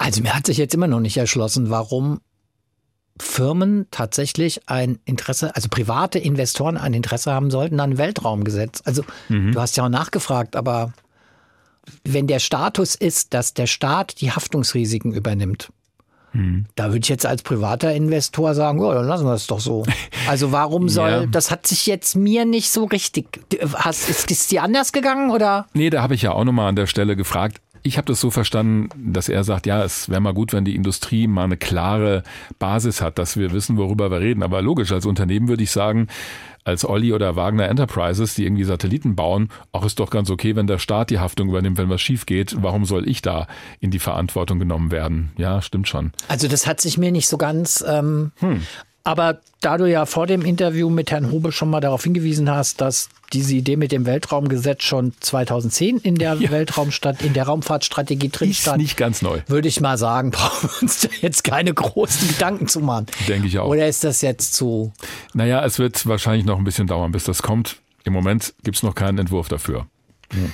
Also 0.00 0.22
mir 0.22 0.34
hat 0.34 0.46
sich 0.46 0.56
jetzt 0.56 0.74
immer 0.74 0.86
noch 0.86 1.00
nicht 1.00 1.18
erschlossen, 1.18 1.68
warum 1.68 2.22
Firmen 3.18 3.86
tatsächlich 3.90 4.66
ein 4.66 4.98
Interesse, 5.04 5.54
also 5.54 5.68
private 5.68 6.18
Investoren 6.18 6.78
ein 6.78 6.94
Interesse 6.94 7.32
haben 7.32 7.50
sollten 7.50 7.78
an 7.80 7.98
Weltraumgesetz. 7.98 8.80
Also 8.86 9.04
mhm. 9.28 9.52
du 9.52 9.60
hast 9.60 9.76
ja 9.76 9.84
auch 9.84 9.90
nachgefragt, 9.90 10.56
aber 10.56 10.94
wenn 12.02 12.26
der 12.26 12.38
Status 12.38 12.94
ist, 12.94 13.34
dass 13.34 13.52
der 13.52 13.66
Staat 13.66 14.22
die 14.22 14.32
Haftungsrisiken 14.32 15.12
übernimmt, 15.12 15.70
hm. 16.32 16.66
Da 16.76 16.86
würde 16.90 17.00
ich 17.00 17.08
jetzt 17.08 17.26
als 17.26 17.42
privater 17.42 17.92
Investor 17.92 18.54
sagen, 18.54 18.80
ja, 18.80 18.94
dann 18.94 19.06
lassen 19.06 19.26
wir 19.26 19.34
es 19.34 19.48
doch 19.48 19.58
so. 19.58 19.84
Also 20.28 20.52
warum 20.52 20.88
soll, 20.88 21.10
ja. 21.10 21.26
das 21.26 21.50
hat 21.50 21.66
sich 21.66 21.86
jetzt 21.86 22.14
mir 22.14 22.44
nicht 22.44 22.70
so 22.70 22.84
richtig, 22.84 23.40
hast, 23.74 24.08
ist 24.08 24.30
es 24.30 24.46
dir 24.46 24.62
anders 24.62 24.92
gegangen 24.92 25.32
oder? 25.32 25.66
Nee, 25.74 25.90
da 25.90 26.02
habe 26.02 26.14
ich 26.14 26.22
ja 26.22 26.30
auch 26.30 26.44
nochmal 26.44 26.68
an 26.68 26.76
der 26.76 26.86
Stelle 26.86 27.16
gefragt. 27.16 27.60
Ich 27.82 27.96
habe 27.96 28.06
das 28.06 28.20
so 28.20 28.30
verstanden, 28.30 28.88
dass 29.12 29.28
er 29.28 29.44
sagt, 29.44 29.66
ja, 29.66 29.82
es 29.84 30.08
wäre 30.08 30.20
mal 30.20 30.34
gut, 30.34 30.52
wenn 30.52 30.64
die 30.64 30.76
Industrie 30.76 31.26
mal 31.26 31.44
eine 31.44 31.56
klare 31.56 32.22
Basis 32.58 33.00
hat, 33.00 33.18
dass 33.18 33.36
wir 33.36 33.52
wissen, 33.52 33.76
worüber 33.76 34.10
wir 34.10 34.20
reden. 34.20 34.42
Aber 34.42 34.62
logisch, 34.62 34.92
als 34.92 35.06
Unternehmen 35.06 35.48
würde 35.48 35.62
ich 35.62 35.70
sagen, 35.70 36.08
als 36.64 36.84
Olli 36.84 37.12
oder 37.12 37.36
Wagner 37.36 37.68
Enterprises, 37.68 38.34
die 38.34 38.44
irgendwie 38.44 38.64
Satelliten 38.64 39.16
bauen, 39.16 39.48
auch 39.72 39.84
ist 39.84 39.98
doch 39.98 40.10
ganz 40.10 40.30
okay, 40.30 40.56
wenn 40.56 40.66
der 40.66 40.78
Staat 40.78 41.10
die 41.10 41.18
Haftung 41.18 41.48
übernimmt, 41.48 41.78
wenn 41.78 41.88
was 41.88 42.00
schief 42.00 42.26
geht. 42.26 42.56
Warum 42.60 42.84
soll 42.84 43.08
ich 43.08 43.22
da 43.22 43.46
in 43.80 43.90
die 43.90 43.98
Verantwortung 43.98 44.58
genommen 44.58 44.90
werden? 44.90 45.30
Ja, 45.36 45.62
stimmt 45.62 45.88
schon. 45.88 46.12
Also 46.28 46.48
das 46.48 46.66
hat 46.66 46.80
sich 46.80 46.98
mir 46.98 47.12
nicht 47.12 47.28
so 47.28 47.38
ganz 47.38 47.84
ähm, 47.86 48.32
hm. 48.40 48.62
Aber 49.04 49.40
da 49.60 49.76
du 49.78 49.86
ja 49.86 50.06
vor 50.06 50.26
dem 50.26 50.42
Interview 50.42 50.90
mit 50.90 51.10
Herrn 51.10 51.30
Hube 51.30 51.52
schon 51.52 51.70
mal 51.70 51.80
darauf 51.80 52.04
hingewiesen 52.04 52.50
hast, 52.50 52.80
dass 52.80 53.08
diese 53.32 53.54
Idee 53.54 53.76
mit 53.76 53.92
dem 53.92 54.06
Weltraumgesetz 54.06 54.82
schon 54.82 55.12
2010 55.20 55.98
in 55.98 56.16
der 56.16 56.34
ja. 56.40 56.50
Weltraumstadt, 56.50 57.22
in 57.22 57.32
der 57.32 57.44
Raumfahrtstrategie 57.44 58.28
drin 58.28 58.54
stand. 58.54 58.78
Ist 58.78 58.88
nicht 58.88 58.96
ganz 58.96 59.22
neu. 59.22 59.40
Würde 59.46 59.68
ich 59.68 59.80
mal 59.80 59.98
sagen, 59.98 60.30
brauchen 60.32 60.68
wir 60.70 60.82
uns 60.82 61.00
da 61.00 61.08
jetzt 61.20 61.44
keine 61.44 61.72
großen 61.72 62.28
Gedanken 62.28 62.68
zu 62.68 62.80
machen. 62.80 63.06
Denke 63.28 63.48
ich 63.48 63.58
auch. 63.58 63.68
Oder 63.68 63.88
ist 63.88 64.04
das 64.04 64.22
jetzt 64.22 64.54
zu? 64.54 64.92
Naja, 65.34 65.64
es 65.64 65.78
wird 65.78 66.06
wahrscheinlich 66.06 66.44
noch 66.44 66.58
ein 66.58 66.64
bisschen 66.64 66.86
dauern, 66.86 67.12
bis 67.12 67.24
das 67.24 67.42
kommt. 67.42 67.76
Im 68.04 68.12
Moment 68.12 68.54
gibt 68.64 68.76
es 68.76 68.82
noch 68.82 68.94
keinen 68.94 69.18
Entwurf 69.18 69.48
dafür. 69.48 69.86
Hm. 70.32 70.52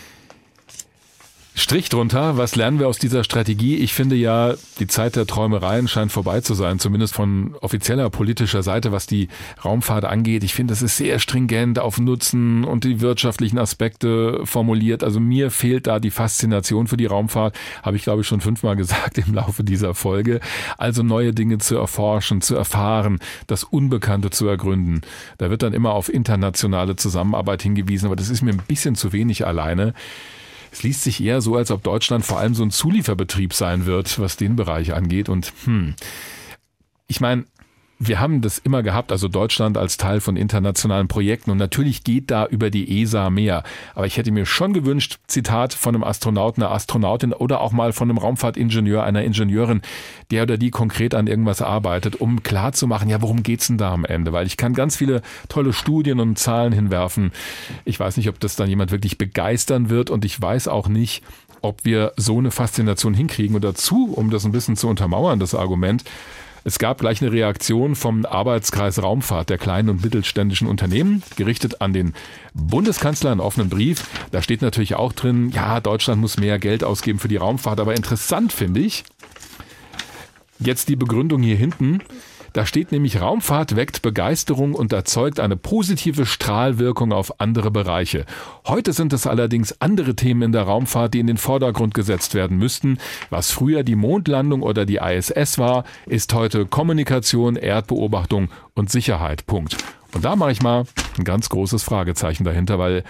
Strich 1.59 1.89
drunter, 1.89 2.37
was 2.37 2.55
lernen 2.55 2.79
wir 2.79 2.87
aus 2.87 2.99
dieser 2.99 3.25
Strategie? 3.25 3.77
Ich 3.77 3.95
finde 3.95 4.15
ja, 4.15 4.53
die 4.79 4.87
Zeit 4.87 5.17
der 5.17 5.27
Träumereien 5.27 5.89
scheint 5.89 6.13
vorbei 6.13 6.43
zu 6.43 6.53
sein, 6.53 6.79
zumindest 6.79 7.15
von 7.15 7.55
offizieller 7.63 8.11
politischer 8.11 8.63
Seite, 8.63 8.93
was 8.93 9.07
die 9.07 9.29
Raumfahrt 9.65 10.05
angeht. 10.05 10.45
Ich 10.45 10.53
finde, 10.53 10.73
das 10.73 10.83
ist 10.83 10.99
sehr 10.99 11.19
stringent 11.19 11.79
auf 11.79 11.99
Nutzen 11.99 12.63
und 12.63 12.85
die 12.85 13.01
wirtschaftlichen 13.01 13.59
Aspekte 13.59 14.43
formuliert. 14.45 15.03
Also 15.03 15.19
mir 15.19 15.51
fehlt 15.51 15.87
da 15.87 15.99
die 15.99 16.11
Faszination 16.11 16.89
für 16.89 16.99
die 16.99 17.07
Raumfahrt, 17.07 17.57
habe 17.83 17.97
ich 17.97 18.03
glaube 18.03 18.21
ich 18.21 18.27
schon 18.27 18.43
fünfmal 18.43 18.77
gesagt 18.77 19.17
im 19.17 19.33
Laufe 19.33 19.65
dieser 19.65 19.95
Folge. 19.95 20.41
Also 20.77 21.03
neue 21.03 21.33
Dinge 21.33 21.57
zu 21.57 21.75
erforschen, 21.77 22.43
zu 22.43 22.55
erfahren, 22.55 23.19
das 23.47 23.65
Unbekannte 23.65 24.29
zu 24.29 24.47
ergründen. 24.47 25.01
Da 25.39 25.49
wird 25.49 25.63
dann 25.63 25.73
immer 25.73 25.93
auf 25.93 26.13
internationale 26.13 26.97
Zusammenarbeit 26.97 27.63
hingewiesen, 27.63 28.05
aber 28.05 28.17
das 28.17 28.29
ist 28.29 28.43
mir 28.43 28.53
ein 28.53 28.63
bisschen 28.69 28.95
zu 28.95 29.15
wenig 29.15 29.47
alleine. 29.47 29.95
Es 30.77 30.83
liest 30.83 31.05
sich 31.05 31.25
eher 31.25 31.41
so, 31.41 31.57
als 31.57 31.71
ob 31.71 31.83
Deutschland 31.83 32.27
vor 32.27 32.39
allem 32.39 32.55
so 32.55 32.63
ein 32.63 32.71
Zulieferbetrieb 32.71 33.55
sein 33.55 33.87
wird, 33.87 34.19
was 34.19 34.37
den 34.37 34.57
Bereich 34.57 34.93
angeht. 34.93 35.31
Und 35.31 35.55
hm, 35.65 35.95
ich 37.07 37.23
meine, 37.23 37.47
wir 37.99 38.21
haben 38.21 38.43
das 38.43 38.59
immer 38.59 38.83
gehabt, 38.83 39.11
also 39.11 39.27
Deutschland 39.29 39.79
als 39.79 39.97
Teil 39.97 40.21
von 40.21 40.37
internationalen 40.37 41.09
Projekten 41.09 41.51
und 41.51 41.57
natürlich 41.57 42.05
geht 42.05 42.31
da 42.31 42.47
über 42.47 42.69
die 42.69 43.01
ESA 43.01 43.31
mehr. 43.31 43.63
Aber 43.95 44.07
ich 44.07 44.19
hätte 44.19 44.31
mir 44.33 44.45
schon 44.45 44.75
gewünscht, 44.75 45.19
Zitat 45.27 45.73
von 45.73 45.95
einem 45.95 46.05
Astronauten, 46.05 46.63
einer 46.63 46.73
Astronautin 46.73 47.33
oder 47.33 47.61
auch 47.61 47.73
mal 47.73 47.95
von 47.95 48.11
einem 48.11 48.19
Raumfahrtingenieur, 48.19 49.03
einer 49.03 49.25
Ingenieurin, 49.25 49.81
der 50.31 50.43
oder 50.43 50.59
die 50.59 50.71
konkret 50.71 51.15
an 51.15 51.27
irgendwas 51.27 51.63
arbeitet, 51.63 52.17
um 52.17 52.43
klar 52.43 52.73
zu 52.73 52.87
machen, 52.87 53.09
ja, 53.09 53.23
worum 53.23 53.43
geht's 53.43 53.69
denn 53.69 53.79
da 53.79 53.93
am 53.93 54.05
Ende? 54.05 54.33
Weil 54.33 54.47
ich 54.47 54.59
kann 54.59 54.75
ganz 54.75 54.97
viele 54.97 55.23
tolle 55.49 55.73
Studien 55.73 56.21
und 56.21 56.39
Zahlen 56.39 56.75
hinwerfen. 56.75 57.33
Ich 57.87 57.99
weiß 57.99 58.19
nicht, 58.19 58.29
ob 58.29 58.39
das 58.41 58.57
dann 58.57 58.69
jemand 58.69 58.91
wirklich 58.91 59.17
begeistern 59.17 59.89
wird 59.89 60.11
und 60.11 60.27
ich 60.27 60.41
weiß 60.41 60.69
auch 60.69 60.89
nicht, 60.89 61.23
ob 61.63 61.85
wir 61.85 62.13
so 62.17 62.39
eine 62.39 62.51
Faszination 62.51 63.15
hinkriegen. 63.15 63.57
Und 63.57 63.65
dazu, 63.65 64.13
um 64.15 64.31
das 64.31 64.45
ein 64.45 64.53
bisschen 64.53 64.77
zu 64.77 64.89
untermauern, 64.89 65.41
das 65.41 65.55
Argument, 65.55 66.05
es 66.67 66.81
gab 66.81 66.99
gleich 66.99 67.23
eine 67.23 67.31
Reaktion 67.31 67.95
vom 67.95 68.27
Arbeitskreis 68.27 69.01
Raumfahrt 69.01 69.51
der 69.51 69.57
kleinen 69.57 69.89
und 69.89 70.03
mittelständischen 70.03 70.67
Unternehmen, 70.67 71.23
gerichtet 71.37 71.81
an 71.81 71.93
den 71.93 72.13
Bundeskanzler, 72.55 73.31
einen 73.31 73.39
offenen 73.39 73.69
Brief. 73.69 74.09
Da 74.33 74.43
steht 74.43 74.63
natürlich 74.63 74.97
auch 74.97 75.13
drin, 75.13 75.51
ja, 75.51 75.79
Deutschland 75.79 76.21
muss 76.21 76.39
mehr 76.39 76.59
Geld 76.59 76.83
ausgeben 76.83 77.21
für 77.21 77.29
die 77.29 77.37
Raumfahrt. 77.37 77.79
Aber 77.79 77.95
interessant 77.95 78.53
finde 78.53 78.81
ich, 78.81 79.05
jetzt 80.59 80.89
die 80.89 80.97
Begründung 80.97 81.41
hier 81.41 81.55
hinten, 81.55 82.01
da 82.57 82.65
steht 82.65 82.91
nämlich, 82.91 83.21
Raumfahrt 83.21 83.77
weckt 83.77 84.01
Begeisterung 84.01 84.75
und 84.75 84.91
erzeugt 84.91 85.41
eine 85.41 85.59
positive 85.59 86.25
Strahlwirkung 86.25 87.13
auf 87.13 87.39
andere 87.39 87.71
Bereiche. 87.71 88.25
Heute 88.67 88.95
sind 88.95 89.13
es 89.13 89.27
allerdings 89.27 89.79
andere 89.83 90.17
Themen 90.17 90.41
in 90.41 90.53
der 90.53 90.63
Raumfahrt, 90.63 91.13
die 91.13 91.21
in 91.21 91.27
den 91.27 91.37
Vordergrund 91.37 91.93
gesetzt 91.93 92.33
werden 92.33 92.57
müssten. 92.57 92.97
Was 93.29 93.51
früher 93.51 93.83
die 93.83 93.95
Mondlandung 93.95 94.63
oder 94.63 94.87
die 94.87 94.97
ISS 94.97 95.59
war, 95.59 95.85
ist 96.07 96.33
heute 96.33 96.65
Kommunikation, 96.65 97.57
Erdbeobachtung 97.57 98.49
und 98.73 98.91
Sicherheit. 98.91 99.45
Punkt. 99.47 99.77
Und 100.15 100.25
da 100.25 100.35
mache 100.35 100.53
ich 100.53 100.63
mal 100.63 100.85
ein 101.19 101.25
ganz 101.25 101.51
großes 101.51 101.83
Fragezeichen 101.83 102.45
dahinter, 102.45 102.79
weil 102.79 103.05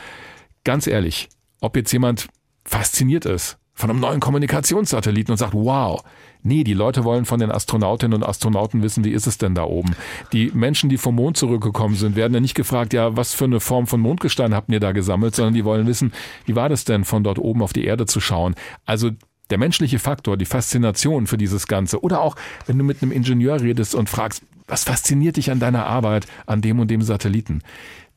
ganz 0.64 0.88
ehrlich, 0.88 1.28
ob 1.60 1.76
jetzt 1.76 1.92
jemand 1.92 2.26
fasziniert 2.64 3.26
ist 3.26 3.58
von 3.76 3.90
einem 3.90 4.00
neuen 4.00 4.20
Kommunikationssatelliten 4.20 5.30
und 5.30 5.36
sagt, 5.36 5.52
wow, 5.52 6.02
Nee, 6.46 6.62
die 6.62 6.74
Leute 6.74 7.02
wollen 7.02 7.24
von 7.24 7.40
den 7.40 7.50
Astronautinnen 7.50 8.22
und 8.22 8.28
Astronauten 8.28 8.80
wissen, 8.80 9.02
wie 9.04 9.10
ist 9.10 9.26
es 9.26 9.36
denn 9.36 9.56
da 9.56 9.64
oben? 9.64 9.96
Die 10.32 10.52
Menschen, 10.54 10.88
die 10.88 10.96
vom 10.96 11.16
Mond 11.16 11.36
zurückgekommen 11.36 11.96
sind, 11.96 12.14
werden 12.14 12.34
ja 12.34 12.40
nicht 12.40 12.54
gefragt, 12.54 12.92
ja, 12.92 13.16
was 13.16 13.34
für 13.34 13.46
eine 13.46 13.58
Form 13.58 13.88
von 13.88 14.00
Mondgestein 14.00 14.54
habt 14.54 14.70
ihr 14.70 14.78
da 14.78 14.92
gesammelt, 14.92 15.34
sondern 15.34 15.54
die 15.54 15.64
wollen 15.64 15.88
wissen, 15.88 16.12
wie 16.44 16.54
war 16.54 16.68
das 16.68 16.84
denn, 16.84 17.04
von 17.04 17.24
dort 17.24 17.40
oben 17.40 17.62
auf 17.62 17.72
die 17.72 17.84
Erde 17.84 18.06
zu 18.06 18.20
schauen? 18.20 18.54
Also 18.84 19.10
der 19.50 19.58
menschliche 19.58 19.98
Faktor, 19.98 20.36
die 20.36 20.44
Faszination 20.44 21.26
für 21.26 21.36
dieses 21.36 21.66
Ganze. 21.66 22.00
Oder 22.00 22.20
auch, 22.20 22.36
wenn 22.66 22.78
du 22.78 22.84
mit 22.84 23.02
einem 23.02 23.10
Ingenieur 23.10 23.60
redest 23.60 23.96
und 23.96 24.08
fragst, 24.08 24.42
was 24.68 24.84
fasziniert 24.84 25.38
dich 25.38 25.50
an 25.50 25.58
deiner 25.58 25.86
Arbeit, 25.86 26.26
an 26.46 26.62
dem 26.62 26.78
und 26.78 26.92
dem 26.92 27.02
Satelliten? 27.02 27.62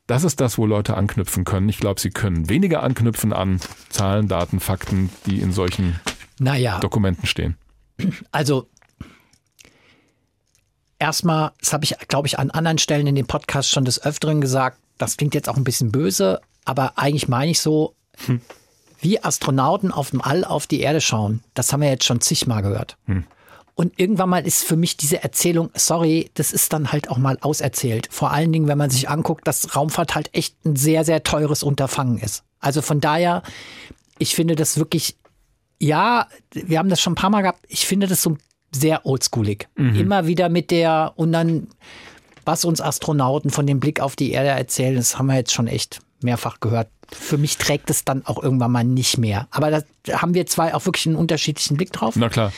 Das 0.06 0.24
ist 0.24 0.40
das, 0.40 0.60
wo 0.60 0.68
Leute 0.68 0.96
anknüpfen 0.96 1.46
können. 1.46 1.68
Ich 1.68 1.80
glaube, 1.80 2.00
sie 2.00 2.12
können 2.12 2.48
weniger 2.48 2.84
anknüpfen 2.84 3.34
an 3.34 3.60
Zahlen, 3.90 4.28
Daten, 4.28 4.60
Fakten, 4.60 5.10
die 5.26 5.40
in 5.40 5.52
solchen 5.52 6.00
naja. 6.40 6.80
Dokumenten 6.80 7.26
stehen. 7.26 7.58
Also 8.32 8.68
erstmal, 11.00 11.52
das 11.60 11.74
habe 11.74 11.86
ich, 11.86 11.96
glaube 12.08 12.28
ich, 12.28 12.38
an 12.38 12.52
anderen 12.52 12.78
Stellen 12.78 13.08
in 13.08 13.16
dem 13.16 13.28
Podcast 13.28 13.70
schon 13.70 13.86
des 13.86 14.04
Öfteren 14.04 14.42
gesagt, 14.42 14.78
das 14.98 15.18
klingt 15.18 15.34
jetzt 15.34 15.50
auch 15.50 15.58
ein 15.58 15.64
bisschen 15.64 15.92
böse, 15.92 16.42
aber 16.66 16.98
eigentlich 16.98 17.28
meine 17.28 17.52
ich 17.52 17.62
so, 17.62 17.96
hm. 18.26 18.42
wie 19.00 19.24
Astronauten 19.24 19.92
auf 19.92 20.12
dem 20.12 20.22
All 20.22 20.44
auf 20.44 20.68
die 20.68 20.82
Erde 20.82 21.02
schauen. 21.02 21.42
Das 21.54 21.72
haben 21.72 21.82
wir 21.82 21.90
jetzt 21.90 22.06
schon 22.06 22.22
zigmal 22.22 22.62
gehört. 22.62 22.98
Hm. 23.06 23.24
Und 23.76 23.98
irgendwann 23.98 24.28
mal 24.28 24.46
ist 24.46 24.66
für 24.66 24.76
mich 24.76 24.98
diese 24.98 25.24
Erzählung, 25.24 25.70
sorry, 25.74 26.32
das 26.34 26.52
ist 26.52 26.74
dann 26.74 26.92
halt 26.92 27.10
auch 27.10 27.18
mal 27.18 27.38
auserzählt. 27.40 28.10
Vor 28.12 28.32
allen 28.32 28.52
Dingen, 28.52 28.68
wenn 28.68 28.78
man 28.78 28.90
sich 28.90 29.10
anguckt, 29.10 29.48
dass 29.48 29.74
Raumfahrt 29.74 30.16
halt 30.16 30.30
echt 30.34 30.66
ein 30.66 30.76
sehr, 30.76 31.06
sehr 31.06 31.24
teures 31.24 31.64
Unterfangen 31.64 32.18
ist. 32.18 32.44
Also 32.60 32.82
von 32.82 33.00
daher, 33.00 33.42
ich 34.18 34.36
finde 34.36 34.58
das 34.58 34.78
wirklich 34.78 35.16
ja, 35.80 36.28
wir 36.54 36.78
haben 36.78 36.90
das 36.90 37.02
schon 37.02 37.14
ein 37.14 37.16
paar 37.16 37.30
Mal 37.30 37.42
gehabt. 37.42 37.66
Ich 37.68 37.88
finde 37.88 38.08
das 38.08 38.22
so 38.22 38.38
sehr 38.72 39.06
oldschoolig. 39.06 39.68
Mhm. 39.76 39.96
Immer 39.96 40.28
wieder 40.28 40.50
mit 40.50 40.72
der 40.72 41.14
und 41.16 41.32
dann, 41.32 41.68
was 42.46 42.66
uns 42.66 42.82
Astronauten 42.82 43.50
von 43.50 43.66
dem 43.66 43.80
Blick 43.80 44.00
auf 44.00 44.16
die 44.16 44.32
Erde 44.32 44.50
erzählen, 44.50 44.96
das 44.96 45.18
haben 45.18 45.28
wir 45.28 45.36
jetzt 45.36 45.54
schon 45.54 45.68
echt 45.68 46.02
mehrfach 46.22 46.60
gehört. 46.60 46.90
Für 47.12 47.38
mich 47.38 47.58
trägt 47.58 47.90
es 47.90 48.06
dann 48.06 48.26
auch 48.26 48.42
irgendwann 48.42 48.72
mal 48.72 48.84
nicht 48.84 49.18
mehr. 49.18 49.48
Aber 49.52 49.72
da 49.72 49.82
haben 50.22 50.34
wir 50.34 50.46
zwei 50.46 50.76
auch 50.76 50.86
wirklich 50.86 51.08
einen 51.08 51.16
unterschiedlichen 51.16 51.78
Blick 51.78 51.92
drauf. 51.92 52.16
Na 52.18 52.30
klar. 52.30 52.52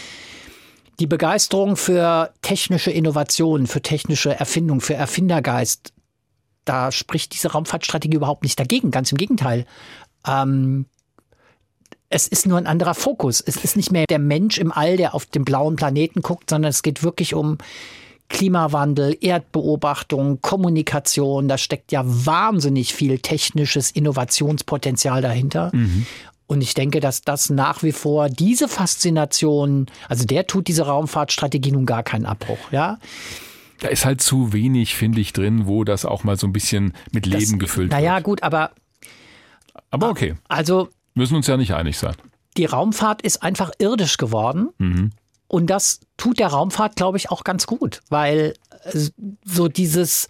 Die 0.99 1.07
Begeisterung 1.07 1.77
für 1.77 2.34
technische 2.41 2.91
Innovationen, 2.91 3.68
für 3.68 3.81
technische 3.81 4.35
Erfindung, 4.35 4.81
für 4.81 4.93
Erfindergeist, 4.93 5.93
da 6.65 6.91
spricht 6.91 7.34
diese 7.34 7.52
Raumfahrtstrategie 7.52 8.18
überhaupt 8.18 8.43
nicht 8.43 8.60
dagegen. 8.60 8.91
Ganz 8.91 9.11
im 9.11 9.18
Gegenteil. 9.18 9.65
Ähm, 10.27 10.85
es 12.12 12.28
ist 12.28 12.46
nur 12.46 12.58
ein 12.58 12.68
anderer 12.68 12.94
Fokus. 12.94 13.42
Es 13.42 13.56
ist 13.56 13.78
nicht 13.78 13.92
mehr 13.92 14.06
der 14.06 14.20
Mensch 14.20 14.58
im 14.58 14.72
All, 14.72 14.98
der 14.98 15.16
auf 15.16 15.26
den 15.26 15.46
blauen 15.46 15.78
Planeten 15.78 16.22
guckt, 16.22 16.50
sondern 16.50 16.70
es 16.70 16.84
geht 16.84 17.04
wirklich 17.04 17.34
um 17.34 17.58
Klimawandel, 18.28 19.18
Erdbeobachtung, 19.20 20.42
Kommunikation. 20.42 21.48
Da 21.48 21.58
steckt 21.58 21.92
ja 21.92 22.04
wahnsinnig 22.06 22.94
viel 22.94 23.20
technisches 23.20 23.92
Innovationspotenzial 23.92 25.22
dahinter. 25.22 25.72
Mhm. 25.74 26.06
Und 26.48 26.62
ich 26.62 26.74
denke, 26.74 27.00
dass 27.00 27.22
das 27.22 27.50
nach 27.50 27.82
wie 27.82 27.94
vor 27.94 28.28
diese 28.28 28.68
Faszination, 28.68 29.86
also 30.10 30.26
der 30.26 30.48
tut 30.48 30.68
diese 30.68 30.86
Raumfahrtstrategie 30.86 31.72
nun 31.72 31.86
gar 31.86 32.04
keinen 32.04 32.26
Abbruch, 32.26 32.72
ja. 32.72 33.00
Da 33.80 33.88
ist 33.88 34.06
halt 34.06 34.22
zu 34.22 34.52
wenig, 34.52 34.96
finde 34.96 35.22
ich, 35.22 35.32
drin, 35.32 35.66
wo 35.66 35.86
das 35.86 36.06
auch 36.06 36.26
mal 36.26 36.38
so 36.38 36.46
ein 36.46 36.52
bisschen 36.52 36.94
mit 37.14 37.26
Leben 37.26 37.52
das, 37.52 37.60
gefüllt 37.60 37.92
naja, 37.92 38.02
wird. 38.02 38.12
Naja, 38.12 38.20
gut, 38.20 38.44
aber. 38.44 38.72
Aber 39.90 40.10
okay. 40.10 40.36
Also, 40.50 40.90
Müssen 41.14 41.36
uns 41.36 41.48
ja 41.48 41.58
nicht 41.58 41.74
einig 41.74 41.98
sein. 41.98 42.16
Die 42.58 42.66
Raumfahrt 42.66 43.22
ist 43.22 43.44
einfach 43.44 43.72
irdisch 43.80 44.18
geworden. 44.18 44.70
Mhm. 44.78 45.12
Und 45.48 45.68
das 45.70 46.00
tut 46.18 46.40
der 46.40 46.48
Raumfahrt, 46.48 46.96
glaube 46.96 47.18
ich, 47.18 47.30
auch 47.30 47.44
ganz 47.44 47.68
gut, 47.68 48.02
weil 48.10 48.54
äh, 48.84 49.00
so 49.44 49.68
dieses, 49.68 50.28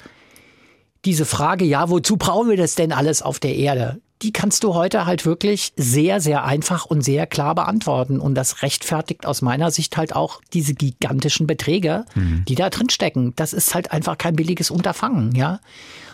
diese 1.06 1.26
Frage, 1.26 1.66
ja, 1.66 1.90
wozu 1.90 2.18
brauchen 2.18 2.50
wir 2.50 2.58
das 2.58 2.76
denn 2.76 2.92
alles 2.92 3.22
auf 3.22 3.40
der 3.40 3.56
Erde? 3.56 4.02
die 4.22 4.32
kannst 4.32 4.64
du 4.64 4.74
heute 4.74 5.06
halt 5.06 5.26
wirklich 5.26 5.74
sehr, 5.76 6.22
sehr 6.22 6.44
einfach 6.44 6.86
und 6.86 7.02
sehr 7.02 7.26
klar 7.26 7.56
beantworten. 7.56 8.20
Und 8.20 8.36
das 8.36 8.62
rechtfertigt 8.62 9.26
aus 9.26 9.42
meiner 9.42 9.72
Sicht 9.72 9.98
halt 9.98 10.16
auch 10.16 10.42
diese 10.54 10.74
gigantischen 10.74 11.48
Beträge, 11.48 12.06
mhm. 12.14 12.46
die 12.48 12.56
da 12.56 12.70
drin 12.70 12.90
stecken. 12.90 13.34
Das 13.36 13.54
ist 13.54 13.74
halt 13.74 13.92
einfach 13.92 14.18
kein 14.18 14.36
billiges 14.36 14.70
Unterfangen, 14.70 15.34
ja. 15.36 15.60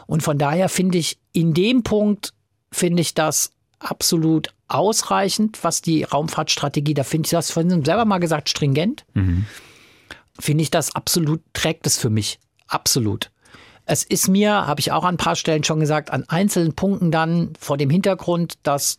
Und 0.05 0.23
von 0.23 0.37
daher 0.37 0.69
finde 0.69 0.97
ich, 0.97 1.17
in 1.33 1.53
dem 1.53 1.83
Punkt 1.83 2.33
finde 2.71 3.01
ich 3.01 3.13
das 3.13 3.51
absolut 3.79 4.53
ausreichend, 4.67 5.63
was 5.63 5.81
die 5.81 6.03
Raumfahrtstrategie, 6.03 6.93
da 6.93 7.03
finde 7.03 7.27
ich 7.27 7.31
das 7.31 7.51
von 7.51 7.69
selber 7.83 8.05
mal 8.05 8.17
gesagt, 8.19 8.49
stringent. 8.49 9.05
Mhm. 9.13 9.45
Finde 10.39 10.61
ich 10.61 10.71
das 10.71 10.95
absolut, 10.95 11.41
trägt 11.53 11.87
es 11.87 11.97
für 11.97 12.09
mich. 12.09 12.39
Absolut. 12.67 13.31
Es 13.85 14.03
ist 14.03 14.27
mir, 14.27 14.67
habe 14.67 14.81
ich 14.81 14.91
auch 14.91 15.03
an 15.03 15.15
ein 15.15 15.17
paar 15.17 15.35
Stellen 15.35 15.63
schon 15.63 15.79
gesagt, 15.79 16.11
an 16.11 16.25
einzelnen 16.27 16.73
Punkten 16.73 17.09
dann 17.09 17.53
vor 17.59 17.77
dem 17.77 17.89
Hintergrund, 17.89 18.55
dass 18.63 18.97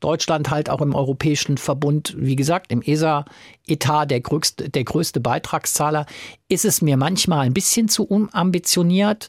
Deutschland 0.00 0.50
halt 0.50 0.70
auch 0.70 0.80
im 0.80 0.94
Europäischen 0.94 1.58
Verbund, 1.58 2.14
wie 2.16 2.36
gesagt, 2.36 2.72
im 2.72 2.80
ESA-Etat 2.80 4.06
der 4.06 4.20
größte, 4.20 4.70
der 4.70 4.84
größte 4.84 5.20
Beitragszahler, 5.20 6.06
ist 6.48 6.64
es 6.64 6.80
mir 6.80 6.96
manchmal 6.96 7.40
ein 7.40 7.52
bisschen 7.52 7.88
zu 7.88 8.04
unambitioniert. 8.04 9.28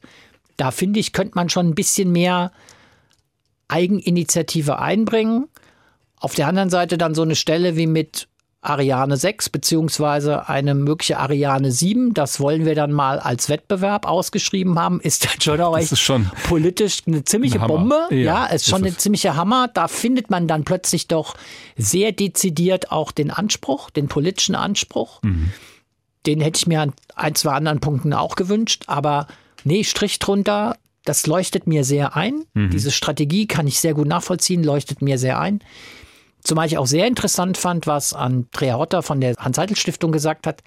Da 0.56 0.72
finde 0.72 1.02
ich, 1.02 1.12
könnte 1.12 1.36
man 1.36 1.50
schon 1.50 1.68
ein 1.68 1.76
bisschen 1.76 2.12
mehr 2.14 2.54
Eigeninitiative 3.72 4.80
einbringen. 4.80 5.48
Auf 6.20 6.36
der 6.36 6.48
anderen 6.48 6.70
Seite 6.70 6.98
dann 6.98 7.16
so 7.16 7.24
eine 7.24 7.36
Stelle 7.36 7.76
wie 7.76 7.88
mit 7.88 8.28
Ariane 8.64 9.18
6 9.18 9.50
beziehungsweise 9.50 10.48
eine 10.48 10.76
mögliche 10.76 11.18
Ariane 11.18 11.72
7. 11.72 12.14
Das 12.14 12.40
wollen 12.40 12.64
wir 12.64 12.76
dann 12.76 12.92
mal 12.92 13.20
als 13.20 13.50
Wettbewerb 13.50 14.08
ausgeschrieben 14.08 14.78
haben. 14.78 15.02
Ist 15.02 15.26
dann 15.26 15.42
schon 15.42 15.60
auch 15.62 15.76
echt 15.76 15.98
schon 15.98 16.30
politisch 16.48 17.00
eine 17.08 17.24
ziemliche 17.24 17.60
ein 17.60 17.68
Bombe. 17.68 18.08
Ja, 18.12 18.18
ja, 18.18 18.46
ist 18.46 18.70
schon 18.70 18.82
ist 18.82 18.88
eine 18.88 18.98
ziemliche 18.98 19.36
Hammer. 19.36 19.68
Da 19.68 19.88
findet 19.88 20.30
man 20.30 20.48
dann 20.48 20.64
plötzlich 20.64 21.08
doch 21.08 21.36
sehr 21.76 22.12
dezidiert 22.12 22.92
auch 22.92 23.12
den 23.12 23.32
Anspruch, 23.32 23.90
den 23.90 24.08
politischen 24.08 24.54
Anspruch. 24.54 25.24
Mhm. 25.24 25.52
Den 26.28 26.40
hätte 26.40 26.60
ich 26.60 26.68
mir 26.68 26.82
an 26.82 26.94
ein, 27.16 27.34
zwei 27.34 27.54
anderen 27.54 27.80
Punkten 27.80 28.14
auch 28.14 28.36
gewünscht. 28.36 28.84
Aber 28.86 29.26
nee, 29.64 29.84
Strich 29.84 30.20
drunter. 30.20 30.78
Das 31.06 31.26
leuchtet 31.28 31.68
mir 31.68 31.84
sehr 31.84 32.16
ein. 32.16 32.44
Mhm. 32.54 32.70
Diese 32.70 32.92
Strategie 32.92 33.48
kann 33.48 33.68
ich 33.68 33.80
sehr 33.80 33.94
gut 33.94 34.08
nachvollziehen, 34.08 34.64
leuchtet 34.64 35.02
mir 35.02 35.18
sehr 35.18 35.40
ein. 35.40 35.64
Zumal 36.44 36.68
ich 36.68 36.78
auch 36.78 36.88
sehr 36.88 37.08
interessant 37.08 37.58
fand, 37.58 37.88
was 37.88 38.14
Andrea 38.14 38.78
Hotter 38.78 39.04
von 39.04 39.22
der 39.22 39.36
Hans-Seidel-Stiftung 39.38 40.12
gesagt 40.12 40.48
hat. 40.48 40.64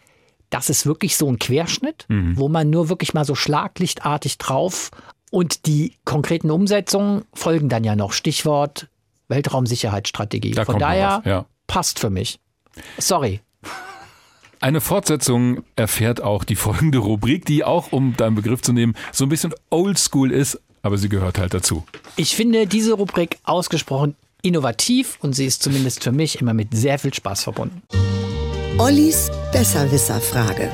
Das 0.50 0.70
ist 0.70 0.86
wirklich 0.86 1.16
so 1.16 1.28
ein 1.28 1.38
Querschnitt, 1.38 2.06
mhm. 2.08 2.36
wo 2.36 2.48
man 2.48 2.70
nur 2.70 2.88
wirklich 2.88 3.14
mal 3.14 3.24
so 3.24 3.34
schlaglichtartig 3.34 4.38
drauf 4.38 4.90
und 5.30 5.66
die 5.66 5.96
konkreten 6.04 6.50
Umsetzungen 6.50 7.24
folgen 7.32 7.68
dann 7.68 7.82
ja 7.82 7.96
noch. 7.96 8.12
Stichwort 8.12 8.88
Weltraumsicherheitsstrategie. 9.28 10.52
Da 10.52 10.64
Von 10.64 10.78
daher 10.78 11.22
ja. 11.24 11.46
passt 11.66 11.98
für 11.98 12.10
mich. 12.10 12.38
Sorry. 12.98 13.40
Eine 14.64 14.80
Fortsetzung 14.80 15.62
erfährt 15.76 16.22
auch 16.22 16.42
die 16.42 16.56
folgende 16.56 16.96
Rubrik, 16.96 17.44
die 17.44 17.64
auch, 17.64 17.92
um 17.92 18.16
deinen 18.16 18.34
Begriff 18.34 18.62
zu 18.62 18.72
nehmen, 18.72 18.94
so 19.12 19.26
ein 19.26 19.28
bisschen 19.28 19.52
oldschool 19.68 20.32
ist, 20.32 20.58
aber 20.80 20.96
sie 20.96 21.10
gehört 21.10 21.36
halt 21.36 21.52
dazu. 21.52 21.84
Ich 22.16 22.34
finde 22.34 22.66
diese 22.66 22.94
Rubrik 22.94 23.36
ausgesprochen 23.44 24.16
innovativ 24.40 25.18
und 25.20 25.34
sie 25.34 25.44
ist 25.44 25.62
zumindest 25.62 26.02
für 26.02 26.12
mich 26.12 26.40
immer 26.40 26.54
mit 26.54 26.74
sehr 26.74 26.98
viel 26.98 27.12
Spaß 27.12 27.42
verbunden. 27.42 27.82
Ollis 28.78 29.30
Besserwisser-Frage. 29.52 30.70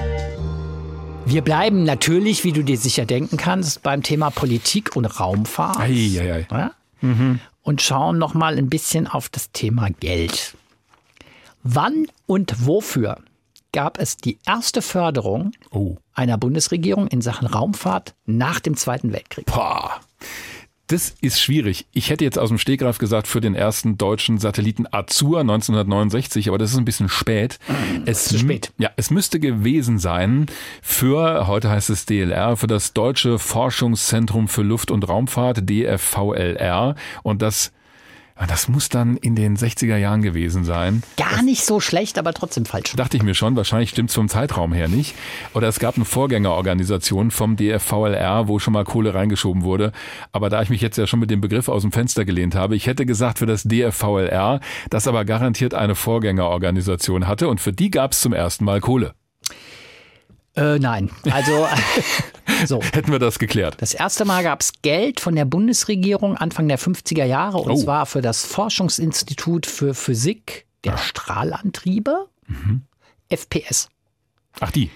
Wir 1.27 1.43
bleiben 1.43 1.83
natürlich, 1.83 2.45
wie 2.45 2.53
du 2.53 2.63
dir 2.63 2.79
sicher 2.79 3.07
denken 3.07 3.39
kannst, 3.39 3.83
beim 3.83 4.05
Thema 4.05 4.31
Politik 4.31 4.95
und 4.95 5.07
Raumfahrt. 5.07 5.81
Ei, 5.81 6.17
ei, 6.21 6.33
ei. 6.33 6.47
Ja? 6.49 6.71
Mhm. 7.01 7.41
Und 7.63 7.83
schauen 7.83 8.19
noch 8.19 8.35
mal 8.35 8.57
ein 8.57 8.71
bisschen 8.71 9.09
auf 9.09 9.29
das 9.29 9.51
Thema 9.51 9.89
Geld. 9.99 10.57
Wann 11.65 12.07
und 12.27 12.65
wofür 12.65 13.19
gab 13.73 13.99
es 13.99 14.17
die 14.17 14.39
erste 14.47 14.83
Förderung 14.83 15.53
oh. 15.71 15.97
einer 16.13 16.39
Bundesregierung 16.39 17.07
in 17.09 17.21
Sachen 17.21 17.47
Raumfahrt 17.47 18.15
nach 18.27 18.61
dem 18.61 18.77
Zweiten 18.77 19.13
Weltkrieg? 19.13 19.47
Boah. 19.47 20.01
Das 20.91 21.15
ist 21.21 21.41
schwierig. 21.41 21.87
Ich 21.93 22.11
hätte 22.11 22.25
jetzt 22.25 22.37
aus 22.37 22.49
dem 22.49 22.59
Stegreif 22.59 22.99
gesagt 22.99 23.29
für 23.29 23.41
den 23.41 23.55
ersten 23.55 23.97
deutschen 23.97 24.39
Satelliten 24.39 24.89
Azur 24.91 25.39
1969, 25.39 26.49
aber 26.49 26.59
das 26.59 26.73
ist 26.73 26.79
ein 26.79 26.85
bisschen 26.85 27.09
spät. 27.09 27.61
Es 28.07 28.25
Zu 28.25 28.41
spät. 28.41 28.73
Ja, 28.77 28.91
es 28.97 29.09
müsste 29.11 29.39
gewesen 29.39 30.01
sein 30.01 30.47
für, 30.83 31.47
heute 31.47 31.71
heißt 31.71 31.91
es 31.91 32.07
DLR, 32.07 32.57
für 32.57 32.67
das 32.67 32.93
Deutsche 32.93 33.39
Forschungszentrum 33.39 34.49
für 34.49 34.63
Luft- 34.63 34.91
und 34.91 35.09
Raumfahrt, 35.09 35.71
DFVLR. 35.71 36.97
Und 37.23 37.41
das 37.41 37.71
das 38.47 38.69
muss 38.69 38.89
dann 38.89 39.17
in 39.17 39.35
den 39.35 39.57
60er 39.57 39.97
Jahren 39.97 40.23
gewesen 40.23 40.65
sein. 40.65 41.03
Gar 41.17 41.31
das 41.31 41.43
nicht 41.43 41.65
so 41.65 41.81
schlecht, 41.81 42.19
aber 42.19 42.33
trotzdem 42.33 42.65
falsch. 42.65 42.95
Dachte 42.97 43.17
ich 43.17 43.23
mir 43.23 43.35
schon, 43.35 43.57
wahrscheinlich 43.57 43.91
stimmt 43.91 44.11
es 44.11 44.15
vom 44.15 44.29
Zeitraum 44.29 44.73
her 44.73 44.89
nicht. 44.89 45.15
Oder 45.55 45.69
es 45.69 45.79
gab 45.79 45.97
eine 45.97 46.05
Vorgängerorganisation 46.05 47.31
vom 47.31 47.57
DFVLR, 47.57 48.49
wo 48.49 48.59
schon 48.59 48.73
mal 48.73 48.85
Kohle 48.85 49.15
reingeschoben 49.15 49.63
wurde. 49.63 49.93
Aber 50.33 50.49
da 50.49 50.63
ich 50.63 50.71
mich 50.71 50.81
jetzt 50.81 50.97
ja 50.97 51.07
schon 51.07 51.21
mit 51.21 51.31
dem 51.31 51.41
Begriff 51.41 51.69
aus 51.69 51.83
dem 51.83 51.93
Fenster 51.93 52.25
gelehnt 52.25 52.55
habe, 52.55 52.77
ich 52.77 52.87
hätte 52.87 53.07
gesagt 53.07 53.39
für 53.39 53.47
das 53.47 53.65
DFVLR, 53.65 54.61
das 54.89 55.07
aber 55.07 55.25
garantiert 55.25 55.75
eine 55.75 55.95
Vorgängerorganisation 55.95 57.27
hatte 57.27 57.49
und 57.49 57.61
für 57.61 57.73
die 57.73 57.91
gab 57.91 58.13
es 58.13 58.21
zum 58.21 58.33
ersten 58.33 58.65
Mal 58.65 58.81
Kohle. 58.81 59.15
Äh, 60.57 60.79
nein, 60.79 61.11
also 61.31 61.69
so. 62.67 62.83
hätten 62.83 63.13
wir 63.13 63.21
das 63.21 63.39
geklärt. 63.39 63.77
Das 63.79 63.95
erste 63.95 64.25
Mal 64.25 64.43
gab 64.43 64.61
es 64.61 64.73
Geld 64.83 65.21
von 65.21 65.37
der 65.37 65.45
Bundesregierung 65.45 66.37
Anfang 66.37 66.67
der 66.67 66.79
50er 66.79 67.25
Jahre 67.25 67.59
und 67.59 67.71
oh. 67.71 67.77
zwar 67.77 68.07
für 68.07 68.21
das 68.21 68.45
Forschungsinstitut 68.45 69.67
für 69.67 69.95
Physik 69.95 70.67
der 70.85 70.95
ah. 70.95 70.99
Strahlantriebe, 70.99 72.29
mhm. 72.49 72.83
FPS. 73.29 73.89
Ach 74.59 74.73
die. 74.73 74.91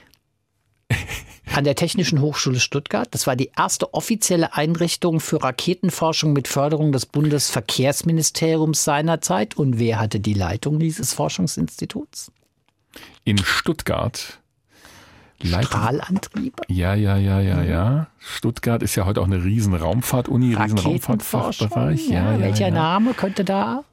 An 1.55 1.65
der 1.65 1.77
Technischen 1.77 2.21
Hochschule 2.21 2.59
Stuttgart. 2.59 3.07
Das 3.13 3.27
war 3.29 3.37
die 3.37 3.53
erste 3.57 3.95
offizielle 3.95 4.55
Einrichtung 4.55 5.21
für 5.21 5.43
Raketenforschung 5.43 6.33
mit 6.33 6.49
Förderung 6.49 6.91
des 6.91 7.07
Bundesverkehrsministeriums 7.07 8.83
seinerzeit. 8.83 9.57
Und 9.57 9.79
wer 9.79 10.01
hatte 10.01 10.19
die 10.19 10.35
Leitung 10.35 10.81
dieses 10.81 11.15
Forschungsinstituts? 11.15 12.33
In 13.25 13.39
Stuttgart. 13.39 14.41
Strahlantriebe? 15.43 16.63
Ja, 16.69 16.95
ja, 16.95 17.17
ja, 17.17 17.41
ja, 17.41 17.63
ja. 17.63 18.07
Stuttgart 18.19 18.83
ist 18.83 18.95
ja 18.95 19.05
heute 19.05 19.21
auch 19.21 19.27
eine 19.27 19.43
riesen 19.45 19.75
Raumfahrt-Uni, 19.75 20.55
riesen 20.55 20.79
Raumfahrtfachbereich. 20.79 22.09
Ja, 22.09 22.33
ja, 22.33 22.41
welcher 22.41 22.69
ja. 22.69 22.75
Name 22.75 23.15
könnte 23.15 23.45
da 23.45 23.85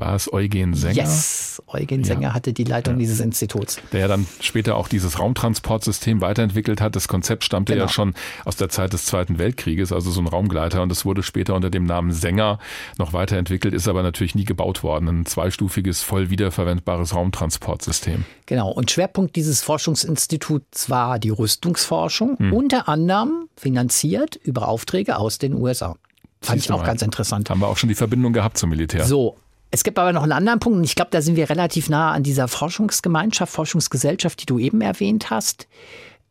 war 0.00 0.14
es 0.14 0.32
Eugen 0.32 0.74
Sänger? 0.74 0.94
Yes, 0.94 1.62
Eugen 1.66 2.04
Sänger 2.04 2.28
ja. 2.28 2.34
hatte 2.34 2.52
die 2.52 2.64
Leitung 2.64 2.94
ja. 2.94 3.00
dieses 3.00 3.20
Instituts. 3.20 3.78
Der 3.92 4.00
ja 4.00 4.08
dann 4.08 4.26
später 4.40 4.76
auch 4.76 4.88
dieses 4.88 5.18
Raumtransportsystem 5.18 6.20
weiterentwickelt 6.20 6.80
hat. 6.80 6.96
Das 6.96 7.06
Konzept 7.06 7.44
stammte 7.44 7.74
genau. 7.74 7.84
ja 7.84 7.88
schon 7.88 8.14
aus 8.44 8.56
der 8.56 8.68
Zeit 8.68 8.92
des 8.92 9.04
Zweiten 9.04 9.38
Weltkrieges, 9.38 9.92
also 9.92 10.10
so 10.10 10.20
ein 10.20 10.26
Raumgleiter. 10.26 10.82
Und 10.82 10.88
das 10.88 11.04
wurde 11.04 11.22
später 11.22 11.54
unter 11.54 11.70
dem 11.70 11.84
Namen 11.84 12.12
Sänger 12.12 12.58
noch 12.98 13.12
weiterentwickelt, 13.12 13.74
ist 13.74 13.86
aber 13.86 14.02
natürlich 14.02 14.34
nie 14.34 14.44
gebaut 14.44 14.82
worden. 14.82 15.08
Ein 15.08 15.26
zweistufiges, 15.26 16.02
voll 16.02 16.30
wiederverwendbares 16.30 17.14
Raumtransportsystem. 17.14 18.24
Genau. 18.46 18.70
Und 18.70 18.90
Schwerpunkt 18.90 19.36
dieses 19.36 19.62
Forschungsinstituts 19.62 20.90
war 20.90 21.18
die 21.18 21.30
Rüstungsforschung, 21.30 22.38
hm. 22.38 22.52
unter 22.52 22.88
anderem 22.88 23.48
finanziert 23.56 24.36
über 24.36 24.68
Aufträge 24.68 25.18
aus 25.18 25.38
den 25.38 25.54
USA. 25.54 25.96
Fand 26.42 26.60
ich 26.60 26.72
auch 26.72 26.84
ganz 26.84 27.02
interessant. 27.02 27.50
Haben 27.50 27.60
wir 27.60 27.68
auch 27.68 27.76
schon 27.76 27.90
die 27.90 27.94
Verbindung 27.94 28.32
gehabt 28.32 28.56
zum 28.56 28.70
Militär. 28.70 29.04
So, 29.04 29.36
es 29.70 29.84
gibt 29.84 29.98
aber 29.98 30.12
noch 30.12 30.22
einen 30.22 30.32
anderen 30.32 30.58
Punkt, 30.58 30.78
und 30.78 30.84
ich 30.84 30.94
glaube, 30.94 31.10
da 31.12 31.22
sind 31.22 31.36
wir 31.36 31.48
relativ 31.48 31.88
nah 31.88 32.12
an 32.12 32.22
dieser 32.22 32.48
Forschungsgemeinschaft, 32.48 33.52
Forschungsgesellschaft, 33.52 34.42
die 34.42 34.46
du 34.46 34.58
eben 34.58 34.80
erwähnt 34.80 35.30
hast. 35.30 35.68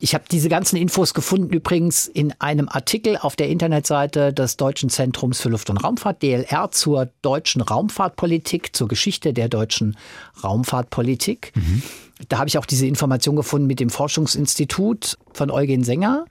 Ich 0.01 0.13
habe 0.13 0.23
diese 0.31 0.47
ganzen 0.47 0.77
Infos 0.77 1.13
gefunden 1.13 1.53
übrigens 1.53 2.07
in 2.07 2.33
einem 2.39 2.69
Artikel 2.69 3.17
auf 3.17 3.35
der 3.35 3.49
Internetseite 3.49 4.31
des 4.33 4.55
Deutschen 4.55 4.89
Zentrums 4.89 5.41
für 5.41 5.49
Luft- 5.49 5.69
und 5.69 5.77
Raumfahrt, 5.77 6.23
DLR, 6.23 6.71
zur 6.71 7.09
deutschen 7.21 7.61
Raumfahrtpolitik, 7.61 8.73
zur 8.73 8.87
Geschichte 8.87 9.33
der 9.33 9.49
deutschen 9.49 9.97
Raumfahrtpolitik. 10.41 11.51
Mhm. 11.55 11.83
Da 12.29 12.39
habe 12.39 12.47
ich 12.47 12.57
auch 12.57 12.65
diese 12.65 12.87
Information 12.87 13.35
gefunden 13.35 13.67
mit 13.67 13.81
dem 13.81 13.89
Forschungsinstitut 13.89 15.17
von 15.33 15.51
Eugen 15.51 15.83
Sänger. 15.83 16.25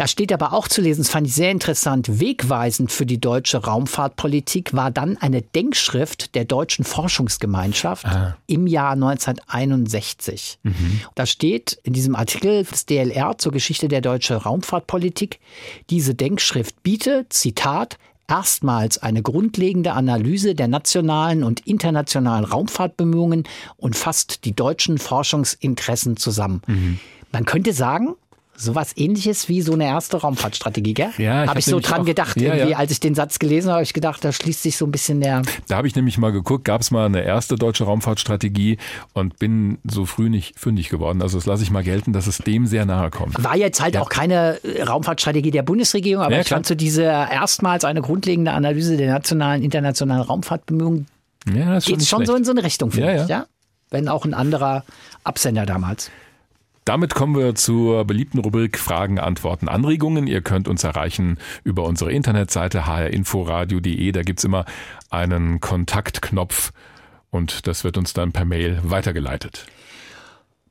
Da 0.00 0.06
steht 0.06 0.32
aber 0.32 0.54
auch 0.54 0.66
zu 0.66 0.80
lesen, 0.80 1.02
das 1.02 1.10
fand 1.10 1.26
ich 1.26 1.34
sehr 1.34 1.50
interessant, 1.50 2.20
wegweisend 2.20 2.90
für 2.90 3.04
die 3.04 3.20
deutsche 3.20 3.58
Raumfahrtpolitik 3.58 4.72
war 4.72 4.90
dann 4.90 5.18
eine 5.18 5.42
Denkschrift 5.42 6.34
der 6.34 6.46
Deutschen 6.46 6.86
Forschungsgemeinschaft 6.86 8.06
ah. 8.06 8.34
im 8.46 8.66
Jahr 8.66 8.92
1961. 8.92 10.58
Mhm. 10.62 11.02
Da 11.16 11.26
steht 11.26 11.78
in 11.82 11.92
diesem 11.92 12.16
Artikel 12.16 12.64
des 12.64 12.86
DLR 12.86 13.36
zur 13.36 13.52
Geschichte 13.52 13.88
der 13.88 14.00
deutschen 14.00 14.38
Raumfahrtpolitik, 14.38 15.38
diese 15.90 16.14
Denkschrift 16.14 16.82
bietet, 16.82 17.34
Zitat, 17.34 17.98
erstmals 18.26 18.96
eine 18.96 19.20
grundlegende 19.20 19.92
Analyse 19.92 20.54
der 20.54 20.68
nationalen 20.68 21.44
und 21.44 21.66
internationalen 21.66 22.46
Raumfahrtbemühungen 22.46 23.44
und 23.76 23.96
fasst 23.96 24.46
die 24.46 24.56
deutschen 24.56 24.96
Forschungsinteressen 24.96 26.16
zusammen. 26.16 26.62
Mhm. 26.66 27.00
Man 27.32 27.44
könnte 27.44 27.74
sagen, 27.74 28.14
sowas 28.60 28.92
ähnliches 28.96 29.48
wie 29.48 29.62
so 29.62 29.72
eine 29.72 29.84
erste 29.86 30.18
Raumfahrtstrategie, 30.18 30.94
gell? 30.94 31.10
Ja, 31.18 31.46
habe 31.46 31.58
ich 31.58 31.64
so 31.64 31.80
dran 31.80 32.02
auch, 32.02 32.04
gedacht. 32.04 32.40
Ja, 32.40 32.54
irgendwie, 32.54 32.72
ja. 32.72 32.78
als 32.78 32.92
ich 32.92 33.00
den 33.00 33.14
Satz 33.14 33.38
gelesen 33.38 33.68
habe, 33.68 33.76
habe 33.76 33.82
ich 33.84 33.92
gedacht, 33.92 34.24
da 34.24 34.32
schließt 34.32 34.62
sich 34.62 34.76
so 34.76 34.84
ein 34.84 34.90
bisschen 34.92 35.20
der. 35.20 35.42
Da 35.68 35.76
habe 35.76 35.86
ich 35.86 35.94
nämlich 35.96 36.18
mal 36.18 36.30
geguckt, 36.32 36.64
gab 36.64 36.80
es 36.80 36.90
mal 36.90 37.06
eine 37.06 37.22
erste 37.22 37.56
deutsche 37.56 37.84
Raumfahrtstrategie 37.84 38.78
und 39.14 39.38
bin 39.38 39.78
so 39.88 40.04
früh 40.06 40.28
nicht 40.28 40.58
fündig 40.58 40.88
geworden. 40.88 41.22
Also 41.22 41.38
das 41.38 41.46
lasse 41.46 41.62
ich 41.62 41.70
mal 41.70 41.82
gelten, 41.82 42.12
dass 42.12 42.26
es 42.26 42.38
dem 42.38 42.66
sehr 42.66 42.84
nahe 42.86 43.10
kommt. 43.10 43.42
War 43.42 43.56
jetzt 43.56 43.80
halt 43.80 43.96
auch 43.96 44.08
keine 44.08 44.58
äh, 44.64 44.82
Raumfahrtstrategie 44.82 45.50
der 45.50 45.62
Bundesregierung, 45.62 46.24
aber 46.24 46.34
Ja, 46.34 46.40
ich 46.42 46.48
fand 46.48 46.66
so 46.66 46.74
diese 46.74 47.02
erstmals 47.02 47.84
eine 47.84 48.02
grundlegende 48.02 48.52
Analyse 48.52 48.96
der 48.96 49.12
nationalen, 49.12 49.62
internationalen 49.62 50.22
Raumfahrtbemühungen 50.22 51.06
Ja, 51.54 51.74
das 51.74 51.84
ist 51.84 51.90
schon 51.90 52.00
schon 52.00 52.06
schlecht. 52.18 52.26
so 52.26 52.34
in 52.36 52.44
so 52.44 52.50
eine 52.50 52.62
Richtung, 52.62 52.90
finde 52.90 53.14
Ja, 53.14 53.22
ich. 53.22 53.28
ja. 53.28 53.38
Ja? 53.40 53.46
Wenn 53.90 54.08
auch 54.08 54.24
ein 54.24 54.34
anderer 54.34 54.84
Absender 55.24 55.66
damals. 55.66 56.10
Damit 56.90 57.14
kommen 57.14 57.36
wir 57.36 57.54
zur 57.54 58.04
beliebten 58.04 58.40
Rubrik 58.40 58.76
Fragen, 58.76 59.20
Antworten, 59.20 59.68
Anregungen. 59.68 60.26
Ihr 60.26 60.40
könnt 60.40 60.66
uns 60.66 60.82
erreichen 60.82 61.38
über 61.62 61.84
unsere 61.84 62.10
Internetseite 62.10 62.84
hrinforadio.de. 62.84 64.10
Da 64.10 64.24
gibt's 64.24 64.42
immer 64.42 64.64
einen 65.08 65.60
Kontaktknopf 65.60 66.72
und 67.30 67.68
das 67.68 67.84
wird 67.84 67.96
uns 67.96 68.12
dann 68.12 68.32
per 68.32 68.44
Mail 68.44 68.80
weitergeleitet. 68.82 69.66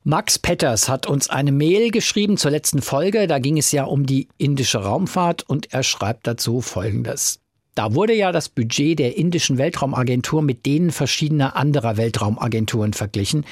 Max 0.04 0.38
Petters 0.38 0.90
hat 0.90 1.06
uns 1.06 1.30
eine 1.30 1.52
Mail 1.52 1.90
geschrieben 1.90 2.36
zur 2.36 2.50
letzten 2.50 2.82
Folge. 2.82 3.26
Da 3.26 3.38
ging 3.38 3.56
es 3.56 3.72
ja 3.72 3.84
um 3.84 4.04
die 4.04 4.28
indische 4.36 4.84
Raumfahrt 4.84 5.44
und 5.48 5.72
er 5.72 5.82
schreibt 5.82 6.26
dazu 6.26 6.60
Folgendes. 6.60 7.40
Da 7.74 7.94
wurde 7.94 8.12
ja 8.12 8.30
das 8.30 8.50
Budget 8.50 8.98
der 8.98 9.16
indischen 9.16 9.56
Weltraumagentur 9.56 10.42
mit 10.42 10.66
denen 10.66 10.90
verschiedener 10.90 11.56
anderer 11.56 11.96
Weltraumagenturen 11.96 12.92
verglichen. 12.92 13.46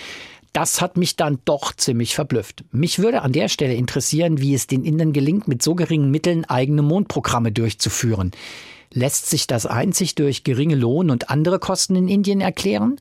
Das 0.53 0.81
hat 0.81 0.97
mich 0.97 1.17
dann 1.17 1.39
doch 1.45 1.75
ziemlich 1.75 2.15
verblüfft. 2.15 2.65
Mich 2.73 2.99
würde 2.99 3.23
an 3.23 3.33
der 3.33 3.49
Stelle 3.49 3.75
interessieren, 3.75 4.41
wie 4.41 4.55
es 4.55 4.67
den 4.67 4.85
Indern 4.85 5.13
gelingt, 5.13 5.47
mit 5.49 5.63
so 5.63 5.75
geringen 5.75 6.11
Mitteln 6.11 6.45
eigene 6.45 6.83
Mondprogramme 6.83 7.53
durchzuführen. 7.53 8.33
Lässt 8.93 9.29
sich 9.29 9.47
das 9.47 9.67
einzig 9.67 10.15
durch 10.15 10.45
geringe 10.45 10.75
Lohn 10.75 11.11
und 11.11 11.31
andere 11.31 11.59
Kosten 11.59 11.95
in 11.95 12.09
Indien 12.09 12.41
erklären? 12.41 13.01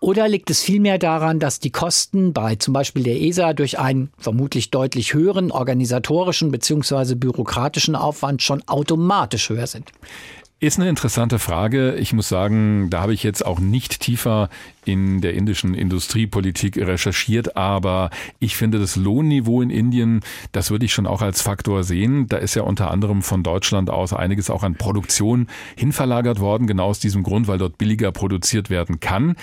Oder 0.00 0.28
liegt 0.28 0.50
es 0.50 0.60
vielmehr 0.60 0.98
daran, 0.98 1.40
dass 1.40 1.60
die 1.60 1.70
Kosten 1.70 2.34
bei 2.34 2.56
zum 2.56 2.74
Beispiel 2.74 3.04
der 3.04 3.22
ESA 3.22 3.54
durch 3.54 3.78
einen 3.78 4.10
vermutlich 4.18 4.70
deutlich 4.70 5.14
höheren 5.14 5.50
organisatorischen 5.50 6.50
bzw. 6.50 7.14
bürokratischen 7.14 7.96
Aufwand 7.96 8.42
schon 8.42 8.62
automatisch 8.68 9.48
höher 9.48 9.66
sind? 9.66 9.92
Ist 10.60 10.78
eine 10.78 10.88
interessante 10.88 11.40
Frage. 11.40 11.96
Ich 11.96 12.12
muss 12.12 12.28
sagen, 12.28 12.88
da 12.88 13.02
habe 13.02 13.12
ich 13.12 13.22
jetzt 13.24 13.44
auch 13.44 13.58
nicht 13.58 14.00
tiefer 14.00 14.48
in 14.84 15.20
der 15.20 15.34
indischen 15.34 15.74
Industriepolitik 15.74 16.76
recherchiert, 16.78 17.56
aber 17.56 18.10
ich 18.38 18.56
finde 18.56 18.78
das 18.78 18.96
Lohnniveau 18.96 19.62
in 19.62 19.70
Indien, 19.70 20.20
das 20.52 20.70
würde 20.70 20.84
ich 20.86 20.92
schon 20.92 21.06
auch 21.06 21.22
als 21.22 21.42
Faktor 21.42 21.82
sehen. 21.82 22.28
Da 22.28 22.36
ist 22.36 22.54
ja 22.54 22.62
unter 22.62 22.90
anderem 22.90 23.22
von 23.22 23.42
Deutschland 23.42 23.90
aus 23.90 24.12
einiges 24.12 24.48
auch 24.48 24.62
an 24.62 24.76
Produktion 24.76 25.48
hinverlagert 25.76 26.38
worden, 26.38 26.66
genau 26.66 26.86
aus 26.86 27.00
diesem 27.00 27.24
Grund, 27.24 27.48
weil 27.48 27.58
dort 27.58 27.76
billiger 27.76 28.12
produziert 28.12 28.70
werden 28.70 29.00
kann. 29.00 29.34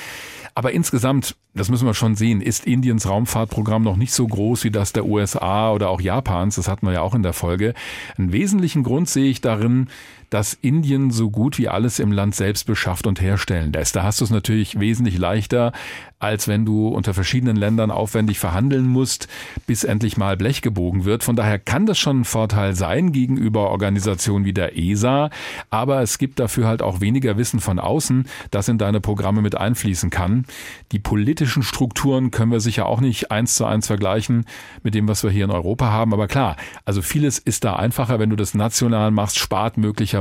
Aber 0.56 0.72
insgesamt, 0.72 1.36
das 1.54 1.70
müssen 1.70 1.86
wir 1.86 1.94
schon 1.94 2.16
sehen, 2.16 2.42
ist 2.42 2.66
Indiens 2.66 3.08
Raumfahrtprogramm 3.08 3.84
noch 3.84 3.98
nicht 3.98 4.14
so 4.14 4.28
groß 4.28 4.64
wie 4.64 4.72
das 4.72 4.94
der 4.94 5.06
USA 5.06 5.72
oder 5.72 5.90
auch 5.90 6.02
Japans. 6.02 6.56
Das 6.56 6.68
hatten 6.68 6.86
wir 6.86 6.94
ja 6.94 7.02
auch 7.02 7.16
in 7.16 7.24
der 7.24 7.34
Folge. 7.34 7.74
Einen 8.18 8.32
wesentlichen 8.32 8.84
Grund 8.84 9.10
sehe 9.10 9.30
ich 9.30 9.42
darin, 9.42 9.88
dass 10.32 10.54
Indien 10.54 11.12
so 11.12 11.30
gut 11.30 11.58
wie 11.60 11.68
alles 11.68 12.00
im 12.00 12.12
Land 12.12 12.36
selbst 12.36 12.66
beschafft 12.66 13.06
und 13.06 13.22
herstellen 13.22 13.74
lässt. 13.74 13.96
Da 13.98 14.04
hast 14.04 14.22
du 14.22 14.26
es 14.26 14.32
natürlich 14.32 14.80
wesentlich 14.80 15.18
leichter, 15.18 15.74
als 16.20 16.48
wenn 16.48 16.66
du 16.66 16.88
unter 16.88 17.14
verschiedenen 17.14 17.58
Ländern 17.58 17.92
aufwendig 17.92 18.40
verhandeln 18.40 18.88
musst, 18.88 19.28
bis 19.68 19.84
endlich 19.84 20.18
mal 20.18 20.38
Blech 20.38 20.62
gebogen 20.62 21.04
wird. 21.04 21.24
Von 21.24 21.36
daher 21.36 21.60
kann 21.60 21.86
das 21.86 22.00
schon 22.00 22.22
ein 22.22 22.26
Vorteil 22.26 22.76
sein 22.76 23.12
gegenüber 23.12 23.72
Organisationen 23.72 24.46
wie 24.46 24.54
der 24.54 24.78
ESA, 24.78 25.32
aber 25.70 26.02
es 26.02 26.18
gibt 26.18 26.40
dafür 26.40 26.66
halt 26.68 26.82
auch 26.82 27.02
weniger 27.02 27.38
Wissen 27.38 27.60
von 27.60 27.78
außen, 27.80 28.26
das 28.52 28.70
in 28.70 28.78
deine 28.78 29.02
Programme 29.02 29.42
mit 29.42 29.58
einfließen 29.58 30.12
kann. 30.12 30.46
Die 30.94 31.00
politischen 31.00 31.64
Strukturen 31.64 32.32
können 32.32 32.52
wir 32.52 32.62
sicher 32.62 32.86
auch 32.86 33.02
nicht 33.02 33.32
eins 33.32 33.56
zu 33.56 33.66
eins 33.66 33.88
vergleichen 33.88 34.46
mit 34.82 34.96
dem, 34.96 35.10
was 35.10 35.24
wir 35.24 35.32
hier 35.32 35.46
in 35.46 35.52
Europa 35.52 35.92
haben, 35.92 36.14
aber 36.14 36.28
klar, 36.28 36.56
also 36.86 37.02
vieles 37.02 37.38
ist 37.38 37.66
da 37.66 37.76
einfacher, 37.76 38.20
wenn 38.20 38.30
du 38.30 38.38
das 38.38 38.54
national 38.54 39.12
machst, 39.12 39.38
spart 39.38 39.78
möglicherweise 39.78 40.21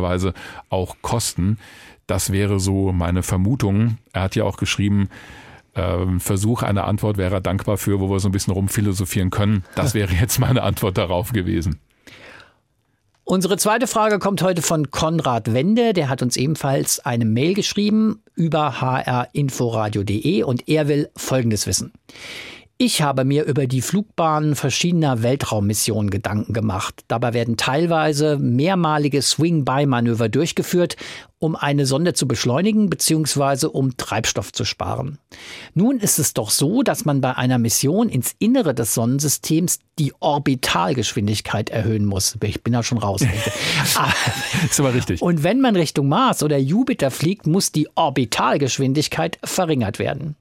auch 0.68 0.96
Kosten. 1.02 1.58
Das 2.06 2.32
wäre 2.32 2.60
so 2.60 2.92
meine 2.92 3.22
Vermutung. 3.22 3.98
Er 4.12 4.22
hat 4.22 4.36
ja 4.36 4.44
auch 4.44 4.56
geschrieben, 4.56 5.08
ähm, 5.74 6.20
Versuch 6.20 6.62
einer 6.62 6.86
Antwort 6.86 7.16
wäre 7.16 7.36
er 7.36 7.40
dankbar 7.40 7.78
für, 7.78 8.00
wo 8.00 8.10
wir 8.10 8.18
so 8.18 8.28
ein 8.28 8.32
bisschen 8.32 8.52
rumphilosophieren 8.52 9.30
können. 9.30 9.64
Das 9.74 9.94
wäre 9.94 10.12
jetzt 10.12 10.38
meine 10.38 10.62
Antwort 10.62 10.98
darauf 10.98 11.32
gewesen. 11.32 11.78
Unsere 13.24 13.56
zweite 13.58 13.86
Frage 13.86 14.18
kommt 14.18 14.42
heute 14.42 14.60
von 14.60 14.90
Konrad 14.90 15.54
Wende. 15.54 15.92
Der 15.92 16.08
hat 16.08 16.20
uns 16.20 16.36
ebenfalls 16.36 16.98
eine 16.98 17.24
Mail 17.24 17.54
geschrieben 17.54 18.24
über 18.34 18.80
hrinforadio.de 18.80 20.42
und 20.42 20.68
er 20.68 20.88
will 20.88 21.08
Folgendes 21.16 21.68
wissen. 21.68 21.92
Ich 22.82 23.02
habe 23.02 23.26
mir 23.26 23.44
über 23.44 23.66
die 23.66 23.82
Flugbahnen 23.82 24.56
verschiedener 24.56 25.22
Weltraummissionen 25.22 26.08
Gedanken 26.08 26.54
gemacht. 26.54 27.04
Dabei 27.08 27.34
werden 27.34 27.58
teilweise 27.58 28.38
mehrmalige 28.38 29.20
Swing-by-Manöver 29.20 30.30
durchgeführt, 30.30 30.96
um 31.38 31.56
eine 31.56 31.84
Sonde 31.84 32.14
zu 32.14 32.26
beschleunigen 32.26 32.88
bzw. 32.88 33.66
um 33.66 33.98
Treibstoff 33.98 34.52
zu 34.52 34.64
sparen. 34.64 35.18
Nun 35.74 35.98
ist 35.98 36.18
es 36.18 36.32
doch 36.32 36.48
so, 36.48 36.82
dass 36.82 37.04
man 37.04 37.20
bei 37.20 37.36
einer 37.36 37.58
Mission 37.58 38.08
ins 38.08 38.34
Innere 38.38 38.74
des 38.74 38.94
Sonnensystems 38.94 39.80
die 39.98 40.14
Orbitalgeschwindigkeit 40.18 41.68
erhöhen 41.68 42.06
muss. 42.06 42.38
Ich 42.42 42.62
bin 42.62 42.72
da 42.72 42.82
schon 42.82 42.96
raus. 42.96 43.20
Ist 44.70 44.80
aber 44.80 44.94
richtig. 44.94 45.20
und 45.20 45.42
wenn 45.42 45.60
man 45.60 45.76
Richtung 45.76 46.08
Mars 46.08 46.42
oder 46.42 46.56
Jupiter 46.56 47.10
fliegt, 47.10 47.46
muss 47.46 47.72
die 47.72 47.88
Orbitalgeschwindigkeit 47.94 49.38
verringert 49.44 49.98
werden. 49.98 50.36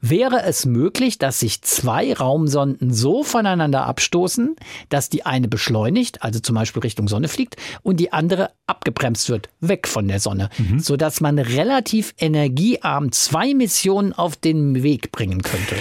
Wäre 0.00 0.42
es 0.42 0.66
möglich, 0.66 1.18
dass 1.18 1.40
sich 1.40 1.62
zwei 1.62 2.12
Raumsonden 2.12 2.92
so 2.92 3.22
voneinander 3.22 3.86
abstoßen, 3.86 4.56
dass 4.88 5.08
die 5.08 5.26
eine 5.26 5.48
beschleunigt, 5.48 6.22
also 6.22 6.40
zum 6.40 6.54
Beispiel 6.54 6.82
Richtung 6.82 7.08
Sonne 7.08 7.28
fliegt, 7.28 7.56
und 7.82 7.98
die 7.98 8.12
andere 8.12 8.50
abgebremst 8.66 9.28
wird, 9.28 9.48
weg 9.60 9.88
von 9.88 10.08
der 10.08 10.20
Sonne, 10.20 10.50
sodass 10.78 11.20
man 11.20 11.38
relativ 11.38 12.14
energiearm 12.18 13.12
zwei 13.12 13.54
Missionen 13.54 14.12
auf 14.12 14.36
den 14.36 14.82
Weg 14.82 15.12
bringen 15.12 15.42
könnte? 15.42 15.76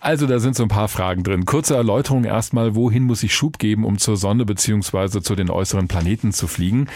Also 0.00 0.26
da 0.26 0.38
sind 0.38 0.54
so 0.54 0.62
ein 0.62 0.68
paar 0.68 0.88
Fragen 0.88 1.24
drin. 1.24 1.46
Kurze 1.46 1.74
Erläuterung 1.74 2.24
erstmal, 2.24 2.76
wohin 2.76 3.02
muss 3.02 3.22
ich 3.22 3.34
Schub 3.34 3.58
geben, 3.58 3.84
um 3.84 3.98
zur 3.98 4.16
Sonne 4.16 4.44
beziehungsweise 4.44 5.20
zu 5.20 5.34
den 5.34 5.50
äußeren 5.50 5.88
Planeten 5.88 6.32
zu 6.32 6.46
fliegen? 6.46 6.86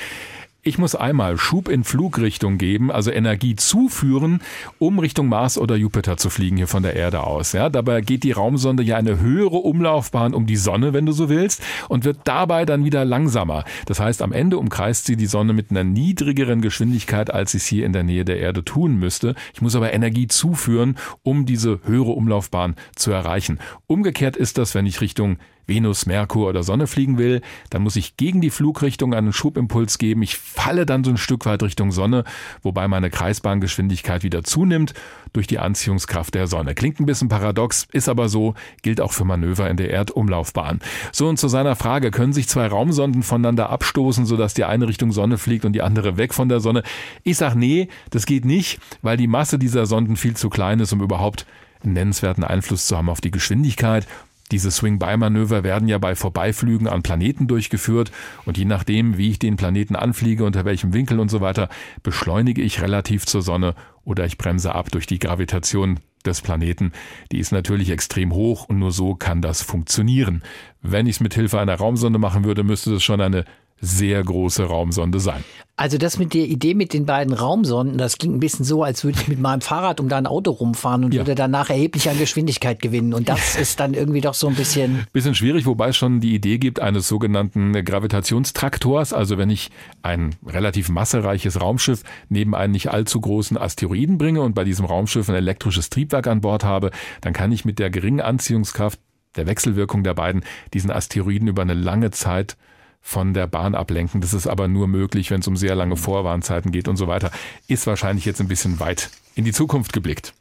Ich 0.62 0.76
muss 0.76 0.94
einmal 0.94 1.38
Schub 1.38 1.70
in 1.70 1.84
Flugrichtung 1.84 2.58
geben, 2.58 2.90
also 2.90 3.10
Energie 3.10 3.56
zuführen, 3.56 4.42
um 4.78 4.98
Richtung 4.98 5.26
Mars 5.26 5.56
oder 5.56 5.74
Jupiter 5.74 6.18
zu 6.18 6.28
fliegen 6.28 6.58
hier 6.58 6.66
von 6.66 6.82
der 6.82 6.96
Erde 6.96 7.22
aus. 7.22 7.52
Ja, 7.52 7.70
dabei 7.70 8.02
geht 8.02 8.24
die 8.24 8.32
Raumsonde 8.32 8.82
ja 8.82 8.98
eine 8.98 9.20
höhere 9.20 9.56
Umlaufbahn 9.56 10.34
um 10.34 10.44
die 10.44 10.56
Sonne, 10.56 10.92
wenn 10.92 11.06
du 11.06 11.12
so 11.12 11.30
willst, 11.30 11.62
und 11.88 12.04
wird 12.04 12.18
dabei 12.24 12.66
dann 12.66 12.84
wieder 12.84 13.06
langsamer. 13.06 13.64
Das 13.86 14.00
heißt, 14.00 14.20
am 14.20 14.32
Ende 14.32 14.58
umkreist 14.58 15.06
sie 15.06 15.16
die 15.16 15.24
Sonne 15.24 15.54
mit 15.54 15.70
einer 15.70 15.82
niedrigeren 15.82 16.60
Geschwindigkeit, 16.60 17.32
als 17.32 17.52
sie 17.52 17.58
es 17.58 17.64
hier 17.64 17.86
in 17.86 17.94
der 17.94 18.02
Nähe 18.02 18.26
der 18.26 18.38
Erde 18.38 18.62
tun 18.62 18.96
müsste. 18.96 19.36
Ich 19.54 19.62
muss 19.62 19.74
aber 19.74 19.94
Energie 19.94 20.26
zuführen, 20.26 20.98
um 21.22 21.46
diese 21.46 21.80
höhere 21.84 22.10
Umlaufbahn 22.10 22.76
zu 22.94 23.10
erreichen. 23.12 23.60
Umgekehrt 23.86 24.36
ist 24.36 24.58
das, 24.58 24.74
wenn 24.74 24.84
ich 24.84 25.00
Richtung 25.00 25.38
Venus, 25.66 26.06
Merkur 26.06 26.48
oder 26.48 26.62
Sonne 26.62 26.86
fliegen 26.86 27.18
will, 27.18 27.40
dann 27.70 27.82
muss 27.82 27.96
ich 27.96 28.16
gegen 28.16 28.40
die 28.40 28.50
Flugrichtung 28.50 29.14
einen 29.14 29.32
Schubimpuls 29.32 29.98
geben. 29.98 30.22
Ich 30.22 30.36
falle 30.36 30.86
dann 30.86 31.04
so 31.04 31.10
ein 31.10 31.16
Stück 31.16 31.46
weit 31.46 31.62
Richtung 31.62 31.92
Sonne, 31.92 32.24
wobei 32.62 32.88
meine 32.88 33.10
Kreisbahngeschwindigkeit 33.10 34.22
wieder 34.22 34.44
zunimmt 34.44 34.94
durch 35.32 35.46
die 35.46 35.58
Anziehungskraft 35.58 36.34
der 36.34 36.46
Sonne. 36.46 36.74
Klingt 36.74 37.00
ein 37.00 37.06
bisschen 37.06 37.28
paradox, 37.28 37.86
ist 37.92 38.08
aber 38.08 38.28
so, 38.28 38.54
gilt 38.82 39.00
auch 39.00 39.12
für 39.12 39.24
Manöver 39.24 39.70
in 39.70 39.76
der 39.76 39.90
Erdumlaufbahn. 39.90 40.80
So 41.12 41.28
und 41.28 41.38
zu 41.38 41.48
seiner 41.48 41.76
Frage, 41.76 42.10
können 42.10 42.32
sich 42.32 42.48
zwei 42.48 42.66
Raumsonden 42.66 43.22
voneinander 43.22 43.70
abstoßen, 43.70 44.26
sodass 44.26 44.54
die 44.54 44.64
eine 44.64 44.88
Richtung 44.88 45.12
Sonne 45.12 45.38
fliegt 45.38 45.64
und 45.64 45.72
die 45.72 45.82
andere 45.82 46.16
weg 46.16 46.34
von 46.34 46.48
der 46.48 46.60
Sonne? 46.60 46.82
Ich 47.22 47.36
sag 47.36 47.54
nee, 47.54 47.88
das 48.10 48.26
geht 48.26 48.44
nicht, 48.44 48.80
weil 49.02 49.16
die 49.16 49.26
Masse 49.28 49.58
dieser 49.58 49.86
Sonden 49.86 50.16
viel 50.16 50.36
zu 50.36 50.50
klein 50.50 50.80
ist, 50.80 50.92
um 50.92 51.00
überhaupt 51.00 51.46
einen 51.82 51.94
nennenswerten 51.94 52.44
Einfluss 52.44 52.86
zu 52.86 52.96
haben 52.96 53.08
auf 53.08 53.20
die 53.20 53.30
Geschwindigkeit. 53.30 54.06
Diese 54.51 54.70
Swing-by-Manöver 54.70 55.62
werden 55.62 55.89
ja 55.89 55.98
bei 55.98 56.14
Vorbeiflügen 56.14 56.89
an 56.89 57.02
Planeten 57.02 57.47
durchgeführt 57.47 58.10
und 58.44 58.59
je 58.59 58.64
nachdem, 58.64 59.16
wie 59.16 59.31
ich 59.31 59.39
den 59.39 59.56
Planeten 59.56 59.97
anfliege, 59.97 60.44
unter 60.44 60.64
welchem 60.64 60.93
Winkel 60.93 61.20
und 61.20 61.31
so 61.31 61.40
weiter, 61.40 61.68
beschleunige 62.02 62.62
ich 62.62 62.82
relativ 62.82 63.27
zur 63.27 63.43
Sonne 63.43 63.74
oder 64.05 64.24
ich 64.24 64.39
bremse 64.39 64.74
ab 64.74 64.90
durch 64.90 65.06
die 65.06 65.18
Gravitation 65.18 66.01
des 66.24 66.43
Planeten. 66.43 66.93
Die 67.32 67.39
ist 67.39 67.52
natürlich 67.52 67.90
extrem 67.90 68.32
hoch 68.32 68.68
und 68.68 68.78
nur 68.78 68.93
so 68.93 69.14
kann 69.14 69.40
das 69.40 69.62
funktionieren. 69.62 70.43
Wenn 70.82 71.06
ich 71.06 71.16
es 71.16 71.20
mit 71.20 71.35
Hilfe 71.35 71.60
einer 71.60 71.77
Raumsonde 71.77 72.18
machen 72.18 72.44
würde, 72.44 72.62
müsste 72.62 72.90
das 72.90 73.02
schon 73.02 73.20
eine 73.20 73.44
sehr 73.81 74.23
große 74.23 74.65
Raumsonde 74.65 75.20
sein. 75.20 75.44
Also 75.81 75.97
das 75.97 76.19
mit 76.19 76.35
der 76.35 76.44
Idee 76.44 76.74
mit 76.74 76.93
den 76.93 77.07
beiden 77.07 77.32
Raumsonden, 77.32 77.97
das 77.97 78.19
klingt 78.19 78.36
ein 78.36 78.40
bisschen 78.40 78.66
so, 78.66 78.82
als 78.85 79.02
würde 79.02 79.19
ich 79.19 79.28
mit 79.28 79.40
meinem 79.40 79.62
Fahrrad 79.62 79.98
um 79.98 80.11
dein 80.11 80.27
Auto 80.27 80.51
rumfahren 80.51 81.05
und 81.05 81.15
ja. 81.15 81.20
würde 81.20 81.35
danach 81.35 81.70
erheblich 81.70 82.11
an 82.11 82.19
Geschwindigkeit 82.19 82.82
gewinnen. 82.82 83.15
Und 83.15 83.31
das 83.31 83.57
ist 83.61 83.81
dann 83.81 83.94
irgendwie 83.94 84.20
doch 84.20 84.35
so 84.35 84.47
ein 84.48 84.55
bisschen... 84.55 85.07
Bisschen 85.15 85.35
schwierig, 85.35 85.65
wobei 85.65 85.89
es 85.89 85.97
schon 85.97 86.20
die 86.20 86.35
Idee 86.35 86.59
gibt 86.59 86.81
eines 86.81 87.09
sogenannten 87.09 87.73
Gravitationstraktors. 87.73 89.15
Also 89.15 89.39
wenn 89.39 89.48
ich 89.48 89.70
ein 90.02 90.35
relativ 90.47 90.90
massereiches 90.90 91.62
Raumschiff 91.62 92.02
neben 92.28 92.55
einen 92.55 92.73
nicht 92.73 92.90
allzu 92.90 93.19
großen 93.19 93.57
Asteroiden 93.57 94.19
bringe 94.19 94.43
und 94.43 94.55
bei 94.55 94.65
diesem 94.65 94.85
Raumschiff 94.85 95.31
ein 95.31 95.35
elektrisches 95.35 95.89
Triebwerk 95.89 96.27
an 96.27 96.43
Bord 96.43 96.62
habe, 96.62 96.90
dann 97.23 97.32
kann 97.32 97.52
ich 97.52 97.65
mit 97.65 97.78
der 97.78 97.89
geringen 97.89 98.20
Anziehungskraft 98.20 99.01
der 99.36 99.47
Wechselwirkung 99.47 100.02
der 100.02 100.12
beiden 100.12 100.44
diesen 100.74 100.90
Asteroiden 100.90 101.48
über 101.48 101.62
eine 101.62 101.73
lange 101.73 102.11
Zeit 102.11 102.59
von 103.01 103.35
der 103.35 103.47
Bahn 103.47 103.74
ablenken. 103.74 104.20
Das 104.20 104.35
ist 104.35 104.47
aber 104.47 104.68
nur 104.68 104.86
möglich, 104.89 105.31
wenn 105.31 105.40
es 105.40 105.48
um 105.48 105.56
sehr 105.56 105.74
lange 105.74 105.97
Vorwarnzeiten 105.97 106.72
geht 106.72 106.89
und 106.89 106.97
so 106.97 107.09
weiter. 107.09 107.31
Ist 107.66 107.86
wahrscheinlich 107.86 108.24
jetzt 108.24 108.40
ein 108.40 108.48
bisschen 108.48 108.81
weit 108.81 109.10
in 109.35 109.44
die 109.44 109.52
Zukunft 109.52 109.93
geblickt. 109.93 110.35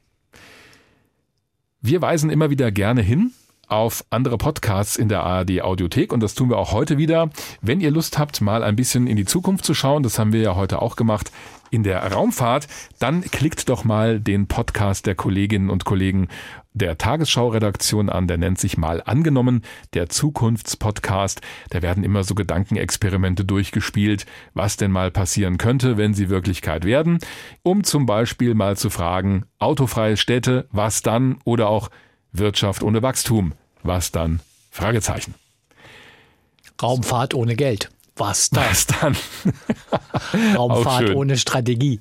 Wir 1.81 2.01
weisen 2.01 2.29
immer 2.29 2.49
wieder 2.49 2.71
gerne 2.71 3.01
hin 3.01 3.31
auf 3.69 4.03
andere 4.09 4.37
Podcasts 4.37 4.97
in 4.97 5.09
der 5.09 5.23
ARD 5.23 5.61
Audiothek 5.61 6.11
und 6.11 6.21
das 6.21 6.33
tun 6.33 6.49
wir 6.49 6.57
auch 6.57 6.71
heute 6.71 6.97
wieder. 6.97 7.29
Wenn 7.61 7.79
ihr 7.79 7.91
Lust 7.91 8.17
habt, 8.17 8.41
mal 8.41 8.63
ein 8.63 8.75
bisschen 8.75 9.07
in 9.07 9.15
die 9.15 9.25
Zukunft 9.25 9.63
zu 9.63 9.73
schauen, 9.73 10.03
das 10.03 10.17
haben 10.17 10.33
wir 10.33 10.41
ja 10.41 10.55
heute 10.55 10.81
auch 10.81 10.95
gemacht, 10.95 11.31
in 11.71 11.83
der 11.83 12.11
Raumfahrt, 12.11 12.67
dann 12.97 13.21
klickt 13.21 13.69
doch 13.69 13.83
mal 13.83 14.19
den 14.19 14.47
Podcast 14.47 15.05
der 15.05 15.13
Kolleginnen 15.13 15.69
und 15.69 15.85
Kollegen 15.85 16.27
der 16.79 16.97
Tagesschau-Redaktion 16.97 18.09
an. 18.09 18.27
Der 18.27 18.37
nennt 18.37 18.59
sich 18.59 18.77
mal 18.77 19.03
angenommen, 19.05 19.61
der 19.93 20.09
Zukunftspodcast. 20.09 21.41
Da 21.69 21.83
werden 21.83 22.03
immer 22.03 22.23
so 22.23 22.33
Gedankenexperimente 22.33 23.45
durchgespielt, 23.45 24.25
was 24.53 24.77
denn 24.77 24.91
mal 24.91 25.11
passieren 25.11 25.57
könnte, 25.59 25.97
wenn 25.97 26.15
sie 26.15 26.29
Wirklichkeit 26.29 26.85
werden. 26.85 27.19
Um 27.61 27.83
zum 27.83 28.05
Beispiel 28.05 28.55
mal 28.55 28.77
zu 28.77 28.89
fragen, 28.89 29.45
autofreie 29.59 30.17
Städte, 30.17 30.67
was 30.71 31.03
dann? 31.03 31.37
Oder 31.43 31.69
auch 31.69 31.89
Wirtschaft 32.31 32.81
ohne 32.81 33.01
Wachstum, 33.01 33.53
was 33.83 34.11
dann? 34.11 34.39
Fragezeichen. 34.71 35.35
Raumfahrt 36.81 37.33
ohne 37.33 37.55
Geld. 37.55 37.89
Was 38.15 38.49
dann? 38.49 38.65
Was 38.69 38.87
dann? 38.87 39.17
Raumfahrt 40.55 41.15
ohne 41.15 41.37
Strategie. 41.37 41.99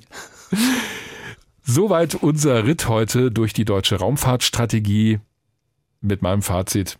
Soweit 1.71 2.15
unser 2.15 2.65
Ritt 2.65 2.87
heute 2.87 3.29
durch 3.29 3.53
die 3.53 3.63
deutsche 3.63 3.97
Raumfahrtstrategie 3.97 5.19
mit 6.01 6.23
meinem 6.23 6.41
Fazit. 6.41 6.97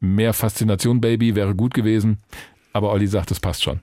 Mehr 0.00 0.34
Faszination, 0.34 1.00
Baby, 1.00 1.36
wäre 1.36 1.54
gut 1.54 1.72
gewesen. 1.72 2.18
Aber 2.72 2.90
Olli 2.90 3.06
sagt, 3.06 3.30
es 3.30 3.38
passt 3.38 3.62
schon. 3.62 3.78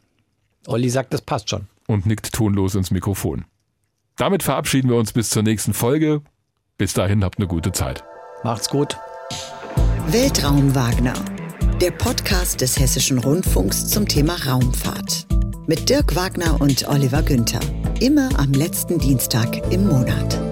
Olli 0.68 0.90
sagt, 0.90 1.14
es 1.14 1.22
passt 1.22 1.50
schon. 1.50 1.68
Und 1.88 2.06
nickt 2.06 2.34
tonlos 2.34 2.76
ins 2.76 2.92
Mikrofon. 2.92 3.46
Damit 4.18 4.44
verabschieden 4.44 4.90
wir 4.90 4.98
uns 4.98 5.14
bis 5.14 5.30
zur 5.30 5.44
nächsten 5.44 5.74
Folge. 5.74 6.22
Bis 6.78 6.94
dahin 6.94 7.24
habt 7.24 7.38
eine 7.38 7.48
gute 7.48 7.72
Zeit. 7.72 8.04
Macht's 8.44 8.68
gut. 8.68 8.98
Weltraum 10.08 10.76
Wagner. 10.76 11.14
Der 11.80 11.92
Podcast 11.92 12.60
des 12.60 12.78
Hessischen 12.78 13.20
Rundfunks 13.20 13.88
zum 13.88 14.06
Thema 14.06 14.36
Raumfahrt. 14.46 15.28
Mit 15.70 15.88
Dirk 15.88 16.16
Wagner 16.16 16.60
und 16.62 16.88
Oliver 16.88 17.22
Günther. 17.22 17.60
Immer 18.00 18.28
am 18.40 18.54
letzten 18.54 18.98
Dienstag 18.98 19.72
im 19.72 19.88
Monat. 19.88 20.49